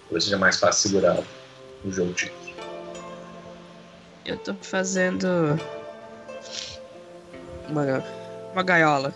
Talvez 0.02 0.24
seja 0.24 0.36
mais 0.36 0.59
fácil 0.59 0.90
segurá-lo 0.90 1.24
no 1.82 1.90
jogo 1.90 2.12
de 2.12 2.31
Eu 4.27 4.36
tô 4.36 4.55
fazendo. 4.56 5.59
Uma. 7.68 8.04
Uma 8.52 8.62
gaiola. 8.62 9.14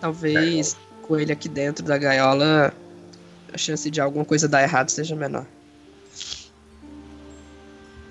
Talvez 0.00 0.76
com 1.02 1.18
ele 1.18 1.32
aqui 1.32 1.48
dentro 1.48 1.84
da 1.84 1.96
gaiola 1.96 2.72
a 3.52 3.58
chance 3.58 3.88
de 3.90 4.00
alguma 4.00 4.24
coisa 4.24 4.48
dar 4.48 4.62
errado 4.62 4.90
seja 4.90 5.14
menor. 5.14 5.46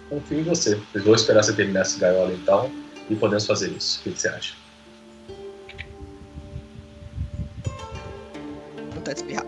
Confio 0.09 0.39
em 0.39 0.43
você. 0.43 0.79
Eu 0.93 1.03
vou 1.03 1.15
esperar 1.15 1.43
você 1.43 1.53
terminar 1.53 1.81
essa 1.81 1.99
gaiola 1.99 2.31
então 2.33 2.71
e 3.09 3.15
podemos 3.15 3.45
fazer 3.45 3.69
isso. 3.71 3.99
O 3.99 4.03
que 4.03 4.19
você 4.19 4.29
acha? 4.29 4.63
vontade 9.03 9.21
de 9.21 9.33
espirrar. 9.33 9.45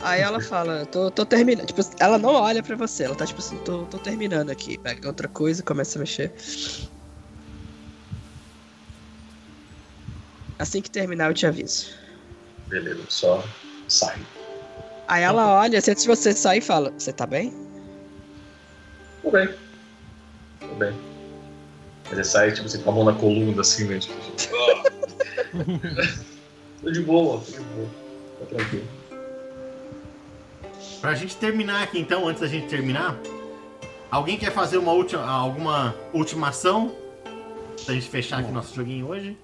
Aí 0.00 0.20
ela 0.22 0.40
fala, 0.40 0.86
tô, 0.86 1.10
tô 1.10 1.24
terminando. 1.24 1.66
Tipo, 1.66 1.80
ela 1.98 2.18
não 2.18 2.30
olha 2.30 2.62
pra 2.62 2.74
você, 2.74 3.04
ela 3.04 3.14
tá 3.14 3.26
tipo 3.26 3.38
assim, 3.38 3.56
tô, 3.58 3.84
tô 3.84 3.98
terminando 3.98 4.50
aqui. 4.50 4.78
Pega 4.78 5.06
outra 5.06 5.28
coisa 5.28 5.60
e 5.60 5.64
começa 5.64 5.98
a 5.98 6.00
mexer. 6.00 6.32
Assim 10.60 10.82
que 10.82 10.90
terminar, 10.90 11.30
eu 11.30 11.34
te 11.34 11.46
aviso. 11.46 11.86
Beleza, 12.68 13.00
só 13.08 13.42
sai. 13.88 14.18
Aí 15.08 15.22
ela 15.22 15.58
olha, 15.58 15.78
assim, 15.78 15.92
antes 15.92 16.02
de 16.02 16.08
você 16.08 16.34
sair 16.34 16.58
e 16.58 16.60
fala, 16.60 16.90
você 16.90 17.14
tá 17.14 17.26
bem? 17.26 17.50
Tudo 19.22 19.32
bem. 19.32 19.48
Tudo 20.60 20.74
bem. 20.74 20.92
Mas 22.04 22.12
ele 22.12 22.24
sai, 22.24 22.52
tipo 22.52 22.66
assim, 22.66 22.82
com 22.82 22.90
a 22.90 22.92
mão 22.92 23.04
na 23.04 23.14
coluna, 23.14 23.62
assim, 23.62 23.84
né? 23.84 24.00
Tipo, 24.00 24.14
tô 26.82 26.90
de 26.90 27.00
boa, 27.00 27.40
tô 27.40 27.52
de 27.52 27.60
boa. 27.60 27.88
Tá 28.40 28.46
tranquilo. 28.54 28.88
Pra 31.00 31.14
gente 31.14 31.36
terminar 31.36 31.84
aqui 31.84 31.98
então, 31.98 32.28
antes 32.28 32.42
da 32.42 32.46
gente 32.46 32.68
terminar, 32.68 33.18
alguém 34.10 34.36
quer 34.36 34.52
fazer 34.52 34.76
uma 34.76 34.92
última, 34.92 35.24
alguma 35.24 35.94
última 36.12 36.50
ação? 36.50 36.94
Pra 37.86 37.94
gente 37.94 38.10
fechar 38.10 38.40
aqui 38.40 38.52
nosso 38.52 38.74
joguinho 38.74 39.08
hoje? 39.08 39.38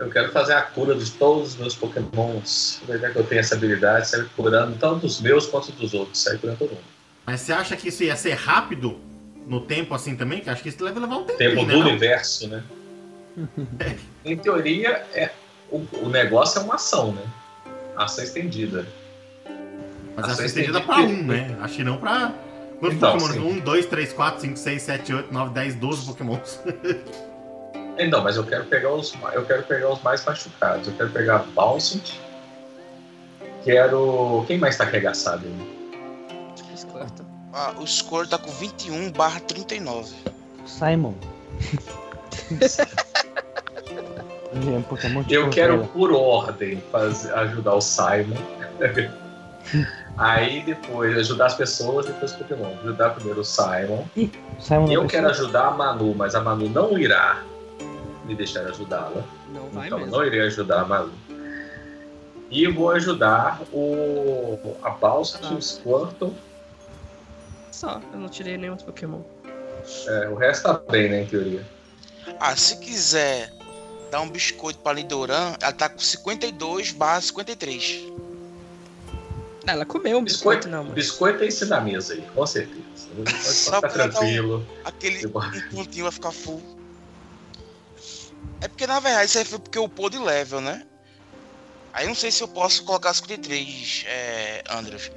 Eu 0.00 0.10
quero 0.10 0.32
fazer 0.32 0.54
a 0.54 0.62
cura 0.62 0.94
de 0.94 1.10
todos 1.12 1.50
os 1.50 1.56
meus 1.56 1.74
pokémons. 1.76 2.80
Aproveitar 2.82 3.10
que 3.12 3.18
eu 3.18 3.24
tenho 3.24 3.40
essa 3.40 3.54
habilidade, 3.54 4.08
sair 4.08 4.24
curando 4.34 4.76
tanto 4.78 5.04
os 5.06 5.20
meus 5.20 5.46
quanto 5.46 5.70
dos 5.72 5.92
outros. 5.92 6.18
Sair 6.22 6.38
curando 6.38 6.58
todo 6.58 6.70
mundo. 6.70 6.82
Mas 7.26 7.40
você 7.42 7.52
acha 7.52 7.76
que 7.76 7.88
isso 7.88 8.02
ia 8.02 8.16
ser 8.16 8.32
rápido 8.32 8.98
no 9.46 9.60
tempo 9.60 9.94
assim 9.94 10.16
também? 10.16 10.40
Que 10.40 10.48
acho 10.48 10.62
que 10.62 10.70
isso 10.70 10.82
deve 10.82 10.98
levar 10.98 11.16
um 11.18 11.24
Tempo 11.24 11.62
né? 11.66 11.72
do 11.74 11.78
não? 11.80 11.80
universo, 11.88 12.48
né? 12.48 12.62
em 14.24 14.36
teoria, 14.36 15.04
é, 15.14 15.30
o, 15.70 15.84
o 16.02 16.08
negócio 16.08 16.58
é 16.60 16.64
uma 16.64 16.76
ação, 16.76 17.12
né? 17.12 17.22
Ação 17.94 18.24
estendida. 18.24 18.86
Mas 20.16 20.24
Ação 20.24 20.32
essa 20.32 20.46
estendida 20.46 20.78
estendida 20.78 20.80
pra 20.80 20.96
que- 20.96 21.02
um, 21.02 21.22
né? 21.26 21.56
Acho 21.60 21.76
que 21.76 21.84
não 21.84 21.98
pra. 21.98 22.32
Quantos 22.80 22.96
Então, 22.96 23.18
Pokémon? 23.18 23.32
sim. 23.52 23.58
1, 23.58 23.60
2, 23.60 23.86
3, 23.86 24.12
4, 24.14 24.40
5, 24.40 24.56
6, 24.56 24.82
7, 24.82 25.12
8, 25.12 25.32
9, 25.34 25.52
10, 25.54 25.74
12 25.74 26.06
Pokémons. 26.06 26.58
É, 28.00 28.06
Não, 28.06 28.22
mas 28.22 28.36
eu 28.36 28.44
quero 28.44 28.64
pegar 28.64 28.90
os, 28.92 29.12
eu 29.34 29.44
quero 29.44 29.62
pegar 29.64 29.90
os 29.90 30.02
mais 30.02 30.24
machucados. 30.24 30.88
Eu 30.88 30.94
quero 30.94 31.10
pegar 31.10 31.44
Bouncing. 31.54 32.02
Quero. 33.62 34.42
Quem 34.46 34.56
mais 34.56 34.78
tá 34.78 34.84
arregaçado 34.84 35.46
aí? 35.46 35.80
Ah, 37.52 37.74
o 37.78 37.86
score 37.86 38.26
tá 38.26 38.38
com 38.38 38.50
21 38.52 39.12
barra 39.12 39.38
39. 39.40 40.14
Simon. 40.64 41.14
É 44.52 44.80
tipo 44.80 45.32
Eu 45.32 45.48
quero, 45.48 45.86
por 45.86 46.12
ordem, 46.12 46.82
fazer, 46.90 47.32
ajudar 47.34 47.74
o 47.74 47.80
Simon. 47.80 48.36
Aí 50.18 50.60
depois 50.62 51.16
ajudar 51.18 51.46
as 51.46 51.54
pessoas, 51.54 52.06
depois 52.06 52.32
o 52.32 52.38
Pokémon. 52.38 52.72
Ajudar 52.82 53.10
primeiro 53.10 53.42
o 53.42 53.44
Simon. 53.44 54.04
Simon 54.58 54.86
não 54.86 54.92
Eu 54.92 55.06
quero 55.06 55.28
ajudar 55.28 55.68
a 55.68 55.70
Manu, 55.70 56.16
mas 56.16 56.34
a 56.34 56.40
Manu 56.40 56.68
não 56.68 56.98
irá 56.98 57.40
me 58.30 58.36
deixar 58.36 58.64
ajudá-la. 58.66 59.24
Não 59.52 59.68
vai 59.70 59.86
então 59.86 59.98
mesmo. 59.98 60.12
não 60.16 60.24
irei 60.24 60.40
ajudar 60.42 60.82
a 60.82 60.84
Manu. 60.84 61.12
E 62.48 62.66
vou 62.68 62.90
ajudar 62.90 63.60
o 63.72 64.76
a 64.82 64.90
Balsat, 64.90 65.44
Ah. 65.44 65.54
o 65.54 65.60
Squirtle. 65.62 66.34
Só, 67.72 68.00
eu 68.12 68.18
não 68.18 68.28
tirei 68.28 68.56
nenhum 68.56 68.72
outro 68.72 68.86
Pokémon. 68.86 69.20
É, 70.06 70.28
o 70.28 70.36
resto 70.36 70.62
tá 70.64 70.80
bem, 70.90 71.08
né, 71.08 71.22
em 71.22 71.26
teoria. 71.26 71.64
Ah, 72.38 72.54
se 72.54 72.76
quiser 72.78 73.52
dar 74.10 74.20
um 74.20 74.28
biscoito 74.28 74.78
pra 74.80 74.92
Lidoran, 74.92 75.54
ela 75.60 75.72
tá 75.72 75.88
com 75.88 75.98
52 75.98 76.92
barra 76.92 77.20
53. 77.20 78.04
Ah, 79.66 79.72
Ela 79.72 79.84
comeu 79.84 80.18
um 80.18 80.24
biscoito, 80.24 80.68
não, 80.68 80.82
mano. 80.84 80.94
biscoito 80.94 81.42
é 81.44 81.46
em 81.46 81.50
cima 81.50 81.70
da 81.76 81.80
mesa 81.80 82.14
aí, 82.14 82.22
com 82.34 82.46
certeza. 82.46 82.80
Pode 83.16 83.32
Só 83.44 83.76
ficar 83.76 83.80
dar 83.80 83.86
um- 83.88 84.10
tranquilo. 84.10 84.66
Aquele 84.84 85.26
um 85.26 85.30
pontinho 85.72 86.04
vai 86.04 86.12
ficar 86.12 86.32
full. 86.32 86.60
É 88.60 88.68
porque 88.68 88.86
na 88.86 89.00
verdade 89.00 89.26
isso 89.26 89.38
aí 89.38 89.44
foi 89.44 89.58
porque 89.58 89.78
eu 89.78 89.88
pôr 89.88 90.10
de 90.10 90.18
level, 90.18 90.60
né? 90.60 90.86
Aí 91.92 92.06
não 92.06 92.14
sei 92.14 92.30
se 92.30 92.42
eu 92.42 92.48
posso 92.48 92.84
colocar 92.84 93.12
53, 93.12 94.04
é, 94.06 94.62
Andrews. 94.70 95.10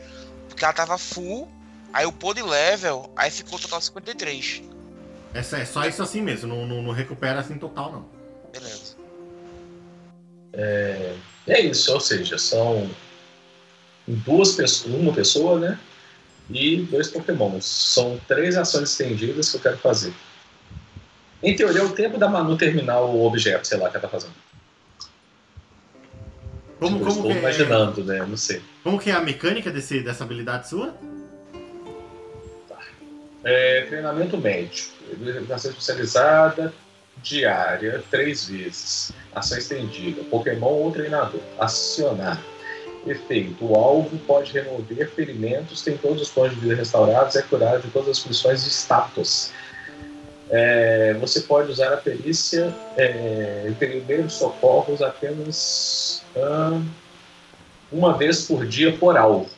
Porque 0.48 0.64
ela 0.64 0.74
tava 0.74 0.98
full, 0.98 1.52
aí 1.92 2.06
eu 2.06 2.12
pôr 2.12 2.34
de 2.34 2.42
level, 2.42 3.12
aí 3.16 3.30
ficou 3.30 3.60
total 3.60 3.80
53. 3.82 4.64
Essa 5.34 5.58
é 5.58 5.66
só 5.66 5.86
isso 5.86 6.02
assim 6.02 6.22
mesmo, 6.22 6.48
não, 6.48 6.66
não, 6.66 6.82
não 6.82 6.92
recupera 6.92 7.40
assim 7.40 7.58
total, 7.58 7.92
não. 7.92 8.06
Beleza. 8.52 8.96
É, 10.54 11.16
é 11.48 11.62
isso, 11.62 11.92
ou 11.92 12.00
seja, 12.00 12.38
são 12.38 12.90
duas 14.08 14.54
pessoas, 14.54 14.94
uma 14.94 15.14
pessoa, 15.14 15.60
né? 15.60 15.80
E 16.50 16.78
dois 16.84 17.08
pokémons. 17.08 17.66
São 17.66 18.20
três 18.28 18.58
ações 18.58 18.92
estendidas 18.92 19.50
que 19.50 19.58
eu 19.58 19.62
quero 19.62 19.78
fazer. 19.78 20.14
Em 21.44 21.56
teoria, 21.56 21.82
é 21.82 21.84
o 21.84 21.90
tempo 21.90 22.18
da 22.18 22.30
Manu 22.30 22.58
terminar 22.58 23.02
o 23.02 23.26
objeto, 23.26 23.68
sei 23.68 23.78
lá, 23.78 23.90
que 23.90 23.98
ela 23.98 24.02
tá 24.02 24.08
fazendo. 24.08 24.34
Como, 26.80 26.98
eu 26.98 27.06
como, 27.06 27.10
estou 27.10 27.32
que 27.32 27.32
é, 27.34 27.40
imaginando, 27.40 28.04
né? 28.04 28.26
Não 28.26 28.38
sei. 28.38 28.62
como 28.82 28.98
que 28.98 29.10
é 29.10 29.14
a 29.14 29.22
mecânica 29.22 29.70
desse, 29.70 30.00
dessa 30.00 30.24
habilidade 30.24 30.70
sua? 30.70 30.96
É, 33.44 33.82
treinamento 33.90 34.38
médio. 34.38 34.86
Educação 35.12 35.72
especializada, 35.72 36.74
diária, 37.22 38.02
três 38.10 38.48
vezes. 38.48 39.12
Ação 39.36 39.58
estendida. 39.58 40.24
Pokémon 40.24 40.72
ou 40.72 40.92
treinador. 40.92 41.42
Acionar. 41.60 42.42
Efeito. 43.06 43.66
O 43.66 43.76
alvo 43.76 44.18
pode 44.20 44.54
remover 44.54 45.10
ferimentos, 45.12 45.82
tem 45.82 45.98
todos 45.98 46.22
os 46.22 46.30
pontos 46.30 46.56
de 46.56 46.62
vida 46.62 46.76
restaurados 46.76 47.36
é 47.36 47.42
curado 47.42 47.82
de 47.82 47.90
todas 47.90 48.10
as 48.10 48.20
funções 48.20 48.64
de 48.64 48.70
status. 48.70 49.52
É, 50.56 51.16
você 51.16 51.42
pode 51.42 51.72
usar 51.72 51.92
a 51.92 51.98
perícia 51.98 52.72
é, 52.96 53.74
primeiros 53.80 54.34
socorros 54.34 55.02
apenas 55.02 56.24
ah, 56.38 56.80
uma 57.92 58.16
vez 58.16 58.46
por 58.46 58.64
dia 58.64 58.96
por 58.96 59.18
alvo. 59.18 59.50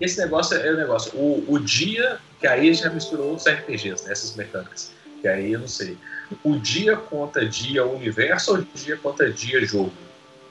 Esse 0.00 0.18
negócio 0.18 0.56
é 0.56 0.72
o 0.72 0.76
negócio. 0.76 1.16
O, 1.16 1.44
o 1.46 1.60
dia, 1.60 2.18
que 2.40 2.48
aí 2.48 2.74
já 2.74 2.90
misturou 2.90 3.28
outros 3.28 3.46
RPGs, 3.46 4.04
né, 4.04 4.10
essas 4.10 4.34
mecânicas. 4.34 4.90
Que 5.22 5.28
aí 5.28 5.52
eu 5.52 5.60
não 5.60 5.68
sei. 5.68 5.96
O 6.42 6.56
dia 6.56 6.96
conta 6.96 7.46
dia 7.46 7.86
universo 7.86 8.56
ou 8.56 8.66
dia 8.74 8.96
conta 8.96 9.30
dia 9.30 9.64
jogo? 9.64 9.92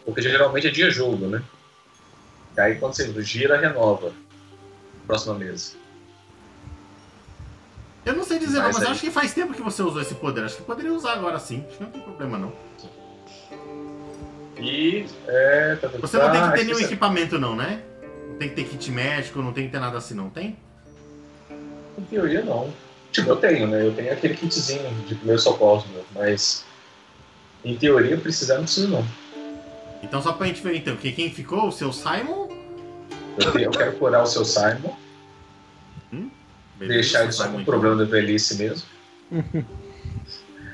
Porque 0.05 0.21
geralmente 0.21 0.67
é 0.67 0.71
dia 0.71 0.89
jogo, 0.89 1.27
né? 1.27 1.43
Aí 2.55 2.75
quando 2.75 2.95
você 2.95 3.21
gira, 3.21 3.59
renova. 3.59 4.13
Próxima 5.05 5.33
mesa. 5.33 5.73
Eu 8.05 8.13
não 8.15 8.23
sei 8.23 8.37
dizer, 8.39 8.57
não, 8.57 8.65
Mas 8.65 8.75
mas 8.75 8.83
eu 8.83 8.87
aí- 8.89 8.93
acho 8.93 9.01
que 9.01 9.11
faz 9.11 9.33
tempo 9.33 9.53
que 9.53 9.61
você 9.61 9.81
usou 9.81 10.01
esse 10.01 10.13
poder. 10.15 10.43
Acho 10.43 10.57
que 10.57 10.63
poderia 10.63 10.93
usar 10.93 11.13
agora 11.13 11.39
sim. 11.39 11.63
Acho 11.67 11.77
que 11.77 11.83
não 11.83 11.89
tem 11.91 12.01
problema, 12.01 12.37
não. 12.37 12.53
E. 14.57 15.05
É, 15.27 15.75
tá, 15.81 15.89
tá, 15.89 15.97
Você 15.99 16.17
não 16.17 16.31
tem 16.31 16.39
tá, 16.41 16.51
que 16.51 16.57
ter 16.59 16.63
nenhum 16.65 16.77
isso- 16.77 16.87
equipamento, 16.87 17.39
não, 17.39 17.55
né? 17.55 17.81
Não 18.29 18.37
tem 18.37 18.49
que 18.49 18.55
ter 18.55 18.63
kit 18.65 18.91
médico, 18.91 19.41
não 19.41 19.51
tem 19.53 19.65
que 19.65 19.71
ter 19.71 19.79
nada 19.79 19.97
assim, 19.97 20.13
não 20.13 20.29
tem? 20.29 20.55
Em 21.97 22.03
teoria, 22.03 22.43
não. 22.43 22.71
Tipo, 23.11 23.29
eu 23.29 23.35
tenho, 23.37 23.67
né? 23.67 23.85
Eu 23.87 23.93
tenho 23.93 24.11
aquele 24.13 24.35
kitzinho 24.35 24.89
de 25.07 25.15
primeiro 25.15 25.41
socorro, 25.41 25.85
meu, 25.91 26.05
mas. 26.13 26.63
Em 27.63 27.75
teoria, 27.75 28.17
precisar, 28.17 28.55
não 28.55 28.63
precisa, 28.63 28.87
não. 28.87 29.05
Então 30.03 30.21
só 30.21 30.33
pra 30.33 30.45
gente 30.47 30.61
ver 30.61 30.75
então, 30.75 30.95
que 30.95 31.11
quem 31.11 31.31
ficou? 31.31 31.67
O 31.67 31.71
seu 31.71 31.91
Simon? 31.91 32.47
Eu, 33.39 33.51
tenho- 33.51 33.65
eu 33.65 33.71
quero 33.71 33.93
curar 33.93 34.23
o 34.23 34.27
seu 34.27 34.45
Simon, 34.45 34.93
Beleza, 36.77 36.93
deixar 36.93 37.23
ele 37.23 37.31
seu 37.31 37.37
só 37.37 37.43
com 37.45 37.49
Simon, 37.51 37.61
um 37.61 37.65
problema 37.65 37.95
da 37.97 38.05
velhice 38.05 38.55
mesmo. 38.57 38.87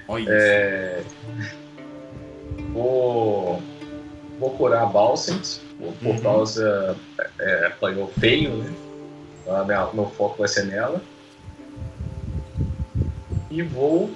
Olha 0.08 0.22
isso. 0.24 0.32
É, 0.32 1.04
Vou, 2.74 3.62
vou 4.40 4.52
curar 4.52 4.84
a 4.84 4.86
Balsant, 4.86 5.60
por, 5.78 5.94
Uhum. 6.16 6.22
causa. 6.22 6.96
É, 7.40 7.68
apanhou 7.68 8.08
feio, 8.08 8.56
né? 8.56 8.74
Então, 9.42 9.56
a 9.58 9.66
minha- 9.66 9.90
meu 9.94 10.06
foco 10.06 10.38
vai 10.40 10.48
ser 10.48 10.66
nela. 10.66 11.02
E 13.50 13.62
vou 13.62 14.10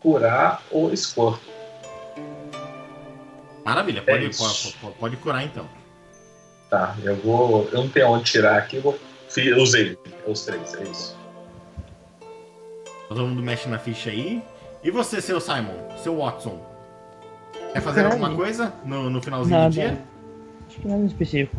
curar 0.00 0.62
o 0.70 0.94
Squirtle. 0.96 1.40
Maravilha, 3.64 3.98
é 3.98 4.02
pode, 4.02 4.26
isso. 4.26 4.72
pode, 4.80 4.96
pode- 4.98 5.16
curar 5.16 5.44
então. 5.44 5.68
Tá, 6.70 6.96
eu 7.02 7.16
vou. 7.16 7.68
Eu 7.72 7.80
não 7.82 7.88
tenho 7.88 8.08
onde 8.08 8.24
tirar 8.30 8.56
aqui, 8.56 8.78
vou. 8.78 8.96
Usei 9.56 9.96
os 10.26 10.44
três, 10.44 10.74
é 10.74 10.82
isso. 10.82 11.16
Todo 13.08 13.26
mundo 13.26 13.42
mexe 13.42 13.68
na 13.68 13.78
ficha 13.78 14.10
aí. 14.10 14.42
E 14.82 14.90
você, 14.90 15.20
seu 15.20 15.40
Simon? 15.40 15.74
Seu 16.02 16.16
Watson? 16.16 16.60
Quer 17.72 17.80
fazer 17.80 18.02
Caralho. 18.02 18.22
alguma 18.22 18.36
coisa 18.36 18.72
no, 18.84 19.10
no 19.10 19.22
finalzinho 19.22 19.56
Nada. 19.56 19.68
do 19.68 19.72
dia? 19.72 19.98
Acho 20.68 20.80
que 20.80 20.88
nada 20.88 21.04
específico. 21.04 21.56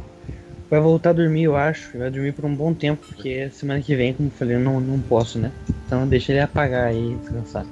Vai 0.69 0.79
voltar 0.79 1.09
a 1.09 1.13
dormir, 1.13 1.43
eu 1.43 1.55
acho. 1.55 1.97
Vai 1.97 2.09
dormir 2.09 2.31
por 2.31 2.45
um 2.45 2.55
bom 2.55 2.73
tempo, 2.73 3.05
porque 3.05 3.49
semana 3.49 3.81
que 3.81 3.95
vem, 3.95 4.13
como 4.13 4.29
eu 4.29 4.31
falei, 4.31 4.55
eu 4.55 4.59
não, 4.59 4.79
não 4.79 4.99
posso, 4.99 5.37
né? 5.37 5.51
Então 5.85 6.07
deixa 6.07 6.31
ele 6.31 6.39
apagar 6.39 6.87
aí 6.87 7.11
e 7.13 7.15
descansar. 7.15 7.65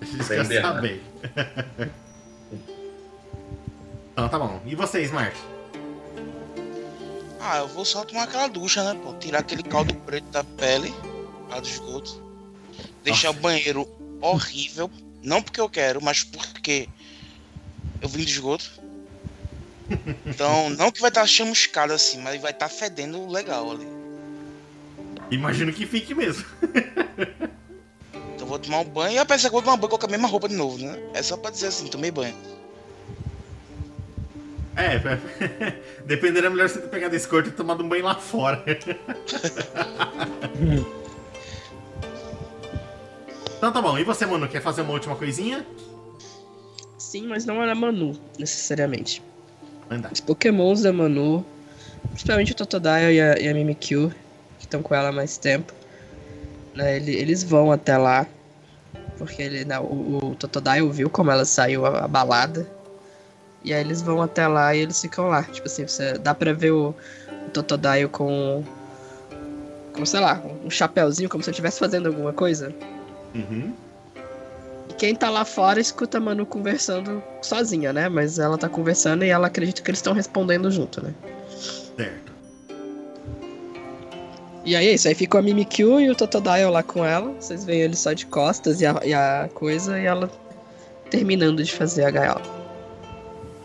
Deixa 0.00 0.14
eu 0.14 0.18
descansar 0.18 0.80
Bem, 0.80 1.00
bem. 1.76 1.90
então 4.12 4.28
tá 4.28 4.38
bom. 4.38 4.60
E 4.66 4.74
você, 4.74 5.02
Smart? 5.02 5.36
Ah, 7.46 7.58
eu 7.58 7.68
vou 7.68 7.84
só 7.84 8.02
tomar 8.06 8.22
aquela 8.22 8.48
ducha, 8.48 8.82
né, 8.82 8.98
pô? 9.02 9.12
Tirar 9.18 9.40
aquele 9.40 9.62
caldo 9.62 9.94
preto 9.94 10.24
da 10.30 10.42
pele, 10.42 10.94
lá 11.50 11.60
do 11.60 11.68
esgoto. 11.68 12.22
Deixar 13.02 13.28
o 13.28 13.34
banheiro 13.34 13.86
horrível. 14.22 14.90
Não 15.22 15.42
porque 15.42 15.60
eu 15.60 15.68
quero, 15.68 16.02
mas 16.02 16.24
porque 16.24 16.88
eu 18.00 18.08
vim 18.08 18.24
do 18.24 18.30
esgoto. 18.30 18.70
Então, 20.24 20.70
não 20.70 20.90
que 20.90 21.02
vai 21.02 21.10
estar 21.10 21.26
chamuscado 21.26 21.92
assim, 21.92 22.18
mas 22.22 22.40
vai 22.40 22.50
estar 22.50 22.70
fedendo 22.70 23.28
legal 23.28 23.72
ali. 23.72 23.86
Imagino 25.30 25.70
que 25.70 25.84
fique 25.84 26.14
mesmo. 26.14 26.46
Então 28.34 28.46
vou 28.46 28.58
tomar 28.58 28.80
um 28.80 28.84
banho 28.84 29.16
e 29.16 29.18
a 29.18 29.26
pessoa 29.26 29.50
que 29.50 29.56
eu 29.56 29.60
vou 29.60 29.62
tomar 29.62 29.74
um 29.74 29.80
banho 29.80 29.98
com 29.98 30.06
a 30.06 30.10
mesma 30.10 30.28
roupa 30.28 30.48
de 30.48 30.54
novo, 30.54 30.78
né? 30.78 30.98
É 31.12 31.22
só 31.22 31.36
pra 31.36 31.50
dizer 31.50 31.66
assim, 31.66 31.88
tomei 31.88 32.10
banho. 32.10 32.34
É, 34.76 34.98
dependendo 36.04 36.46
é 36.46 36.50
melhor 36.54 36.68
você 36.68 36.80
ter 36.80 36.88
pegado 36.88 37.14
esse 37.14 37.28
corte 37.28 37.48
e 37.48 37.52
tomado 37.52 37.84
um 37.84 37.88
banho 37.88 38.04
lá 38.04 38.14
fora. 38.16 38.62
então 43.56 43.72
tá 43.72 43.80
bom. 43.80 43.98
E 43.98 44.04
você, 44.04 44.26
mano, 44.26 44.48
quer 44.48 44.60
fazer 44.60 44.82
uma 44.82 44.92
última 44.92 45.16
coisinha? 45.16 45.64
Sim, 46.98 47.26
mas 47.28 47.44
não 47.44 47.62
era 47.62 47.74
Manu, 47.74 48.18
necessariamente. 48.38 49.22
Manda. 49.88 50.10
Os 50.12 50.20
pokémons 50.20 50.82
da 50.82 50.92
Manu, 50.92 51.44
principalmente 52.10 52.52
o 52.52 52.54
Totodile 52.56 53.12
e 53.14 53.20
a, 53.20 53.38
e 53.38 53.48
a 53.48 53.54
Mimikyu, 53.54 54.10
que 54.58 54.64
estão 54.66 54.82
com 54.82 54.94
ela 54.94 55.08
há 55.10 55.12
mais 55.12 55.36
tempo, 55.38 55.72
né, 56.74 56.96
ele- 56.96 57.14
eles 57.14 57.44
vão 57.44 57.70
até 57.70 57.96
lá, 57.96 58.26
porque 59.18 59.40
ele, 59.42 59.64
né, 59.64 59.78
o, 59.78 60.18
o 60.32 60.34
Totodile 60.34 60.90
viu 60.90 61.08
como 61.08 61.30
ela 61.30 61.44
saiu 61.44 61.86
a- 61.86 62.04
abalada, 62.04 62.68
e 63.64 63.72
aí 63.72 63.80
eles 63.80 64.02
vão 64.02 64.20
até 64.20 64.46
lá 64.46 64.74
e 64.76 64.80
eles 64.80 65.00
ficam 65.00 65.28
lá. 65.28 65.42
Tipo 65.42 65.66
assim, 65.66 65.86
você, 65.86 66.18
dá 66.18 66.34
pra 66.34 66.52
ver 66.52 66.72
o, 66.72 66.94
o 67.46 67.50
Totodile 67.50 68.08
com, 68.08 68.62
com, 69.94 70.04
sei 70.04 70.20
lá, 70.20 70.42
um 70.62 70.70
chapéuzinho, 70.70 71.30
como 71.30 71.42
se 71.42 71.48
eu 71.48 71.52
estivesse 71.52 71.78
fazendo 71.78 72.06
alguma 72.06 72.32
coisa. 72.32 72.74
Uhum. 73.34 73.72
E 74.90 74.92
quem 74.92 75.14
tá 75.14 75.30
lá 75.30 75.46
fora 75.46 75.80
escuta 75.80 76.18
a 76.18 76.20
Manu 76.20 76.44
conversando 76.44 77.22
sozinha, 77.40 77.90
né? 77.90 78.08
Mas 78.10 78.38
ela 78.38 78.58
tá 78.58 78.68
conversando 78.68 79.24
e 79.24 79.30
ela 79.30 79.46
acredita 79.46 79.80
que 79.80 79.90
eles 79.90 79.98
estão 79.98 80.12
respondendo 80.12 80.70
junto, 80.70 81.02
né? 81.02 81.14
Certo. 81.96 82.34
E 84.66 84.76
aí 84.76 84.88
é 84.88 84.94
isso, 84.94 85.08
aí 85.08 85.14
fica 85.14 85.38
a 85.38 85.42
Mimikyu 85.42 86.00
e 86.00 86.10
o 86.10 86.14
Totodile 86.14 86.70
lá 86.70 86.82
com 86.82 87.04
ela. 87.04 87.32
Vocês 87.32 87.64
veem 87.64 87.80
ele 87.80 87.96
só 87.96 88.12
de 88.12 88.26
costas 88.26 88.80
e 88.82 88.86
a, 88.86 89.00
e 89.04 89.14
a 89.14 89.48
coisa, 89.54 89.98
e 89.98 90.04
ela 90.04 90.30
terminando 91.10 91.62
de 91.62 91.72
fazer 91.72 92.04
a 92.04 92.10
gaiola. 92.10 92.63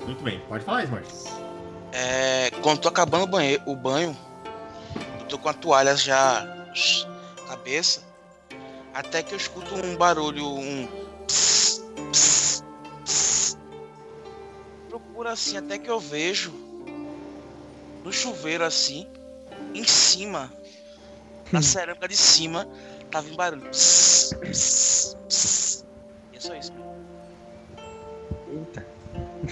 Muito 0.10 0.24
bem. 0.24 0.40
Pode 0.48 0.66
falar, 0.66 0.86
Smart. 0.86 1.08
É, 1.92 2.50
quando 2.64 2.80
tô 2.80 2.88
acabando 2.88 3.26
o 3.26 3.28
banho, 3.28 3.62
o 3.68 3.76
banho, 3.76 4.18
eu 5.20 5.26
tô 5.28 5.38
com 5.38 5.50
a 5.50 5.54
toalha 5.54 5.96
já 5.96 6.48
cabeça, 7.48 8.02
até 8.92 9.22
que 9.22 9.36
eu 9.36 9.38
escuto 9.38 9.76
um 9.76 9.96
barulho, 9.96 10.48
um 10.48 10.88
pss, 11.28 11.84
pss, 12.12 12.64
pss. 13.06 13.58
procuro 14.88 15.30
assim 15.30 15.58
até 15.58 15.78
que 15.78 15.92
eu 15.92 16.00
vejo 16.00 16.52
no 18.04 18.12
chuveiro 18.12 18.64
assim, 18.64 19.08
em 19.76 19.84
cima, 19.84 20.52
na 21.52 21.62
cerâmica 21.62 22.08
de 22.08 22.18
cima, 22.18 22.68
tava 23.12 23.30
em 23.30 23.36
barulho. 23.36 23.70
Pss, 23.70 24.36
pss, 24.40 25.16
pss. 25.28 25.86
E 26.34 26.38
é 26.38 26.40
só 26.40 26.56
isso. 26.56 26.74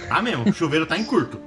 Tá 0.06 0.22
mesmo, 0.22 0.48
o 0.48 0.52
chuveiro 0.52 0.86
tá 0.86 0.96
em 0.96 1.04
curto. 1.04 1.40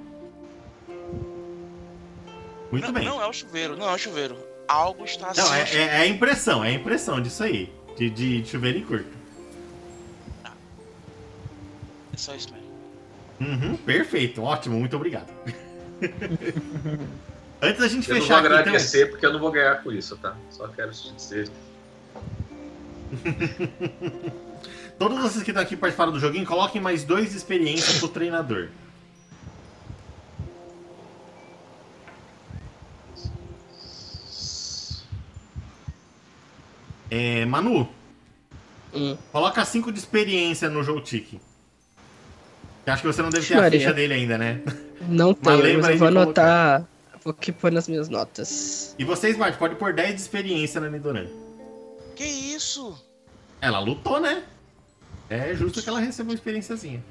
Muito 2.71 2.85
não, 2.87 2.93
bem. 2.93 3.05
não 3.05 3.21
é 3.21 3.27
o 3.27 3.33
chuveiro, 3.33 3.75
não 3.77 3.89
é 3.89 3.93
o 3.93 3.97
chuveiro. 3.97 4.37
Algo 4.67 5.03
está 5.05 5.29
assim. 5.29 5.41
Não, 5.41 5.53
é, 5.53 5.61
é- 5.73 5.77
é 5.83 5.97
a 5.97 6.07
impressão, 6.07 6.63
é 6.63 6.69
a 6.69 6.73
impressão 6.73 7.21
disso 7.21 7.43
aí. 7.43 7.71
De, 7.97 8.09
de 8.09 8.45
chuveiro 8.45 8.77
em 8.79 8.83
curto. 8.85 9.09
É 12.13 12.17
só 12.17 12.33
isso 12.35 12.49
mesmo. 12.53 12.71
Uhum, 13.41 13.75
perfeito, 13.77 14.41
ótimo, 14.43 14.79
muito 14.79 14.95
obrigado. 14.95 15.31
Antes 17.61 17.79
da 17.81 17.87
gente 17.87 18.09
Eu 18.09 18.15
não 18.15 18.21
vou 18.21 18.27
fechar 18.27 18.37
aqui, 18.39 18.47
então. 18.47 18.59
agradecer 18.59 19.09
porque 19.11 19.25
eu 19.25 19.33
não 19.33 19.39
vou 19.39 19.51
ganhar 19.51 19.83
com 19.83 19.91
isso, 19.91 20.15
tá? 20.17 20.35
Só 20.49 20.67
quero 20.69 20.91
te 20.91 21.11
dizer. 21.13 21.49
Todos 25.01 25.17
vocês 25.17 25.43
que 25.43 25.49
estão 25.49 25.63
aqui 25.63 25.75
participaram 25.75 26.11
do 26.11 26.19
joguinho, 26.19 26.45
coloquem 26.45 26.79
mais 26.79 27.03
dois 27.03 27.31
de 27.31 27.37
experiência 27.37 27.97
pro 27.97 28.07
treinador. 28.07 28.69
É, 37.09 37.45
Manu, 37.45 37.89
Hum. 38.93 39.17
coloca 39.31 39.65
cinco 39.65 39.91
de 39.91 39.97
experiência 39.97 40.69
no 40.69 40.83
jogo 40.83 41.01
Tiki. 41.01 41.41
Eu 42.85 42.93
Acho 42.93 43.01
que 43.01 43.07
você 43.07 43.23
não 43.23 43.31
deve 43.31 43.47
ter 43.47 43.55
a 43.55 43.61
Maria. 43.61 43.79
ficha 43.79 43.93
dele 43.93 44.13
ainda, 44.13 44.37
né? 44.37 44.61
Não 45.01 45.33
tenho, 45.33 45.55
lembra 45.57 45.77
mas 45.77 45.85
aí 45.87 45.93
eu 45.93 45.97
vou 45.97 46.07
anotar. 46.09 46.85
Vou 47.23 47.31
aqui 47.31 47.51
pôr 47.51 47.71
nas 47.71 47.87
minhas 47.87 48.07
notas. 48.07 48.95
E 48.99 49.03
você, 49.03 49.29
Smart, 49.29 49.57
pode 49.57 49.75
pôr 49.77 49.93
10 49.93 50.13
de 50.13 50.21
experiência 50.21 50.79
na 50.79 50.89
Nidoran. 50.91 51.25
Que 52.15 52.23
isso? 52.23 53.03
Ela 53.59 53.79
lutou, 53.79 54.19
né? 54.19 54.43
É 55.31 55.55
justo 55.55 55.81
que 55.81 55.87
ela 55.89 55.99
recebeu 55.99 56.31
uma 56.31 56.35
experiênciazinha. 56.35 57.01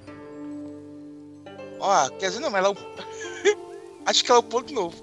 Ó, 1.78 2.08
quer 2.10 2.28
dizer, 2.28 2.40
não, 2.40 2.50
mas 2.50 2.62
ela. 2.64 2.74
é 2.74 3.56
Acho 4.10 4.22
que 4.24 4.30
ela 4.30 4.38
é 4.38 4.40
o 4.40 4.44
ponto 4.44 4.72
novo. 4.74 5.02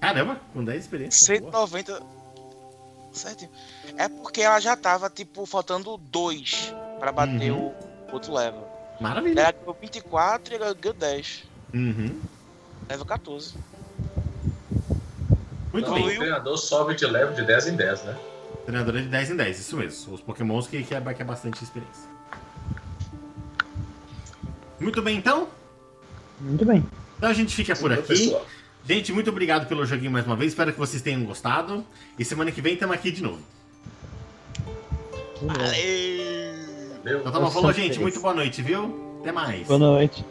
Caramba, 0.00 0.40
com 0.52 0.64
10 0.64 0.78
de 0.78 0.84
experiência. 0.84 1.40
boa. 1.40 1.52
190. 1.66 2.02
Certinho. 3.12 3.50
É 3.96 4.08
porque 4.08 4.42
ela 4.42 4.60
já 4.60 4.76
tava, 4.76 5.08
tipo, 5.08 5.46
faltando 5.46 5.96
dois 5.96 6.72
pra 6.98 7.10
bater 7.12 7.52
Uhum. 7.52 7.72
o 8.08 8.14
outro 8.14 8.32
level. 8.34 8.66
Maravilha. 9.00 9.40
Ela 9.40 9.52
ganhou 9.52 9.76
24 9.80 10.52
e 10.52 10.56
ela 10.56 10.74
ganhou 10.74 10.94
10. 10.94 11.44
Uhum. 11.74 12.20
Level 12.88 13.06
14. 13.06 13.54
Muito 15.72 15.86
Não, 15.90 15.94
bem. 15.94 16.14
o 16.14 16.16
treinador 16.18 16.56
sobe 16.58 16.94
de 16.94 17.06
level 17.06 17.34
de 17.34 17.44
10 17.44 17.68
em 17.68 17.76
10, 17.76 18.02
né? 18.04 18.16
Treinadora 18.68 19.00
de 19.00 19.08
10 19.08 19.30
em 19.30 19.36
10, 19.36 19.60
isso 19.60 19.76
mesmo. 19.78 20.12
Os 20.12 20.20
pokémons 20.20 20.66
que, 20.66 20.82
que, 20.82 20.94
é, 20.94 21.00
que 21.00 21.22
é 21.22 21.24
bastante 21.24 21.64
experiência. 21.64 22.04
Muito 24.78 25.00
bem, 25.00 25.16
então. 25.16 25.48
Muito 26.38 26.66
bem. 26.66 26.84
Então 27.16 27.30
a 27.30 27.32
gente 27.32 27.56
fica 27.56 27.74
por 27.74 27.90
aqui. 27.90 28.08
pessoal, 28.08 28.46
Gente, 28.86 29.10
muito 29.10 29.30
obrigado 29.30 29.66
pelo 29.66 29.86
joguinho 29.86 30.10
mais 30.10 30.26
uma 30.26 30.36
vez. 30.36 30.52
Espero 30.52 30.70
que 30.70 30.78
vocês 30.78 31.00
tenham 31.00 31.24
gostado. 31.24 31.82
E 32.18 32.24
semana 32.26 32.52
que 32.52 32.60
vem 32.60 32.74
estamos 32.74 32.94
aqui 32.94 33.10
de 33.10 33.22
novo. 33.22 33.40
Valeu. 35.40 37.20
Então 37.20 37.32
tá 37.32 37.40
bom, 37.40 37.50
falou, 37.50 37.72
gente. 37.72 37.98
Muito 37.98 38.20
boa 38.20 38.34
noite, 38.34 38.60
viu? 38.60 39.18
Até 39.22 39.32
mais. 39.32 39.66
Boa 39.66 39.78
noite. 39.78 40.22